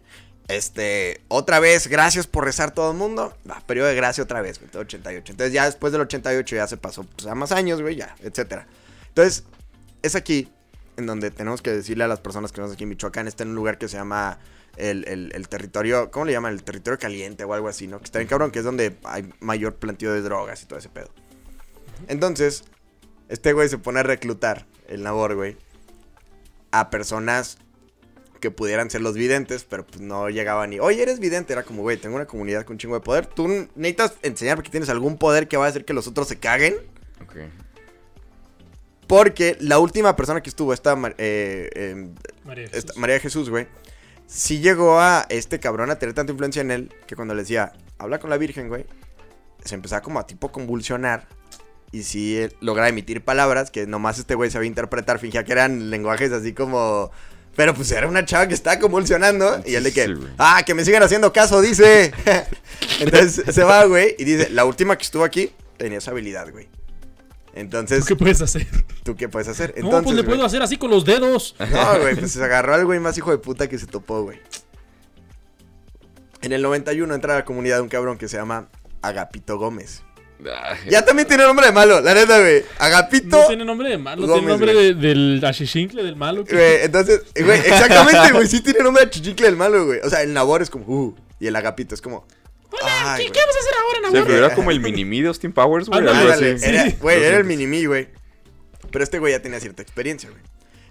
Este, 0.49 1.23
otra 1.29 1.59
vez, 1.59 1.87
gracias 1.89 2.27
por 2.27 2.45
rezar 2.45 2.73
todo 2.73 2.91
el 2.93 2.97
mundo. 2.99 3.35
Va, 3.51 3.61
periodo 3.67 3.89
de 3.89 3.95
gracia 3.95 4.23
otra 4.23 4.43
vez, 4.43 4.59
güey, 4.59 4.71
todo 4.71 4.83
88. 4.83 5.33
Entonces, 5.33 5.53
ya 5.55 5.65
después 5.65 5.93
del 5.93 6.03
88 6.03 6.57
ya 6.57 6.67
se 6.67 6.77
pasó 6.77 7.05
pues, 7.05 7.27
a 7.27 7.35
más 7.35 7.51
años, 7.53 7.81
güey, 7.81 7.97
ya, 7.97 8.15
etcétera. 8.21 8.67
Entonces, 9.09 9.45
es 10.03 10.15
aquí 10.15 10.49
en 10.97 11.07
donde 11.07 11.31
tenemos 11.31 11.63
que 11.63 11.71
decirle 11.73 12.05
a 12.05 12.09
las 12.09 12.21
personas 12.21 12.53
que 12.53 12.61
vamos 12.61 12.75
aquí 12.75 12.85
en 12.85 12.91
Michoacán, 12.91 13.27
está 13.27 13.43
en 13.43 13.51
un 13.51 13.55
lugar 13.57 13.79
que 13.79 13.89
se 13.89 13.97
llama 13.97 14.39
el, 14.77 15.09
el- 15.09 15.33
el 15.35 15.49
territorio, 15.49 16.11
¿cómo 16.11 16.27
le 16.27 16.33
llaman? 16.33 16.53
El 16.53 16.63
territorio 16.63 16.99
caliente 16.99 17.43
o 17.45 17.55
algo 17.55 17.69
así, 17.69 17.87
¿no? 17.87 17.99
Que 17.99 18.05
está 18.05 18.19
bien 18.19 18.29
cabrón, 18.29 18.51
que 18.51 18.59
es 18.59 18.65
donde 18.65 18.97
hay 19.05 19.29
mayor 19.41 19.77
planteo 19.77 20.13
de 20.13 20.21
drogas 20.21 20.63
y 20.63 20.67
todo 20.67 20.79
ese 20.79 20.89
pedo. 20.91 21.09
Entonces, 22.09 22.65
este 23.29 23.53
güey 23.55 23.69
se 23.69 23.79
pone 23.79 24.01
a 24.01 24.03
reclutar, 24.03 24.67
el 24.89 25.03
Nabor, 25.03 25.35
güey, 25.37 25.57
a 26.71 26.91
personas 26.91 27.57
que 28.45 28.51
pudieran 28.51 28.91
ser 28.91 29.01
los 29.01 29.15
videntes, 29.15 29.65
pero 29.65 29.87
pues 29.87 30.03
no 30.03 30.29
llegaban 30.29 30.69
ni, 30.69 30.79
oye, 30.79 31.01
eres 31.03 31.19
vidente, 31.19 31.55
era 31.55 31.63
como, 31.63 31.81
güey, 31.81 31.97
tengo 31.97 32.17
una 32.17 32.27
comunidad 32.27 32.65
con 32.67 32.75
un 32.75 32.79
chingo 32.79 32.95
de 32.95 33.01
poder, 33.01 33.25
tú 33.27 33.49
necesitas 33.75 34.15
enseñar 34.21 34.57
porque 34.57 34.69
tienes 34.71 34.91
algún 34.91 35.17
poder 35.17 35.49
que 35.49 35.57
va 35.57 35.65
a 35.65 35.69
hacer 35.71 35.87
que 35.87 35.95
los 35.95 36.07
otros 36.07 36.29
se 36.29 36.39
caguen. 36.39 36.75
Ok. 37.23 37.37
Porque 39.07 39.57
la 39.61 39.79
última 39.79 40.15
persona 40.15 40.43
que 40.43 40.51
estuvo, 40.51 40.73
esta 40.75 40.95
eh, 41.19 41.71
eh, 41.75 42.09
María 42.45 42.65
esta- 42.65 42.77
Jesús. 42.81 42.97
María 42.97 43.21
Jesús, 43.21 43.51
güey, 43.51 43.67
sí 44.27 44.61
llegó 44.61 45.01
a 45.01 45.27
este 45.29 45.59
cabrón 45.61 45.91
a 45.91 45.99
tener 45.99 46.15
tanta 46.15 46.33
influencia 46.33 46.61
en 46.61 46.71
él 46.71 46.93
que 47.07 47.17
cuando 47.17 47.35
le 47.35 47.43
decía, 47.43 47.73
habla 47.99 48.19
con 48.19 48.29
la 48.31 48.37
Virgen, 48.37 48.69
güey, 48.69 48.87
se 49.65 49.75
empezaba 49.75 50.03
como 50.03 50.19
a 50.19 50.27
tipo 50.27 50.53
convulsionar. 50.53 51.29
Y 51.93 52.03
sí 52.03 52.37
eh, 52.37 52.51
logra 52.61 52.89
emitir 52.89 53.23
palabras 53.25 53.71
que 53.71 53.87
nomás 53.87 54.19
este 54.19 54.35
güey 54.35 54.51
sabía 54.51 54.67
interpretar, 54.69 55.19
fingía 55.19 55.45
que 55.45 55.53
eran 55.53 55.91
lenguajes 55.91 56.33
así 56.33 56.53
como... 56.53 57.11
Pero 57.57 57.75
pues 57.75 57.91
era 57.93 58.09
una 58.09 58.25
chava 58.25 58.49
que 58.49 58.55
estaba 58.55 58.79
convulsionando. 58.79 59.63
Y 59.65 59.75
él 59.75 59.85
de 59.85 59.93
que, 59.93 60.15
ah, 60.39 60.63
que 60.65 60.75
me 60.75 60.85
sigan 60.85 61.03
haciendo 61.03 61.33
caso, 61.33 61.61
dice. 61.61 62.13
Entonces 63.01 63.55
se 63.55 63.65
va, 63.65 63.85
güey, 63.85 64.17
y 64.19 64.25
dice, 64.25 64.51
la 64.51 64.65
última 64.65 64.97
que 64.97 65.05
estuvo 65.05 65.25
aquí 65.25 65.53
tenía 65.77 65.99
esa 65.99 66.11
habilidad, 66.11 66.51
güey. 66.51 66.69
Entonces, 67.55 68.01
¿Tú 68.01 68.07
qué 68.07 68.17
puedes 68.17 68.41
hacer? 68.43 68.67
¿tú 69.05 69.15
qué 69.15 69.29
puedes 69.29 69.47
hacer? 69.47 69.75
no, 69.81 69.91
pues 69.91 70.17
le 70.17 70.23
güey, 70.23 70.25
puedo 70.25 70.45
hacer 70.45 70.61
así 70.63 70.77
con 70.77 70.91
los 70.91 71.05
dedos. 71.05 71.55
No, 71.59 72.01
güey, 72.01 72.17
pues 72.17 72.33
se 72.33 72.43
agarró 72.43 72.75
al 72.75 72.85
güey 72.85 72.99
más 72.99 73.17
hijo 73.17 73.31
de 73.31 73.39
puta 73.39 73.69
que 73.69 73.79
se 73.79 73.87
topó, 73.87 74.23
güey. 74.23 74.41
En 76.43 76.53
el 76.53 76.63
91 76.63 77.15
entra 77.15 77.35
a 77.35 77.37
la 77.39 77.45
comunidad 77.45 77.81
un 77.81 77.89
cabrón 77.89 78.19
que 78.19 78.29
se 78.29 78.37
llama 78.37 78.69
Agapito 79.03 79.57
Gómez. 79.57 80.03
Ay, 80.53 80.79
Ya 80.91 81.05
también 81.05 81.27
tiene 81.29 81.45
nombre 81.45 81.67
de 81.67 81.73
malo, 81.73 82.01
la 82.01 82.15
neta, 82.15 82.39
güey. 82.41 82.65
Agapito. 82.79 83.39
No 83.41 83.47
tiene 83.47 83.65
nombre 83.65 83.89
de 83.89 83.99
malo, 83.99 84.27
Gómez, 84.27 84.35
tiene 84.41 84.49
nombre 84.53 84.75
de- 84.75 84.95
del 84.95 85.45
achichincle, 85.45 86.03
del 86.03 86.17
malo. 86.17 86.45
Güey, 86.45 86.83
entonces, 86.83 87.23
güey, 87.35 87.59
exactamente, 87.67 88.33
güey, 88.33 88.47
sí 88.47 88.61
tiene 88.61 88.81
nombre 88.81 89.05
de 89.05 89.11
chichicle 89.11 89.47
del 89.47 89.57
malo, 89.57 89.87
güey. 89.87 90.01
O 90.05 90.11
sea, 90.11 90.23
el 90.23 90.33
Nabor 90.33 90.63
es 90.63 90.71
como, 90.71 90.85
uh, 90.87 91.15
y 91.41 91.47
el 91.47 91.57
Agapito 91.57 91.95
es 91.95 92.01
como. 92.03 92.27
Ay, 92.83 93.27
¿Qué, 93.27 93.33
qué 93.33 93.41
vamos 93.41 93.55
a 93.57 93.59
hacer 93.61 93.73
ahora, 93.81 93.97
sí, 93.99 94.03
Navarro? 94.15 94.27
pero 94.27 94.47
era 94.47 94.55
como 94.55 94.71
el 94.71 94.81
mini-me 94.81 95.23
de 95.23 95.29
Austin 95.29 95.53
Powers, 95.53 95.89
güey. 95.89 96.01
Algo 96.09 96.33
así. 96.33 96.45
era, 96.45 96.85
Sí. 96.91 96.97
güey, 97.01 97.23
era 97.23 97.37
el 97.37 97.43
Lo 97.43 97.49
mini 97.49 97.85
güey. 97.87 98.09
Pero 98.91 99.05
este 99.05 99.19
güey 99.19 99.33
ya 99.33 99.41
tenía 99.43 99.61
cierta 99.61 99.83
experiencia, 99.83 100.29
güey. 100.31 100.43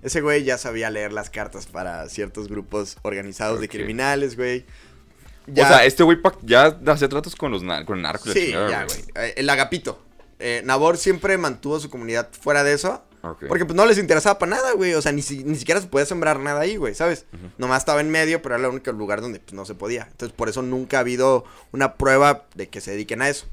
Ese 0.02 0.20
güey 0.22 0.44
ya 0.44 0.58
sabía 0.58 0.90
leer 0.90 1.14
las 1.14 1.30
cartas 1.30 1.66
para 1.66 2.08
ciertos 2.10 2.48
grupos 2.50 2.98
organizados 3.04 3.60
de 3.62 3.70
criminales, 3.70 4.36
güey. 4.36 4.66
O 5.52 5.56
sea, 5.56 5.86
este 5.86 6.04
güey 6.04 6.18
ya 6.44 6.78
hacía 6.88 7.10
tratos 7.10 7.36
con 7.36 7.52
los 7.52 7.64
nar 7.64 7.86
con 7.86 7.98
el 7.98 8.04
narco. 8.04 8.26
y 8.26 8.28
la 8.30 8.34
Sí, 8.34 8.46
chingada, 8.48 8.70
ya, 8.70 8.86
güey. 8.86 9.00
Eh, 9.16 9.34
El 9.38 9.50
agapito. 9.50 10.02
Eh, 10.40 10.62
Nabor 10.66 10.98
siempre 10.98 11.38
mantuvo 11.38 11.80
su 11.80 11.90
comunidad 11.90 12.30
fuera 12.32 12.64
de 12.64 12.74
eso. 12.74 13.04
Porque 13.48 13.64
pues 13.64 13.76
no 13.78 13.86
les 13.86 13.98
interesaba 13.98 14.38
para 14.38 14.58
nada, 14.58 14.74
güey. 14.74 14.94
O 14.96 15.02
sea, 15.02 15.14
ni, 15.14 15.22
si- 15.22 15.46
ni 15.46 15.56
siquiera 15.56 15.80
se 15.80 15.88
podía 15.88 16.06
sembrar 16.06 16.40
nada 16.42 16.60
ahí, 16.60 16.76
güey, 16.76 16.94
¿sabes? 16.94 17.26
Nomás 17.58 17.80
estaba 17.80 18.02
en 18.02 18.10
medio, 18.12 18.42
pero 18.42 18.56
era 18.56 18.66
el 18.66 18.70
único 18.72 18.92
lugar 18.92 19.22
donde 19.22 19.40
pues, 19.40 19.54
no 19.54 19.64
se 19.64 19.76
podía. 19.76 20.08
Entonces, 20.12 20.36
por 20.36 20.50
eso 20.50 20.62
nunca 20.62 20.98
ha 20.98 21.00
habido 21.00 21.46
una 21.72 21.94
prueba 21.94 22.44
de 22.56 22.68
que 22.68 22.82
se 22.82 22.92
dediquen 22.92 23.22
a 23.22 23.30
eso. 23.30 23.46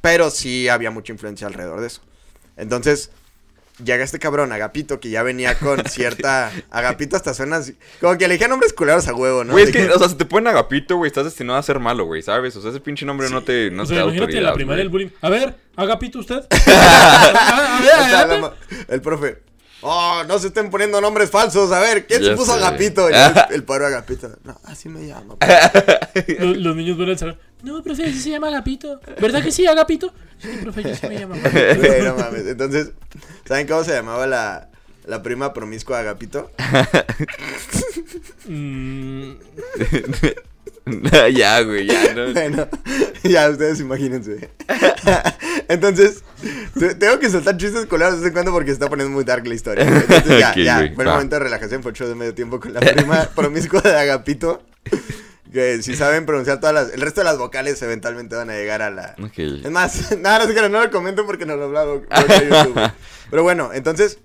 Pero 0.00 0.30
sí 0.30 0.68
había 0.68 0.92
mucha 0.92 1.12
influencia 1.12 1.48
alrededor 1.48 1.80
de 1.80 1.88
eso. 1.88 2.00
Entonces, 2.56 3.10
llega 3.84 4.04
este 4.04 4.18
cabrón, 4.18 4.52
Agapito, 4.52 5.00
que 5.00 5.10
ya 5.10 5.22
venía 5.22 5.58
con 5.58 5.84
cierta. 5.88 6.50
Agapito 6.70 7.16
hasta 7.16 7.34
suena 7.34 7.56
así. 7.56 7.76
Como 8.00 8.16
que 8.18 8.24
elegía 8.26 8.48
nombres 8.48 8.72
culeros 8.72 9.06
a 9.08 9.14
huevo, 9.14 9.44
¿no? 9.44 9.52
Güey, 9.52 9.64
es 9.64 9.70
que, 9.72 9.88
o 9.88 9.98
sea, 9.98 10.08
si 10.08 10.14
te 10.16 10.24
ponen 10.24 10.48
agapito, 10.48 10.96
güey, 10.96 11.08
estás 11.08 11.24
destinado 11.24 11.58
a 11.58 11.62
ser 11.62 11.78
malo, 11.78 12.04
güey, 12.06 12.22
¿sabes? 12.22 12.54
O 12.56 12.60
sea, 12.62 12.70
ese 12.70 12.80
pinche 12.80 13.04
nombre 13.06 13.30
no 13.30 13.42
te, 13.42 13.70
no 13.70 13.82
o 13.82 13.86
te 13.86 13.94
sea, 13.94 13.98
da 13.98 14.04
imagínate 14.04 14.38
en 14.38 14.44
la 14.44 14.54
primaria 14.54 14.82
el 14.82 14.88
bullying. 14.88 15.10
A 15.20 15.28
ver, 15.30 15.54
agapito 15.76 16.18
usted. 16.18 16.42
a, 16.66 18.20
a 18.22 18.26
ver, 18.26 18.40
ma- 18.40 18.54
el 18.88 19.00
profe. 19.00 19.42
Oh, 19.80 20.24
no 20.26 20.40
se 20.40 20.48
estén 20.48 20.70
poniendo 20.70 21.00
nombres 21.00 21.30
falsos. 21.30 21.70
A 21.70 21.78
ver, 21.78 22.04
¿quién 22.06 22.20
se 22.20 22.30
Ya 22.30 22.34
puso 22.36 22.52
sé. 22.52 22.58
Agapito? 22.58 23.08
El, 23.08 23.14
el 23.52 23.62
pobre 23.62 23.86
Agapito. 23.86 24.28
No, 24.42 24.58
así 24.64 24.88
me 24.88 25.02
llamo. 25.02 25.38
Los, 26.38 26.56
los 26.56 26.74
niños 26.76 26.98
van 26.98 27.10
al 27.10 27.18
salón. 27.18 27.38
No, 27.62 27.82
profe, 27.82 28.04
así 28.04 28.20
se 28.20 28.30
llama 28.30 28.48
Agapito. 28.48 29.00
¿Verdad 29.20 29.42
que 29.42 29.50
sí, 29.52 29.66
Agapito? 29.66 30.12
Sí, 30.38 30.48
profe, 30.62 30.82
yo 30.84 30.94
sí 30.94 31.06
me 31.08 31.18
llamo 31.18 31.34
Agapito. 31.34 31.76
Güey, 31.88 32.02
no 32.04 32.14
mames. 32.16 32.46
Entonces, 32.46 32.92
¿saben 33.46 33.66
cómo 33.66 33.82
se 33.84 33.92
llamaba 33.92 34.26
la, 34.26 34.68
la 35.06 35.22
prima 35.22 35.52
promiscua 35.52 35.96
de 35.98 36.02
Agapito? 36.02 36.50
Mm, 38.46 39.32
ya, 41.34 41.60
güey, 41.62 41.86
ya, 41.86 42.14
no. 42.14 42.32
Bueno, 42.32 42.66
ya 43.22 43.50
ustedes 43.50 43.78
imagínense. 43.80 44.48
Entonces, 45.68 46.22
te- 46.78 46.94
tengo 46.94 47.18
que 47.18 47.28
soltar 47.28 47.56
chistes 47.58 47.84
culeros 47.86 48.14
de 48.14 48.20
vez 48.20 48.26
en 48.28 48.32
cuando 48.32 48.52
porque 48.52 48.68
se 48.68 48.74
está 48.74 48.88
poniendo 48.88 49.14
muy 49.14 49.24
dark 49.24 49.46
la 49.46 49.54
historia. 49.54 49.84
Entonces, 49.86 50.38
ya, 50.40 50.54
ya. 50.56 50.90
Fue 50.94 51.04
el 51.04 51.10
momento 51.10 51.36
de 51.36 51.40
relajación, 51.40 51.82
fue 51.82 51.90
el 51.92 51.96
show 51.96 52.08
de 52.08 52.14
medio 52.14 52.34
tiempo 52.34 52.58
con 52.58 52.72
la 52.72 52.80
prima 52.80 53.24
promiscua 53.34 53.82
de 53.82 53.98
Agapito. 53.98 54.62
Que 55.52 55.82
si 55.82 55.96
saben 55.96 56.26
pronunciar 56.26 56.60
todas 56.60 56.74
las. 56.74 56.92
El 56.92 57.00
resto 57.00 57.20
de 57.20 57.24
las 57.24 57.38
vocales 57.38 57.80
eventualmente 57.82 58.36
van 58.36 58.50
a 58.50 58.54
llegar 58.54 58.82
a 58.82 58.90
la. 58.90 59.14
Ok. 59.22 59.38
Es 59.38 59.70
más, 59.70 60.16
nada, 60.18 60.44
no 60.46 60.52
que 60.54 60.68
no 60.68 60.82
lo 60.84 60.90
comento 60.90 61.24
porque 61.26 61.46
nos 61.46 61.56
lo 61.58 61.64
hablaba 61.64 61.94
YouTube. 61.94 62.90
Pero 63.30 63.42
bueno, 63.42 63.70
entonces. 63.72 64.18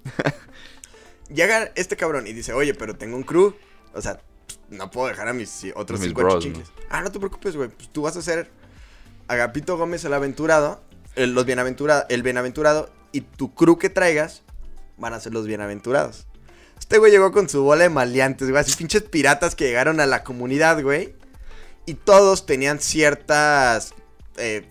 Llega 1.34 1.71
este 1.76 1.95
cabrón 1.95 2.28
y 2.28 2.34
dice, 2.34 2.53
oye, 2.53 2.74
pero 2.76 2.95
tengo 2.95 3.15
un 3.15 3.24
crew. 3.24 3.55
O 3.93 4.01
sea, 4.01 4.19
no 4.69 4.91
puedo 4.91 5.07
dejar 5.07 5.28
a 5.30 5.34
mis 5.34 5.65
otros 5.76 5.99
Mis 5.99 6.09
50 6.09 6.30
bros, 6.32 6.43
chicles. 6.43 6.67
Ah, 6.89 7.01
no 7.01 7.11
te 7.11 7.17
preocupes, 7.19 7.55
güey. 7.55 7.69
Pues 7.69 7.89
tú 7.91 8.03
vas 8.03 8.15
a 8.17 8.21
ser 8.21 8.49
Agapito 9.28 9.78
Gómez 9.78 10.03
el 10.05 10.13
aventurado. 10.13 10.82
el- 11.15 11.34
los 11.34 11.45
bienaventurado, 11.45 12.05
el 12.09 12.21
bienaventurado. 12.24 12.91
Y 13.11 13.21
tu 13.21 13.53
crew 13.55 13.78
que 13.78 13.89
traigas 13.89 14.43
van 14.97 15.13
a 15.13 15.19
ser 15.19 15.34
los 15.34 15.47
bienaventurados. 15.47 16.28
Este 16.84 16.97
güey 16.97 17.13
llegó 17.13 17.31
con 17.31 17.47
su 17.47 17.63
bola 17.63 17.84
de 17.84 17.89
maleantes, 17.89 18.49
güey. 18.49 18.59
Así 18.59 18.75
pinches 18.75 19.03
piratas 19.03 19.55
que 19.55 19.63
llegaron 19.63 20.01
a 20.01 20.05
la 20.05 20.21
comunidad, 20.25 20.84
güey. 20.84 21.15
Y 21.86 21.93
todos 21.93 22.45
tenían 22.45 22.79
ciertas. 22.79 23.93
eh, 24.36 24.67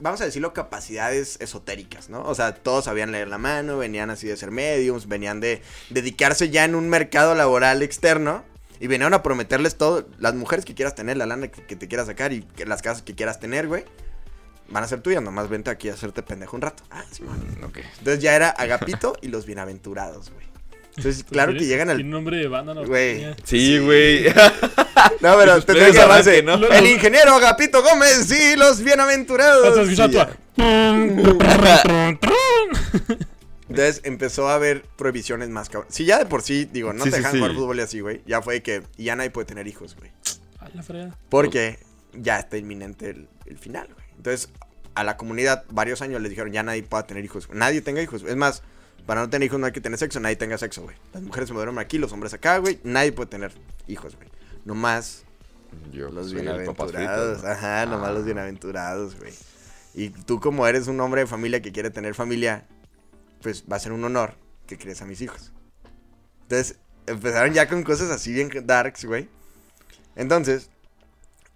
vamos 0.00 0.20
a 0.20 0.24
decirlo, 0.24 0.52
capacidades 0.52 1.36
esotéricas, 1.40 2.08
¿no? 2.08 2.24
O 2.24 2.34
sea, 2.34 2.56
todos 2.56 2.86
sabían 2.86 3.12
leer 3.12 3.28
la 3.28 3.38
mano, 3.38 3.78
venían 3.78 4.10
así 4.10 4.26
de 4.26 4.36
ser 4.36 4.50
mediums, 4.50 5.06
venían 5.06 5.38
de 5.38 5.62
dedicarse 5.90 6.50
ya 6.50 6.64
en 6.64 6.74
un 6.74 6.88
mercado 6.88 7.36
laboral 7.36 7.82
externo. 7.82 8.44
Y 8.80 8.88
venían 8.88 9.14
a 9.14 9.22
prometerles 9.22 9.78
todo, 9.78 10.08
las 10.18 10.34
mujeres 10.34 10.64
que 10.64 10.74
quieras 10.74 10.96
tener, 10.96 11.16
la 11.16 11.26
lana 11.26 11.48
que, 11.48 11.62
que 11.62 11.76
te 11.76 11.86
quieras 11.86 12.08
sacar 12.08 12.32
y 12.32 12.42
que 12.42 12.66
las 12.66 12.82
casas 12.82 13.02
que 13.02 13.14
quieras 13.14 13.38
tener, 13.38 13.68
güey. 13.68 13.84
Van 14.68 14.82
a 14.82 14.88
ser 14.88 15.00
tuyas, 15.02 15.22
nomás 15.22 15.48
vente 15.48 15.70
aquí 15.70 15.88
a 15.88 15.94
hacerte 15.94 16.24
pendejo 16.24 16.56
un 16.56 16.62
rato. 16.62 16.82
Ah, 16.90 17.04
sí, 17.12 17.22
man. 17.22 17.40
Ok. 17.62 17.78
Entonces 17.98 18.20
ya 18.20 18.34
era 18.34 18.50
Agapito 18.50 19.16
y 19.22 19.28
los 19.28 19.46
bienaventurados, 19.46 20.30
güey. 20.32 20.49
Entonces, 20.96 21.24
claro 21.24 21.52
que 21.52 21.64
llegan 21.64 21.88
al 21.90 21.96
Tiene 21.96 22.10
nombre 22.10 22.36
de 22.36 22.48
banda, 22.48 22.74
¿no? 22.74 22.84
Güey. 22.84 23.26
Sí, 23.44 23.78
güey. 23.78 24.26
No, 25.20 25.36
pero 25.38 25.56
Sus 25.56 25.66
tendría 25.66 25.86
que 25.90 25.92
llamarse 25.94 26.42
¿no? 26.42 26.54
El 26.54 26.86
ingeniero 26.86 27.34
Agapito 27.34 27.82
Gómez 27.82 28.30
y 28.30 28.56
los 28.56 28.82
bienaventurados. 28.82 29.88
Sí, 29.88 29.96
Entonces 33.68 34.00
empezó 34.04 34.48
a 34.48 34.54
haber 34.54 34.82
prohibiciones 34.96 35.48
más 35.48 35.68
cabrón. 35.68 35.90
Si 35.92 36.04
ya 36.04 36.18
de 36.18 36.26
por 36.26 36.42
sí, 36.42 36.68
digo, 36.70 36.92
no 36.92 37.04
Sí, 37.04 37.10
te 37.10 37.16
dejan 37.18 37.32
sí. 37.32 37.38
jugar 37.38 37.54
fútbol 37.54 37.78
y 37.78 37.82
así, 37.82 38.00
güey. 38.00 38.22
Ya 38.26 38.42
fue 38.42 38.62
que 38.62 38.82
ya 38.98 39.14
nadie 39.16 39.30
puede 39.30 39.46
tener 39.46 39.66
hijos, 39.68 39.96
güey. 39.96 40.10
A 40.58 40.68
la 40.74 40.82
fregada. 40.82 41.16
Porque 41.28 41.78
ya 42.14 42.38
está 42.38 42.56
inminente 42.56 43.10
el, 43.10 43.28
el 43.46 43.58
final, 43.58 43.88
güey. 43.94 44.06
Entonces, 44.16 44.50
a 44.94 45.04
la 45.04 45.16
comunidad, 45.16 45.64
varios 45.70 46.02
años 46.02 46.20
les 46.20 46.30
dijeron, 46.30 46.52
ya 46.52 46.62
nadie 46.62 46.82
pueda 46.82 47.06
tener 47.06 47.24
hijos. 47.24 47.48
Nadie 47.52 47.80
tenga 47.80 48.02
hijos. 48.02 48.24
Es 48.26 48.36
más, 48.36 48.62
para 49.10 49.22
no 49.22 49.28
tener 49.28 49.46
hijos 49.46 49.58
no 49.58 49.66
hay 49.66 49.72
que 49.72 49.80
tener 49.80 49.98
sexo, 49.98 50.20
nadie 50.20 50.36
tenga 50.36 50.56
sexo, 50.56 50.82
güey. 50.82 50.94
Las 51.12 51.20
mujeres 51.20 51.48
se 51.48 51.52
mueven 51.52 51.76
aquí, 51.80 51.98
los 51.98 52.12
hombres 52.12 52.32
acá, 52.32 52.58
güey. 52.58 52.78
Nadie 52.84 53.10
puede 53.10 53.28
tener 53.28 53.50
hijos, 53.88 54.14
güey. 54.14 54.28
Nomás 54.64 55.24
Yo 55.92 56.10
los 56.10 56.32
bienaventurados. 56.32 57.42
Ajá, 57.44 57.86
nomás 57.86 58.10
Ah. 58.10 58.12
los 58.12 58.24
bienaventurados, 58.24 59.16
güey. 59.18 59.32
Y 59.94 60.10
tú 60.10 60.38
como 60.38 60.64
eres 60.64 60.86
un 60.86 61.00
hombre 61.00 61.22
de 61.22 61.26
familia 61.26 61.60
que 61.60 61.72
quiere 61.72 61.90
tener 61.90 62.14
familia, 62.14 62.68
pues 63.42 63.64
va 63.64 63.74
a 63.74 63.80
ser 63.80 63.90
un 63.90 64.04
honor 64.04 64.34
que 64.68 64.78
crees 64.78 65.02
a 65.02 65.06
mis 65.06 65.20
hijos. 65.22 65.50
Entonces, 66.42 66.76
empezaron 67.08 67.52
ya 67.52 67.68
con 67.68 67.82
cosas 67.82 68.10
así 68.12 68.32
bien 68.32 68.48
darks, 68.64 69.06
güey. 69.06 69.28
Entonces, 70.14 70.70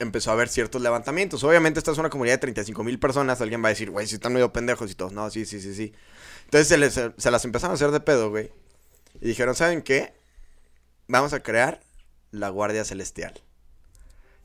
empezó 0.01 0.31
a 0.31 0.33
haber 0.33 0.49
ciertos 0.49 0.83
levantamientos. 0.83 1.45
Obviamente 1.45 1.79
esta 1.79 1.93
es 1.93 1.99
una 1.99 2.11
comunidad 2.11 2.35
de 2.35 2.39
35 2.39 2.83
mil 2.83 2.99
personas. 2.99 3.41
Alguien 3.41 3.63
va 3.63 3.69
a 3.69 3.71
decir, 3.71 3.93
güey, 3.93 4.09
si 4.09 4.17
están 4.17 4.33
medio 4.33 4.53
pendejos 4.53 4.91
y 4.91 4.97
todos. 4.97 5.13
No, 5.13 5.31
sí, 5.31 5.47
sí, 5.47 5.61
sí, 5.61 5.73
sí. 5.73 5.93
Entonces 6.55 6.69
se, 6.69 6.79
les- 6.79 7.13
se 7.17 7.31
las 7.33 7.45
empezaron 7.45 7.73
a 7.73 7.75
hacer 7.75 7.91
de 7.91 7.99
pedo, 7.99 8.31
güey. 8.31 8.53
Y 9.21 9.27
dijeron, 9.27 9.57
¿saben 9.57 9.83
qué? 9.83 10.15
Vamos 11.09 11.33
a 11.33 11.41
crear 11.43 11.81
la 12.31 12.49
Guardia 12.49 12.85
Celestial. 12.85 13.35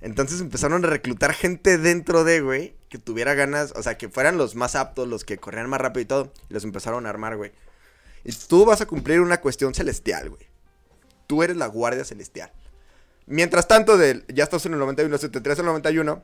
Entonces 0.01 0.41
empezaron 0.41 0.83
a 0.83 0.87
reclutar 0.87 1.35
gente 1.35 1.77
dentro 1.77 2.23
de, 2.23 2.41
güey, 2.41 2.75
que 2.89 2.97
tuviera 2.97 3.35
ganas, 3.35 3.73
o 3.75 3.83
sea, 3.83 3.99
que 3.99 4.09
fueran 4.09 4.39
los 4.39 4.55
más 4.55 4.73
aptos, 4.73 5.07
los 5.07 5.23
que 5.23 5.37
corrían 5.37 5.69
más 5.69 5.81
rápido 5.81 6.01
y 6.01 6.05
todo. 6.05 6.33
Y 6.49 6.53
los 6.55 6.63
empezaron 6.63 7.05
a 7.05 7.09
armar, 7.09 7.37
güey. 7.37 7.51
Y 8.23 8.31
tú 8.31 8.65
vas 8.65 8.81
a 8.81 8.87
cumplir 8.87 9.21
una 9.21 9.39
cuestión 9.39 9.75
celestial, 9.75 10.31
güey. 10.31 10.47
Tú 11.27 11.43
eres 11.43 11.57
la 11.57 11.67
Guardia 11.67 12.05
Celestial. 12.05 12.51
Mientras 13.27 13.67
tanto, 13.67 13.99
del, 13.99 14.25
ya 14.33 14.45
estás 14.45 14.65
en 14.65 14.73
el 14.73 14.79
91, 14.79 15.15
73 15.15 15.59
al 15.59 15.65
91, 15.67 16.23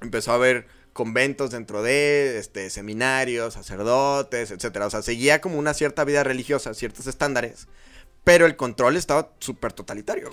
empezó 0.00 0.32
a 0.32 0.36
haber 0.36 0.66
conventos 0.94 1.50
dentro 1.50 1.82
de, 1.82 2.38
este, 2.38 2.70
seminarios, 2.70 3.52
sacerdotes, 3.54 4.50
etcétera. 4.50 4.86
O 4.86 4.90
sea, 4.90 5.02
seguía 5.02 5.42
como 5.42 5.58
una 5.58 5.74
cierta 5.74 6.04
vida 6.04 6.24
religiosa, 6.24 6.72
ciertos 6.72 7.06
estándares, 7.06 7.68
pero 8.24 8.46
el 8.46 8.56
control 8.56 8.96
estaba 8.96 9.32
súper 9.40 9.72
totalitario. 9.74 10.30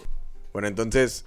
Bueno, 0.54 0.70
entonces, 0.70 1.26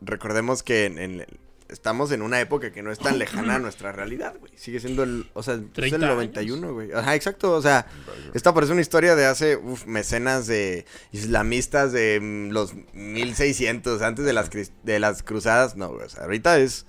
recordemos 0.00 0.62
que 0.62 0.84
en- 0.86 0.98
en- 0.98 1.26
estamos 1.68 2.12
en 2.12 2.22
una 2.22 2.40
época 2.40 2.70
que 2.70 2.80
no 2.82 2.92
es 2.92 2.98
tan 3.00 3.18
lejana 3.18 3.56
a 3.56 3.58
nuestra 3.58 3.90
realidad, 3.90 4.36
güey. 4.38 4.52
Sigue 4.56 4.78
siendo 4.78 5.02
el, 5.02 5.28
o 5.34 5.42
sea, 5.42 5.54
es 5.54 5.60
30 5.72 5.96
el 5.96 6.02
91, 6.02 6.72
güey. 6.72 6.92
Ajá, 6.92 7.16
exacto, 7.16 7.50
o 7.52 7.60
sea, 7.60 7.86
esta 8.34 8.54
parece 8.54 8.72
una 8.72 8.82
historia 8.82 9.16
de 9.16 9.26
hace, 9.26 9.56
uf, 9.56 9.84
mecenas 9.86 10.46
de 10.46 10.86
islamistas 11.10 11.90
de 11.92 12.20
mm, 12.22 12.50
los 12.52 12.74
1600, 12.94 14.00
antes 14.02 14.24
de 14.24 14.32
las, 14.32 14.48
de 14.84 14.98
las 15.00 15.22
cruzadas, 15.24 15.74
no, 15.76 15.88
güey, 15.88 16.06
o 16.06 16.08
sea, 16.08 16.22
ahorita 16.24 16.58
es, 16.60 16.86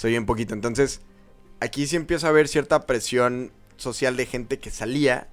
soy 0.00 0.12
bien 0.12 0.24
poquito. 0.26 0.54
Entonces, 0.54 1.00
aquí 1.60 1.86
sí 1.86 1.96
empieza 1.96 2.26
a 2.26 2.30
haber 2.30 2.48
cierta 2.48 2.86
presión 2.86 3.52
social 3.76 4.16
de 4.16 4.24
gente 4.26 4.58
que 4.58 4.70
salía, 4.70 5.28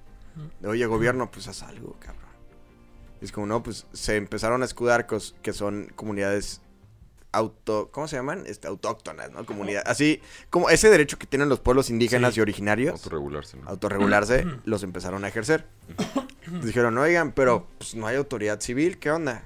de, 0.60 0.68
oye, 0.68 0.84
gobierno, 0.86 1.30
pues 1.30 1.48
haz 1.48 1.62
algo, 1.62 1.96
cabrón. 1.98 2.24
Y 3.20 3.24
es 3.24 3.32
como, 3.32 3.46
no, 3.46 3.62
pues 3.62 3.86
se 3.92 4.16
empezaron 4.16 4.62
a 4.62 4.64
escudar 4.66 5.06
cos- 5.06 5.34
que 5.42 5.52
son 5.52 5.90
comunidades 5.96 6.60
auto, 7.32 7.90
¿cómo 7.92 8.08
se 8.08 8.16
llaman? 8.16 8.44
Este, 8.46 8.68
autóctonas, 8.68 9.30
¿no? 9.30 9.44
Comunidad, 9.44 9.82
así 9.86 10.20
como 10.50 10.70
ese 10.70 10.88
derecho 10.88 11.18
que 11.18 11.26
tienen 11.26 11.48
los 11.48 11.60
pueblos 11.60 11.90
indígenas 11.90 12.34
Sí. 12.34 12.40
y 12.40 12.42
originarios, 12.42 12.94
Autorregularse, 12.94 13.56
¿no? 13.58 13.68
autorregularse, 13.68 14.46
los 14.64 14.82
empezaron 14.82 15.24
a 15.24 15.28
ejercer. 15.28 15.66
Dijeron, 16.62 16.96
oigan, 16.96 17.32
pero 17.32 17.66
pues, 17.78 17.94
no 17.94 18.06
hay 18.06 18.16
autoridad 18.16 18.60
civil, 18.60 18.98
¿qué 18.98 19.10
onda? 19.10 19.42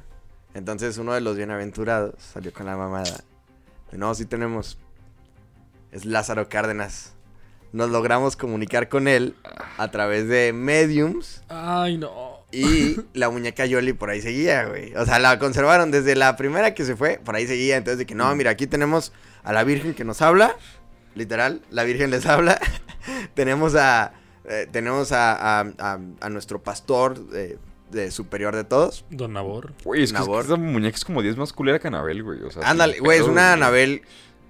Entonces 0.55 0.99
uno 0.99 1.13
de 1.15 1.21
los 1.23 1.37
bienaventurados 1.37 2.15
salió 2.23 2.53
con 2.53 2.67
la 2.67 2.77
mamada. 2.77 3.25
de, 3.91 3.99
No, 3.99 4.15
sí 4.15 4.27
tenemos. 4.27 4.79
Es 5.93 6.05
Lázaro 6.05 6.49
Cárdenas. 6.49 7.13
Nos 7.73 7.89
logramos 7.91 8.37
comunicar 8.37 8.89
con 8.89 9.09
él 9.09 9.35
a 9.79 9.91
través 9.91 10.29
de 10.29 10.53
mediums. 10.53 11.43
Ay, 11.49 11.97
no. 11.97 12.41
Y 12.51 12.97
la 13.15 13.31
muñeca 13.31 13.65
Yoli 13.65 13.95
por 13.95 14.11
ahí 14.11 14.21
seguía, 14.21 14.65
güey. 14.67 14.95
O 14.97 15.07
sea, 15.07 15.19
la 15.19 15.39
conservaron 15.39 15.91
desde 15.91 16.15
la 16.17 16.37
primera 16.37 16.75
que 16.75 16.85
se 16.85 16.97
fue, 16.97 17.19
por 17.25 17.35
ahí 17.35 17.47
seguía. 17.47 17.77
Entonces, 17.79 17.99
de 17.99 18.07
que 18.07 18.15
no, 18.15 18.35
mira, 18.37 18.51
aquí 18.51 18.67
tenemos 18.67 19.13
a 19.43 19.55
la 19.55 19.65
Virgen 19.65 19.95
que 19.95 20.05
nos 20.05 20.21
habla. 20.21 20.57
Literal, 21.15 21.63
la 21.71 21.85
Virgen 21.85 22.11
les 22.11 22.27
habla. 22.27 22.59
tenemos 23.35 23.75
a. 23.75 24.13
eh, 24.45 24.67
tenemos 24.71 25.13
a, 25.13 25.61
a- 25.61 25.73
a- 25.79 25.99
a 26.21 26.29
nuestro 26.29 26.63
pastor 26.63 27.19
eh, 27.33 27.57
de 27.91 28.11
superior 28.11 28.55
de 28.55 28.65
todos. 28.65 29.05
Don 29.11 29.33
Nabor. 29.33 29.73
Güey, 29.85 30.03
es 30.03 30.13
que, 30.13 30.19
es 30.19 30.23
que 30.25 30.29
Nabor. 30.29 30.45
esa 30.45 30.57
muñeca 30.57 30.97
es 30.97 31.05
como 31.07 31.23
10 31.23 31.37
más 31.39 31.53
culera 31.55 31.79
que 31.79 31.89
Anabel, 31.89 32.23
güey. 32.23 32.43
O 32.43 32.51
sea, 32.51 32.69
Ándale, 32.69 32.99
güey, 33.01 33.19
es 33.19 33.25
una 33.25 33.33
güey. 33.43 33.53
Anabel. 33.55 34.03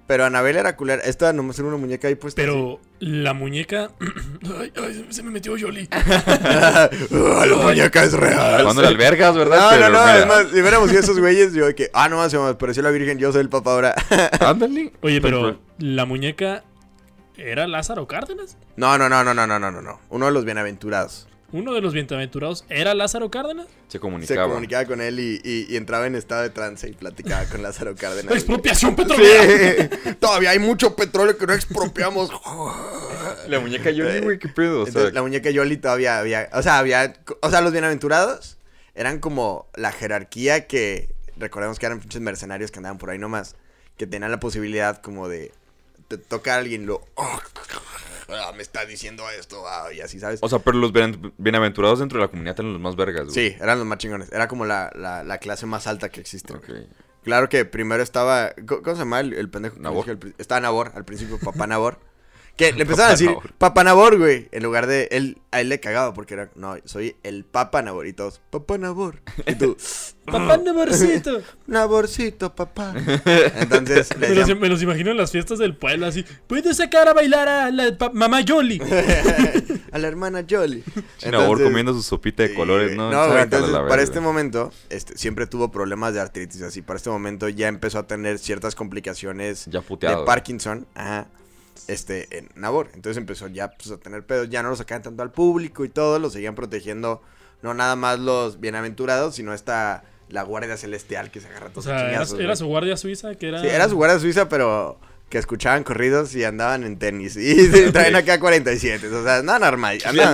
Pero 0.05 0.25
Anabel 0.25 0.57
era 0.57 0.75
culera. 0.75 1.01
Esta 1.03 1.31
nomás 1.31 1.57
era 1.59 1.69
una 1.69 1.77
muñeca 1.77 2.07
ahí 2.07 2.15
puesta. 2.15 2.41
Pero 2.41 2.81
la 2.99 3.33
muñeca. 3.33 3.91
ay, 4.59 4.73
ay, 4.75 5.07
se 5.09 5.23
me 5.23 5.31
metió 5.31 5.55
Yoli. 5.55 5.87
la 7.09 7.55
muñeca 7.61 8.03
es 8.03 8.13
real. 8.13 8.63
Cuando 8.63 8.81
la 8.81 8.89
albergas, 8.89 9.35
¿verdad? 9.35 9.61
No, 9.61 9.69
Pero 9.69 9.89
no, 9.89 10.05
no. 10.05 10.13
Es 10.13 10.27
más, 10.27 10.47
si 10.51 10.59
hubiéramos 10.59 10.89
sido 10.89 10.99
esos 11.03 11.19
güeyes, 11.19 11.53
yo 11.53 11.73
que. 11.73 11.89
Ah, 11.93 12.09
no, 12.09 12.29
se 12.29 12.37
me 12.37 12.49
apareció 12.49 12.83
la 12.83 12.91
virgen, 12.91 13.17
yo 13.17 13.31
soy 13.31 13.41
el 13.41 13.49
papá 13.49 13.73
ahora. 13.73 13.95
Ándale. 14.39 14.91
Oye, 15.01 15.21
pero 15.21 15.59
la 15.79 16.05
muñeca. 16.05 16.63
¿Era 17.35 17.65
Lázaro 17.65 18.07
Cárdenas? 18.07 18.57
No, 18.75 18.95
no, 18.99 19.09
no, 19.09 19.23
no, 19.23 19.33
no, 19.33 19.47
no, 19.47 19.59
no, 19.59 19.71
no. 19.71 19.99
Uno 20.09 20.27
de 20.27 20.31
los 20.31 20.45
bienaventurados. 20.45 21.27
¿Uno 21.53 21.73
de 21.73 21.81
los 21.81 21.93
bienaventurados 21.93 22.65
era 22.67 22.93
Lázaro 22.95 23.29
Cárdenas? 23.29 23.67
Se 23.87 23.93
Se 23.93 23.99
comunicaba. 23.99 24.47
comunicaba 24.49 24.85
con 24.85 25.01
él 25.01 25.19
y, 25.19 25.39
y- 25.43 25.67
y 25.69 25.77
entraba 25.77 26.07
en 26.07 26.15
estado 26.15 26.41
de 26.41 26.49
trance 26.49 26.89
y 26.89 26.93
platicaba 26.93 27.45
con 27.45 27.61
Lázaro 27.61 27.95
Cárdenas. 27.95 28.33
¡Expropiación 28.35 28.95
petrolera! 28.95 29.89
Sí. 30.03 30.15
Todavía 30.19 30.49
hay 30.49 30.59
mucho 30.59 30.95
petróleo 30.95 31.37
que 31.37 31.45
no 31.45 31.53
expropiamos. 31.53 32.31
La 33.47 33.59
muñeca 33.59 33.91
Yoli, 33.91 34.21
güey, 34.21 34.39
qué 34.39 34.47
pedo. 34.49 34.81
O 34.81 34.85
sea, 34.85 34.89
Entonces, 34.89 35.13
la 35.13 35.21
muñeca 35.21 35.49
Yoli 35.51 35.77
todavía 35.77 36.17
había. 36.17 36.49
O 36.53 36.61
sea, 36.63 36.79
había. 36.79 37.13
O 37.41 37.49
sea, 37.51 37.61
los 37.61 37.71
bienaventurados 37.71 38.57
eran 38.95 39.19
como 39.19 39.67
la 39.75 39.91
jerarquía 39.91 40.65
que. 40.65 41.13
Recordemos 41.37 41.77
que 41.77 41.85
eran 41.85 41.99
pinches 41.99 42.21
mercenarios 42.21 42.71
que 42.71 42.79
andaban 42.79 42.97
por 42.97 43.09
ahí 43.09 43.19
nomás. 43.19 43.55
Que 43.97 44.07
tenían 44.07 44.31
la 44.31 44.39
posibilidad 44.39 45.01
como 45.01 45.27
de. 45.27 45.51
Te 46.07 46.17
toca 46.17 46.55
a 46.55 46.57
alguien 46.57 46.83
y 46.83 46.85
lo. 46.85 47.05
"Oh, 47.15 47.39
ah, 48.35 48.51
me 48.55 48.61
está 48.61 48.85
diciendo 48.85 49.23
esto. 49.29 49.63
ah", 49.67 49.91
y 49.93 50.01
así, 50.01 50.19
¿sabes? 50.19 50.39
o 50.41 50.49
sea, 50.49 50.59
pero 50.59 50.77
los 50.77 50.91
bien- 50.91 51.33
bienaventurados 51.37 51.99
dentro 51.99 52.19
de 52.19 52.25
la 52.25 52.29
comunidad 52.31 52.55
eran 52.59 52.73
los 52.73 52.81
más 52.81 52.95
vergas, 52.95 53.25
güey. 53.25 53.33
Sí, 53.33 53.55
eran 53.59 53.77
los 53.79 53.87
más 53.87 53.97
chingones. 53.97 54.31
Era 54.31 54.47
como 54.47 54.65
la, 54.65 54.91
la, 54.95 55.23
la 55.23 55.37
clase 55.39 55.65
más 55.65 55.87
alta 55.87 56.09
que 56.09 56.21
existe. 56.21 56.53
Claro 57.23 57.47
que 57.49 57.63
primero 57.65 58.03
estaba. 58.03 58.53
¿Cómo 58.67 58.81
se 58.83 58.95
llama 58.99 59.19
el, 59.21 59.33
el 59.33 59.49
pendejo? 59.49 59.77
Nabor. 59.79 60.17
Estaba 60.37 60.59
Nabor, 60.61 60.91
al 60.95 61.05
principio, 61.05 61.39
papá 61.39 61.67
Nabor. 61.67 61.99
Que 62.55 62.71
le 62.71 62.83
empezaron 62.83 63.07
a 63.07 63.11
decir 63.11 63.31
papá 63.57 63.83
Nabor, 63.83 64.17
güey. 64.19 64.47
En 64.51 64.61
lugar 64.61 64.85
de 64.85 65.07
él, 65.11 65.39
a 65.49 65.61
él 65.61 65.69
le 65.69 65.79
cagaba 65.79 66.13
porque 66.13 66.35
era. 66.35 66.51
No, 66.55 66.75
soy 66.85 67.15
el 67.23 67.45
papá 67.45 67.81
Nabor. 67.81 68.05
Y 68.05 68.13
todos, 68.13 68.41
papá 68.51 68.77
Nabor. 68.77 69.21
Y 69.47 69.55
tú, 69.55 69.75
¡Papá 70.25 70.55
Naborcito! 70.57 71.41
Naborcito, 71.67 72.55
papá. 72.55 72.93
Entonces 73.55 74.09
le 74.19 74.29
Me 74.29 74.35
los, 74.35 74.37
decían, 74.37 74.59
me 74.59 74.69
los 74.69 74.81
imagino 74.81 75.11
en 75.11 75.17
las 75.17 75.31
fiestas 75.31 75.59
del 75.59 75.75
pueblo 75.75 76.05
así. 76.05 76.23
¿Puedes 76.47 76.77
sacar 76.77 77.07
a 77.09 77.13
bailar 77.13 77.49
a 77.49 77.71
la 77.71 77.97
pa- 77.97 78.11
mamá 78.13 78.39
Yoli? 78.41 78.79
a 79.91 79.97
la 79.97 80.07
hermana 80.07 80.45
Jolly. 80.49 80.83
Nabor 81.29 81.61
comiendo 81.61 81.93
su 81.93 82.01
sopita 82.03 82.43
de 82.43 82.53
colores. 82.53 82.95
¿no? 82.95 83.11
No, 83.11 83.27
güey, 83.29 83.41
entonces 83.43 83.69
la 83.71 83.85
para 83.87 84.01
este 84.01 84.19
momento 84.21 84.71
este, 84.89 85.17
siempre 85.17 85.45
tuvo 85.47 85.71
problemas 85.71 86.13
de 86.13 86.21
artritis 86.21 86.61
así. 86.61 86.81
Para 86.81 86.97
este 86.97 87.09
momento 87.09 87.49
ya 87.49 87.67
empezó 87.67 87.99
a 87.99 88.07
tener 88.07 88.39
ciertas 88.39 88.75
complicaciones 88.75 89.65
Ya 89.65 89.81
puteado. 89.81 90.21
de 90.21 90.25
Parkinson. 90.25 90.87
Ajá. 90.95 91.27
Este, 91.87 92.37
en 92.37 92.49
Nabor. 92.55 92.89
Entonces 92.93 93.17
empezó 93.17 93.47
ya 93.47 93.71
pues, 93.71 93.91
a 93.91 93.97
tener 93.97 94.25
pedos. 94.25 94.49
Ya 94.49 94.63
no 94.63 94.69
lo 94.69 94.75
sacaban 94.75 95.01
tanto 95.03 95.23
al 95.23 95.31
público 95.31 95.85
y 95.85 95.89
todo. 95.89 96.19
Lo 96.19 96.29
seguían 96.29 96.55
protegiendo. 96.55 97.21
No 97.61 97.73
nada 97.73 97.95
más 97.95 98.19
los 98.19 98.59
bienaventurados, 98.59 99.35
sino 99.35 99.53
esta 99.53 100.03
la 100.29 100.41
guardia 100.43 100.77
celestial 100.77 101.29
que 101.31 101.39
se 101.41 101.47
agarra 101.47 101.67
O 101.67 101.69
todos 101.71 101.85
sea, 101.85 101.97
a 102.07 102.11
era, 102.11 102.55
su 102.55 102.65
guardia 102.67 102.97
suiza 102.97 103.35
que 103.35 103.49
era. 103.49 103.61
Sí, 103.61 103.67
era 103.67 103.87
su 103.87 103.95
guardia 103.95 104.19
suiza, 104.19 104.49
pero 104.49 104.99
que 105.29 105.37
escuchaban 105.37 105.83
corridos 105.83 106.35
y 106.35 106.43
andaban 106.43 106.83
en 106.83 106.97
tenis. 106.97 107.35
Y 107.39 107.91
traen 107.91 108.15
acá 108.15 108.39
47. 108.39 109.07
O 109.07 109.23
sea, 109.23 109.41
Los, 109.41 109.43
andaban 109.43 109.71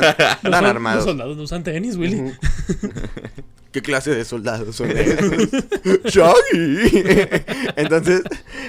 sol- 0.41 0.65
armados. 0.65 0.95
los 0.97 1.05
soldados 1.05 1.37
no 1.37 1.43
usan 1.43 1.63
tenis, 1.63 1.95
Willy. 1.97 2.33
¿Qué 3.72 3.82
clase 3.84 4.11
de 4.11 4.26
soldados 4.26 4.76
son 4.76 4.91
esos? 4.91 5.32
¡Shaggy! 6.05 6.91
Entonces, 7.76 8.24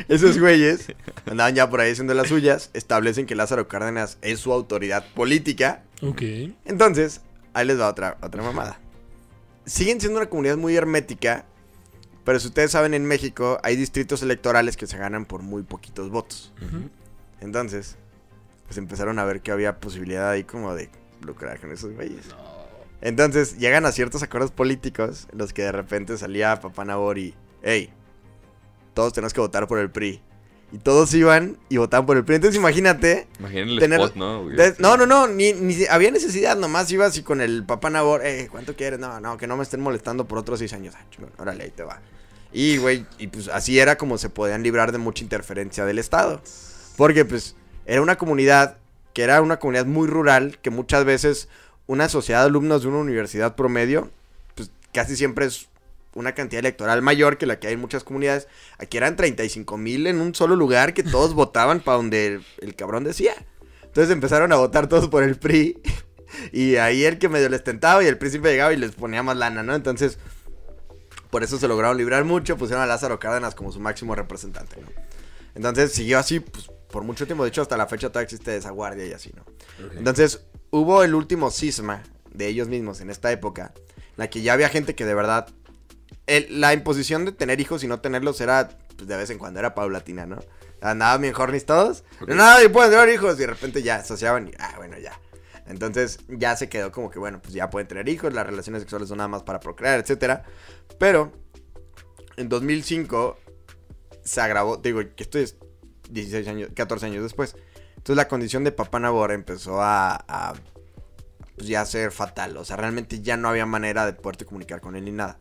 esos 0.08 0.38
güeyes 0.38 0.92
andaban 1.24 1.54
ya 1.54 1.70
por 1.70 1.80
ahí 1.80 1.92
haciendo 1.92 2.12
las 2.12 2.28
suyas, 2.28 2.70
establecen 2.74 3.24
que 3.24 3.34
Lázaro 3.34 3.66
Cárdenas 3.66 4.18
es 4.20 4.40
su 4.40 4.52
autoridad 4.52 5.06
política. 5.14 5.82
Ok. 6.02 6.22
Entonces, 6.66 7.22
ahí 7.54 7.66
les 7.66 7.80
va 7.80 7.88
otra, 7.88 8.18
otra 8.20 8.42
mamada. 8.42 8.78
Siguen 9.64 10.00
siendo 10.00 10.18
una 10.18 10.28
comunidad 10.28 10.58
muy 10.58 10.76
hermética, 10.76 11.46
pero 12.24 12.38
si 12.38 12.48
ustedes 12.48 12.70
saben, 12.70 12.92
en 12.92 13.06
México 13.06 13.58
hay 13.62 13.76
distritos 13.76 14.22
electorales 14.22 14.76
que 14.76 14.86
se 14.86 14.98
ganan 14.98 15.24
por 15.24 15.42
muy 15.42 15.62
poquitos 15.62 16.10
votos. 16.10 16.52
Entonces, 17.40 17.96
pues 18.66 18.76
empezaron 18.76 19.18
a 19.18 19.24
ver 19.24 19.40
que 19.40 19.50
había 19.50 19.80
posibilidad 19.80 20.28
ahí 20.28 20.44
como 20.44 20.74
de 20.74 20.90
lucrar 21.22 21.58
con 21.58 21.72
esos 21.72 21.92
güeyes. 21.94 22.26
Entonces, 23.00 23.56
llegan 23.58 23.86
a 23.86 23.92
ciertos 23.92 24.22
acuerdos 24.22 24.50
políticos 24.50 25.26
en 25.32 25.38
los 25.38 25.52
que 25.52 25.62
de 25.62 25.72
repente 25.72 26.18
salía 26.18 26.60
Papá 26.60 26.84
Nabor 26.84 27.18
y, 27.18 27.34
hey, 27.62 27.90
todos 28.94 29.12
tenemos 29.12 29.32
que 29.32 29.40
votar 29.40 29.66
por 29.66 29.78
el 29.78 29.90
PRI. 29.90 30.20
Y 30.72 30.78
todos 30.78 31.12
iban 31.14 31.58
y 31.68 31.78
votaban 31.78 32.06
por 32.06 32.16
el 32.16 32.24
PRI. 32.24 32.36
Entonces, 32.36 32.58
imagínate 32.60 33.26
Imaginen 33.40 33.68
el 33.70 33.78
tener- 33.80 34.00
spot, 34.00 34.16
¿no? 34.16 34.44
güey? 34.44 34.56
no, 34.78 34.96
no, 34.96 35.06
no, 35.06 35.26
ni, 35.26 35.52
había 35.90 36.10
necesidad, 36.10 36.56
nomás 36.56 36.90
iba 36.92 37.06
así 37.06 37.22
con 37.22 37.40
el 37.40 37.64
papá 37.64 37.90
Nabor, 37.90 38.24
eh, 38.24 38.48
¿cuánto 38.50 38.76
quieres? 38.76 38.98
No, 39.00 39.18
no, 39.18 39.36
que 39.36 39.46
no 39.46 39.56
me 39.56 39.62
estén 39.62 39.80
molestando 39.80 40.26
por 40.28 40.38
otros 40.38 40.58
seis 40.60 40.72
años. 40.72 40.94
Ah, 40.96 41.04
chingón, 41.10 41.32
órale, 41.38 41.64
ahí 41.64 41.70
te 41.70 41.82
va. 41.82 42.00
Y, 42.52 42.76
güey, 42.78 43.06
y 43.18 43.28
pues 43.28 43.48
así 43.48 43.78
era 43.78 43.96
como 43.96 44.18
se 44.18 44.28
podían 44.28 44.62
librar 44.62 44.92
de 44.92 44.98
mucha 44.98 45.24
interferencia 45.24 45.84
del 45.86 45.98
Estado. 45.98 46.40
Porque, 46.96 47.24
pues, 47.24 47.56
era 47.86 48.02
una 48.02 48.16
comunidad 48.16 48.76
que 49.14 49.22
era 49.22 49.40
una 49.42 49.58
comunidad 49.58 49.86
muy 49.86 50.06
rural, 50.06 50.58
que 50.62 50.70
muchas 50.70 51.04
veces 51.04 51.48
una 51.90 52.08
sociedad 52.08 52.42
de 52.42 52.46
alumnos 52.46 52.82
de 52.82 52.88
una 52.88 52.98
universidad 52.98 53.56
promedio, 53.56 54.12
pues 54.54 54.70
casi 54.92 55.16
siempre 55.16 55.46
es 55.46 55.66
una 56.14 56.36
cantidad 56.36 56.60
electoral 56.60 57.02
mayor 57.02 57.36
que 57.36 57.46
la 57.46 57.58
que 57.58 57.66
hay 57.66 57.74
en 57.74 57.80
muchas 57.80 58.04
comunidades. 58.04 58.46
Aquí 58.78 58.96
eran 58.96 59.16
35 59.16 59.76
mil 59.76 60.06
en 60.06 60.20
un 60.20 60.32
solo 60.32 60.54
lugar 60.54 60.94
que 60.94 61.02
todos 61.02 61.34
votaban 61.34 61.80
para 61.80 61.96
donde 61.96 62.26
el, 62.26 62.46
el 62.60 62.76
cabrón 62.76 63.02
decía. 63.02 63.32
Entonces 63.82 64.12
empezaron 64.12 64.52
a 64.52 64.56
votar 64.56 64.88
todos 64.88 65.08
por 65.08 65.24
el 65.24 65.36
PRI. 65.36 65.80
Y 66.52 66.76
ahí 66.76 67.04
el 67.04 67.18
que 67.18 67.28
medio 67.28 67.48
les 67.48 67.64
tentaba 67.64 68.04
y 68.04 68.06
el 68.06 68.16
príncipe 68.16 68.52
llegaba 68.52 68.72
y 68.72 68.76
les 68.76 68.92
ponía 68.92 69.20
más 69.20 69.36
lana, 69.36 69.64
¿no? 69.64 69.74
Entonces, 69.74 70.16
por 71.28 71.42
eso 71.42 71.58
se 71.58 71.66
lograron 71.66 71.96
librar 71.96 72.24
mucho. 72.24 72.56
Pusieron 72.56 72.84
a 72.84 72.86
Lázaro 72.86 73.18
Cárdenas 73.18 73.56
como 73.56 73.72
su 73.72 73.80
máximo 73.80 74.14
representante, 74.14 74.80
¿no? 74.80 74.86
Entonces 75.56 75.90
siguió 75.90 76.20
así, 76.20 76.38
pues, 76.38 76.70
por 76.88 77.02
mucho 77.02 77.26
tiempo. 77.26 77.42
De 77.42 77.48
hecho, 77.48 77.62
hasta 77.62 77.76
la 77.76 77.88
fecha 77.88 78.10
todavía 78.10 78.26
existe 78.26 78.56
esa 78.56 78.70
guardia 78.70 79.06
y 79.06 79.12
así, 79.12 79.32
¿no? 79.34 79.44
Entonces, 79.98 80.40
hubo 80.70 81.02
el 81.02 81.14
último 81.14 81.50
cisma 81.50 82.02
de 82.32 82.46
ellos 82.48 82.68
mismos 82.68 83.00
en 83.00 83.10
esta 83.10 83.30
época, 83.32 83.72
en 83.76 84.14
la 84.16 84.30
que 84.30 84.42
ya 84.42 84.52
había 84.52 84.68
gente 84.68 84.94
que 84.94 85.04
de 85.06 85.14
verdad. 85.14 85.48
el- 86.26 86.60
la 86.60 86.72
imposición 86.72 87.24
de 87.24 87.32
tener 87.32 87.60
hijos 87.60 87.82
y 87.82 87.88
no 87.88 88.00
tenerlos 88.00 88.40
era, 88.40 88.68
pues, 88.96 89.08
de 89.08 89.16
vez 89.16 89.30
en 89.30 89.38
cuando, 89.38 89.58
era 89.58 89.74
paulatina, 89.74 90.26
¿no? 90.26 90.38
Andaban 90.80 91.22
bien 91.22 91.34
hornis 91.36 91.66
todos. 91.66 92.04
No, 92.24 92.34
nadie 92.36 92.68
puede 92.68 92.88
tener 92.90 93.08
hijos. 93.12 93.34
Y 93.36 93.40
de 93.40 93.46
repente 93.48 93.82
ya 93.82 93.96
asociaban 93.96 94.46
y, 94.46 94.52
ah, 94.60 94.74
bueno, 94.76 94.96
ya. 94.98 95.18
Entonces 95.66 96.20
ya 96.28 96.54
se 96.56 96.68
quedó 96.68 96.92
como 96.92 97.10
que, 97.10 97.18
bueno, 97.18 97.40
pues 97.42 97.52
ya 97.54 97.68
pueden 97.68 97.88
tener 97.88 98.08
hijos, 98.08 98.32
las 98.32 98.46
relaciones 98.46 98.82
sexuales 98.82 99.08
son 99.08 99.18
nada 99.18 99.26
más 99.28 99.42
para 99.42 99.58
procrear, 99.58 99.98
etcétera. 99.98 100.44
Pero 101.00 101.32
en 102.36 102.48
2005 102.48 103.36
se 104.22 104.40
agravó, 104.40 104.76
digo, 104.76 105.00
que 105.00 105.22
esto 105.24 105.38
es 105.38 105.56
16 106.10 106.46
años, 106.46 106.70
14 106.74 107.06
años 107.06 107.24
después. 107.24 107.56
Entonces 108.00 108.16
la 108.16 108.28
condición 108.28 108.64
de 108.64 108.72
papá 108.72 108.98
Nabor 108.98 109.30
empezó 109.30 109.82
a, 109.82 110.54
pues 111.54 111.68
ya 111.68 111.84
ser 111.84 112.12
fatal. 112.12 112.56
O 112.56 112.64
sea, 112.64 112.76
realmente 112.78 113.20
ya 113.20 113.36
no 113.36 113.50
había 113.50 113.66
manera 113.66 114.06
de 114.06 114.14
poderte 114.14 114.46
comunicar 114.46 114.80
con 114.80 114.96
él 114.96 115.04
ni 115.04 115.10
nada. 115.10 115.38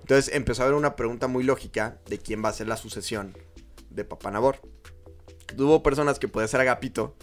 Entonces 0.00 0.34
empezó 0.34 0.62
a 0.62 0.64
haber 0.64 0.76
una 0.76 0.96
pregunta 0.96 1.28
muy 1.28 1.44
lógica 1.44 1.98
de 2.08 2.18
quién 2.18 2.44
va 2.44 2.48
a 2.48 2.54
ser 2.54 2.66
la 2.66 2.76
sucesión 2.76 3.38
de 3.90 4.04
papá 4.04 4.32
Nabor. 4.32 4.56
Hubo 5.56 5.84
personas 5.84 6.18
que 6.18 6.26
puede 6.26 6.48
ser 6.48 6.60
Agapito. 6.60 7.14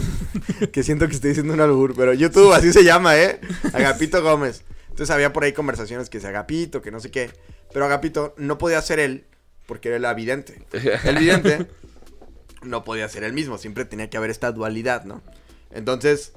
que 0.72 0.82
siento 0.82 1.08
que 1.08 1.14
estoy 1.14 1.30
diciendo 1.30 1.52
un 1.52 1.60
albur, 1.60 1.94
pero 1.94 2.14
YouTube 2.14 2.54
así 2.54 2.72
se 2.72 2.84
llama, 2.84 3.18
¿eh? 3.18 3.38
Agapito 3.74 4.22
Gómez. 4.22 4.64
Entonces 4.88 5.10
había 5.10 5.34
por 5.34 5.44
ahí 5.44 5.52
conversaciones 5.52 6.08
que 6.08 6.20
se 6.20 6.28
Agapito, 6.28 6.80
que 6.80 6.90
no 6.90 7.00
sé 7.00 7.10
qué. 7.10 7.30
Pero 7.70 7.84
Agapito 7.84 8.34
no 8.38 8.56
podía 8.56 8.80
ser 8.80 8.98
él 8.98 9.26
porque 9.66 9.90
era 9.90 10.08
el 10.08 10.16
vidente. 10.16 10.64
El 11.04 11.18
vidente 11.18 11.66
no 12.66 12.84
podía 12.84 13.08
ser 13.08 13.24
el 13.24 13.32
mismo, 13.32 13.58
siempre 13.58 13.84
tenía 13.84 14.10
que 14.10 14.16
haber 14.16 14.30
esta 14.30 14.52
dualidad, 14.52 15.04
¿no? 15.04 15.22
Entonces, 15.70 16.32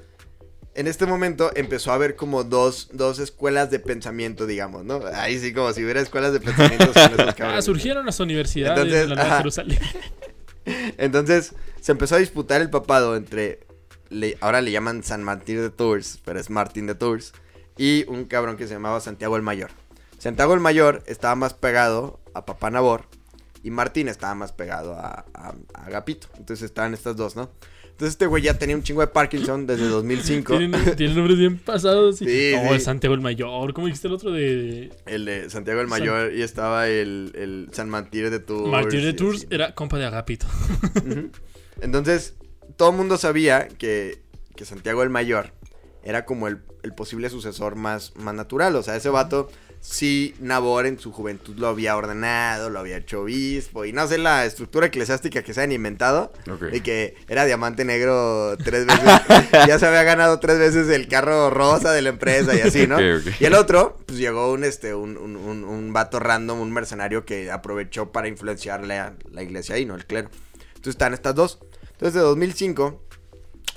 en 0.76 0.88
este 0.88 1.06
momento 1.06 1.52
empezó 1.56 1.92
a 1.92 1.96
haber 1.96 2.16
como 2.16 2.44
dos, 2.44 2.90
dos 2.94 3.20
escuelas 3.20 3.70
de 3.72 3.80
pensamiento, 3.80 4.46
digamos, 4.46 4.86
¿no? 4.86 5.02
Ahí 5.14 5.38
sí, 5.40 5.54
como 5.54 5.74
si 5.74 5.84
hubiera 5.84 6.00
escuelas 6.02 6.32
de 6.34 6.40
pensamiento. 6.40 6.92
Ah, 7.42 7.62
surgieron 7.62 8.06
las 8.06 8.20
universidades 8.20 8.78
Entonces, 8.78 9.02
de 9.02 9.08
la 9.08 9.16
Nueva 9.16 9.30
ajá. 9.30 9.38
Jerusalén. 9.40 9.80
Entonces 10.98 11.54
se 11.82 11.92
empezó 11.92 12.16
a 12.16 12.20
disputar 12.20 12.62
el 12.62 12.70
papado 12.70 13.16
entre, 13.16 13.60
le- 14.10 14.38
ahora 14.42 14.62
le 14.62 14.72
llaman 14.72 15.04
San 15.04 15.24
Martín 15.24 15.58
de 15.62 15.70
Tours, 15.70 16.20
pero 16.26 16.40
es 16.40 16.50
Martín 16.50 16.86
de 16.88 16.96
Tours, 16.96 17.34
y 17.78 18.06
un 18.08 18.26
cabrón 18.26 18.58
que 18.58 18.68
se 18.68 18.74
llamaba 18.74 19.00
Santiago 19.00 19.36
el 19.38 19.42
Mayor. 19.42 19.72
Santiago 20.18 20.54
el 20.54 20.60
Mayor 20.60 21.04
estaba 21.08 21.36
más 21.36 21.54
pegado 21.54 22.20
a 22.34 22.46
Papá 22.46 22.70
Nabor 22.70 23.06
y 23.64 23.72
Martín 23.72 24.08
estaba 24.08 24.36
más 24.36 24.52
pegado 24.52 24.94
a, 24.94 25.26
a- 25.34 25.56
a 25.74 25.86
Agapito. 25.86 26.28
Entonces 26.38 26.66
estaban 26.66 26.94
estas 26.94 27.16
dos, 27.16 27.36
¿no? 27.36 27.50
Entonces 27.84 28.14
este 28.14 28.28
güey 28.28 28.42
ya 28.42 28.58
tenía 28.58 28.78
un 28.78 28.84
chingo 28.84 29.02
de 29.02 29.08
Parkinson 29.08 29.68
desde 29.68 29.88
2005. 29.90 30.58
Tienen, 30.58 30.96
tienen 30.96 31.18
nombres 31.18 31.38
bien 31.38 31.58
pasados. 31.60 32.22
y- 32.22 32.26
Sí, 32.30 32.52
no, 32.56 32.74
sí. 32.74 32.80
Santiago 32.80 33.14
el 33.14 33.20
Mayor. 33.20 33.74
¿Cómo 33.74 33.88
dijiste 33.88 34.08
el 34.08 34.14
otro 34.14 34.32
de 34.32 34.90
El 35.06 35.26
de 35.26 35.50
Santiago 35.50 35.82
el 35.82 35.88
Mayor 35.88 36.34
y 36.34 36.42
estaba 36.42 36.88
el, 36.88 37.34
el 37.36 37.68
San 37.74 37.90
Martín 37.90 38.30
de 38.30 38.40
Tours. 38.40 38.72
Martín 38.72 39.02
de 39.02 39.12
Tours? 39.14 39.48
Era 39.50 39.76
compa 39.76 39.98
de 39.98 40.06
Agapito. 40.06 40.48
Entonces, 41.82 42.36
todo 42.78 42.92
el 42.92 42.98
mundo 42.98 43.18
sabía 43.18 43.68
que, 43.68 44.22
que 44.56 44.66
Santiago 44.66 45.04
el 45.04 45.10
Mayor 45.10 45.52
era 46.04 46.26
como 46.26 46.48
el, 46.48 46.60
el 46.84 46.94
posible 46.94 47.30
sucesor 47.30 47.76
más, 47.76 48.14
más 48.16 48.34
natural. 48.34 48.76
O 48.76 48.84
sea, 48.84 48.96
ese 48.96 49.10
vato, 49.10 49.50
sí, 49.82 50.36
Nabor 50.40 50.86
en 50.86 51.00
su 51.00 51.12
juventud 51.12 51.56
lo 51.58 51.68
había 51.68 51.96
ordenado, 51.96 52.70
lo 52.70 52.80
había 52.80 52.98
hecho 52.98 53.22
obispo. 53.22 53.86
Y 53.86 53.94
no 53.94 54.08
sé 54.08 54.18
la 54.18 54.46
estructura 54.46 54.88
eclesiástica 54.88 55.42
que 55.42 55.54
se 55.54 55.62
han 55.62 55.72
inventado. 55.72 56.32
Ok. 56.52 56.64
De 56.64 56.82
que 56.82 57.16
era 57.28 57.46
diamante 57.46 57.86
negro 57.86 58.58
tres 58.58 58.86
veces. 58.86 59.04
ya 59.68 59.80
se 59.80 59.86
había 59.86 60.04
ganado 60.04 60.40
tres 60.40 60.60
veces 60.60 60.90
el 60.90 61.08
carro 61.08 61.50
rosa 61.50 61.92
de 61.92 62.02
la 62.02 62.10
empresa 62.10 62.56
y 62.56 62.62
así, 62.62 62.88
¿no? 62.88 62.98
Y 63.40 63.46
el 63.46 63.54
otro, 63.54 63.98
pues 64.06 64.18
llegó 64.20 64.52
un, 64.52 64.64
este, 64.64 64.94
un, 64.94 65.18
un, 65.18 65.36
un, 65.36 65.64
un 65.64 65.94
vato 65.94 66.20
random, 66.20 66.60
un 66.60 66.72
mercenario 66.72 67.26
que 67.26 67.52
aprovechó 67.52 68.12
para 68.12 68.28
influenciar 68.28 68.86
la, 68.86 69.14
la 69.32 69.44
iglesia 69.44 69.76
ahí, 69.76 69.86
¿no? 69.86 69.96
El 69.96 70.06
clero. 70.06 70.30
Entonces 70.70 70.92
están 70.92 71.14
estas 71.14 71.36
dos. 71.36 71.60
Entonces 71.92 72.14
de 72.14 72.22
2005 72.22 73.02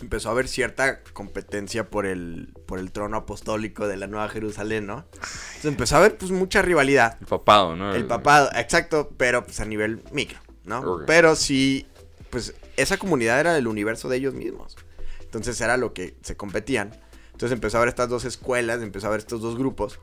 empezó 0.03 0.29
a 0.29 0.33
haber 0.33 0.49
cierta 0.49 1.03
competencia 1.13 1.89
por 1.89 2.07
el, 2.07 2.53
por 2.67 2.79
el 2.79 2.93
trono 2.93 3.17
apostólico 3.17 3.87
de 3.87 3.97
la 3.97 4.07
Nueva 4.07 4.29
Jerusalén, 4.29 4.87
¿no? 4.87 5.07
Entonces 5.15 5.65
empezó 5.65 5.97
a 5.97 5.99
haber 6.01 6.19
pues 6.19 6.31
mucha 6.31 6.61
rivalidad. 6.61 7.17
El 7.21 7.27
papado, 7.27 7.77
¿no? 7.77 7.95
El 7.95 8.07
papado, 8.07 8.51
exacto, 8.55 9.11
pero 9.17 9.45
pues 9.45 9.61
a 9.61 9.65
nivel 9.65 10.03
micro, 10.13 10.39
¿no? 10.65 11.01
Pero 11.07 11.37
sí, 11.37 11.87
pues 12.31 12.55
esa 12.77 12.99
comunidad 12.99 13.41
era 13.41 13.55
del 13.55 13.69
universo 13.69 14.09
de 14.09 14.17
ellos 14.17 14.35
mismos. 14.35 14.77
Entonces 15.21 15.61
era 15.61 15.77
lo 15.77 15.95
que 15.95 16.17
se 16.23 16.37
competían. 16.37 16.91
Entonces 17.33 17.53
empezó 17.53 17.79
a 17.79 17.81
haber 17.81 17.89
estas 17.89 18.09
dos 18.09 18.25
escuelas, 18.25 18.83
empezó 18.83 19.07
a 19.07 19.09
haber 19.09 19.21
estos 19.21 19.41
dos 19.41 19.57
grupos. 19.57 20.01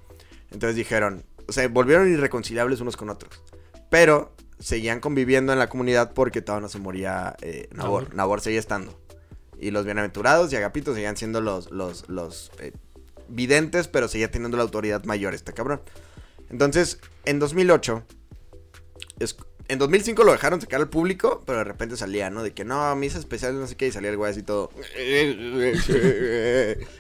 Entonces 0.52 0.76
dijeron, 0.76 1.24
o 1.48 1.52
sea, 1.52 1.68
volvieron 1.68 2.12
irreconciliables 2.12 2.82
unos 2.82 2.98
con 2.98 3.10
otros. 3.10 3.44
Pero 3.90 4.34
seguían 4.60 5.00
conviviendo 5.00 5.54
en 5.54 5.60
la 5.60 5.70
comunidad 5.70 6.14
porque 6.14 6.42
todavía 6.42 6.64
no 6.64 6.70
se 6.70 6.80
moría 6.80 7.36
eh, 7.42 7.68
Nabor. 7.72 8.04
Nabor. 8.04 8.16
Nabor 8.16 8.42
seguía 8.42 8.60
estando. 8.60 9.00
Y 9.60 9.72
los 9.72 9.86
bienaventurados 9.86 10.52
y 10.54 10.56
Agapito 10.56 10.94
seguían 10.94 11.18
siendo 11.18 11.42
los, 11.42 11.70
los, 11.72 12.08
los 12.10 12.52
eh, 12.60 12.72
videntes, 13.28 13.88
pero 13.88 14.08
seguía 14.08 14.32
teniendo 14.32 14.58
la 14.58 14.64
autoridad 14.64 15.04
mayor 15.04 15.34
este 15.34 15.54
cabrón. 15.54 15.82
Entonces, 16.50 17.00
en 17.26 17.40
2008, 17.40 18.04
es- 19.20 19.36
en 19.68 19.78
2005 19.78 20.24
lo 20.24 20.32
dejaron 20.32 20.60
sacar 20.62 20.80
al 20.80 20.90
público, 20.90 21.44
pero 21.46 21.60
de 21.60 21.64
repente 21.66 21.96
salía, 21.96 22.32
¿no? 22.32 22.42
De 22.42 22.54
que 22.54 22.66
no, 22.66 22.96
misa 22.96 23.20
especial, 23.20 23.60
no 23.60 23.68
sé 23.68 23.76
qué, 23.76 23.88
y 23.88 23.92
salía 23.92 24.10
el 24.10 24.18
güey 24.18 24.32
así 24.32 24.42
todo. 24.42 24.72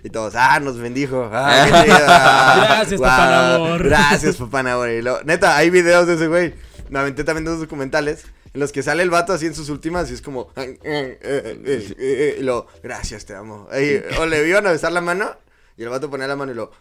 Y 0.03 0.09
todos, 0.09 0.33
ah, 0.35 0.59
nos 0.59 0.77
bendijo. 0.77 1.29
Ah, 1.31 1.65
ah, 1.73 2.65
Gracias, 2.67 3.01
papá 3.01 3.29
Nabor. 3.31 3.83
Gracias, 3.83 4.35
papá 4.37 4.63
Nabor. 4.63 4.89
Y 4.89 5.01
lo- 5.01 5.23
neta, 5.23 5.57
hay 5.57 5.69
videos 5.69 6.07
de 6.07 6.15
ese 6.15 6.27
güey. 6.27 6.53
Me 6.89 6.99
aventé 6.99 7.23
también 7.23 7.45
dos 7.45 7.59
documentales 7.59 8.25
en 8.53 8.59
los 8.59 8.71
que 8.71 8.83
sale 8.83 9.03
el 9.03 9.09
vato 9.09 9.33
así 9.33 9.45
en 9.45 9.55
sus 9.55 9.69
últimas 9.69 10.09
y 10.11 10.13
es 10.13 10.21
como. 10.21 10.51
Y 10.57 12.41
lo, 12.43 12.67
gracias, 12.83 13.25
te 13.25 13.35
amo. 13.35 13.67
Ahí, 13.71 14.01
o 14.19 14.25
le 14.25 14.47
iban 14.47 14.65
a 14.67 14.71
besar 14.71 14.91
la 14.91 15.01
mano 15.01 15.35
y 15.77 15.83
el 15.83 15.89
vato 15.89 16.09
ponía 16.09 16.27
la 16.27 16.35
mano 16.35 16.51
y 16.51 16.55
lo. 16.55 16.71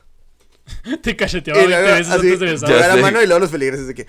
Te 1.03 1.17
cacheteaba 1.17 1.61
Y 1.61 1.67
20 1.67 1.81
luego, 1.81 1.97
veces 1.97 2.13
así, 2.13 2.27
antes 2.27 2.41
de 2.41 2.47
besar. 2.47 2.97
la 2.97 2.97
mano 2.97 3.23
y 3.23 3.27
luego 3.27 3.41
los 3.41 3.51
feligreses 3.51 3.87
de 3.87 3.95
que. 3.95 4.07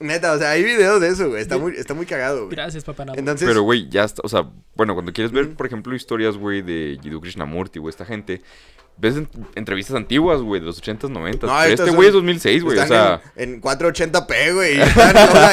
Neta, 0.00 0.32
o 0.32 0.38
sea, 0.38 0.50
hay 0.52 0.64
videos 0.64 0.98
de 1.00 1.08
eso, 1.08 1.28
güey. 1.28 1.42
Está 1.42 1.58
muy, 1.58 1.76
está 1.76 1.92
muy 1.92 2.06
cagado, 2.06 2.46
güey. 2.46 2.56
Gracias, 2.56 2.84
papá. 2.84 3.04
Entonces, 3.14 3.46
Pero, 3.46 3.62
güey, 3.62 3.88
ya 3.90 4.04
está. 4.04 4.22
O 4.24 4.28
sea, 4.30 4.50
bueno, 4.74 4.94
cuando 4.94 5.12
quieres 5.12 5.30
ver, 5.30 5.54
por 5.54 5.66
ejemplo, 5.66 5.94
historias, 5.94 6.38
güey, 6.38 6.62
de 6.62 6.98
Jiddu 7.02 7.20
Krishnamurti, 7.20 7.78
güey, 7.78 7.90
esta 7.90 8.06
gente, 8.06 8.40
ves 9.00 9.16
en- 9.16 9.28
entrevistas 9.54 9.96
antiguas, 9.96 10.40
güey, 10.40 10.60
de 10.60 10.66
los 10.66 10.80
80s, 10.82 11.10
90s. 11.10 11.46
No, 11.48 11.56
pero 11.58 11.62
estos 11.72 11.86
este 11.86 11.96
güey 11.96 12.08
es 12.08 12.12
son- 12.14 12.20
2006, 12.22 12.62
güey, 12.64 12.78
o 12.78 12.86
sea. 12.86 13.20
En, 13.36 13.54
en 13.54 13.60
480p, 13.60 14.54
güey. 14.54 14.80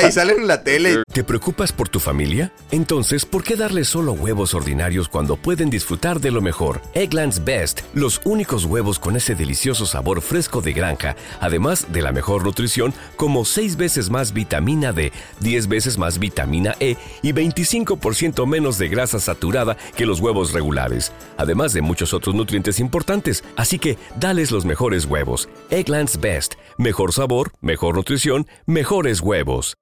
Y 0.07 0.11
salen 0.11 0.41
en 0.41 0.47
la 0.47 0.63
tele. 0.63 1.03
¿Te 1.13 1.23
preocupas 1.23 1.71
por 1.71 1.89
tu 1.89 1.99
familia? 1.99 2.51
Entonces, 2.71 3.25
¿por 3.25 3.43
qué 3.43 3.55
darles 3.55 3.87
solo 3.87 4.11
huevos 4.13 4.53
ordinarios 4.53 5.07
cuando 5.09 5.35
pueden 5.37 5.69
disfrutar 5.69 6.19
de 6.19 6.31
lo 6.31 6.41
mejor? 6.41 6.81
Eggland's 6.93 7.43
Best, 7.43 7.81
los 7.93 8.21
únicos 8.25 8.65
huevos 8.65 8.99
con 8.99 9.15
ese 9.15 9.33
delicioso 9.35 9.85
sabor 9.85 10.21
fresco 10.21 10.61
de 10.61 10.73
granja, 10.73 11.15
además 11.39 11.87
de 11.91 12.01
la 12.01 12.11
mejor 12.11 12.43
nutrición, 12.43 12.93
como 13.15 13.45
6 13.45 13.77
veces 13.77 14.09
más 14.09 14.33
vitamina 14.33 14.91
D, 14.93 15.11
10 15.39 15.67
veces 15.67 15.97
más 15.97 16.19
vitamina 16.19 16.75
E 16.79 16.97
y 17.21 17.33
25% 17.33 18.45
menos 18.45 18.77
de 18.77 18.87
grasa 18.89 19.19
saturada 19.19 19.77
que 19.95 20.05
los 20.05 20.19
huevos 20.19 20.53
regulares, 20.53 21.11
además 21.37 21.73
de 21.73 21.81
muchos 21.81 22.13
otros 22.13 22.35
nutrientes 22.35 22.79
importantes. 22.79 23.36
Así 23.55 23.79
que, 23.79 23.97
dales 24.19 24.51
los 24.51 24.65
mejores 24.65 25.05
huevos. 25.05 25.47
Eggland's 25.69 26.19
Best, 26.19 26.55
mejor 26.77 27.13
sabor, 27.13 27.53
mejor 27.61 27.95
nutrición, 27.95 28.45
mejores 28.65 29.21
huevos. 29.21 29.77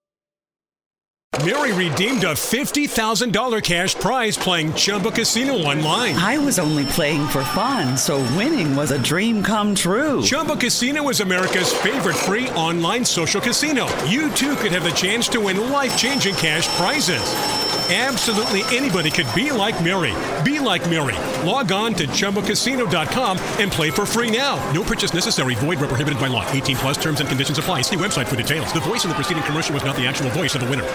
Mary 1.44 1.74
redeemed 1.74 2.24
a 2.24 2.34
$50,000 2.34 3.62
cash 3.62 3.94
prize 3.96 4.38
playing 4.38 4.74
Chumba 4.74 5.12
Casino 5.12 5.54
online. 5.54 6.16
I 6.16 6.38
was 6.38 6.60
only 6.60 6.86
playing 6.86 7.28
for 7.28 7.44
fun, 7.44 7.98
so 7.98 8.20
winning 8.38 8.74
was 8.74 8.92
a 8.92 9.02
dream 9.04 9.44
come 9.44 9.76
true. 9.76 10.22
Chumba 10.22 10.56
Casino 10.56 11.10
is 11.10 11.20
America's 11.20 11.74
favorite 11.74 12.16
free 12.16 12.50
online 12.52 13.04
social 13.04 13.42
casino. 13.42 13.86
You 14.06 14.32
too 14.32 14.56
could 14.56 14.72
have 14.72 14.84
the 14.86 14.92
chance 14.92 15.28
to 15.30 15.42
win 15.42 15.72
life 15.72 15.98
changing 15.98 16.36
cash 16.36 16.70
prizes. 16.78 17.75
Absolutely 17.90 18.64
anybody 18.76 19.12
could 19.12 19.28
be 19.36 19.52
like 19.52 19.82
Mary. 19.84 20.14
Be 20.44 20.60
like 20.60 20.90
Mary. 20.90 21.16
Log 21.48 21.72
on 21.72 21.94
to 21.94 22.08
chumbacasino.com 22.08 23.38
and 23.60 23.72
play 23.72 23.92
for 23.92 24.08
free 24.08 24.36
now. 24.36 24.58
No 24.74 24.82
purchase 24.84 25.14
necessary. 25.14 25.54
Void 25.56 25.80
where 25.80 25.88
prohibited 25.88 26.20
by 26.20 26.26
law. 26.28 26.44
18 26.52 26.78
plus 26.78 26.98
terms 26.98 27.20
and 27.20 27.30
conditions 27.30 27.60
apply. 27.60 27.84
See 27.84 27.96
website 27.96 28.26
for 28.26 28.36
details. 28.38 28.74
The 28.74 28.80
voice 28.80 29.04
in 29.06 29.10
the 29.10 29.16
preceding 29.16 29.44
commercial 29.44 29.76
was 29.76 29.84
not 29.86 29.96
the 29.96 30.08
actual 30.08 30.32
voice 30.32 30.56
of 30.56 30.62
the 30.62 30.68
winner. 30.68 30.88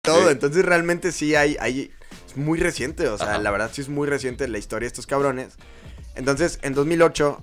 todo. 0.00 0.30
Entonces 0.30 0.64
realmente 0.64 1.12
sí 1.12 1.34
hay, 1.34 1.56
hay 1.60 1.90
es 2.26 2.36
muy 2.36 2.58
reciente, 2.58 3.06
o 3.08 3.18
sea, 3.18 3.32
Ajá. 3.32 3.38
la 3.38 3.50
verdad 3.50 3.70
sí 3.70 3.82
es 3.82 3.90
muy 3.90 4.08
reciente 4.08 4.48
la 4.48 4.56
historia 4.56 4.86
de 4.86 4.88
estos 4.88 5.06
cabrones. 5.06 5.56
Entonces, 6.14 6.58
en 6.62 6.72
2008 6.72 7.42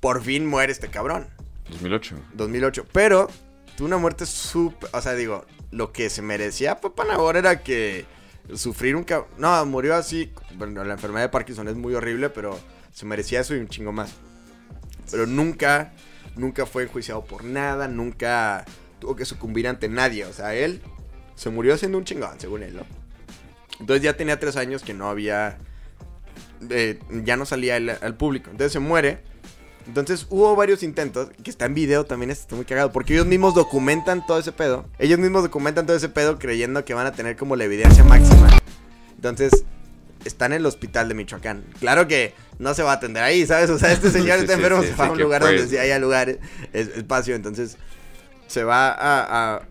por 0.00 0.20
fin 0.20 0.46
muere 0.46 0.72
este 0.72 0.88
cabrón. 0.88 1.28
2008. 1.70 2.16
2008, 2.34 2.86
pero 2.90 3.28
tuvo 3.76 3.86
una 3.86 3.98
muerte 3.98 4.26
súper, 4.26 4.90
o 4.92 5.00
sea, 5.00 5.14
digo, 5.14 5.44
lo 5.72 5.92
que 5.92 6.08
se 6.10 6.22
merecía 6.22 6.80
Papá 6.80 7.04
Nabor 7.04 7.36
era 7.36 7.62
que 7.62 8.06
sufrir 8.54 8.94
un 8.94 9.04
cabrón, 9.04 9.28
no, 9.38 9.66
murió 9.66 9.96
así, 9.96 10.32
bueno, 10.56 10.84
la 10.84 10.94
enfermedad 10.94 11.24
de 11.24 11.28
Parkinson 11.30 11.66
es 11.68 11.74
muy 11.74 11.94
horrible, 11.94 12.30
pero 12.30 12.58
se 12.92 13.06
merecía 13.06 13.40
eso 13.40 13.54
y 13.54 13.58
un 13.58 13.68
chingo 13.68 13.90
más. 13.90 14.12
Pero 15.10 15.26
nunca 15.26 15.92
nunca 16.36 16.66
fue 16.66 16.84
enjuiciado 16.84 17.24
por 17.24 17.44
nada, 17.44 17.88
nunca 17.88 18.64
tuvo 19.00 19.16
que 19.16 19.24
sucumbir 19.24 19.66
ante 19.66 19.88
nadie, 19.88 20.24
o 20.24 20.32
sea, 20.32 20.54
él 20.54 20.80
se 21.34 21.50
murió 21.50 21.76
siendo 21.76 21.98
un 21.98 22.04
chingón, 22.04 22.38
según 22.38 22.62
él, 22.62 22.76
¿no? 22.76 22.82
Entonces 23.80 24.02
ya 24.02 24.16
tenía 24.16 24.38
tres 24.38 24.56
años 24.56 24.82
que 24.82 24.94
no 24.94 25.08
había. 25.08 25.58
eh, 26.70 27.00
ya 27.24 27.36
no 27.36 27.44
salía 27.44 27.76
al 27.76 28.16
público. 28.16 28.50
Entonces 28.50 28.72
se 28.72 28.78
muere. 28.78 29.22
Entonces 29.86 30.26
hubo 30.30 30.54
varios 30.56 30.82
intentos, 30.82 31.30
que 31.42 31.50
está 31.50 31.66
en 31.66 31.74
video 31.74 32.04
también, 32.04 32.30
esto 32.30 32.42
está 32.42 32.56
muy 32.56 32.64
cagado, 32.64 32.92
porque 32.92 33.14
ellos 33.14 33.26
mismos 33.26 33.54
documentan 33.54 34.24
todo 34.26 34.38
ese 34.38 34.52
pedo. 34.52 34.86
Ellos 34.98 35.18
mismos 35.18 35.42
documentan 35.42 35.86
todo 35.86 35.96
ese 35.96 36.08
pedo 36.08 36.38
creyendo 36.38 36.84
que 36.84 36.94
van 36.94 37.06
a 37.06 37.12
tener 37.12 37.36
como 37.36 37.56
la 37.56 37.64
evidencia 37.64 38.04
máxima. 38.04 38.48
Entonces, 39.16 39.64
están 40.24 40.52
en 40.52 40.58
el 40.58 40.66
hospital 40.66 41.08
de 41.08 41.14
Michoacán. 41.14 41.64
Claro 41.80 42.06
que 42.06 42.32
no 42.58 42.74
se 42.74 42.82
va 42.82 42.92
a 42.92 42.94
atender 42.94 43.22
ahí, 43.24 43.44
¿sabes? 43.46 43.70
O 43.70 43.78
sea, 43.78 43.92
este 43.92 44.10
señor 44.12 44.36
Sí, 44.38 44.42
está 44.42 44.54
enfermo, 44.54 44.80
sí, 44.82 44.88
se 44.88 44.92
sí, 44.94 44.98
va 45.00 45.06
a 45.06 45.10
un 45.12 45.18
lugar 45.20 45.42
donde 45.42 45.66
sí 45.66 45.76
haya 45.78 45.98
lugar, 45.98 46.28
es- 46.72 46.88
espacio, 46.96 47.34
entonces 47.34 47.76
se 48.46 48.62
va 48.64 48.88
a, 48.90 49.56
a- 49.56 49.62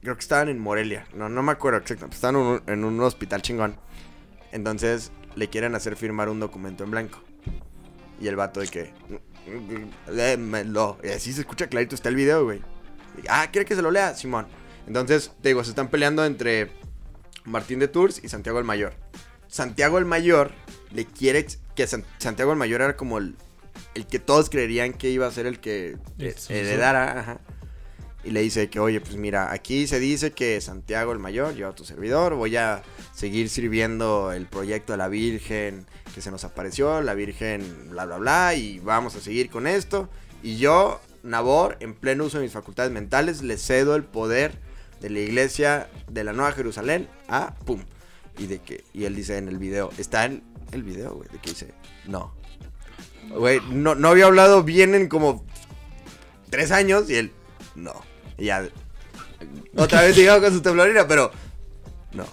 creo 0.00 0.14
que 0.14 0.20
estaban 0.20 0.48
en 0.48 0.58
Morelia, 0.58 1.06
no, 1.14 1.28
no 1.28 1.42
me 1.42 1.52
acuerdo 1.52 1.78
exactamente, 1.80 2.14
estaban 2.16 2.36
un, 2.36 2.62
en 2.66 2.84
un 2.84 2.98
hospital 3.00 3.42
chingón. 3.42 3.76
Entonces 4.50 5.12
le 5.36 5.48
quieren 5.48 5.74
hacer 5.74 5.96
firmar 5.96 6.28
un 6.28 6.40
documento 6.40 6.84
en 6.84 6.90
blanco. 6.90 7.22
Y 8.20 8.28
el 8.28 8.36
vato 8.36 8.60
de 8.60 8.68
que, 8.68 8.92
léemelo. 10.10 10.98
Y 11.02 11.08
así 11.08 11.32
se 11.32 11.40
escucha 11.40 11.66
clarito, 11.68 11.94
está 11.94 12.08
el 12.08 12.16
video, 12.16 12.44
güey. 12.44 12.60
Y, 13.22 13.26
ah, 13.28 13.48
¿quiere 13.52 13.64
que 13.66 13.74
se 13.74 13.82
lo 13.82 13.90
lea? 13.90 14.14
Simón. 14.14 14.46
Entonces, 14.86 15.32
te 15.42 15.50
digo, 15.50 15.62
se 15.64 15.70
están 15.70 15.88
peleando 15.88 16.24
entre 16.24 16.70
Martín 17.44 17.78
de 17.78 17.88
Tours 17.88 18.20
y 18.22 18.28
Santiago 18.28 18.58
el 18.58 18.64
Mayor. 18.64 18.94
Santiago 19.48 19.98
el 19.98 20.04
Mayor 20.06 20.52
le 20.92 21.04
quiere 21.04 21.46
que 21.74 21.86
San- 21.86 22.04
Santiago 22.18 22.52
el 22.52 22.58
Mayor 22.58 22.80
era 22.82 22.96
como 22.96 23.18
el, 23.18 23.36
el 23.94 24.06
que 24.06 24.18
todos 24.18 24.48
creerían 24.50 24.92
que 24.94 25.10
iba 25.10 25.26
a 25.26 25.30
ser 25.30 25.46
el 25.46 25.60
que 25.60 25.96
heredara. 26.48 27.20
ajá. 27.20 27.40
Y 28.24 28.30
le 28.30 28.40
dice 28.40 28.70
que, 28.70 28.78
oye, 28.78 29.00
pues 29.00 29.16
mira, 29.16 29.52
aquí 29.52 29.86
se 29.86 29.98
dice 29.98 30.32
que 30.32 30.60
Santiago 30.60 31.12
el 31.12 31.18
Mayor, 31.18 31.54
yo 31.54 31.72
tu 31.72 31.84
servidor, 31.84 32.34
voy 32.34 32.56
a 32.56 32.82
seguir 33.14 33.48
sirviendo 33.48 34.32
el 34.32 34.46
proyecto 34.46 34.92
de 34.92 34.98
la 34.98 35.08
Virgen 35.08 35.86
que 36.14 36.20
se 36.20 36.30
nos 36.30 36.44
apareció, 36.44 37.00
la 37.00 37.14
Virgen, 37.14 37.90
bla, 37.90 38.06
bla, 38.06 38.18
bla, 38.18 38.54
y 38.54 38.78
vamos 38.78 39.16
a 39.16 39.20
seguir 39.20 39.50
con 39.50 39.66
esto. 39.66 40.08
Y 40.42 40.56
yo, 40.56 41.00
Nabor, 41.22 41.76
en 41.80 41.94
pleno 41.94 42.24
uso 42.24 42.38
de 42.38 42.44
mis 42.44 42.52
facultades 42.52 42.92
mentales, 42.92 43.42
le 43.42 43.56
cedo 43.56 43.96
el 43.96 44.04
poder 44.04 44.52
de 45.00 45.10
la 45.10 45.18
iglesia 45.18 45.90
de 46.08 46.22
la 46.22 46.32
Nueva 46.32 46.52
Jerusalén 46.52 47.08
a 47.28 47.54
pum. 47.64 47.82
Y 48.38 48.46
de 48.46 48.60
que, 48.60 48.84
y 48.92 49.04
él 49.04 49.16
dice 49.16 49.36
en 49.36 49.48
el 49.48 49.58
video, 49.58 49.90
está 49.98 50.24
en 50.26 50.42
el 50.70 50.84
video, 50.84 51.14
güey, 51.14 51.28
de 51.28 51.38
que 51.38 51.50
dice, 51.50 51.74
no. 52.06 52.32
Güey, 53.30 53.60
no, 53.70 53.94
no 53.94 54.08
había 54.08 54.26
hablado 54.26 54.62
bien 54.62 54.94
en 54.94 55.08
como 55.08 55.44
tres 56.50 56.70
años 56.70 57.10
y 57.10 57.16
él, 57.16 57.32
no. 57.74 58.11
Y 58.38 58.46
ya, 58.46 58.66
otra 59.76 60.02
vez 60.02 60.16
llegado 60.16 60.40
con 60.40 60.52
su 60.52 60.62
temblorina, 60.62 61.06
pero, 61.06 61.30
no. 62.12 62.24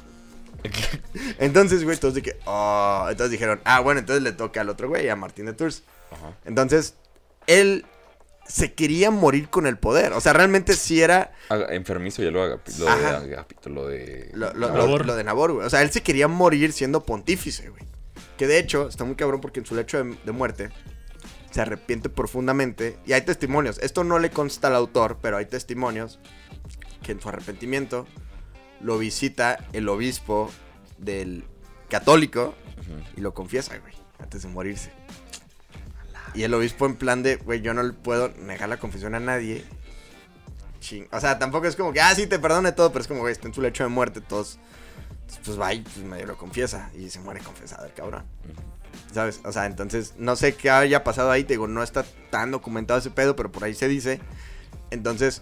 Entonces, 1.39 1.83
güey, 1.83 1.97
todos 1.97 2.13
de 2.15 2.21
que, 2.21 2.37
oh, 2.45 3.07
entonces 3.09 3.31
dijeron, 3.31 3.61
ah, 3.63 3.79
bueno, 3.79 3.99
entonces 4.01 4.23
le 4.23 4.31
toca 4.33 4.61
al 4.61 4.69
otro 4.69 4.89
güey, 4.89 5.07
a 5.09 5.15
Martín 5.15 5.45
de 5.45 5.53
Tours. 5.53 5.83
Entonces, 6.45 6.95
él 7.47 7.85
se 8.47 8.73
quería 8.73 9.11
morir 9.11 9.49
con 9.49 9.67
el 9.67 9.77
poder. 9.77 10.11
O 10.13 10.21
sea, 10.21 10.33
realmente 10.33 10.73
sí 10.73 11.01
era 11.01 11.31
Enfermizo 11.69 12.23
ya 12.23 12.31
lo 12.31 12.41
haga. 12.43 12.57
Lo 12.79 12.85
de. 12.85 12.91
Agapito, 12.91 13.69
lo 13.69 13.87
de. 13.87 14.29
lo, 14.33 14.53
lo- 14.53 14.69
lo- 14.69 14.77
Nabor. 14.77 15.05
lo 15.05 15.15
de 15.15 15.23
Nabor, 15.23 15.53
güey. 15.53 15.67
O 15.67 15.69
sea, 15.69 15.81
él 15.83 15.91
se 15.91 16.01
quería 16.01 16.27
morir 16.27 16.73
siendo 16.73 17.03
pontífice, 17.05 17.69
güey. 17.69 17.83
Que 18.37 18.47
de 18.47 18.57
hecho, 18.57 18.87
está 18.87 19.03
muy 19.03 19.15
cabrón 19.15 19.39
porque 19.41 19.59
en 19.59 19.65
su 19.65 19.75
lecho 19.75 20.03
de, 20.03 20.15
de 20.25 20.31
muerte 20.31 20.69
se 21.51 21.61
arrepiente 21.61 22.09
profundamente. 22.09 22.97
Y 23.05 23.13
hay 23.13 23.21
testimonios. 23.21 23.77
Esto 23.79 24.03
no 24.03 24.19
le 24.19 24.29
consta 24.31 24.67
al 24.67 24.75
autor, 24.75 25.17
pero 25.21 25.37
hay 25.37 25.45
testimonios 25.45 26.19
que 27.03 27.11
en 27.13 27.21
su 27.21 27.29
arrepentimiento 27.29 28.05
lo 28.81 28.97
visita 28.97 29.57
el 29.73 29.89
obispo 29.89 30.51
del 30.97 31.45
católico 31.89 32.55
y 33.17 33.21
lo 33.21 33.33
confiesa, 33.33 33.77
güey, 33.79 33.93
antes 34.19 34.43
de 34.43 34.49
morirse. 34.49 34.91
Y 36.33 36.43
el 36.43 36.53
obispo 36.53 36.85
en 36.85 36.95
plan 36.95 37.23
de, 37.23 37.37
güey, 37.37 37.61
yo 37.61 37.73
no 37.73 37.81
le 37.83 37.93
puedo 37.93 38.29
negar 38.29 38.69
la 38.69 38.77
confesión 38.77 39.15
a 39.15 39.19
nadie. 39.19 39.63
Ching- 40.81 41.07
O 41.11 41.19
sea, 41.19 41.39
tampoco 41.39 41.67
es 41.67 41.75
como 41.75 41.91
que, 41.91 41.99
ah, 42.01 42.13
sí, 42.15 42.27
te 42.27 42.37
perdone 42.39 42.71
todo, 42.71 42.91
pero 42.91 43.01
es 43.01 43.07
como, 43.07 43.21
güey, 43.21 43.31
está 43.31 43.47
en 43.47 43.53
su 43.53 43.61
lecho 43.61 43.83
de 43.83 43.89
muerte, 43.89 44.21
todos. 44.21 44.59
Pues 45.45 45.59
va 45.59 45.73
y 45.73 45.81
pues, 45.81 45.97
medio 45.97 46.25
lo 46.25 46.37
confiesa 46.37 46.89
y 46.95 47.09
se 47.09 47.19
muere 47.19 47.39
confesado 47.41 47.85
el 47.85 47.93
cabrón. 47.93 48.23
¿Sabes? 49.11 49.41
O 49.43 49.51
sea, 49.51 49.65
entonces, 49.65 50.13
no 50.17 50.35
sé 50.35 50.55
qué 50.55 50.69
haya 50.69 51.03
pasado 51.03 51.31
ahí, 51.31 51.43
te 51.43 51.53
digo, 51.53 51.67
no 51.67 51.81
está 51.83 52.05
tan 52.29 52.51
documentado 52.51 52.99
ese 52.99 53.09
pedo, 53.09 53.35
pero 53.35 53.51
por 53.51 53.63
ahí 53.63 53.73
se 53.73 53.87
dice. 53.87 54.19
Entonces, 54.91 55.41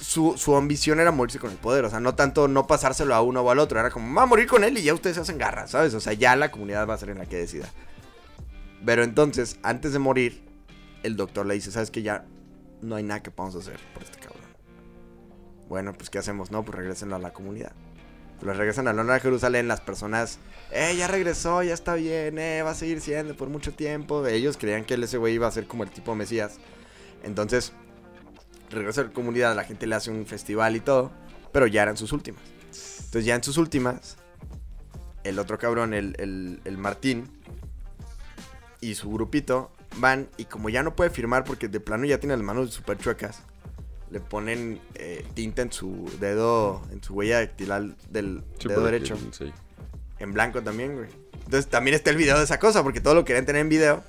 su, 0.00 0.36
su 0.36 0.54
ambición 0.56 1.00
era 1.00 1.10
morirse 1.10 1.38
con 1.38 1.50
el 1.50 1.56
poder, 1.56 1.84
o 1.84 1.90
sea, 1.90 2.00
no 2.00 2.14
tanto 2.14 2.48
no 2.48 2.66
pasárselo 2.66 3.14
a 3.14 3.22
uno 3.22 3.42
o 3.42 3.50
al 3.50 3.58
otro, 3.58 3.80
era 3.80 3.90
como, 3.90 4.14
va 4.14 4.22
a 4.22 4.26
morir 4.26 4.46
con 4.46 4.64
él 4.64 4.78
y 4.78 4.82
ya 4.82 4.94
ustedes 4.94 5.16
se 5.16 5.22
hacen 5.22 5.38
garras, 5.38 5.72
¿sabes? 5.72 5.94
O 5.94 6.00
sea, 6.00 6.12
ya 6.12 6.36
la 6.36 6.50
comunidad 6.50 6.88
va 6.88 6.94
a 6.94 6.98
ser 6.98 7.10
en 7.10 7.18
la 7.18 7.26
que 7.26 7.36
decida. 7.36 7.68
Pero 8.84 9.02
entonces, 9.02 9.58
antes 9.62 9.92
de 9.92 9.98
morir, 9.98 10.42
el 11.02 11.16
doctor 11.16 11.46
le 11.46 11.54
dice, 11.54 11.70
¿sabes 11.70 11.90
que 11.90 12.02
Ya 12.02 12.24
no 12.80 12.96
hay 12.96 13.02
nada 13.02 13.22
que 13.22 13.30
podamos 13.30 13.56
hacer 13.56 13.78
por 13.92 14.02
este 14.02 14.18
cabrón. 14.18 14.42
Bueno, 15.68 15.92
pues 15.92 16.10
¿qué 16.10 16.18
hacemos? 16.18 16.50
No, 16.50 16.64
pues 16.64 16.78
regresen 16.78 17.12
a 17.12 17.18
la 17.18 17.32
comunidad. 17.32 17.72
Los 18.42 18.56
regresan 18.56 18.86
a 18.86 18.92
la 18.92 19.02
Nueva 19.02 19.18
Jerusalén, 19.18 19.66
las 19.66 19.80
personas, 19.80 20.38
eh, 20.70 20.94
ya 20.96 21.08
regresó, 21.08 21.62
ya 21.62 21.74
está 21.74 21.94
bien, 21.94 22.38
eh, 22.38 22.62
va 22.62 22.70
a 22.70 22.74
seguir 22.74 23.00
siendo 23.00 23.34
por 23.36 23.48
mucho 23.48 23.72
tiempo. 23.74 24.24
Ellos 24.26 24.56
creían 24.56 24.84
que 24.84 24.94
ese 24.94 25.18
güey 25.18 25.34
iba 25.34 25.48
a 25.48 25.50
ser 25.50 25.66
como 25.66 25.82
el 25.82 25.90
tipo 25.90 26.14
Mesías. 26.14 26.58
Entonces, 27.24 27.72
regresa 28.70 29.00
a 29.00 29.04
la 29.04 29.10
comunidad, 29.10 29.56
la 29.56 29.64
gente 29.64 29.86
le 29.86 29.96
hace 29.96 30.10
un 30.10 30.24
festival 30.24 30.76
y 30.76 30.80
todo, 30.80 31.10
pero 31.52 31.66
ya 31.66 31.82
eran 31.82 31.96
sus 31.96 32.12
últimas. 32.12 32.42
Entonces, 32.98 33.24
ya 33.24 33.34
en 33.34 33.42
sus 33.42 33.56
últimas, 33.56 34.16
el 35.24 35.38
otro 35.38 35.58
cabrón, 35.58 35.92
el, 35.92 36.14
el, 36.18 36.60
el 36.64 36.78
Martín, 36.78 37.28
y 38.80 38.94
su 38.94 39.10
grupito 39.10 39.72
van 39.96 40.28
y 40.36 40.44
como 40.44 40.68
ya 40.68 40.82
no 40.82 40.94
puede 40.94 41.10
firmar 41.10 41.44
porque 41.44 41.68
de 41.68 41.80
plano 41.80 42.04
ya 42.04 42.18
tiene 42.18 42.36
las 42.36 42.44
manos 42.44 42.72
súper 42.72 42.98
chuecas, 42.98 43.42
le 44.10 44.20
ponen 44.20 44.80
eh, 44.94 45.24
tinta 45.34 45.62
en 45.62 45.72
su 45.72 46.10
dedo, 46.20 46.82
en 46.92 47.02
su 47.02 47.14
huella 47.14 47.38
dactilar 47.40 47.82
del 48.10 48.42
Sí, 48.58 48.68
dedo 48.68 48.84
derecho. 48.84 49.16
sí. 49.32 49.52
En 50.18 50.32
blanco 50.32 50.62
también, 50.62 50.96
güey. 50.96 51.08
Entonces 51.44 51.68
también 51.70 51.94
está 51.94 52.10
el 52.10 52.16
video 52.16 52.36
de 52.38 52.44
esa 52.44 52.58
cosa 52.58 52.82
porque 52.82 53.00
todo 53.00 53.14
lo 53.14 53.24
querían 53.24 53.46
tener 53.46 53.60
en 53.62 53.68
video. 53.68 54.02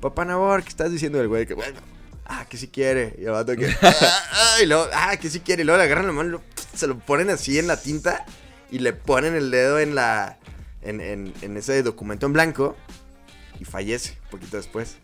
Papá 0.00 0.24
Nabor, 0.24 0.62
¿qué 0.62 0.68
estás 0.70 0.90
diciendo 0.90 1.18
del 1.18 1.28
güey? 1.28 1.46
Que 1.46 1.54
bueno, 1.54 1.78
ah, 2.26 2.46
que 2.48 2.56
sí 2.56 2.68
quiere. 2.68 3.14
Y 3.18 3.24
el 3.24 3.30
vato 3.30 3.54
que, 3.56 3.66
ah, 3.82 3.94
ah, 4.32 4.56
y 4.62 4.66
luego, 4.66 4.86
ah, 4.92 5.16
que 5.16 5.30
sí 5.30 5.40
quiere. 5.40 5.62
Y 5.62 5.64
luego 5.64 5.78
le 5.78 5.84
agarran 5.84 6.06
la 6.06 6.12
mano 6.12 6.28
lo- 6.30 6.42
se 6.74 6.86
lo 6.86 6.98
ponen 6.98 7.30
así 7.30 7.58
en 7.58 7.66
la 7.66 7.80
tinta 7.80 8.24
y 8.70 8.80
le 8.80 8.92
ponen 8.92 9.34
el 9.34 9.50
dedo 9.50 9.78
en 9.78 9.94
la, 9.94 10.38
en, 10.82 11.00
en- 11.00 11.32
en 11.42 11.56
ese 11.56 11.82
documento 11.82 12.26
en 12.26 12.32
blanco 12.34 12.76
y 13.60 13.64
fallece 13.64 14.18
un 14.24 14.30
poquito 14.30 14.56
después. 14.56 14.96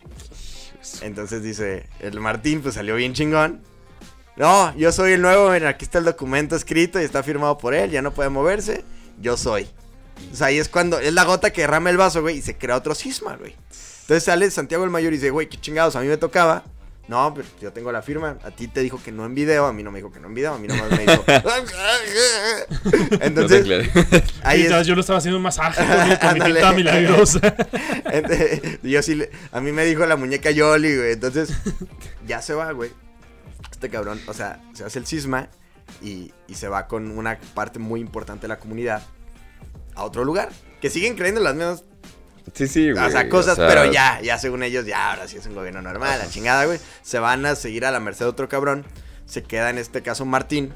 Entonces 1.01 1.41
dice, 1.43 1.87
el 1.99 2.19
Martín 2.19 2.61
pues 2.61 2.75
salió 2.75 2.95
bien 2.95 3.13
chingón. 3.13 3.61
No, 4.35 4.75
yo 4.75 4.91
soy 4.91 5.13
el 5.13 5.21
nuevo, 5.21 5.49
mira, 5.51 5.69
aquí 5.69 5.85
está 5.85 5.99
el 5.99 6.05
documento 6.05 6.55
escrito 6.55 6.99
y 6.99 7.03
está 7.03 7.21
firmado 7.21 7.57
por 7.57 7.73
él, 7.75 7.91
ya 7.91 8.01
no 8.01 8.11
puede 8.13 8.29
moverse, 8.29 8.83
yo 9.21 9.37
soy. 9.37 9.67
O 10.31 10.35
sea, 10.35 10.47
ahí 10.47 10.57
es 10.57 10.69
cuando, 10.69 10.99
es 10.99 11.13
la 11.13 11.23
gota 11.23 11.51
que 11.51 11.61
derrama 11.61 11.89
el 11.91 11.97
vaso, 11.97 12.21
güey, 12.21 12.37
y 12.37 12.41
se 12.41 12.57
crea 12.57 12.75
otro 12.77 12.95
cisma, 12.95 13.35
güey. 13.35 13.55
Entonces 14.01 14.23
sale 14.23 14.49
Santiago 14.51 14.83
el 14.83 14.89
Mayor 14.89 15.13
y 15.13 15.17
dice, 15.17 15.29
güey, 15.29 15.47
qué 15.47 15.57
chingados, 15.59 15.95
a 15.95 16.01
mí 16.01 16.07
me 16.07 16.17
tocaba. 16.17 16.63
No, 17.07 17.33
pero 17.33 17.45
yo 17.61 17.73
tengo 17.73 17.91
la 17.91 18.01
firma. 18.01 18.37
A 18.45 18.51
ti 18.51 18.69
te 18.69 18.79
dijo 18.79 18.97
que 19.03 19.11
no 19.11 19.25
en 19.25 19.35
video, 19.35 19.65
a 19.65 19.73
mí 19.73 19.83
no 19.83 19.91
me 19.91 19.99
dijo 19.99 20.09
que 20.09 20.21
no 20.21 20.27
en 20.27 20.33
video, 20.33 20.53
a 20.53 20.57
mí 20.57 20.69
nomás 20.69 20.89
me 20.89 20.99
dijo. 20.99 21.23
Entonces, 23.19 23.65
ahí 24.41 24.61
Sí, 24.67 24.73
es, 24.73 24.87
Yo 24.87 24.95
lo 24.95 25.01
estaba 25.01 25.19
haciendo 25.19 25.37
más 25.39 25.59
ágil 25.59 25.85
con 25.85 26.09
mi, 26.09 26.15
con 26.17 26.33
mi 26.33 26.39
tinta 26.53 26.71
milagrosa. 26.71 27.39
Ente- 28.05 28.79
yo 28.83 29.01
sí, 29.03 29.15
le- 29.15 29.29
a 29.51 29.59
mí 29.59 29.73
me 29.73 29.83
dijo 29.85 30.05
la 30.05 30.15
muñeca 30.15 30.51
Yoli, 30.51 30.95
güey. 30.95 31.11
Entonces, 31.13 31.49
ya 32.25 32.41
se 32.41 32.53
va, 32.53 32.71
güey. 32.71 32.91
Este 33.83 33.91
cabrón, 33.93 34.21
o 34.27 34.33
sea, 34.33 34.61
se 34.73 34.85
hace 34.85 34.97
el 34.97 35.05
cisma 35.05 35.49
y, 36.01 36.31
y 36.47 36.55
se 36.55 36.69
va 36.69 36.87
con 36.87 37.11
una 37.17 37.37
parte 37.53 37.79
muy 37.79 37.99
importante 37.99 38.43
de 38.43 38.47
la 38.47 38.57
comunidad 38.57 39.03
a 39.93 40.05
otro 40.05 40.23
lugar. 40.23 40.47
Que 40.79 40.89
siguen 40.89 41.15
creyendo 41.15 41.41
en 41.41 41.43
las 41.43 41.53
mismas 41.55 41.83
Sí, 42.53 42.67
sí, 42.67 42.91
güey. 42.91 43.03
o 43.05 43.09
sea, 43.09 43.27
cosas, 43.27 43.53
o 43.53 43.55
sea, 43.57 43.67
pero 43.67 43.91
ya, 43.91 44.21
ya 44.21 44.37
según 44.37 44.63
ellos, 44.63 44.85
ya 44.85 45.11
ahora 45.11 45.27
sí 45.27 45.35
es 45.35 45.45
un 45.47 45.53
gobierno 45.55 45.81
normal, 45.81 46.17
la 46.17 46.29
chingada, 46.29 46.63
güey. 46.63 46.79
Se 47.01 47.19
van 47.19 47.45
a 47.45 47.55
seguir 47.55 47.85
a 47.85 47.91
la 47.91 47.99
merced 47.99 48.23
de 48.23 48.29
otro 48.29 48.47
cabrón. 48.47 48.85
Se 49.25 49.43
queda 49.43 49.69
en 49.69 49.77
este 49.77 50.01
caso 50.01 50.23
Martín. 50.23 50.73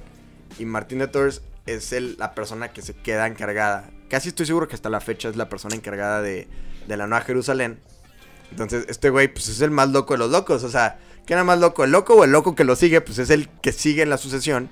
Y 0.60 0.66
Martín 0.66 1.00
de 1.00 1.08
Tours 1.08 1.42
es 1.66 1.94
el- 1.94 2.18
la 2.20 2.36
persona 2.36 2.74
que 2.74 2.82
se 2.82 2.94
queda 2.94 3.26
encargada. 3.28 3.90
Casi 4.10 4.28
estoy 4.30 4.46
seguro 4.48 4.68
que 4.68 4.76
hasta 4.76 4.90
la 4.90 5.00
fecha 5.00 5.30
es 5.30 5.38
la 5.38 5.48
persona 5.48 5.76
encargada 5.76 6.22
de, 6.22 6.50
de 6.90 6.98
la 6.98 7.08
Nueva 7.08 7.24
Jerusalén. 7.24 7.80
Entonces, 8.52 8.86
este 8.90 9.10
güey, 9.10 9.30
pues 9.30 9.48
es 9.48 9.62
el 9.62 9.72
más 9.72 9.92
loco 9.92 10.14
de 10.14 10.18
los 10.18 10.30
locos. 10.32 10.64
O 10.66 10.70
sea, 10.70 11.00
¿qué 11.28 11.34
era 11.34 11.44
más 11.44 11.60
loco? 11.60 11.84
¿El 11.84 11.92
loco 11.92 12.16
o 12.16 12.24
el 12.24 12.32
loco 12.32 12.56
que 12.56 12.64
lo 12.64 12.76
sigue? 12.76 13.02
Pues 13.02 13.20
es 13.20 13.30
el 13.30 13.50
que 13.50 13.72
sigue 13.72 14.02
en 14.02 14.10
la 14.10 14.18
sucesión. 14.18 14.70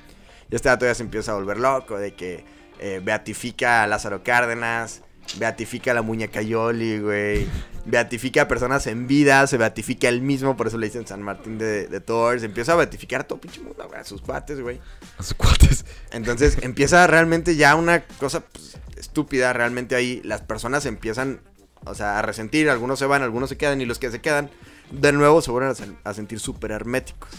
Y 0.50 0.56
este 0.56 0.70
dato 0.70 0.86
ya 0.86 0.96
se 0.96 1.04
empieza 1.04 1.34
a 1.34 1.36
volver 1.36 1.58
loco 1.58 1.98
de 1.98 2.16
que 2.16 2.46
eh, 2.80 3.02
beatifica 3.04 3.84
a 3.84 3.88
Lázaro 3.88 4.24
Cárdenas, 4.24 5.02
beatifica 5.38 5.92
a 5.92 5.94
la 5.94 6.02
muñeca 6.02 6.42
Yoli, 6.42 7.00
güey. 7.00 7.48
Beatifica 7.86 8.44
a 8.44 8.48
personas 8.48 8.88
en 8.88 9.06
vida, 9.06 9.46
se 9.46 9.58
beatifica 9.58 10.08
él 10.08 10.22
mismo, 10.22 10.58
por 10.58 10.68
eso 10.68 10.78
le 10.78 10.88
dicen 10.88 11.06
San 11.06 11.22
Martín 11.22 11.58
de, 11.58 11.88
de 11.88 12.00
Tours. 12.00 12.42
Empieza 12.44 12.74
a 12.74 12.76
beatificar 12.78 13.22
a 13.22 13.24
todo 13.26 13.40
pinche 13.40 13.60
mundo, 13.62 13.86
güey, 13.88 14.00
a 14.00 14.04
sus 14.04 14.22
cuates, 14.22 14.62
güey. 14.62 14.80
A 15.20 15.24
sus 15.24 15.34
cuates. 15.36 15.86
Entonces 16.12 16.58
empieza 16.62 17.06
realmente 17.06 17.58
ya 17.58 17.76
una 17.76 18.04
cosa 18.04 18.40
pues, 18.40 18.78
estúpida. 18.98 19.52
Realmente 19.52 19.96
ahí 19.96 20.22
las 20.24 20.42
personas 20.42 20.86
empiezan, 20.86 21.42
o 21.84 21.94
sea, 21.94 22.18
a 22.18 22.22
resentir. 22.22 22.70
Algunos 22.70 22.98
se 22.98 23.06
van, 23.06 23.22
algunos 23.22 23.50
se 23.50 23.58
quedan. 23.58 23.82
Y 23.82 23.86
los 23.86 24.00
que 24.00 24.10
se 24.10 24.22
quedan, 24.22 24.50
de 24.92 25.12
nuevo 25.12 25.42
se 25.42 25.52
vuelven 25.52 25.72
a, 25.72 25.76
sen- 25.76 25.98
a 26.04 26.14
sentir 26.14 26.40
súper 26.40 26.72
herméticos. 26.72 27.30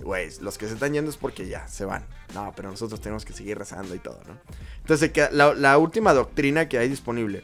Güey, 0.00 0.30
los 0.40 0.58
que 0.58 0.66
se 0.66 0.74
están 0.74 0.92
yendo 0.92 1.10
es 1.10 1.16
porque 1.16 1.46
ya 1.48 1.66
se 1.68 1.84
van. 1.84 2.04
No, 2.34 2.52
pero 2.56 2.70
nosotros 2.70 3.00
tenemos 3.00 3.24
que 3.24 3.32
seguir 3.32 3.56
rezando 3.56 3.94
y 3.94 3.98
todo, 3.98 4.20
¿no? 4.26 4.38
Entonces, 4.80 5.10
la, 5.32 5.54
la 5.54 5.78
última 5.78 6.12
doctrina 6.12 6.68
que 6.68 6.78
hay 6.78 6.88
disponible, 6.88 7.42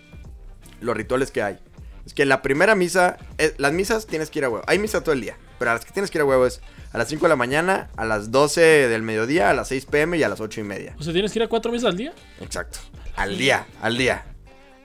los 0.81 0.97
rituales 0.97 1.31
que 1.31 1.43
hay, 1.43 1.59
es 2.05 2.13
que 2.13 2.27
la 2.27 2.43
primera 2.43 2.75
misa, 2.75 3.17
eh, 3.39 3.55
las 3.59 3.73
misas 3.73 4.07
tienes 4.07 4.31
que 4.31 4.41
ir 4.41 4.45
a 4.45 4.51
huevo. 4.51 4.65
Hay 4.67 4.79
misa 4.79 5.03
todo 5.03 5.13
el 5.15 5.21
día, 5.21 5.39
pero 5.59 5.71
a 5.71 5.75
las 5.75 5.85
que 5.85 5.93
tienes 5.93 6.11
que 6.11 6.19
ir 6.19 6.23
a 6.23 6.25
huevo 6.27 6.45
es 6.45 6.61
a 6.93 6.99
las 6.99 7.09
5 7.09 7.23
de 7.25 7.29
la 7.29 7.37
mañana, 7.37 7.89
a 7.97 8.05
las 8.05 8.31
12 8.33 8.61
del 8.61 9.03
mediodía, 9.03 9.49
a 9.51 9.55
las 9.55 9.69
6 9.69 9.87
pm 9.87 10.19
y 10.19 10.23
a 10.25 10.29
las 10.29 10.41
8 10.41 10.61
y 10.61 10.65
media. 10.65 10.97
O 10.99 11.03
sea, 11.03 11.13
¿tienes 11.13 11.33
que 11.33 11.39
ir 11.39 11.45
a 11.45 11.49
cuatro 11.49 11.71
misas 11.73 11.91
al 11.91 11.97
día? 11.97 12.13
Exacto. 12.41 12.81
Al 13.17 13.39
día, 13.39 13.67
al 13.81 13.97
día. 13.97 14.25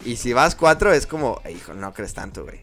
Y 0.06 0.18
si 0.18 0.34
vas 0.34 0.56
cuatro 0.56 0.94
es 0.94 1.08
como, 1.08 1.42
"Ay, 1.44 1.56
hijo, 1.56 1.74
no 1.74 1.94
crees 1.94 2.14
tanto, 2.14 2.44
güey. 2.44 2.62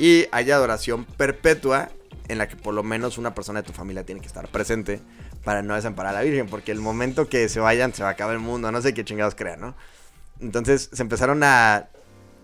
Y 0.00 0.26
hay 0.32 0.50
adoración 0.50 1.04
perpetua 1.04 1.90
en 2.28 2.38
la 2.38 2.48
que 2.48 2.56
por 2.56 2.72
lo 2.72 2.82
menos 2.82 3.18
una 3.18 3.34
persona 3.34 3.60
de 3.60 3.66
tu 3.66 3.74
familia 3.74 4.02
tiene 4.02 4.22
que 4.22 4.28
estar 4.28 4.48
presente 4.48 4.98
para 5.44 5.60
no 5.60 5.74
desamparar 5.74 6.14
a 6.14 6.20
la 6.20 6.24
Virgen, 6.24 6.46
porque 6.46 6.72
el 6.72 6.80
momento 6.80 7.28
que 7.28 7.50
se 7.50 7.60
vayan 7.60 7.92
se 7.92 8.02
va 8.02 8.08
a 8.08 8.12
acabar 8.12 8.34
el 8.34 8.40
mundo, 8.40 8.72
no 8.72 8.80
sé 8.80 8.94
qué 8.94 9.04
chingados 9.04 9.34
crean, 9.34 9.60
¿no? 9.60 9.74
Entonces 10.40 10.88
se 10.90 11.02
empezaron 11.02 11.42
a... 11.42 11.90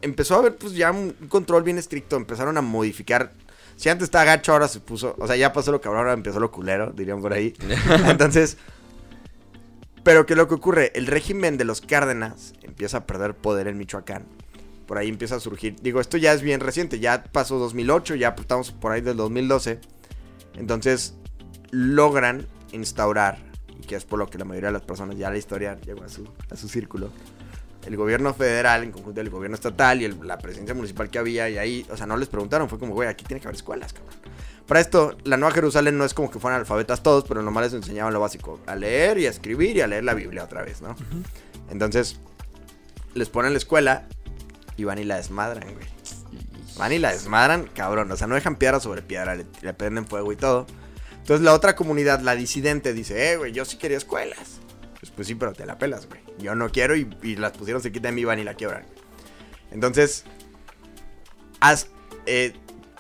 Empezó 0.03 0.35
a 0.35 0.39
haber 0.41 0.57
pues 0.57 0.75
ya 0.75 0.93
un 0.93 1.13
control 1.31 1.63
bien 1.63 1.79
estricto, 1.79 2.17
empezaron 2.17 2.59
a 2.59 2.61
modificar... 2.61 3.33
Si 3.77 3.89
antes 3.89 4.05
estaba 4.05 4.25
gacho, 4.25 4.53
ahora 4.53 4.69
se 4.69 4.81
puso... 4.81 5.17
O 5.19 5.27
sea, 5.27 5.37
ya 5.37 5.55
pasó 5.55 5.73
lo 5.73 5.81
cabrón, 5.81 6.01
ahora 6.01 6.13
empezó 6.13 6.39
lo 6.41 6.51
culero, 6.51 6.93
dirían 6.93 7.23
por 7.23 7.33
ahí. 7.33 7.55
Entonces... 8.07 8.59
Pero 10.03 10.27
¿qué 10.27 10.35
es 10.35 10.37
lo 10.37 10.47
que 10.47 10.55
ocurre? 10.55 10.93
El 10.95 11.07
régimen 11.07 11.57
de 11.57 11.65
los 11.65 11.81
Cárdenas 11.81 12.53
empieza 12.63 12.99
a 12.99 13.07
perder 13.07 13.35
poder 13.35 13.67
en 13.67 13.79
Michoacán. 13.79 14.27
Por 14.87 14.99
ahí 14.99 15.09
empieza 15.09 15.37
a 15.37 15.41
surgir. 15.41 15.77
Digo, 15.83 16.01
esto 16.01 16.17
ya 16.17 16.33
es 16.33 16.43
bien 16.43 16.61
reciente. 16.61 16.99
Ya 17.01 17.25
pasó 17.25 17.59
2008, 17.59 18.15
ya 18.15 18.35
estamos 18.39 18.71
por 18.73 18.93
ahí 18.93 19.01
del 19.01 19.17
2012. 19.17 19.81
Entonces 20.57 21.15
logran 21.71 22.47
instaurar, 22.73 23.39
y 23.79 23.87
que 23.87 23.97
es 23.97 24.05
por 24.05 24.19
lo 24.19 24.29
que 24.29 24.39
la 24.39 24.45
mayoría 24.45 24.69
de 24.69 24.75
las 24.75 24.83
personas 24.83 25.17
ya 25.17 25.31
la 25.31 25.39
historia 25.39 25.79
llegó 25.85 26.05
a 26.05 26.09
su, 26.09 26.29
a 26.51 26.57
su 26.57 26.69
círculo, 26.69 27.11
el 27.87 27.97
gobierno 27.97 28.33
federal 28.35 28.83
en 28.83 28.91
conjunto 28.93 29.21
del 29.21 29.31
gobierno 29.31 29.55
estatal 29.55 30.01
y 30.01 30.05
el- 30.07 30.19
la 30.27 30.39
presidencia 30.39 30.75
municipal 30.75 31.09
que 31.11 31.19
había 31.19 31.49
y 31.51 31.59
ahí, 31.59 31.87
o 31.91 31.97
sea, 31.97 32.07
no 32.07 32.17
les 32.17 32.29
preguntaron, 32.29 32.69
fue 32.69 32.79
como, 32.79 32.95
güey, 32.95 33.09
aquí 33.09 33.25
tiene 33.25 33.41
que 33.41 33.47
haber 33.49 33.57
escuelas, 33.57 33.93
cabrón. 33.93 34.15
Para 34.67 34.81
esto, 34.81 35.17
la 35.25 35.37
Nueva 35.37 35.55
Jerusalén 35.55 35.97
no 35.97 36.05
es 36.05 36.13
como 36.13 36.29
que 36.31 36.41
fueran 36.41 36.59
alfabetas 36.59 37.03
todos, 37.03 37.25
pero 37.29 37.43
nomás 37.43 37.65
les 37.65 37.75
enseñaban 37.75 38.13
lo 38.13 38.19
básico, 38.21 38.59
a 38.67 38.75
leer 38.75 39.19
y 39.19 39.27
a 39.27 39.31
escribir 39.31 39.77
y 39.77 39.81
a 39.83 39.87
leer 39.87 40.03
la 40.03 40.15
Biblia 40.15 40.43
otra 40.43 40.63
vez, 40.63 40.83
¿no? 40.83 40.97
Entonces, 41.71 42.19
les 43.15 43.29
ponen 43.29 43.53
la 43.53 43.59
escuela 43.59 44.09
y 44.77 44.85
van 44.85 44.99
y 44.99 45.05
la 45.05 45.17
desmadran, 45.17 45.75
güey. 45.75 45.87
Van 46.77 46.93
y 46.93 46.99
la 46.99 47.13
desmadran, 47.13 47.69
cabrón. 47.75 48.11
O 48.13 48.17
sea, 48.17 48.27
no 48.27 48.35
dejan 48.35 48.57
piedra 48.57 48.81
sobre 48.81 49.03
piedra, 49.03 49.35
le, 49.35 49.47
le 49.63 49.73
prenden 49.75 50.07
fuego 50.07 50.31
y 50.33 50.37
todo. 50.37 50.67
Entonces 51.13 51.45
la 51.45 51.55
otra 51.55 51.75
comunidad, 51.75 52.21
la 52.21 52.35
disidente, 52.37 52.93
dice, 52.93 53.33
eh, 53.33 53.37
güey, 53.37 53.53
yo 53.53 53.65
sí 53.65 53.79
quería 53.79 53.97
escuelas. 53.97 54.61
Pues, 55.01 55.11
pues 55.11 55.27
sí, 55.29 55.35
pero 55.35 55.53
te 55.53 55.67
la 55.67 55.79
pelas, 55.79 56.07
güey. 56.07 56.21
Yo 56.39 56.55
no 56.55 56.71
quiero 56.71 56.95
y, 56.97 57.09
y 57.23 57.37
las 57.37 57.53
pusieron 57.53 57.83
se 57.83 57.91
quitan 57.93 58.19
y 58.19 58.25
van 58.25 58.39
y 58.39 58.45
la 58.45 58.55
quiebran. 58.55 58.85
Entonces, 59.71 60.25
haz- 61.61 61.89
eh, 62.27 62.53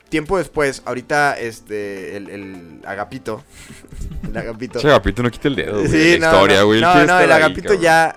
tiempo 0.09 0.39
después, 0.39 0.83
ahorita, 0.87 1.39
este, 1.39 2.17
el, 2.17 2.31
el 2.31 2.81
agapito, 2.87 3.45
el 4.29 4.37
agapito. 4.37 4.79
Che, 4.81 4.89
Agapito 4.89 5.23
no 5.23 5.31
quita 5.31 5.49
el 5.49 5.57
dedo, 5.57 5.79
güey. 5.81 5.89
Sí, 5.89 6.19
la 6.19 6.31
no, 6.31 6.33
historia, 6.37 6.61
no, 6.61 6.67
güey. 6.67 6.81
No, 6.81 7.05
no, 7.05 7.21
el 7.21 7.33
agapito 7.33 7.75
ya 7.75 8.17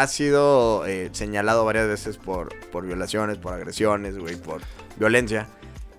ha 0.00 0.06
sido 0.06 0.86
eh, 0.86 1.10
señalado 1.12 1.62
varias 1.66 1.86
veces 1.86 2.16
por, 2.16 2.58
por 2.70 2.86
violaciones, 2.86 3.36
por 3.36 3.52
agresiones, 3.52 4.16
güey, 4.16 4.34
por 4.36 4.62
violencia. 4.96 5.46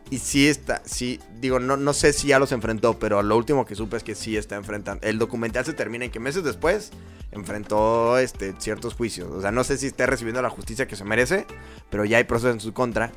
Y 0.09 0.17
sí 0.17 0.47
está, 0.47 0.81
sí, 0.85 1.19
digo, 1.39 1.59
no, 1.59 1.77
no 1.77 1.93
sé 1.93 2.11
si 2.11 2.29
ya 2.29 2.39
los 2.39 2.51
enfrentó, 2.51 2.97
pero 2.97 3.21
lo 3.21 3.37
último 3.37 3.63
que 3.63 3.75
supe 3.75 3.97
es 3.97 4.03
que 4.03 4.15
sí 4.15 4.37
está 4.37 4.55
enfrentando. 4.55 5.05
El 5.05 5.19
documental 5.19 5.65
se 5.65 5.73
termina 5.73 6.05
en 6.05 6.09
que 6.09 6.19
meses 6.19 6.43
después 6.43 6.89
enfrentó 7.31 8.17
este, 8.17 8.55
ciertos 8.57 8.95
juicios. 8.95 9.29
O 9.31 9.39
sea, 9.39 9.51
no 9.51 9.63
sé 9.63 9.77
si 9.77 9.85
esté 9.85 10.07
recibiendo 10.07 10.41
la 10.41 10.49
justicia 10.49 10.87
que 10.87 10.95
se 10.95 11.05
merece, 11.05 11.45
pero 11.91 12.03
ya 12.03 12.17
hay 12.17 12.23
procesos 12.23 12.55
en 12.55 12.59
su 12.59 12.73
contra. 12.73 13.11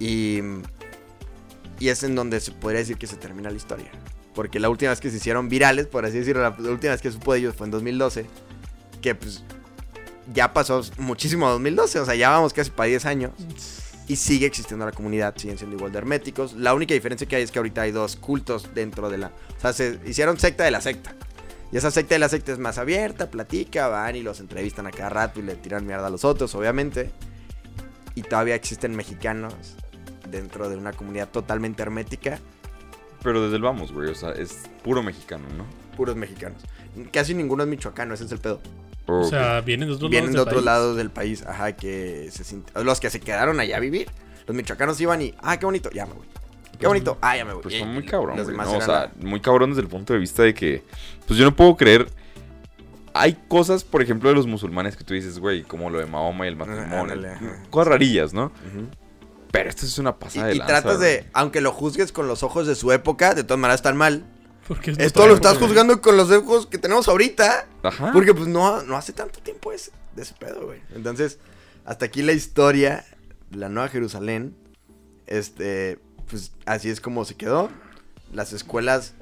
Y, 0.00 0.40
y 1.78 1.90
es 1.90 2.02
en 2.02 2.16
donde 2.16 2.40
se 2.40 2.50
podría 2.50 2.80
decir 2.80 2.96
que 2.98 3.06
se 3.06 3.14
termina 3.14 3.50
la 3.50 3.56
historia. 3.56 3.92
Porque 4.34 4.58
la 4.58 4.68
última 4.68 4.90
vez 4.90 5.00
que 5.00 5.10
se 5.10 5.18
hicieron 5.18 5.48
virales, 5.48 5.86
por 5.86 6.04
así 6.04 6.18
decirlo, 6.18 6.42
la 6.42 6.70
última 6.70 6.90
vez 6.90 7.00
que 7.00 7.12
supo 7.12 7.34
de 7.34 7.38
ellos 7.38 7.54
fue 7.54 7.68
en 7.68 7.70
2012. 7.70 8.26
Que 9.00 9.14
pues 9.14 9.44
ya 10.32 10.52
pasó 10.52 10.82
muchísimo 10.98 11.48
2012, 11.48 12.00
o 12.00 12.04
sea, 12.04 12.14
ya 12.14 12.30
vamos 12.30 12.52
casi 12.52 12.70
para 12.70 12.88
10 12.88 13.06
años. 13.06 13.32
Y 14.08 14.16
sigue 14.16 14.46
existiendo 14.46 14.84
la 14.84 14.92
comunidad, 14.92 15.34
siguen 15.36 15.58
siendo 15.58 15.76
igual 15.76 15.92
de 15.92 15.98
herméticos. 15.98 16.54
La 16.54 16.74
única 16.74 16.92
diferencia 16.92 17.26
que 17.26 17.36
hay 17.36 17.42
es 17.42 17.50
que 17.50 17.58
ahorita 17.58 17.82
hay 17.82 17.92
dos 17.92 18.16
cultos 18.16 18.74
dentro 18.74 19.08
de 19.08 19.18
la... 19.18 19.28
O 19.28 19.60
sea, 19.60 19.72
se 19.72 20.00
hicieron 20.04 20.38
secta 20.38 20.64
de 20.64 20.70
la 20.70 20.80
secta. 20.80 21.14
Y 21.70 21.76
esa 21.76 21.90
secta 21.90 22.16
de 22.16 22.18
la 22.18 22.28
secta 22.28 22.52
es 22.52 22.58
más 22.58 22.78
abierta, 22.78 23.30
platica, 23.30 23.88
van 23.88 24.16
y 24.16 24.22
los 24.22 24.40
entrevistan 24.40 24.86
a 24.86 24.90
cada 24.90 25.08
rato 25.08 25.40
y 25.40 25.44
le 25.44 25.54
tiran 25.54 25.86
mierda 25.86 26.08
a 26.08 26.10
los 26.10 26.24
otros, 26.24 26.54
obviamente. 26.54 27.10
Y 28.14 28.22
todavía 28.22 28.54
existen 28.54 28.94
mexicanos 28.94 29.54
dentro 30.28 30.68
de 30.68 30.76
una 30.76 30.92
comunidad 30.92 31.28
totalmente 31.28 31.82
hermética, 31.82 32.38
Pero 33.22 33.42
desde 33.42 33.56
el 33.56 33.62
vamos, 33.62 33.92
güey. 33.92 34.10
O 34.10 34.14
sea, 34.14 34.32
es 34.32 34.68
puro 34.82 35.02
mexicano, 35.02 35.44
¿no? 35.56 35.64
puros 35.92 36.16
mexicanos. 36.16 36.62
Casi 37.12 37.34
ninguno 37.34 37.62
es 37.62 37.68
michoacano, 37.68 38.14
ese 38.14 38.24
es 38.24 38.32
el 38.32 38.38
pedo. 38.38 38.60
O 39.06 39.24
sea, 39.24 39.60
vienen 39.62 39.88
de 39.88 39.94
otros 39.94 40.10
Vienen 40.10 40.30
de 40.32 40.36
lados 40.38 40.46
del 40.46 40.56
otros 40.58 40.64
país. 40.64 40.64
lados 40.64 40.96
del 40.96 41.10
país, 41.10 41.44
ajá, 41.46 41.72
que 41.72 42.28
se 42.30 42.44
sint- 42.44 42.82
los 42.82 43.00
que 43.00 43.10
se 43.10 43.20
quedaron 43.20 43.58
allá 43.60 43.76
a 43.76 43.80
vivir. 43.80 44.08
Los 44.46 44.56
michoacanos 44.56 45.00
iban 45.00 45.20
y, 45.22 45.34
ah, 45.42 45.58
qué 45.58 45.66
bonito, 45.66 45.90
ya 45.90 46.06
me 46.06 46.14
voy. 46.14 46.26
Qué 46.78 46.86
bonito, 46.86 47.18
ah, 47.20 47.36
ya 47.36 47.44
me 47.44 47.52
voy. 47.52 47.62
Pues 47.62 47.74
Y- 47.74 47.78
son 47.80 47.94
muy 47.94 48.02
y 48.02 48.06
cabrón, 48.06 48.36
los 48.36 48.46
güey, 48.46 48.54
demás 48.56 48.68
¿no? 48.72 48.78
O 48.78 48.80
sea, 48.80 49.12
muy 49.20 49.40
cabrón 49.40 49.70
desde 49.70 49.82
el 49.82 49.88
punto 49.88 50.12
de 50.12 50.18
vista 50.18 50.42
de 50.42 50.54
que, 50.54 50.82
pues 51.26 51.38
yo 51.38 51.44
no 51.44 51.54
puedo 51.54 51.76
creer. 51.76 52.08
Hay 53.14 53.36
cosas, 53.48 53.84
por 53.84 54.00
ejemplo, 54.02 54.30
de 54.30 54.34
los 54.34 54.46
musulmanes 54.46 54.96
que 54.96 55.04
tú 55.04 55.12
dices, 55.14 55.38
güey, 55.38 55.62
como 55.64 55.90
lo 55.90 55.98
de 55.98 56.06
Mahoma 56.06 56.46
y 56.46 56.48
el 56.48 56.56
matrimonio. 56.56 57.00
ándale, 57.00 57.28
cosas 57.70 57.88
rarillas, 57.88 58.32
¿no? 58.32 58.52
Pero 59.50 59.68
esto 59.68 59.84
es 59.84 59.98
una 59.98 60.16
pasada 60.18 60.46
de 60.46 60.52
Y, 60.52 60.56
y 60.56 60.58
lanza, 60.60 60.80
tratas 60.80 60.96
güey. 60.98 61.10
de, 61.10 61.26
aunque 61.34 61.60
lo 61.60 61.72
juzgues 61.72 62.10
con 62.10 62.26
los 62.26 62.42
ojos 62.42 62.66
de 62.66 62.74
su 62.74 62.90
época, 62.90 63.34
de 63.34 63.44
todas 63.44 63.60
maneras 63.60 63.80
están 63.80 63.96
mal. 63.98 64.24
Porque 64.68 64.94
Esto 64.98 65.26
lo 65.26 65.34
estás 65.34 65.58
juzgando 65.58 66.00
con 66.00 66.16
los 66.16 66.30
ojos 66.30 66.66
que 66.66 66.78
tenemos 66.78 67.08
ahorita. 67.08 67.66
Ajá. 67.82 68.12
Porque 68.12 68.32
pues 68.34 68.48
no, 68.48 68.82
no 68.82 68.96
hace 68.96 69.12
tanto 69.12 69.40
tiempo 69.40 69.72
ese, 69.72 69.90
de 70.14 70.22
ese 70.22 70.34
pedo, 70.34 70.66
güey. 70.66 70.80
Entonces, 70.94 71.38
hasta 71.84 72.06
aquí 72.06 72.22
la 72.22 72.32
historia 72.32 73.04
de 73.50 73.58
la 73.58 73.68
Nueva 73.68 73.88
Jerusalén. 73.88 74.56
Este, 75.26 75.98
pues 76.28 76.52
así 76.66 76.88
es 76.88 77.00
como 77.00 77.24
se 77.24 77.34
quedó. 77.34 77.70
Las 78.32 78.52
escuelas 78.52 79.14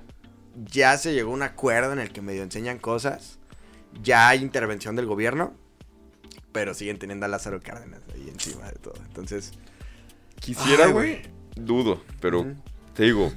ya 0.70 0.96
se 0.98 1.14
llegó 1.14 1.30
a 1.30 1.34
un 1.34 1.42
acuerdo 1.42 1.92
en 1.92 2.00
el 2.00 2.12
que 2.12 2.20
medio 2.20 2.42
enseñan 2.42 2.78
cosas. 2.78 3.38
Ya 4.02 4.28
hay 4.28 4.40
intervención 4.40 4.96
del 4.96 5.06
gobierno. 5.06 5.54
Pero 6.52 6.74
siguen 6.74 6.98
teniendo 6.98 7.26
a 7.26 7.28
Lázaro 7.28 7.60
Cárdenas 7.60 8.00
ahí 8.12 8.28
encima 8.28 8.66
de 8.66 8.72
todo. 8.72 8.96
Entonces, 9.06 9.52
Quisiera, 10.40 10.86
güey. 10.86 11.20
Dudo, 11.54 12.02
pero 12.20 12.46
te 12.94 13.04
digo, 13.04 13.30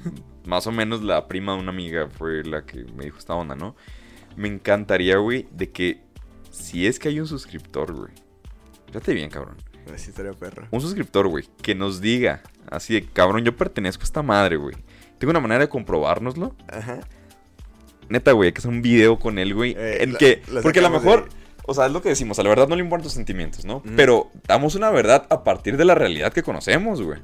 más 0.46 0.66
o 0.66 0.72
menos 0.72 1.02
la 1.02 1.26
prima 1.28 1.54
de 1.54 1.60
una 1.60 1.70
amiga 1.70 2.08
fue 2.08 2.44
la 2.44 2.64
que 2.64 2.84
me 2.96 3.04
dijo 3.04 3.18
esta 3.18 3.34
onda, 3.34 3.54
¿no? 3.54 3.74
Me 4.36 4.48
encantaría, 4.48 5.16
güey, 5.18 5.46
de 5.52 5.70
que 5.70 6.02
si 6.50 6.86
es 6.86 6.98
que 6.98 7.08
hay 7.08 7.20
un 7.20 7.26
suscriptor, 7.26 7.92
güey. 7.94 8.12
Fíjate 8.86 9.14
bien, 9.14 9.30
cabrón. 9.30 9.56
perro. 10.38 10.66
Un 10.70 10.80
suscriptor, 10.80 11.28
güey, 11.28 11.44
que 11.62 11.74
nos 11.74 12.00
diga, 12.00 12.42
así 12.70 12.94
de, 12.94 13.04
cabrón, 13.06 13.44
yo 13.44 13.56
pertenezco 13.56 14.02
a 14.02 14.04
esta 14.04 14.22
madre, 14.22 14.56
güey. 14.56 14.74
Tengo 15.18 15.30
una 15.30 15.40
manera 15.40 15.60
de 15.60 15.68
comprobárnoslo. 15.68 16.54
Ajá. 16.68 17.00
Neta, 18.08 18.32
güey, 18.32 18.48
hay 18.48 18.52
que 18.52 18.58
hacer 18.58 18.70
un 18.70 18.82
video 18.82 19.18
con 19.18 19.38
él, 19.38 19.54
güey. 19.54 19.72
Eh, 19.76 20.02
en 20.02 20.12
la- 20.14 20.18
que, 20.18 20.42
porque 20.62 20.78
a 20.80 20.82
lo 20.82 20.90
mejor, 20.90 21.28
de- 21.28 21.34
o 21.66 21.74
sea, 21.74 21.86
es 21.86 21.92
lo 21.92 22.02
que 22.02 22.10
decimos, 22.10 22.38
a 22.38 22.42
la 22.42 22.50
verdad 22.50 22.68
no 22.68 22.76
le 22.76 22.82
importan 22.82 23.04
tus 23.04 23.12
sentimientos, 23.12 23.64
¿no? 23.64 23.82
Pero 23.96 24.30
damos 24.46 24.74
una 24.74 24.90
verdad 24.90 25.26
a 25.30 25.44
partir 25.44 25.76
de 25.76 25.84
la 25.84 25.94
realidad 25.94 26.32
que 26.32 26.42
conocemos, 26.42 27.00
güey. 27.02 27.20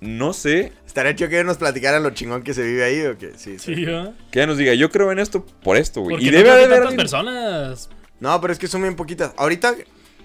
No 0.00 0.32
sé 0.34 0.72
Estaría 0.94 1.16
chido 1.16 1.28
que 1.28 1.42
nos 1.42 1.56
platicaran 1.56 2.04
lo 2.04 2.10
chingón 2.10 2.44
que 2.44 2.54
se 2.54 2.62
vive 2.62 2.84
ahí 2.84 3.02
o 3.04 3.18
que 3.18 3.32
sí. 3.36 3.58
sí. 3.58 3.74
Que 3.74 4.38
ella 4.38 4.46
nos 4.46 4.58
diga, 4.58 4.74
yo 4.74 4.90
creo 4.92 5.10
en 5.10 5.18
esto 5.18 5.44
por 5.64 5.76
esto, 5.76 6.02
güey. 6.02 6.24
Y 6.24 6.30
no 6.30 6.36
debe 6.38 6.50
haber 6.52 6.68
tantas 6.70 6.94
personas. 6.94 7.90
No, 8.20 8.40
pero 8.40 8.52
es 8.52 8.60
que 8.60 8.68
son 8.68 8.82
bien 8.82 8.94
poquitas. 8.94 9.32
Ahorita, 9.36 9.74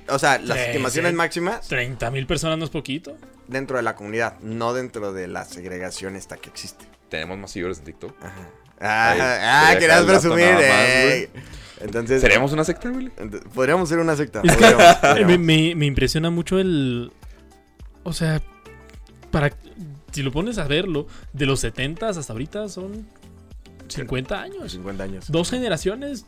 o 0.09 0.19
sea, 0.19 0.37
las 0.37 0.59
estimaciones 0.59 1.15
máximas 1.15 1.67
30 1.67 2.11
mil 2.11 2.27
personas 2.27 2.59
no 2.59 2.65
es 2.65 2.69
poquito. 2.69 3.17
dentro 3.47 3.77
de 3.77 3.83
la 3.83 3.95
comunidad, 3.95 4.37
no 4.41 4.75
dentro 4.75 5.11
de 5.11 5.27
la 5.27 5.43
segregación 5.43 6.15
esta 6.15 6.37
que 6.37 6.49
existe. 6.49 6.85
Tenemos 7.09 7.39
más 7.39 7.49
seguidores 7.49 7.79
en 7.79 7.85
TikTok. 7.85 8.15
Ajá. 8.23 8.49
Ah, 8.79 9.69
ah, 9.71 9.75
querías 9.79 10.03
presumir, 10.03 10.53
más, 10.53 10.63
eh. 10.63 11.29
Entonces, 11.81 12.21
¿Seríamos 12.21 12.51
una 12.53 12.63
secta, 12.63 12.89
güey? 12.89 13.09
podríamos 13.55 13.89
ser 13.89 13.97
una 13.97 14.15
secta. 14.15 14.43
Podríamos, 14.43 14.77
me, 15.01 15.09
podríamos. 15.09 15.39
me- 15.39 15.75
me 15.75 15.85
impresiona 15.87 16.29
mucho 16.29 16.59
el. 16.59 17.11
O 18.03 18.13
sea, 18.13 18.39
para. 19.31 19.51
Si 20.11 20.23
lo 20.23 20.31
pones 20.31 20.57
a 20.57 20.67
verlo, 20.67 21.07
de 21.33 21.45
los 21.45 21.59
70 21.59 22.09
hasta 22.09 22.33
ahorita 22.33 22.67
son 22.69 23.07
50 23.87 24.41
años. 24.41 24.71
50 24.71 25.03
años. 25.03 25.31
Dos 25.31 25.49
generaciones, 25.49 26.25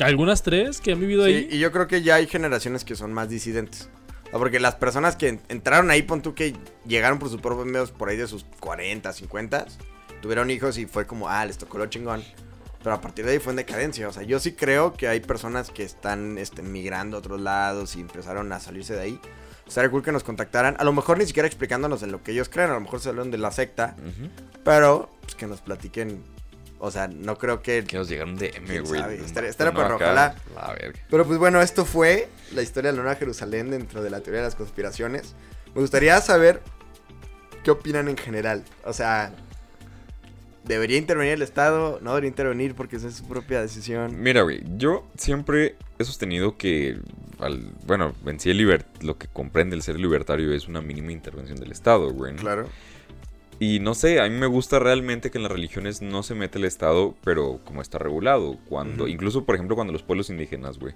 algunas 0.00 0.42
tres 0.42 0.80
que 0.80 0.92
han 0.92 1.00
vivido 1.00 1.26
Sí, 1.26 1.32
ahí. 1.32 1.48
y 1.50 1.58
yo 1.58 1.70
creo 1.72 1.86
que 1.86 2.02
ya 2.02 2.16
hay 2.16 2.26
generaciones 2.26 2.84
que 2.84 2.94
son 2.96 3.12
más 3.12 3.28
disidentes. 3.28 3.88
Porque 4.32 4.58
las 4.58 4.74
personas 4.74 5.14
que 5.14 5.28
en- 5.28 5.40
entraron 5.48 5.90
ahí, 5.90 6.02
pon 6.02 6.20
tú 6.22 6.34
que 6.34 6.56
llegaron 6.86 7.18
por 7.18 7.28
sus 7.28 7.40
propios 7.40 7.66
medios 7.66 7.90
por 7.92 8.08
ahí 8.08 8.16
de 8.16 8.26
sus 8.26 8.44
40, 8.58 9.12
50, 9.12 9.66
tuvieron 10.22 10.50
hijos 10.50 10.76
y 10.78 10.86
fue 10.86 11.06
como, 11.06 11.28
ah, 11.28 11.44
les 11.46 11.56
tocó 11.58 11.78
lo 11.78 11.86
chingón. 11.86 12.22
Pero 12.82 12.96
a 12.96 13.00
partir 13.00 13.24
de 13.24 13.32
ahí 13.32 13.38
fue 13.38 13.52
en 13.52 13.56
decadencia. 13.58 14.08
O 14.08 14.12
sea, 14.12 14.24
yo 14.24 14.40
sí 14.40 14.52
creo 14.52 14.92
que 14.94 15.06
hay 15.08 15.20
personas 15.20 15.70
que 15.70 15.84
están 15.84 16.36
este, 16.38 16.62
migrando 16.62 17.16
a 17.16 17.20
otros 17.20 17.40
lados 17.40 17.94
y 17.96 18.00
empezaron 18.00 18.52
a 18.52 18.60
salirse 18.60 18.94
de 18.94 19.00
ahí. 19.02 19.20
Estaría 19.66 19.90
cool 19.90 20.02
que 20.02 20.12
nos 20.12 20.22
contactaran. 20.24 20.76
A 20.78 20.84
lo 20.84 20.92
mejor 20.92 21.18
ni 21.18 21.26
siquiera 21.26 21.46
explicándonos 21.46 22.02
en 22.02 22.12
lo 22.12 22.22
que 22.22 22.32
ellos 22.32 22.48
creen. 22.48 22.70
A 22.70 22.74
lo 22.74 22.80
mejor 22.80 23.00
se 23.00 23.08
hablan 23.08 23.30
de 23.30 23.38
la 23.38 23.50
secta. 23.50 23.96
Pero, 24.64 25.10
pues 25.22 25.34
que 25.34 25.46
nos 25.46 25.60
platiquen. 25.60 26.22
O 26.78 26.90
sea, 26.90 27.08
no 27.08 27.38
creo 27.38 27.62
que. 27.62 27.82
Que 27.84 27.96
nos 27.96 28.08
llegaron 28.08 28.36
DM, 28.36 28.66
¿Quién 28.66 28.84
güey. 28.84 29.00
Estaría- 29.24 29.48
estaría 29.48 29.72
perro, 29.72 29.94
acá. 29.96 30.04
ojalá. 30.04 30.34
La 30.54 30.74
verga. 30.74 30.98
Pero 31.08 31.24
pues 31.26 31.38
bueno, 31.38 31.62
esto 31.62 31.84
fue 31.86 32.28
la 32.52 32.60
historia 32.62 32.90
de 32.90 32.96
la 32.98 33.02
Nueva 33.04 33.16
Jerusalén 33.18 33.70
dentro 33.70 34.02
de 34.02 34.10
la 34.10 34.20
teoría 34.20 34.40
de 34.40 34.46
las 34.48 34.54
conspiraciones. 34.54 35.34
Me 35.74 35.80
gustaría 35.80 36.20
saber 36.20 36.60
qué 37.62 37.70
opinan 37.70 38.08
en 38.08 38.16
general. 38.18 38.64
O 38.84 38.92
sea, 38.92 39.32
¿Debería 40.64 40.96
intervenir 40.96 41.34
el 41.34 41.42
Estado? 41.42 41.98
¿No 42.00 42.10
debería 42.12 42.28
intervenir 42.28 42.74
porque 42.74 42.96
esa 42.96 43.08
es 43.08 43.16
su 43.16 43.28
propia 43.28 43.60
decisión? 43.60 44.18
Mira, 44.22 44.40
güey, 44.42 44.62
yo 44.78 45.06
siempre 45.18 45.76
he 45.98 46.04
sostenido 46.04 46.56
que, 46.56 46.98
al, 47.38 47.72
bueno, 47.86 48.14
en 48.26 48.40
sí 48.40 48.50
el 48.50 48.84
lo 49.02 49.18
que 49.18 49.28
comprende 49.28 49.76
el 49.76 49.82
ser 49.82 49.98
libertario 49.98 50.52
es 50.52 50.68
una 50.68 50.80
mínima 50.80 51.12
intervención 51.12 51.58
del 51.58 51.72
Estado, 51.72 52.10
güey. 52.12 52.32
¿no? 52.32 52.38
Claro. 52.38 52.68
Y 53.60 53.78
no 53.78 53.94
sé, 53.94 54.20
a 54.20 54.28
mí 54.28 54.36
me 54.36 54.46
gusta 54.46 54.78
realmente 54.78 55.30
que 55.30 55.38
en 55.38 55.42
las 55.44 55.52
religiones 55.52 56.02
no 56.02 56.22
se 56.22 56.34
mete 56.34 56.58
el 56.58 56.64
Estado, 56.64 57.14
pero 57.22 57.60
como 57.64 57.82
está 57.82 57.98
regulado. 57.98 58.58
Cuando, 58.68 59.06
incluso, 59.06 59.44
por 59.44 59.54
ejemplo, 59.54 59.76
cuando 59.76 59.92
los 59.92 60.02
pueblos 60.02 60.28
indígenas, 60.28 60.78
güey, 60.78 60.94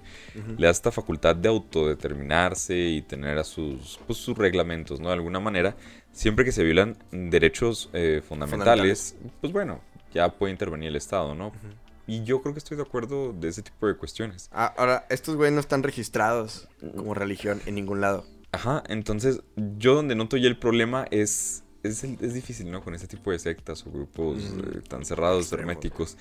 le 0.57 0.67
da 0.67 0.71
esta 0.71 0.91
facultad 0.91 1.35
de 1.35 1.47
autodeterminarse 1.47 2.77
y 2.77 3.01
tener 3.01 3.37
a 3.37 3.43
sus, 3.43 3.99
pues, 4.05 4.19
sus 4.19 4.37
reglamentos, 4.37 4.99
¿no? 4.99 5.07
De 5.07 5.13
alguna 5.13 5.39
manera, 5.39 5.75
siempre 6.11 6.43
que 6.43 6.51
se 6.51 6.63
violan 6.63 6.97
derechos 7.11 7.89
eh, 7.93 8.21
fundamentales, 8.27 9.15
pues 9.39 9.53
bueno, 9.53 9.79
ya 10.13 10.29
puede 10.29 10.51
intervenir 10.51 10.89
el 10.89 10.95
Estado, 10.97 11.35
¿no? 11.35 11.53
Y 12.09 12.23
yo 12.23 12.41
creo 12.41 12.55
que 12.55 12.57
estoy 12.57 12.75
de 12.75 12.81
acuerdo 12.81 13.33
de 13.33 13.49
ese 13.49 13.61
tipo 13.61 13.85
de 13.85 13.95
cuestiones. 13.95 14.49
Ah, 14.51 14.73
ahora, 14.77 15.05
estos 15.11 15.35
güeyes 15.35 15.53
no 15.53 15.59
están 15.59 15.83
registrados 15.83 16.67
como 16.95 17.13
religión 17.13 17.61
en 17.67 17.75
ningún 17.75 18.01
lado. 18.01 18.25
Ajá, 18.51 18.81
entonces 18.87 19.41
yo 19.77 19.93
donde 19.93 20.15
noto 20.15 20.35
ya 20.35 20.47
el 20.47 20.57
problema 20.57 21.05
es, 21.11 21.63
es, 21.83 22.03
es 22.03 22.33
difícil, 22.33 22.71
¿no? 22.71 22.83
Con 22.83 22.95
este 22.95 23.07
tipo 23.07 23.29
de 23.29 23.37
sectas 23.37 23.85
o 23.85 23.91
grupos 23.91 24.39
Ujú. 24.39 24.59
eh, 24.59 24.81
tan 24.87 25.05
cerrados, 25.05 25.53
herméticos. 25.53 26.17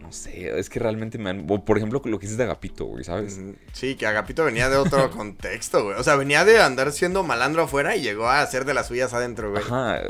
No 0.00 0.12
sé, 0.12 0.56
es 0.58 0.70
que 0.70 0.78
realmente 0.78 1.18
me 1.18 1.30
han... 1.30 1.46
o, 1.48 1.64
por 1.64 1.78
ejemplo, 1.78 2.00
lo 2.04 2.18
que 2.18 2.26
dices 2.26 2.36
de 2.38 2.44
Agapito, 2.44 2.84
güey, 2.84 3.02
¿sabes? 3.02 3.40
Sí, 3.72 3.96
que 3.96 4.06
Agapito 4.06 4.44
venía 4.44 4.68
de 4.68 4.76
otro 4.76 5.10
contexto, 5.16 5.82
güey. 5.82 5.96
O 5.98 6.04
sea, 6.04 6.14
venía 6.16 6.44
de 6.44 6.60
andar 6.60 6.92
siendo 6.92 7.24
malandro 7.24 7.62
afuera 7.64 7.96
y 7.96 8.02
llegó 8.02 8.28
a 8.28 8.40
hacer 8.40 8.64
de 8.66 8.74
las 8.74 8.86
suyas 8.86 9.14
adentro, 9.14 9.50
güey. 9.50 9.62
Ajá, 9.64 10.02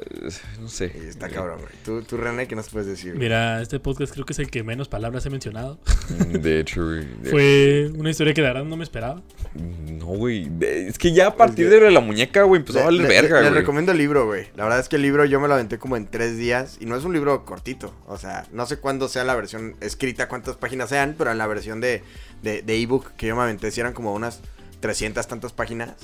no 0.61 0.69
sé. 0.69 0.93
Y 1.03 1.07
está 1.09 1.31
cabrón, 1.31 1.61
güey. 1.61 1.73
Tú, 1.85 2.03
tú, 2.03 2.17
René, 2.19 2.47
¿qué 2.47 2.55
nos 2.57 2.69
puedes 2.69 2.87
decir? 2.87 3.13
güey? 3.13 3.21
Mira, 3.21 3.63
este 3.63 3.81
podcast 3.81 4.13
creo 4.13 4.27
que 4.27 4.35
es 4.35 4.39
el 4.39 4.51
que 4.51 4.63
menos 4.63 4.89
palabras 4.89 5.25
he 5.25 5.31
mencionado. 5.31 5.79
De 6.11 6.61
hecho, 6.61 6.85
güey. 6.85 7.07
de- 7.23 7.31
Fue 7.31 7.91
una 7.99 8.11
historia 8.11 8.35
que 8.35 8.43
de 8.43 8.49
verdad 8.49 8.65
no 8.65 8.77
me 8.77 8.85
esperaba. 8.85 9.23
No, 9.55 10.07
güey. 10.07 10.51
Es 10.61 10.99
que 10.99 11.13
ya 11.13 11.29
a 11.29 11.37
partir 11.37 11.71
de 11.71 11.91
la 11.91 12.01
muñeca, 12.01 12.43
güey, 12.43 12.61
empezó 12.61 12.81
a 12.81 12.91
Le- 12.91 12.99
valer 12.99 13.03
le- 13.03 13.09
verga, 13.09 13.41
Les 13.41 13.49
güey. 13.51 13.61
recomiendo 13.63 13.93
el 13.93 13.99
libro, 13.99 14.27
güey. 14.27 14.49
La 14.57 14.65
verdad 14.65 14.81
es 14.81 14.89
que 14.91 14.97
el 14.97 15.03
libro 15.03 15.25
yo 15.25 15.41
me 15.41 15.49
lo 15.49 15.55
aventé 15.55 15.79
como 15.79 15.97
en 15.97 16.07
tres 16.07 16.37
días. 16.37 16.77
Y 16.81 16.87
no 16.87 16.97
es 16.97 17.05
un 17.05 17.13
libro 17.15 17.45
cortito. 17.47 17.95
O 18.07 18.19
sea, 18.19 18.47
no 18.53 18.67
sé 18.67 18.77
cuándo 18.79 19.09
sea 19.09 19.25
la 19.25 19.35
versión 19.35 19.76
escrita, 19.81 20.29
cuántas 20.29 20.57
páginas 20.57 20.89
sean. 20.91 21.15
Pero 21.19 21.31
en 21.33 21.39
la 21.39 21.47
versión 21.47 21.81
de 21.81 22.03
de 22.43 22.63
de 22.63 22.81
ebook 22.83 23.13
que 23.17 23.27
yo 23.29 23.37
me 23.37 23.43
aventé, 23.43 23.71
si 23.71 23.81
eran 23.81 23.93
como 23.93 24.13
unas 24.15 24.41
300 24.81 25.27
tantas 25.27 25.53
páginas. 25.53 25.95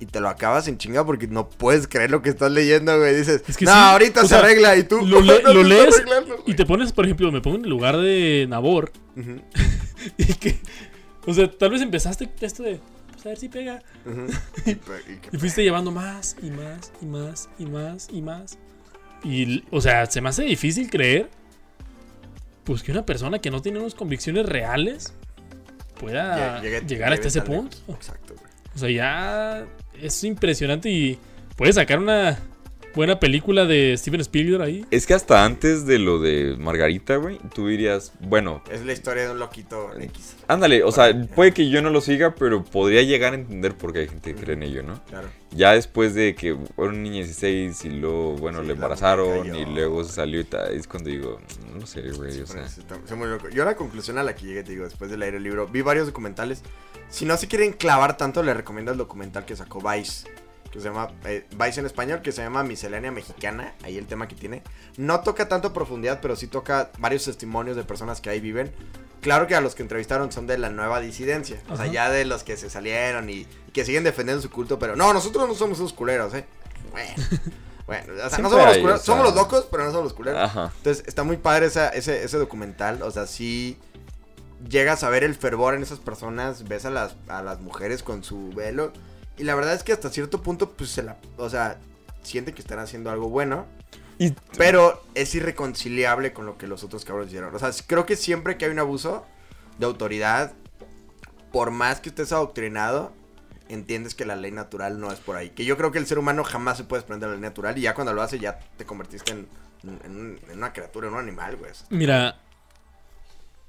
Y 0.00 0.06
te 0.06 0.18
lo 0.18 0.28
acabas 0.28 0.66
en 0.66 0.78
chinga 0.78 1.06
porque 1.06 1.28
no 1.28 1.48
puedes 1.48 1.86
creer 1.86 2.10
lo 2.10 2.22
que 2.22 2.30
estás 2.30 2.50
leyendo, 2.50 2.98
güey. 2.98 3.14
Dices, 3.14 3.44
Es 3.46 3.56
que 3.56 3.64
no, 3.66 3.70
sí, 3.70 3.78
ahorita 3.78 4.20
o 4.20 4.24
se 4.24 4.30
sea, 4.30 4.38
arregla. 4.40 4.76
Y 4.76 4.82
tú, 4.82 5.06
Lo, 5.06 5.20
le- 5.22 5.40
"No, 5.44 5.54
lo 5.54 5.62
no 5.62 5.68
se 5.68 5.74
está 5.74 5.82
lees 5.84 5.94
arreglando, 5.94 6.34
güey". 6.38 6.50
y 6.50 6.54
te 6.54 6.66
pones, 6.66 6.92
por 6.92 7.04
ejemplo, 7.04 7.30
me 7.30 7.40
pongo 7.40 7.58
en 7.58 7.64
el 7.64 7.70
lugar 7.70 7.96
de 7.98 8.46
Nabor. 8.48 8.90
Y 10.18 10.34
que, 10.34 10.58
o 11.26 11.32
sea, 11.32 11.48
tal 11.48 11.70
vez 11.70 11.80
empezaste 11.82 12.28
esto 12.40 12.64
de, 12.64 12.80
pues 13.12 13.24
a 13.24 13.28
ver 13.28 13.38
si 13.38 13.48
pega. 13.48 13.80
Y 15.32 15.38
fuiste 15.38 15.62
llevando 15.62 15.92
más 15.92 16.36
y 16.42 16.50
más 16.50 16.92
y 17.00 17.06
más 17.06 17.48
y 17.58 17.66
más 17.66 18.08
y 18.12 18.22
más. 18.22 18.58
Y, 19.22 19.62
o 19.70 19.80
sea, 19.80 20.06
se 20.06 20.20
me 20.20 20.30
hace 20.30 20.42
difícil 20.42 20.90
creer, 20.90 21.30
pues 22.64 22.82
que 22.82 22.92
una 22.92 23.04
persona 23.04 23.38
que 23.40 23.50
no 23.50 23.60
tiene 23.62 23.78
unas 23.80 23.94
convicciones 23.94 24.46
reales 24.46 25.12
pueda 25.98 26.60
llegue- 26.62 26.86
llegar 26.86 27.12
hasta 27.12 27.28
ese 27.28 27.42
punto. 27.42 27.76
Exacto, 27.88 28.34
güey. 28.34 28.50
O 28.74 28.78
sea, 28.78 28.90
ya 28.90 29.66
es 30.00 30.24
impresionante 30.24 30.88
y 30.90 31.18
puede 31.56 31.72
sacar 31.72 31.98
una 31.98 32.38
buena 32.94 33.18
película 33.20 33.64
de 33.64 33.94
Steven 33.96 34.20
Spielberg 34.20 34.62
ahí. 34.62 34.86
Es 34.90 35.06
que 35.06 35.14
hasta 35.14 35.44
antes 35.44 35.86
de 35.86 35.98
lo 35.98 36.18
de 36.20 36.56
Margarita, 36.58 37.16
güey, 37.16 37.38
tú 37.54 37.68
dirías, 37.68 38.12
bueno, 38.20 38.62
Es 38.70 38.84
la 38.84 38.92
historia 38.92 39.24
de 39.24 39.30
un 39.32 39.38
loquito 39.38 39.90
X. 39.98 40.36
ándale, 40.48 40.82
o 40.84 40.92
sea, 40.92 41.12
puede 41.34 41.52
que 41.52 41.68
yo 41.70 41.80
no 41.82 41.90
lo 41.90 42.00
siga, 42.00 42.34
pero 42.34 42.64
podría 42.64 43.02
llegar 43.02 43.32
a 43.32 43.36
entender 43.36 43.74
por 43.74 43.92
qué 43.92 44.00
hay 44.00 44.08
gente 44.08 44.34
que 44.34 44.40
cree 44.40 44.54
en 44.56 44.62
ello, 44.62 44.82
¿no? 44.82 45.02
Claro. 45.04 45.28
Ya 45.54 45.72
después 45.74 46.14
de 46.14 46.34
que 46.34 46.48
era 46.48 46.58
un 46.76 47.02
niño 47.02 47.16
de 47.16 47.24
16 47.24 47.84
y 47.84 47.90
luego, 47.90 48.36
bueno, 48.36 48.60
Sí, 48.62 48.66
le 48.68 48.72
embarazaron 48.72 49.38
muñeca 49.48 49.58
y 49.58 49.66
luego 49.74 50.02
se 50.04 50.12
salió 50.12 50.40
y 50.40 50.44
tal, 50.44 50.72
es 50.74 50.86
cuando 50.86 51.10
digo, 51.10 51.40
no 51.78 51.86
sé, 51.86 52.00
güey, 52.12 52.40
o 52.40 52.46
sea... 52.46 52.62
Está- 52.64 53.14
muy 53.16 53.28
loco. 53.28 53.48
Yo 53.50 53.64
la 53.64 53.76
conclusión 53.76 54.16
a 54.18 54.22
la 54.22 54.34
que 54.34 54.46
llegué, 54.46 54.62
te 54.62 54.72
digo, 54.72 54.84
después 54.84 55.10
de 55.10 55.16
leer 55.18 55.34
el 55.34 55.42
libro, 55.42 55.66
vi 55.66 55.82
varios 55.82 56.06
documentales. 56.06 56.62
Si 57.10 57.26
no 57.26 57.36
se 57.36 57.46
quieren 57.48 57.72
clavar 57.72 58.16
tanto, 58.16 58.42
les 58.42 58.56
recomiendo 58.56 58.92
el 58.92 58.96
documental 58.98 59.44
que 59.44 59.54
sacó 59.54 59.82
Vice. 59.86 60.26
Que 60.72 60.80
se 60.80 60.86
llama 60.88 61.10
eh, 61.26 61.46
Vice 61.62 61.80
en 61.80 61.86
español, 61.86 62.22
que 62.22 62.32
se 62.32 62.42
llama 62.42 62.62
Miscelánea 62.64 63.12
Mexicana. 63.12 63.74
Ahí 63.84 63.98
el 63.98 64.06
tema 64.06 64.26
que 64.26 64.34
tiene. 64.34 64.62
No 64.96 65.20
toca 65.20 65.46
tanto 65.48 65.72
profundidad, 65.72 66.20
pero 66.22 66.34
sí 66.34 66.46
toca 66.46 66.90
varios 66.98 67.24
testimonios 67.24 67.76
de 67.76 67.84
personas 67.84 68.20
que 68.22 68.30
ahí 68.30 68.40
viven. 68.40 68.72
Claro 69.20 69.46
que 69.46 69.54
a 69.54 69.60
los 69.60 69.74
que 69.74 69.82
entrevistaron 69.82 70.32
son 70.32 70.46
de 70.46 70.56
la 70.58 70.70
nueva 70.70 70.98
disidencia. 71.00 71.60
O 71.68 71.76
sea, 71.76 71.84
Ajá. 71.84 71.92
ya 71.92 72.10
de 72.10 72.24
los 72.24 72.42
que 72.42 72.56
se 72.56 72.70
salieron 72.70 73.28
y, 73.30 73.40
y 73.68 73.70
que 73.72 73.84
siguen 73.84 74.02
defendiendo 74.02 74.42
su 74.42 74.50
culto, 74.50 74.78
pero 74.78 74.96
no, 74.96 75.12
nosotros 75.12 75.46
no 75.46 75.54
somos 75.54 75.78
esos 75.78 75.92
culeros, 75.92 76.32
¿eh? 76.34 76.44
Bueno. 76.90 77.14
Bueno, 77.86 78.12
o 78.24 78.28
sea, 78.30 78.38
no 78.38 78.48
somos 78.48 78.66
los 78.66 78.78
culeros. 78.78 79.02
Somos 79.02 79.24
los 79.26 79.34
locos, 79.34 79.66
pero 79.70 79.84
no 79.84 79.90
somos 79.90 80.04
los 80.04 80.12
culeros. 80.14 80.40
Ajá. 80.40 80.72
Entonces, 80.78 81.04
está 81.06 81.22
muy 81.24 81.36
padre 81.36 81.66
esa- 81.66 81.88
ese, 81.90 82.24
ese 82.24 82.38
documental. 82.38 83.02
O 83.02 83.10
sea, 83.10 83.26
sí 83.26 83.76
llegas 84.68 85.02
a 85.02 85.10
ver 85.10 85.24
el 85.24 85.34
fervor 85.34 85.74
en 85.74 85.82
esas 85.82 85.98
personas, 85.98 86.68
ves 86.68 86.84
a 86.84 86.90
las, 86.90 87.16
a 87.28 87.42
las 87.42 87.60
mujeres 87.60 88.02
con 88.02 88.24
su 88.24 88.50
velo. 88.54 88.92
Y 89.42 89.44
la 89.44 89.56
verdad 89.56 89.74
es 89.74 89.82
que 89.82 89.92
hasta 89.92 90.08
cierto 90.08 90.40
punto, 90.40 90.70
pues 90.70 90.90
se 90.90 91.02
la. 91.02 91.16
O 91.36 91.50
sea, 91.50 91.80
siente 92.22 92.52
que 92.54 92.62
están 92.62 92.78
haciendo 92.78 93.10
algo 93.10 93.28
bueno. 93.28 93.66
Y 94.20 94.30
Pero 94.56 95.02
es 95.16 95.34
irreconciliable 95.34 96.32
con 96.32 96.46
lo 96.46 96.56
que 96.56 96.68
los 96.68 96.84
otros 96.84 97.04
cabros 97.04 97.26
hicieron. 97.26 97.52
O 97.52 97.58
sea, 97.58 97.72
creo 97.88 98.06
que 98.06 98.14
siempre 98.14 98.56
que 98.56 98.66
hay 98.66 98.70
un 98.70 98.78
abuso 98.78 99.26
de 99.78 99.86
autoridad, 99.86 100.52
por 101.50 101.72
más 101.72 101.98
que 102.00 102.10
estés 102.10 102.30
adoctrinado, 102.30 103.12
entiendes 103.68 104.14
que 104.14 104.24
la 104.24 104.36
ley 104.36 104.52
natural 104.52 105.00
no 105.00 105.10
es 105.10 105.18
por 105.18 105.34
ahí. 105.34 105.50
Que 105.50 105.64
yo 105.64 105.76
creo 105.76 105.90
que 105.90 105.98
el 105.98 106.06
ser 106.06 106.18
humano 106.20 106.44
jamás 106.44 106.76
se 106.76 106.84
puede 106.84 107.00
desprender 107.00 107.30
de 107.30 107.34
la 107.34 107.40
ley 107.40 107.48
natural. 107.50 107.76
Y 107.76 107.80
ya 107.80 107.94
cuando 107.94 108.12
lo 108.12 108.22
hace, 108.22 108.38
ya 108.38 108.60
te 108.76 108.84
convertiste 108.86 109.32
en, 109.32 109.48
en 110.04 110.16
un- 110.16 110.38
en 110.50 110.58
una 110.58 110.72
criatura, 110.72 111.08
en 111.08 111.14
un 111.14 111.18
animal, 111.20 111.56
güey. 111.56 111.72
Mira, 111.90 112.36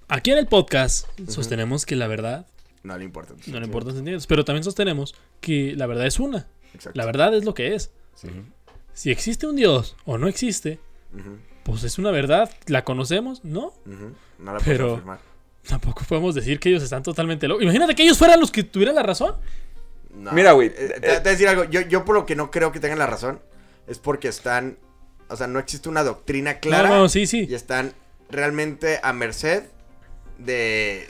aquí 0.08 0.30
en 0.32 0.38
el 0.38 0.46
podcast 0.48 1.08
sostenemos 1.28 1.88
que 1.88 1.96
la 1.96 2.06
verdad 2.06 2.46
No 2.84 2.98
le 2.98 3.06
importa. 3.06 3.34
no 3.48 3.60
le 3.60 3.66
importan 3.66 3.94
sentimientos, 3.94 4.28
pero 4.28 4.44
también 4.46 4.64
sostenemos 4.64 5.16
que 5.42 5.74
la 5.76 5.88
verdad 5.88 6.06
es 6.06 6.20
una. 6.20 6.48
Exacto. 6.74 6.98
La 6.98 7.06
verdad 7.06 7.34
es 7.34 7.46
lo 7.46 7.54
que 7.54 7.76
es. 7.76 7.92
Si 8.94 9.10
existe 9.10 9.48
un 9.48 9.56
Dios 9.56 9.96
o 10.06 10.18
no 10.18 10.28
existe, 10.28 10.80
pues 11.64 11.84
es 11.84 11.98
una 11.98 12.12
verdad. 12.12 12.52
¿La 12.68 12.84
conocemos? 12.84 13.44
No. 13.44 13.68
ujú. 13.86 14.14
No 14.40 14.54
la 14.54 14.60
Pero- 14.60 14.94
afirmar. 14.96 15.20
Tampoco 15.68 16.04
podemos 16.10 16.36
decir 16.36 16.60
que 16.60 16.68
ellos 16.68 16.84
están 16.84 17.04
totalmente 17.04 17.48
locos. 17.48 17.64
Imagínate 17.64 17.96
que 17.96 18.04
ellos 18.04 18.18
fueran 18.18 18.38
los 18.38 18.52
que 18.52 18.64
tuvieran 18.64 18.96
la 18.96 19.04
razón. 19.04 19.36
No, 20.14 20.34
Mira, 20.34 20.52
güey, 20.52 20.68
eh, 20.68 20.72
Te, 20.76 20.84
eh, 20.86 21.00
te 21.00 21.08
voy 21.08 21.16
a 21.16 21.20
decir 21.22 21.48
algo. 21.48 21.64
Yo, 21.64 21.80
yo 21.82 22.04
por 22.04 22.16
lo 22.16 22.26
que 22.26 22.36
no 22.36 22.52
creo 22.52 22.74
que 22.74 22.82
tengan 22.82 23.00
la 23.00 23.08
razón 23.08 23.40
es 23.88 23.98
porque 23.98 24.28
están. 24.28 24.78
O 25.30 25.38
sea, 25.38 25.48
no 25.48 25.60
existe 25.60 25.88
una 25.88 26.04
doctrina 26.04 26.60
clara. 26.60 26.90
No, 26.90 26.98
no, 27.04 27.10
sí, 27.10 27.26
sí. 27.28 27.48
Y 27.50 27.54
están 27.56 27.94
realmente 28.30 29.00
a 29.02 29.14
merced 29.14 29.64
de. 30.38 31.08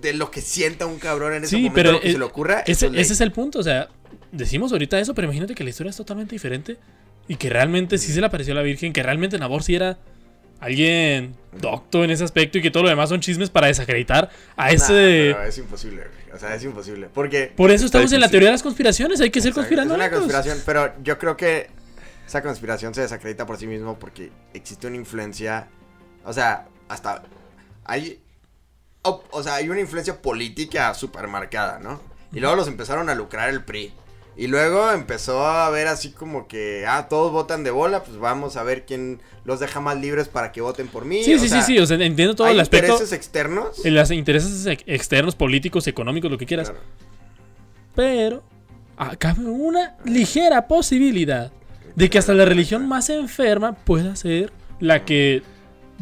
De 0.00 0.12
lo 0.14 0.30
que 0.30 0.40
sienta 0.40 0.86
un 0.86 0.98
cabrón 0.98 1.34
en 1.34 1.44
ese 1.44 1.56
Sí, 1.56 1.56
momento, 1.56 1.74
pero 1.74 1.92
lo 1.92 2.00
que 2.00 2.08
eh, 2.08 2.12
se 2.12 2.18
le 2.18 2.24
ocurra. 2.24 2.60
ese, 2.66 2.86
es 2.86 2.92
ese 2.94 3.12
es 3.12 3.20
el 3.20 3.32
punto. 3.32 3.58
O 3.58 3.62
sea, 3.62 3.88
decimos 4.30 4.72
ahorita 4.72 4.98
eso, 4.98 5.14
pero 5.14 5.26
imagínate 5.26 5.54
que 5.54 5.64
la 5.64 5.70
historia 5.70 5.90
es 5.90 5.96
totalmente 5.96 6.34
diferente. 6.34 6.78
Y 7.28 7.36
que 7.36 7.48
realmente 7.50 7.98
sí 7.98 8.12
se 8.12 8.20
le 8.20 8.26
apareció 8.26 8.52
a 8.52 8.56
la 8.56 8.62
Virgen, 8.62 8.92
que 8.92 9.02
realmente 9.02 9.38
Nabor 9.38 9.62
sí 9.62 9.74
era 9.76 9.98
alguien 10.58 11.34
docto 11.60 12.04
en 12.04 12.10
ese 12.10 12.24
aspecto 12.24 12.58
y 12.58 12.62
que 12.62 12.70
todo 12.70 12.84
lo 12.84 12.88
demás 12.88 13.08
son 13.08 13.20
chismes 13.20 13.50
para 13.50 13.66
desacreditar 13.66 14.30
a 14.56 14.70
ese... 14.70 15.30
es 15.46 15.58
imposible, 15.58 16.02
güey. 16.02 16.22
O 16.34 16.38
sea, 16.38 16.54
es 16.54 16.64
imposible. 16.64 17.08
Porque. 17.12 17.52
Por 17.54 17.70
eso 17.70 17.84
estamos 17.84 18.12
en 18.12 18.20
la 18.20 18.28
teoría 18.28 18.48
de 18.48 18.52
las 18.52 18.62
conspiraciones, 18.62 19.20
hay 19.20 19.30
que 19.30 19.40
ser 19.40 19.52
o 19.52 19.54
sea, 19.54 19.64
es 19.64 19.90
una 19.90 20.10
conspiración, 20.10 20.58
pero 20.64 20.92
yo 21.02 21.18
creo 21.18 21.36
que 21.36 21.68
esa 22.26 22.42
conspiración 22.42 22.94
se 22.94 23.02
desacredita 23.02 23.44
por 23.44 23.58
sí 23.58 23.66
mismo 23.66 23.98
porque 23.98 24.30
existe 24.54 24.86
una 24.86 24.96
influencia. 24.96 25.68
O 26.24 26.32
sea, 26.32 26.66
hasta. 26.88 27.22
Hay. 27.84 28.20
O, 29.02 29.22
o 29.30 29.42
sea, 29.42 29.56
hay 29.56 29.68
una 29.68 29.80
influencia 29.80 30.20
política 30.22 30.94
súper 30.94 31.28
marcada, 31.28 31.78
¿no? 31.80 32.00
Y 32.32 32.40
luego 32.40 32.56
los 32.56 32.68
empezaron 32.68 33.08
a 33.08 33.14
lucrar 33.14 33.48
el 33.50 33.64
PRI. 33.64 33.92
Y 34.34 34.46
luego 34.46 34.90
empezó 34.92 35.44
a 35.46 35.68
ver 35.68 35.88
así 35.88 36.10
como 36.12 36.48
que, 36.48 36.86
ah, 36.88 37.06
todos 37.08 37.30
votan 37.32 37.64
de 37.64 37.70
bola, 37.70 38.02
pues 38.02 38.16
vamos 38.16 38.56
a 38.56 38.62
ver 38.62 38.86
quién 38.86 39.20
los 39.44 39.60
deja 39.60 39.80
más 39.80 39.98
libres 40.00 40.28
para 40.28 40.52
que 40.52 40.62
voten 40.62 40.88
por 40.88 41.04
mí. 41.04 41.22
Sí, 41.22 41.34
O 41.34 41.38
sí, 41.38 41.48
sea, 41.50 41.60
sí, 41.62 41.74
sí, 41.74 41.78
o 41.78 41.84
sea, 41.86 41.98
entiendo 41.98 42.34
todo 42.34 42.46
el 42.48 42.58
aspecto. 42.58 42.92
intereses 42.92 43.12
externos. 43.12 43.84
eh, 43.84 43.90
Los 43.90 44.10
intereses 44.10 44.64
ex- 44.64 44.84
externos, 44.86 45.34
políticos, 45.34 45.86
económicos, 45.86 46.30
lo 46.30 46.38
que 46.38 46.46
quieras. 46.46 46.70
Claro. 46.70 46.84
Pero 47.94 48.42
cabe 49.18 49.44
una 49.44 49.96
ligera 50.04 50.66
posibilidad 50.68 51.52
de 51.94 52.08
que 52.08 52.18
hasta 52.18 52.32
la 52.32 52.44
religión 52.46 52.88
más 52.88 53.10
enferma 53.10 53.74
pueda 53.74 54.16
ser 54.16 54.52
la 54.80 55.04
que 55.04 55.42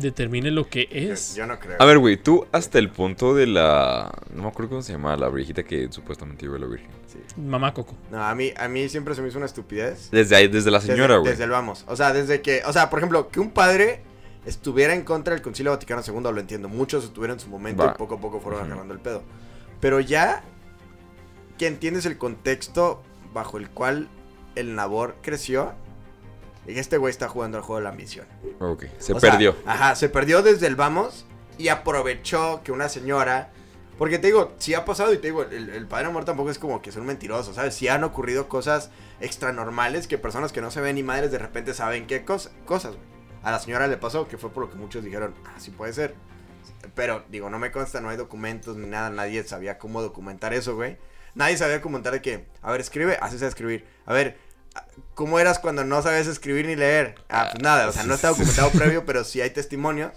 determine 0.00 0.50
lo 0.50 0.68
que 0.68 0.88
es. 0.90 1.34
Yo 1.34 1.46
no 1.46 1.58
creo. 1.58 1.76
A 1.78 1.84
ver, 1.84 1.98
güey, 1.98 2.16
tú 2.16 2.46
hasta 2.52 2.78
el 2.78 2.90
punto 2.90 3.34
de 3.34 3.46
la... 3.46 4.10
No 4.34 4.42
me 4.42 4.48
acuerdo 4.48 4.70
cómo 4.70 4.82
se 4.82 4.92
llama 4.92 5.16
la 5.16 5.28
viejita 5.28 5.62
que 5.62 5.88
supuestamente 5.90 6.46
iba 6.46 6.56
a 6.56 6.60
la 6.60 6.66
Virgen. 6.66 6.90
Mamá 7.36 7.72
Coco. 7.74 7.94
No, 8.10 8.22
a 8.22 8.34
mí, 8.34 8.52
a 8.56 8.68
mí 8.68 8.88
siempre 8.88 9.14
se 9.14 9.22
me 9.22 9.28
hizo 9.28 9.38
una 9.38 9.46
estupidez. 9.46 10.10
Desde 10.10 10.36
ahí, 10.36 10.48
desde 10.48 10.70
la 10.70 10.80
señora, 10.80 11.16
güey. 11.18 11.30
desde 11.30 11.44
el 11.44 11.50
vamos. 11.50 11.84
O 11.88 11.96
sea, 11.96 12.12
desde 12.12 12.40
que. 12.40 12.62
O 12.66 12.72
sea, 12.72 12.90
por 12.90 12.98
ejemplo, 12.98 13.28
que 13.28 13.40
un 13.40 13.50
padre 13.50 14.02
estuviera 14.46 14.94
en 14.94 15.02
contra 15.02 15.34
del 15.34 15.42
Concilio 15.42 15.72
Vaticano 15.72 16.02
II, 16.06 16.32
lo 16.32 16.40
entiendo. 16.40 16.68
Muchos 16.68 17.04
estuvieron 17.04 17.36
en 17.36 17.40
su 17.40 17.48
momento 17.48 17.84
Va. 17.84 17.92
y 17.94 17.98
poco 17.98 18.16
a 18.16 18.20
poco 18.20 18.40
fueron 18.40 18.64
agarrando 18.64 18.94
el 18.94 19.00
pedo. 19.00 19.22
Pero 19.80 20.00
ya 20.00 20.42
que 21.58 21.66
entiendes 21.66 22.06
el 22.06 22.18
contexto 22.18 23.02
bajo 23.32 23.58
el 23.58 23.70
cual 23.70 24.08
el 24.56 24.74
Nabor 24.74 25.16
creció, 25.22 25.72
este 26.66 26.96
güey 26.98 27.10
está 27.10 27.28
jugando 27.28 27.56
al 27.58 27.64
juego 27.64 27.78
de 27.78 27.84
la 27.84 27.90
ambición. 27.90 28.26
Ok, 28.60 28.84
se 28.98 29.12
O 29.12 29.20
sea, 29.20 29.30
perdió. 29.32 29.56
ajá, 29.66 29.94
se 29.96 30.08
perdió 30.08 30.42
desde 30.42 30.66
el 30.66 30.76
vamos 30.76 31.26
y 31.58 31.68
aprovechó 31.68 32.62
que 32.62 32.72
una 32.72 32.88
señora. 32.88 33.50
Porque 33.98 34.18
te 34.18 34.28
digo, 34.28 34.54
sí 34.58 34.72
ha 34.72 34.86
pasado 34.86 35.12
y 35.12 35.18
te 35.18 35.26
digo, 35.26 35.42
el, 35.42 35.68
el 35.68 35.86
padre 35.86 36.06
amor 36.06 36.24
tampoco 36.24 36.50
es 36.50 36.58
como 36.58 36.80
que 36.80 36.90
son 36.90 37.04
mentirosos, 37.04 37.56
¿sabes? 37.56 37.74
Sí 37.74 37.86
han 37.88 38.02
ocurrido 38.02 38.48
cosas 38.48 38.90
extranormales 39.20 40.06
que 40.06 40.16
personas 40.18 40.52
que 40.52 40.60
no 40.62 40.70
se 40.70 40.80
ven 40.80 40.94
ni 40.96 41.02
madres 41.02 41.30
de 41.30 41.38
repente 41.38 41.74
saben 41.74 42.06
qué 42.06 42.24
cos- 42.24 42.50
cosas, 42.64 42.94
güey. 42.96 43.06
A 43.42 43.50
la 43.50 43.58
señora 43.58 43.86
le 43.88 43.96
pasó, 43.96 44.26
que 44.28 44.38
fue 44.38 44.50
por 44.50 44.64
lo 44.64 44.70
que 44.70 44.76
muchos 44.76 45.04
dijeron, 45.04 45.34
ah, 45.46 45.54
sí 45.58 45.70
puede 45.70 45.92
ser. 45.92 46.14
Pero, 46.94 47.24
digo, 47.30 47.48
no 47.50 47.58
me 47.58 47.70
consta, 47.70 48.00
no 48.00 48.08
hay 48.08 48.16
documentos 48.16 48.76
ni 48.76 48.86
nada, 48.86 49.10
nadie 49.10 49.42
sabía 49.44 49.78
cómo 49.78 50.02
documentar 50.02 50.52
eso, 50.54 50.74
güey. 50.74 50.96
Nadie 51.34 51.56
sabía 51.56 51.76
documentar 51.76 52.12
de 52.12 52.20
que, 52.22 52.46
a 52.62 52.70
ver, 52.72 52.80
escribe, 52.80 53.18
haces 53.20 53.42
a 53.42 53.46
escribir. 53.48 53.86
A 54.06 54.12
ver, 54.12 54.36
¿cómo 55.14 55.38
eras 55.38 55.58
cuando 55.58 55.84
no 55.84 56.02
sabes 56.02 56.26
escribir 56.26 56.66
ni 56.66 56.76
leer? 56.76 57.14
Ah, 57.28 57.48
pues 57.50 57.62
nada, 57.62 57.88
o 57.88 57.92
sea, 57.92 58.04
no 58.04 58.14
está 58.14 58.28
documentado 58.28 58.70
previo, 58.72 59.04
pero 59.04 59.24
sí 59.24 59.40
hay 59.40 59.50
testimonios. 59.50 60.12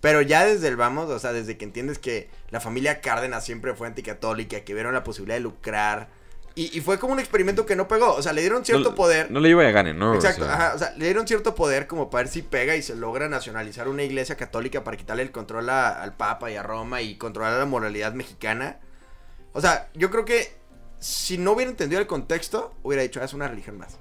Pero 0.00 0.22
ya 0.22 0.44
desde 0.44 0.68
el 0.68 0.76
vamos, 0.76 1.10
o 1.10 1.18
sea, 1.18 1.32
desde 1.32 1.56
que 1.58 1.64
entiendes 1.64 1.98
que 1.98 2.30
la 2.50 2.60
familia 2.60 3.00
Cárdenas 3.00 3.44
siempre 3.44 3.74
fue 3.74 3.88
anticatólica, 3.88 4.60
que 4.60 4.74
vieron 4.74 4.94
la 4.94 5.02
posibilidad 5.02 5.36
de 5.36 5.40
lucrar. 5.40 6.08
Y, 6.54 6.76
y 6.76 6.80
fue 6.80 6.98
como 7.00 7.12
un 7.12 7.18
experimento 7.20 7.66
que 7.66 7.74
no 7.76 7.88
pegó. 7.88 8.14
O 8.14 8.22
sea, 8.22 8.32
le 8.32 8.40
dieron 8.40 8.64
cierto 8.64 8.90
no, 8.90 8.94
poder. 8.94 9.30
No 9.30 9.40
le 9.40 9.48
iba 9.48 9.66
a 9.66 9.70
ganar, 9.72 9.94
¿no? 9.96 10.12
O 10.12 10.14
Exacto, 10.14 10.44
sea, 10.44 10.54
ajá, 10.54 10.74
o 10.74 10.78
sea, 10.78 10.90
le 10.96 11.04
dieron 11.04 11.26
cierto 11.26 11.54
poder 11.56 11.86
como 11.88 12.10
para 12.10 12.24
ver 12.24 12.32
si 12.32 12.42
pega 12.42 12.76
y 12.76 12.82
se 12.82 12.94
logra 12.96 13.28
nacionalizar 13.28 13.88
una 13.88 14.04
iglesia 14.04 14.36
católica 14.36 14.84
para 14.84 14.96
quitarle 14.96 15.22
el 15.24 15.32
control 15.32 15.68
a- 15.70 16.00
al 16.00 16.14
Papa 16.16 16.50
y 16.50 16.56
a 16.56 16.62
Roma 16.62 17.00
y 17.02 17.16
controlar 17.16 17.58
la 17.58 17.64
moralidad 17.64 18.12
mexicana. 18.12 18.78
O 19.52 19.60
sea, 19.60 19.88
yo 19.94 20.10
creo 20.10 20.24
que 20.24 20.52
si 20.98 21.38
no 21.38 21.52
hubiera 21.52 21.70
entendido 21.70 22.00
el 22.00 22.06
contexto, 22.06 22.74
hubiera 22.82 23.02
dicho, 23.02 23.20
"Ah, 23.20 23.24
es 23.24 23.34
una 23.34 23.48
religión 23.48 23.78
más. 23.78 23.98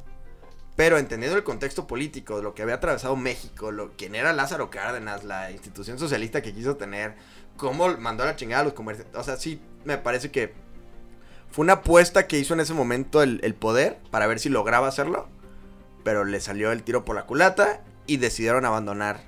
Pero 0.75 0.99
entendiendo 0.99 1.35
el 1.35 1.43
contexto 1.43 1.87
político, 1.87 2.41
lo 2.41 2.53
que 2.53 2.61
había 2.61 2.75
atravesado 2.75 3.15
México, 3.15 3.71
lo, 3.71 3.93
quién 3.97 4.13
era 4.13 4.31
Lázaro 4.31 4.69
Cárdenas, 4.69 5.23
la 5.23 5.51
institución 5.51 5.97
socialista 5.97 6.43
que 6.43 6.53
quiso 6.53 6.77
tener, 6.77 7.15
cómo 7.57 7.97
mandó 7.97 8.23
a 8.23 8.27
la 8.27 8.35
chingada 8.35 8.61
a 8.61 8.65
los 8.65 8.73
comerciantes. 8.73 9.19
O 9.19 9.23
sea, 9.23 9.37
sí, 9.37 9.59
me 9.85 9.97
parece 9.97 10.29
que 10.29 10.53
fue 11.49 11.63
una 11.63 11.73
apuesta 11.73 12.27
que 12.27 12.37
hizo 12.37 12.53
en 12.53 12.59
ese 12.59 12.75
momento 12.75 13.23
el, 13.23 13.55
poder 13.55 13.97
para 14.11 14.27
ver 14.27 14.39
si 14.39 14.49
lograba 14.49 14.87
hacerlo. 14.87 15.27
Pero 16.03 16.25
le 16.25 16.39
salió 16.39 16.71
el 16.71 16.83
tiro 16.83 17.03
por 17.05 17.15
la 17.15 17.25
culata 17.25 17.81
y 18.05 18.17
decidieron 18.17 18.63
abandonar 18.63 19.21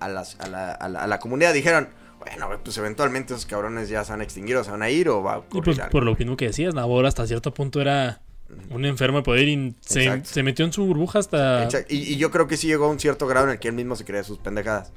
a 0.00 0.08
la 0.08 1.18
comunidad. 1.20 1.54
Dijeron, 1.54 1.90
bueno, 2.36 2.60
pues 2.62 2.76
eventualmente 2.78 3.34
esos 3.34 3.46
cabrones 3.46 3.88
ya 3.88 4.04
se 4.04 4.12
van 4.12 4.20
a 4.20 4.24
extinguir 4.24 4.56
o 4.56 4.64
se 4.64 4.70
van 4.70 4.82
a 4.82 4.90
ir 4.90 5.08
o 5.08 5.22
va 5.22 5.34
a 5.34 5.36
Y 5.36 5.40
ocurrir 5.40 5.64
pues 5.64 5.78
algo". 5.78 5.90
por 5.90 6.04
lo 6.04 6.14
mismo 6.14 6.36
que 6.36 6.46
decías, 6.46 6.74
Nabor 6.74 7.06
hasta 7.06 7.26
cierto 7.26 7.52
punto 7.54 7.80
era 7.80 8.20
un 8.70 8.84
enfermo 8.84 9.18
de 9.18 9.24
poder 9.24 9.48
y 9.48 9.74
se, 9.80 10.42
metió 10.42 10.64
en 10.64 10.72
su 10.72 10.84
burbuja 10.86 11.18
hasta... 11.18 11.68
Y, 11.88 12.14
y 12.14 12.16
yo 12.16 12.30
creo 12.30 12.46
que 12.48 12.56
sí 12.56 12.66
llegó 12.66 12.86
a 12.86 12.88
un 12.88 12.98
cierto 12.98 13.26
grado 13.26 13.46
en 13.46 13.52
el 13.52 13.58
que 13.58 13.68
él 13.68 13.74
mismo 13.74 13.94
se 13.96 14.04
creía 14.04 14.24
sus 14.24 14.38
pendejadas. 14.38 14.92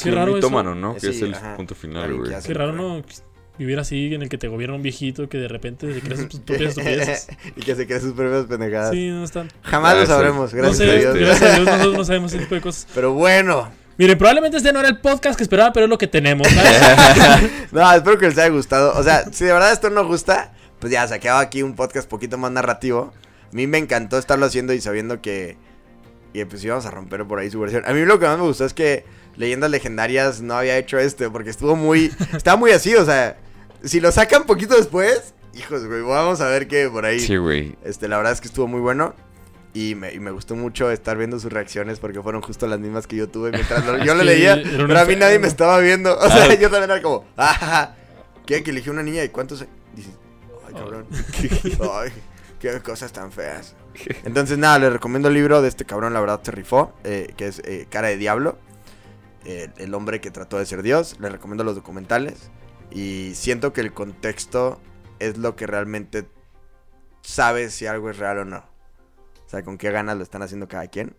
Qué 0.00 0.10
raro 0.12 0.28
eso. 0.28 0.36
mitómano, 0.36 0.74
¿no? 0.74 0.94
Que 0.94 1.00
Sí, 1.00 1.06
es 1.08 1.22
el 1.22 1.34
ajá. 1.34 1.56
punto 1.56 1.74
final, 1.74 2.14
güey. 2.16 2.30
que 2.32 2.46
Qué 2.46 2.54
raro, 2.54 2.72
que- 2.72 2.76
¿no? 2.78 3.02
Vivir 3.58 3.76
así 3.80 4.14
en 4.14 4.22
el 4.22 4.28
que 4.28 4.38
te 4.38 4.46
gobierna 4.46 4.76
un 4.76 4.82
viejito 4.82 5.28
que 5.28 5.36
de 5.38 5.48
repente 5.48 5.92
se 5.92 6.00
cree 6.00 6.16
sus 6.16 6.38
propias 6.38 6.78
estupideces. 6.78 7.26
y 7.56 7.60
que 7.62 7.74
se 7.74 7.88
cree 7.88 7.98
sus 7.98 8.12
propias 8.12 8.46
pendejadas. 8.46 8.92
Sí, 8.92 9.08
no 9.08 9.24
están. 9.24 9.48
Jamás 9.62 9.96
lo 9.96 10.02
Ah, 10.02 10.06
sabremos, 10.06 10.52
No 10.54 10.58
gracias 10.62 10.76
sé, 10.78 11.06
a 11.08 11.12
Dios. 11.12 11.26
gracias 11.26 11.42
a 11.42 11.54
Dios 11.56 11.66
nosotros 11.66 11.94
no 11.96 12.04
sabemos 12.04 12.32
ese 12.32 12.42
tipo 12.44 12.54
de 12.54 12.60
cosas. 12.60 12.86
Pero 12.94 13.14
bueno. 13.14 13.68
Miren, 13.98 14.16
probablemente 14.16 14.56
este 14.56 14.72
no 14.72 14.78
era 14.78 14.88
el 14.88 15.00
podcast 15.00 15.36
que 15.36 15.42
esperaba, 15.42 15.72
pero 15.72 15.86
es 15.86 15.90
lo 15.90 15.98
que 15.98 16.06
tenemos. 16.06 16.46
¿sabes? 16.46 17.50
no, 17.72 17.92
espero 17.92 18.16
que 18.16 18.28
les 18.28 18.38
haya 18.38 18.48
gustado. 18.48 18.96
O 18.96 19.02
sea, 19.02 19.24
si 19.32 19.44
de 19.44 19.52
verdad 19.52 19.72
esto 19.72 19.90
no 19.90 20.06
gusta, 20.06 20.52
pues 20.78 20.92
ya 20.92 21.06
se 21.08 21.14
acaba 21.14 21.40
aquí 21.40 21.62
un 21.62 21.74
podcast 21.74 22.08
poquito 22.08 22.38
más 22.38 22.52
narrativo. 22.52 23.12
A 23.52 23.54
mí 23.56 23.66
me 23.66 23.76
encantó 23.76 24.16
estarlo 24.16 24.46
haciendo 24.46 24.72
y 24.72 24.80
sabiendo 24.80 25.20
que, 25.20 25.56
que 26.32 26.46
pues 26.46 26.62
íbamos 26.62 26.86
a 26.86 26.92
romper 26.92 27.26
por 27.26 27.40
ahí 27.40 27.50
su 27.50 27.58
versión. 27.58 27.82
A 27.86 27.92
mí 27.92 28.04
lo 28.04 28.20
que 28.20 28.26
más 28.26 28.38
me 28.38 28.44
gustó 28.44 28.64
es 28.64 28.72
que 28.72 29.04
Leyendas 29.34 29.68
Legendarias 29.68 30.42
no 30.42 30.54
había 30.54 30.78
hecho 30.78 31.00
este, 31.00 31.28
porque 31.28 31.50
estuvo 31.50 31.74
muy... 31.74 32.12
Estaba 32.36 32.56
muy 32.56 32.70
así, 32.70 32.94
o 32.94 33.04
sea, 33.04 33.36
si 33.82 33.98
lo 33.98 34.12
sacan 34.12 34.44
poquito 34.44 34.76
después, 34.76 35.34
hijos, 35.54 35.84
güey, 35.84 36.02
vamos 36.02 36.40
a 36.40 36.46
ver 36.46 36.68
qué 36.68 36.88
por 36.88 37.04
ahí. 37.04 37.18
Sí, 37.18 37.36
güey. 37.36 37.74
Este, 37.84 38.06
la 38.06 38.16
verdad 38.18 38.32
es 38.32 38.40
que 38.40 38.46
estuvo 38.46 38.68
muy 38.68 38.80
bueno. 38.80 39.16
Y 39.80 39.94
me, 39.94 40.12
y 40.12 40.18
me 40.18 40.30
gustó 40.32 40.56
mucho 40.56 40.90
estar 40.90 41.16
viendo 41.16 41.38
sus 41.38 41.52
reacciones 41.52 42.00
porque 42.00 42.20
fueron 42.22 42.42
justo 42.42 42.66
las 42.66 42.80
mismas 42.80 43.06
que 43.06 43.14
yo 43.16 43.28
tuve 43.28 43.52
mientras 43.52 43.84
lo- 43.86 43.98
yo 44.04 44.14
lo 44.14 44.24
leía. 44.24 44.60
Pero 44.64 44.98
a 44.98 45.04
mí 45.04 45.14
nadie 45.14 45.38
me 45.38 45.46
estaba 45.46 45.78
viendo. 45.78 46.18
O 46.18 46.28
sea, 46.28 46.46
yo 46.54 46.70
también 46.70 46.90
era 46.90 47.00
como, 47.02 47.24
ah, 47.36 47.94
¿qué? 48.46 48.62
Que 48.64 48.70
eligió 48.70 48.90
una 48.92 49.02
niña 49.02 49.22
y 49.22 49.28
cuántos. 49.28 49.64
Dices, 49.94 50.14
ay, 50.66 50.74
cabrón. 50.74 51.06
Ay, 51.92 52.10
qué 52.58 52.80
cosas 52.80 53.12
tan 53.12 53.30
feas. 53.30 53.76
Entonces, 54.24 54.58
nada, 54.58 54.78
les 54.80 54.92
recomiendo 54.92 55.28
el 55.28 55.34
libro 55.34 55.62
de 55.62 55.68
este 55.68 55.84
cabrón, 55.84 56.12
la 56.12 56.20
verdad 56.20 56.40
se 56.42 56.50
rifó, 56.50 56.92
eh, 57.04 57.32
que 57.36 57.46
es 57.48 57.60
eh, 57.64 57.86
Cara 57.90 58.08
de 58.08 58.16
Diablo. 58.16 58.58
eh, 59.44 59.68
el 59.78 59.94
hombre 59.94 60.20
que 60.20 60.30
trató 60.32 60.58
de 60.58 60.66
ser 60.66 60.82
Dios. 60.82 61.16
Les 61.20 61.30
recomiendo 61.30 61.62
los 61.62 61.74
documentales. 61.76 62.50
Y 62.90 63.32
siento 63.34 63.72
que 63.72 63.80
el 63.82 63.92
contexto 63.92 64.80
es 65.20 65.36
lo 65.38 65.54
que 65.56 65.66
realmente 65.68 66.26
sabe 67.22 67.70
si 67.70 67.86
algo 67.86 68.10
es 68.10 68.18
real 68.18 68.38
o 68.38 68.44
no. 68.44 68.64
O 69.48 69.50
sea, 69.50 69.62
con 69.62 69.78
qué 69.78 69.90
ganas 69.90 70.14
lo 70.18 70.22
están 70.22 70.42
haciendo 70.42 70.68
cada 70.68 70.88
quien. 70.88 71.16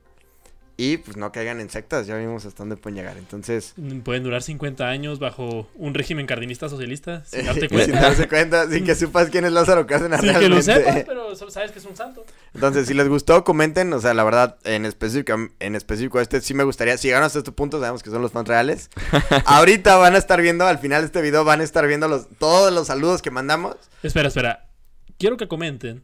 Y 0.78 0.98
pues 0.98 1.18
no 1.18 1.32
caigan 1.34 1.60
en 1.60 1.70
sectas, 1.70 2.06
ya 2.06 2.16
vimos 2.16 2.46
hasta 2.46 2.60
dónde 2.60 2.78
pueden 2.78 2.96
llegar. 2.96 3.18
Entonces, 3.18 3.74
Pueden 4.04 4.22
durar 4.24 4.44
50 4.44 4.88
años 4.88 5.18
bajo 5.18 5.68
un 5.74 5.96
régimen 5.96 6.28
cardinista 6.28 6.70
socialista, 6.70 7.26
sin 7.26 7.40
sin 7.40 7.46
darte 7.48 7.68
cuenta. 7.70 8.00
darse 8.00 8.28
cuenta, 8.30 8.70
sin 8.70 8.86
que 8.86 8.94
sepas 8.96 9.30
quién 9.32 9.46
es 9.46 9.52
Lázaro 9.52 9.88
Cárdenas 9.88 10.22
Sin 10.22 10.30
que 10.30 10.48
lo 10.48 10.56
realmente. 10.62 10.74
sepas, 10.76 11.04
pero 11.06 11.36
sabes 11.36 11.72
que 11.72 11.80
es 11.80 11.86
un 11.86 11.96
santo. 11.98 12.24
Entonces, 12.54 12.88
si 12.88 12.94
les 12.94 13.10
gustó, 13.10 13.44
comenten. 13.44 13.92
O 13.92 14.00
sea, 14.00 14.14
la 14.14 14.24
verdad, 14.24 14.58
en 14.64 14.86
específico, 14.86 15.36
en 15.60 15.76
específico 15.76 16.22
este 16.22 16.40
sí 16.40 16.54
me 16.54 16.64
gustaría. 16.64 16.96
Si 16.98 17.08
llegaron 17.08 17.26
hasta 17.26 17.40
este 17.40 17.52
punto, 17.52 17.80
sabemos 17.80 18.04
que 18.04 18.12
son 18.12 18.22
los 18.22 18.32
fans 18.32 18.48
reales. 18.48 18.90
Ahorita 19.46 19.98
van 19.98 20.14
a 20.14 20.20
estar 20.20 20.40
viendo, 20.40 20.66
al 20.68 20.78
final 20.78 21.02
de 21.02 21.08
este 21.08 21.22
video, 21.22 21.44
van 21.44 21.62
a 21.62 21.64
estar 21.64 21.86
viendo 21.88 22.08
los, 22.08 22.30
todos 22.38 22.72
los 22.72 22.88
saludos 22.88 23.22
que 23.22 23.32
mandamos. 23.32 23.76
Espera, 24.04 24.30
espera. 24.30 24.70
Quiero 25.18 25.36
que 25.36 25.50
comenten 25.50 26.04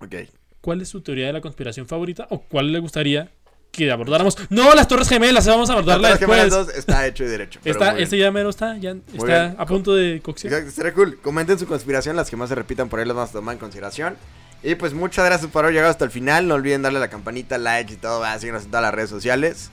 Ok. 0.00 0.14
Cuál 0.60 0.80
es 0.82 0.88
su 0.88 1.00
teoría 1.00 1.26
de 1.26 1.32
la 1.32 1.40
conspiración 1.40 1.86
favorita 1.86 2.26
o 2.30 2.40
cuál 2.42 2.72
le 2.72 2.78
gustaría 2.78 3.30
que 3.72 3.90
abordáramos. 3.90 4.36
No, 4.50 4.74
las 4.74 4.88
Torres 4.88 5.08
Gemelas, 5.08 5.46
vamos 5.46 5.68
a 5.68 5.74
abordarla 5.74 6.10
Las 6.10 6.20
Torres 6.20 6.36
después. 6.36 6.66
Gemelas 6.66 6.78
está 6.78 7.06
hecho 7.06 7.24
y 7.24 7.26
derecho. 7.26 7.60
Está, 7.64 7.98
este 7.98 8.16
ya 8.18 8.30
mero 8.30 8.48
está, 8.48 8.76
ya 8.78 8.96
está 9.12 9.54
a 9.58 9.66
punto 9.66 9.94
de 9.94 10.20
cocción. 10.22 10.52
Exacto, 10.52 10.70
estaría 10.70 10.94
cool. 10.94 11.18
Comenten 11.20 11.58
su 11.58 11.66
conspiración, 11.66 12.16
las 12.16 12.30
que 12.30 12.36
más 12.36 12.48
se 12.48 12.54
repitan 12.54 12.88
por 12.88 13.00
ahí 13.00 13.06
las 13.06 13.14
vamos 13.14 13.30
a 13.30 13.32
tomar 13.34 13.52
en 13.54 13.58
consideración. 13.58 14.16
Y 14.62 14.74
pues 14.74 14.94
muchas 14.94 15.24
gracias 15.26 15.50
por 15.50 15.64
haber 15.64 15.74
llegado 15.74 15.90
hasta 15.90 16.04
el 16.04 16.10
final. 16.10 16.48
No 16.48 16.54
olviden 16.54 16.82
darle 16.82 16.98
a 16.98 17.00
la 17.00 17.10
campanita, 17.10 17.58
like 17.58 17.92
y 17.92 17.96
todo. 17.96 18.20
Va, 18.20 18.38
síguenos 18.38 18.64
en 18.64 18.70
todas 18.70 18.82
las 18.82 18.94
redes 18.94 19.10
sociales. 19.10 19.70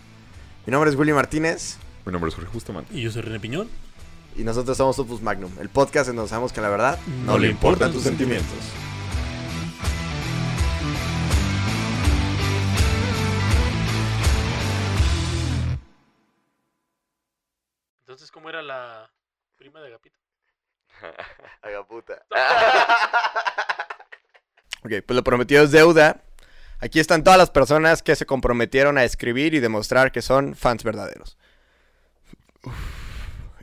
Mi 0.65 0.71
nombre 0.71 0.89
es 0.91 0.97
Willy 0.97 1.13
Martínez. 1.13 1.77
Mi 2.05 2.11
nombre 2.11 2.29
es 2.29 2.35
Jorge 2.35 2.51
Bustamante. 2.53 2.93
Y 2.95 3.01
yo 3.01 3.11
soy 3.11 3.21
René 3.21 3.39
Piñón. 3.39 3.69
Y 4.35 4.43
nosotros 4.43 4.75
somos 4.75 4.97
Opus 4.99 5.21
Magnum, 5.21 5.51
el 5.61 5.69
podcast 5.69 6.09
en 6.09 6.15
donde 6.15 6.29
sabemos 6.29 6.51
que 6.51 6.59
la 6.59 6.69
verdad 6.69 6.97
No 7.25 7.37
le 7.37 7.49
importan 7.49 7.91
tus 7.91 8.03
sentimientos. 8.03 8.57
Entonces, 18.13 18.29
¿cómo 18.29 18.47
era 18.47 18.61
la 18.61 19.11
prima 19.55 19.81
de 19.81 19.87
Agapito? 19.87 20.19
Haga 21.63 21.83
puta. 21.87 22.23
ok, 24.83 24.91
pues 25.03 25.15
lo 25.15 25.23
prometido 25.23 25.63
es 25.63 25.71
deuda. 25.71 26.23
Aquí 26.79 26.99
están 26.99 27.23
todas 27.23 27.39
las 27.39 27.49
personas 27.49 28.03
que 28.03 28.15
se 28.15 28.27
comprometieron 28.27 28.99
a 28.99 29.03
escribir 29.03 29.55
y 29.55 29.59
demostrar 29.59 30.11
que 30.11 30.21
son 30.21 30.55
fans 30.55 30.83
verdaderos. 30.83 31.39
Uf. 32.63 32.75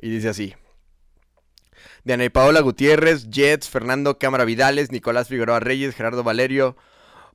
Y 0.01 0.11
dice 0.11 0.31
así. 0.31 0.57
Diana 2.03 2.25
y 2.25 2.29
Paola 2.29 2.59
Gutiérrez, 2.59 3.31
Jets, 3.31 3.69
Fernando 3.69 4.19
Cámara 4.19 4.45
Vidales, 4.45 4.91
Nicolás 4.91 5.29
Figueroa 5.29 5.61
Reyes, 5.61 5.95
Gerardo 5.95 6.25
Valerio, 6.25 6.77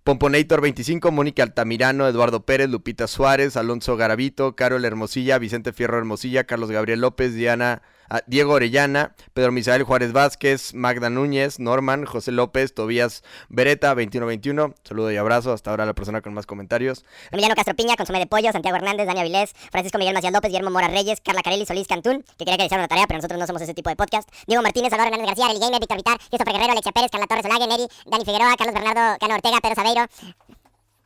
Pomponator 0.05 0.61
25, 0.61 1.11
Mónica 1.11 1.41
Altamirano, 1.41 2.07
Eduardo 2.07 2.45
Pérez, 2.45 2.69
Lupita 2.69 3.07
Suárez, 3.07 3.57
Alonso 3.57 3.97
Garavito, 3.97 4.55
Carol 4.55 4.85
Hermosilla, 4.85 5.39
Vicente 5.39 5.73
Fierro 5.73 5.97
Hermosilla, 5.97 6.43
Carlos 6.43 6.69
Gabriel 6.69 7.01
López, 7.01 7.33
Diana 7.33 7.81
Diego 8.27 8.53
Orellana, 8.53 9.15
Pedro 9.33 9.51
Misael 9.51 9.83
Juárez 9.83 10.11
Vázquez, 10.13 10.73
Magda 10.73 11.09
Núñez, 11.09 11.59
Norman, 11.59 12.05
José 12.05 12.31
López, 12.31 12.73
Tobías 12.73 13.23
Beretta, 13.49 13.89
2121. 13.89 14.75
Saludo 14.83 15.11
y 15.11 15.17
abrazo. 15.17 15.53
Hasta 15.53 15.71
ahora 15.71 15.85
la 15.85 15.93
persona 15.93 16.21
con 16.21 16.33
más 16.33 16.45
comentarios. 16.45 17.03
Emiliano 17.31 17.55
Castro 17.55 17.75
Piña, 17.75 17.95
Consume 17.95 18.19
de 18.19 18.27
Pollo, 18.27 18.51
Santiago 18.51 18.77
Hernández, 18.77 19.07
Dani 19.07 19.21
Avilés, 19.21 19.53
Francisco 19.71 19.97
Miguel 19.97 20.13
Macías 20.13 20.33
López, 20.33 20.49
Guillermo 20.49 20.69
Mora 20.71 20.87
Reyes, 20.87 21.21
Carla 21.21 21.41
Carelli, 21.41 21.65
Solís 21.65 21.87
Cantún, 21.87 22.23
que 22.37 22.45
quería 22.45 22.67
que 22.67 22.75
una 22.75 22.87
tarea, 22.87 23.07
pero 23.07 23.17
nosotros 23.17 23.39
no 23.39 23.47
somos 23.47 23.61
ese 23.61 23.73
tipo 23.73 23.89
de 23.89 23.95
podcast. 23.95 24.29
Diego 24.47 24.61
Martínez, 24.61 24.89
Salvador 24.89 25.13
Hernández 25.13 25.35
García, 25.35 25.51
Eli 25.51 25.59
Gamer, 25.59 25.79
Víctor 25.79 25.97
Vitar, 25.97 26.17
Christopher 26.17 26.53
Guerrero, 26.53 26.71
Alexia 26.71 26.91
Pérez, 26.91 27.11
Carla 27.11 27.27
Torres 27.27 27.45
Olague, 27.45 27.67
Neri, 27.67 27.87
Dani 28.05 28.25
Figueroa, 28.25 28.55
Carlos 28.57 28.73
Bernardo, 28.73 29.17
Cano 29.19 29.35
Ortega, 29.35 29.59
Pedro 29.61 29.75
Sabeiro, 29.75 30.05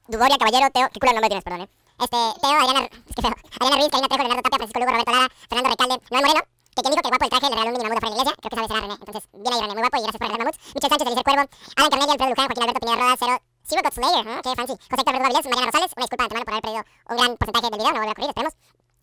Duboria, 0.07 0.37
Caballero, 0.37 0.69
Teo, 0.73 0.89
qué 0.91 0.99
culo 0.99 1.13
nombre 1.13 1.29
tienes, 1.29 1.43
perdón, 1.43 1.61
eh. 1.61 1.69
Este, 1.99 2.17
Teo, 2.41 2.51
Adriana, 2.51 2.89
es 3.09 3.15
que 3.15 3.21
feo. 3.21 3.33
Ruiz, 3.59 3.89
Karina 3.91 4.07
Trejo, 4.07 4.41
Tapia, 4.41 4.57
Francisco 4.57 4.79
Lugo, 4.79 4.91
Roberto 4.91 5.11
Lara, 5.11 5.27
Fernando 5.49 5.69
Recalde, 5.69 5.95
Noel 6.11 6.25
Moreno, 6.25 6.41
que 6.79 6.89
quien 6.89 6.95
dijo 6.95 7.03
que 7.03 7.07
el 7.07 7.13
guapo 7.13 7.25
del 7.25 7.33
traje 7.35 7.47
le 7.49 7.55
regaló 7.59 7.69
un 7.69 7.83
de 7.83 7.89
la 7.89 8.09
iglesia, 8.09 8.33
creo 8.39 8.49
que 8.49 8.55
sabes 8.55 8.69
será 8.69 8.79
René. 8.79 8.95
Entonces, 8.99 9.23
bien 9.33 9.53
ahí 9.53 9.61
muy 9.67 9.81
guapo 9.83 9.97
y 9.97 10.03
gracias 10.03 10.19
por 10.19 10.27
regalar 10.27 10.39
mamuts. 10.39 10.59
Michel 10.75 10.89
Sánchez, 10.89 11.23
Cuervo, 11.27 11.43
Alan 11.75 11.89
Carnegie, 11.89 12.13
Alfredo 12.15 12.29
Luján, 12.29 12.47
Joaquín 12.47 12.63
Alberto 12.63 12.79
Pineda 12.79 12.97
Roda, 12.99 13.15
Cero, 13.19 13.81
Slayer, 13.91 14.25
¿eh? 14.27 14.41
qué 14.43 14.49
fancy. 14.55 14.75
José 14.79 15.01
Héctor 15.03 15.13
Rosales, 15.19 15.45
una 15.45 16.05
disculpa 16.07 16.23
de 16.23 16.27
antemano 16.29 16.45
por 16.45 16.53
haber 16.53 16.63
perdido 16.63 16.81
un 17.09 17.17
gran 17.19 17.31
porcentaje 17.37 17.67
del 17.69 17.77
video, 17.79 17.91
no 17.91 17.99
volverá 17.99 18.09
a 18.09 18.15
ocurrir, 18.15 18.31
esperemos. 18.31 18.53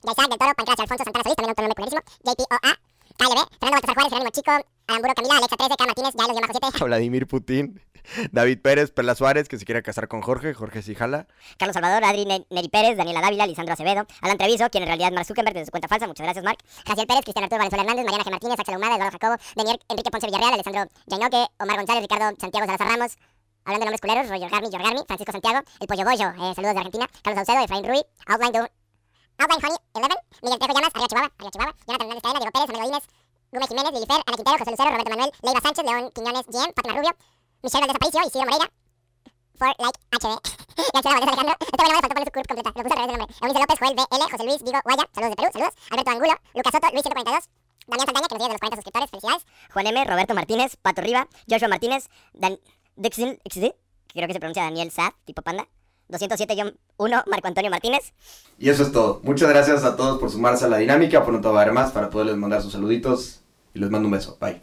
Isaac 0.06 0.28
del 0.30 0.48
Alfonso 0.48 1.04
Santana 1.04 1.22
Solís, 1.22 1.36
también 1.36 1.54
un 1.56 1.64
nombre 1.66 1.84
JPOA, 2.24 2.72
Chico, 4.30 4.52
Alamburo 4.86 5.14
Camila, 5.14 5.36
Alexa 5.36 5.56
13, 5.56 5.76
K 5.76 5.86
Martínez, 5.86 6.14
Yalos 6.14 6.40
Bajo 6.40 6.52
7, 6.52 6.84
Vladimir 6.84 7.26
Putin, 7.26 7.80
David 8.32 8.60
Pérez, 8.62 8.90
Perla 8.92 9.14
Suárez, 9.14 9.48
que 9.48 9.58
se 9.58 9.64
quiere 9.64 9.82
casar 9.82 10.08
con 10.08 10.22
Jorge, 10.22 10.54
Jorge 10.54 10.82
Sijala. 10.82 11.26
Carlos 11.58 11.74
Salvador, 11.74 12.04
Adri 12.04 12.24
Ne- 12.24 12.46
Neri 12.50 12.68
Pérez, 12.68 12.96
Daniela 12.96 13.20
Dávila, 13.20 13.46
Lisandro 13.46 13.74
Acevedo, 13.74 14.06
Alan 14.22 14.38
Treviso, 14.38 14.68
quien 14.70 14.82
en 14.84 14.88
realidad 14.88 15.08
es 15.08 15.14
Mark 15.14 15.26
Zuckerberg 15.26 15.54
desde 15.54 15.66
su 15.66 15.70
cuenta 15.70 15.88
falsa, 15.88 16.06
muchas 16.06 16.24
gracias 16.24 16.44
Mark, 16.44 16.58
Jaciel 16.86 17.06
Pérez, 17.06 17.22
Cristian 17.24 17.44
Arturo 17.44 17.58
Valenzuela 17.58 17.82
Hernández, 17.82 18.04
Mariana 18.04 18.24
G. 18.24 18.30
Martínez, 18.30 18.58
Axel 18.60 18.76
Humada, 18.76 18.94
Eduardo 18.96 19.18
Jacobo, 19.18 19.36
Daniel 19.56 19.78
Enrique 19.88 20.10
Ponce 20.10 20.26
Villarreal, 20.26 20.54
Alessandro 20.54 20.82
Yañoque, 21.06 21.46
Omar 21.58 21.76
González, 21.76 22.02
Ricardo 22.02 22.36
Santiago 22.40 22.66
Salazar 22.66 22.88
Ramos, 22.88 23.12
hablando 23.64 23.80
de 23.80 23.86
nombres 23.90 24.00
culeros, 24.00 24.28
Roger 24.30 24.50
Garmi, 24.50 24.70
Yorgarmi, 24.70 25.00
Francisco 25.06 25.32
Santiago, 25.32 25.60
El 25.80 25.86
Pollo 25.86 26.04
Bollo, 26.04 26.28
eh, 26.30 26.54
saludos 26.54 26.74
de 26.74 26.80
Argentina, 26.80 27.06
Carlos 27.22 27.44
Saucedo, 27.46 27.64
Efraín 27.64 27.84
Rui, 27.84 28.02
Outline 28.26 28.52
Do- 28.52 28.70
Outline 29.38 29.60
Honey 29.66 29.78
11, 29.92 30.16
Miguel 30.42 30.58
Trejo 30.58 30.74
Llamas, 30.74 30.92
Arriba 30.94 31.08
Chihuahua, 31.08 31.30
Arriba 31.36 31.50
Chihuahua, 31.50 31.74
Jonathan 31.86 32.06
Hernández 32.06 32.22
Cadena, 32.22 32.40
Diego 32.40 32.52
Pérez, 32.54 32.68
Manuel 32.70 32.84
Godínez, 32.86 33.04
Gómez 33.52 33.68
Jiménez, 33.68 33.92
Lilifer, 33.92 34.20
Ana 34.26 34.36
Quintero, 34.36 34.58
José 34.58 34.70
Lucero, 34.70 34.90
Roberto 34.90 35.10
Manuel, 35.10 35.30
Leiva 35.42 35.60
Sánchez, 35.60 35.84
León 35.84 36.10
Quiñones, 36.14 36.44
GM, 36.46 36.70
Fátima 36.74 36.94
Rubio, 36.96 37.12
Michelle 37.66 37.82
Valdés 37.82 37.96
Aparicio, 37.96 38.20
Isidro 38.22 38.46
Moreira, 38.46 38.70
For 39.58 39.66
Like 39.66 39.98
HD, 40.14 40.38
Graciela 40.94 41.18
Valdés 41.18 41.34
Alejandro, 41.34 41.54
este 41.58 41.82
bueno 41.82 41.94
me 41.94 42.00
faltó 42.00 42.14
poner 42.14 42.26
su 42.26 42.30
curva 42.30 42.46
completa, 42.46 42.70
lo 42.70 42.82
puse 42.86 42.94
al 42.94 43.00
revés 43.02 43.10
del 43.10 43.18
nombre, 43.18 43.36
Eunice 43.42 43.58
López, 43.58 43.78
Joel 43.80 43.94
BL, 43.96 44.30
José 44.30 44.44
Luis, 44.46 44.60
Diego 44.62 44.80
Guaya, 44.86 45.04
saludos 45.10 45.30
de 45.30 45.36
Perú, 45.36 45.48
saludos, 45.52 45.74
Alberto 45.90 46.10
Angulo, 46.14 46.34
Lucas 46.54 46.72
Soto, 46.72 46.86
Luis 46.94 47.02
142, 47.02 47.44
Damián 47.90 48.06
Saldaña, 48.06 48.28
que 48.30 48.34
nos 48.36 48.42
sigue 48.42 48.46
de 48.46 48.54
los 48.54 48.62
40 48.62 48.76
suscriptores, 48.76 49.10
felicidades, 49.10 49.42
Juan 49.74 49.86
M, 49.90 50.04
Roberto 50.06 50.34
Martínez, 50.38 50.70
Pato 50.78 51.02
Riva, 51.02 51.26
Joshua 51.50 51.66
Martínez, 51.66 52.06
Dan 52.34 52.54
XD, 53.02 53.74
que 54.06 54.14
creo 54.14 54.28
que 54.30 54.34
se 54.34 54.38
pronuncia 54.38 54.62
Daniel 54.62 54.90
Sad, 54.94 55.10
tipo 55.24 55.42
panda, 55.42 55.66
207-1, 56.06 56.70
Marco 57.26 57.48
Antonio 57.50 57.70
Martínez, 57.72 58.14
Y 58.62 58.70
eso 58.70 58.84
es 58.84 58.92
todo. 58.92 59.18
Muchas 59.24 59.48
gracias 59.48 59.82
a 59.82 59.96
todos 59.96 60.20
por 60.20 60.30
sumarse 60.30 60.66
a 60.66 60.68
la 60.68 60.78
dinámica. 60.78 61.24
Pronto 61.26 61.52
va 61.52 61.58
a 61.58 61.62
haber 61.62 61.74
más 61.74 61.90
para 61.90 62.10
poderles 62.10 62.36
mandar 62.36 62.62
sus 62.62 62.70
saluditos. 62.70 63.40
Y 63.74 63.80
les 63.80 63.90
mando 63.90 64.06
un 64.06 64.12
beso. 64.12 64.38
Bye. 64.40 64.62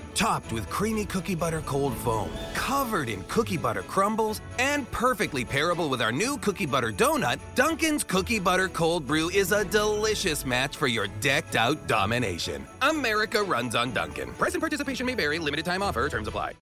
Topped 0.15 0.51
with 0.51 0.69
creamy 0.69 1.05
cookie 1.05 1.35
butter 1.35 1.61
cold 1.61 1.95
foam, 1.97 2.29
covered 2.53 3.09
in 3.09 3.23
cookie 3.23 3.57
butter 3.57 3.81
crumbles, 3.81 4.41
and 4.59 4.89
perfectly 4.91 5.45
pairable 5.45 5.89
with 5.89 6.01
our 6.01 6.11
new 6.11 6.37
cookie 6.37 6.65
butter 6.65 6.91
donut, 6.91 7.39
Dunkin's 7.55 8.03
Cookie 8.03 8.39
Butter 8.39 8.67
Cold 8.67 9.07
Brew 9.07 9.29
is 9.29 9.51
a 9.51 9.65
delicious 9.65 10.45
match 10.45 10.77
for 10.77 10.87
your 10.87 11.07
decked 11.21 11.55
out 11.55 11.87
domination. 11.87 12.65
America 12.81 13.41
runs 13.41 13.75
on 13.75 13.91
Dunkin'. 13.91 14.33
Price 14.33 14.53
and 14.53 14.61
participation 14.61 15.05
may 15.05 15.15
vary, 15.15 15.39
limited 15.39 15.65
time 15.65 15.81
offer, 15.81 16.07
terms 16.09 16.27
apply. 16.27 16.53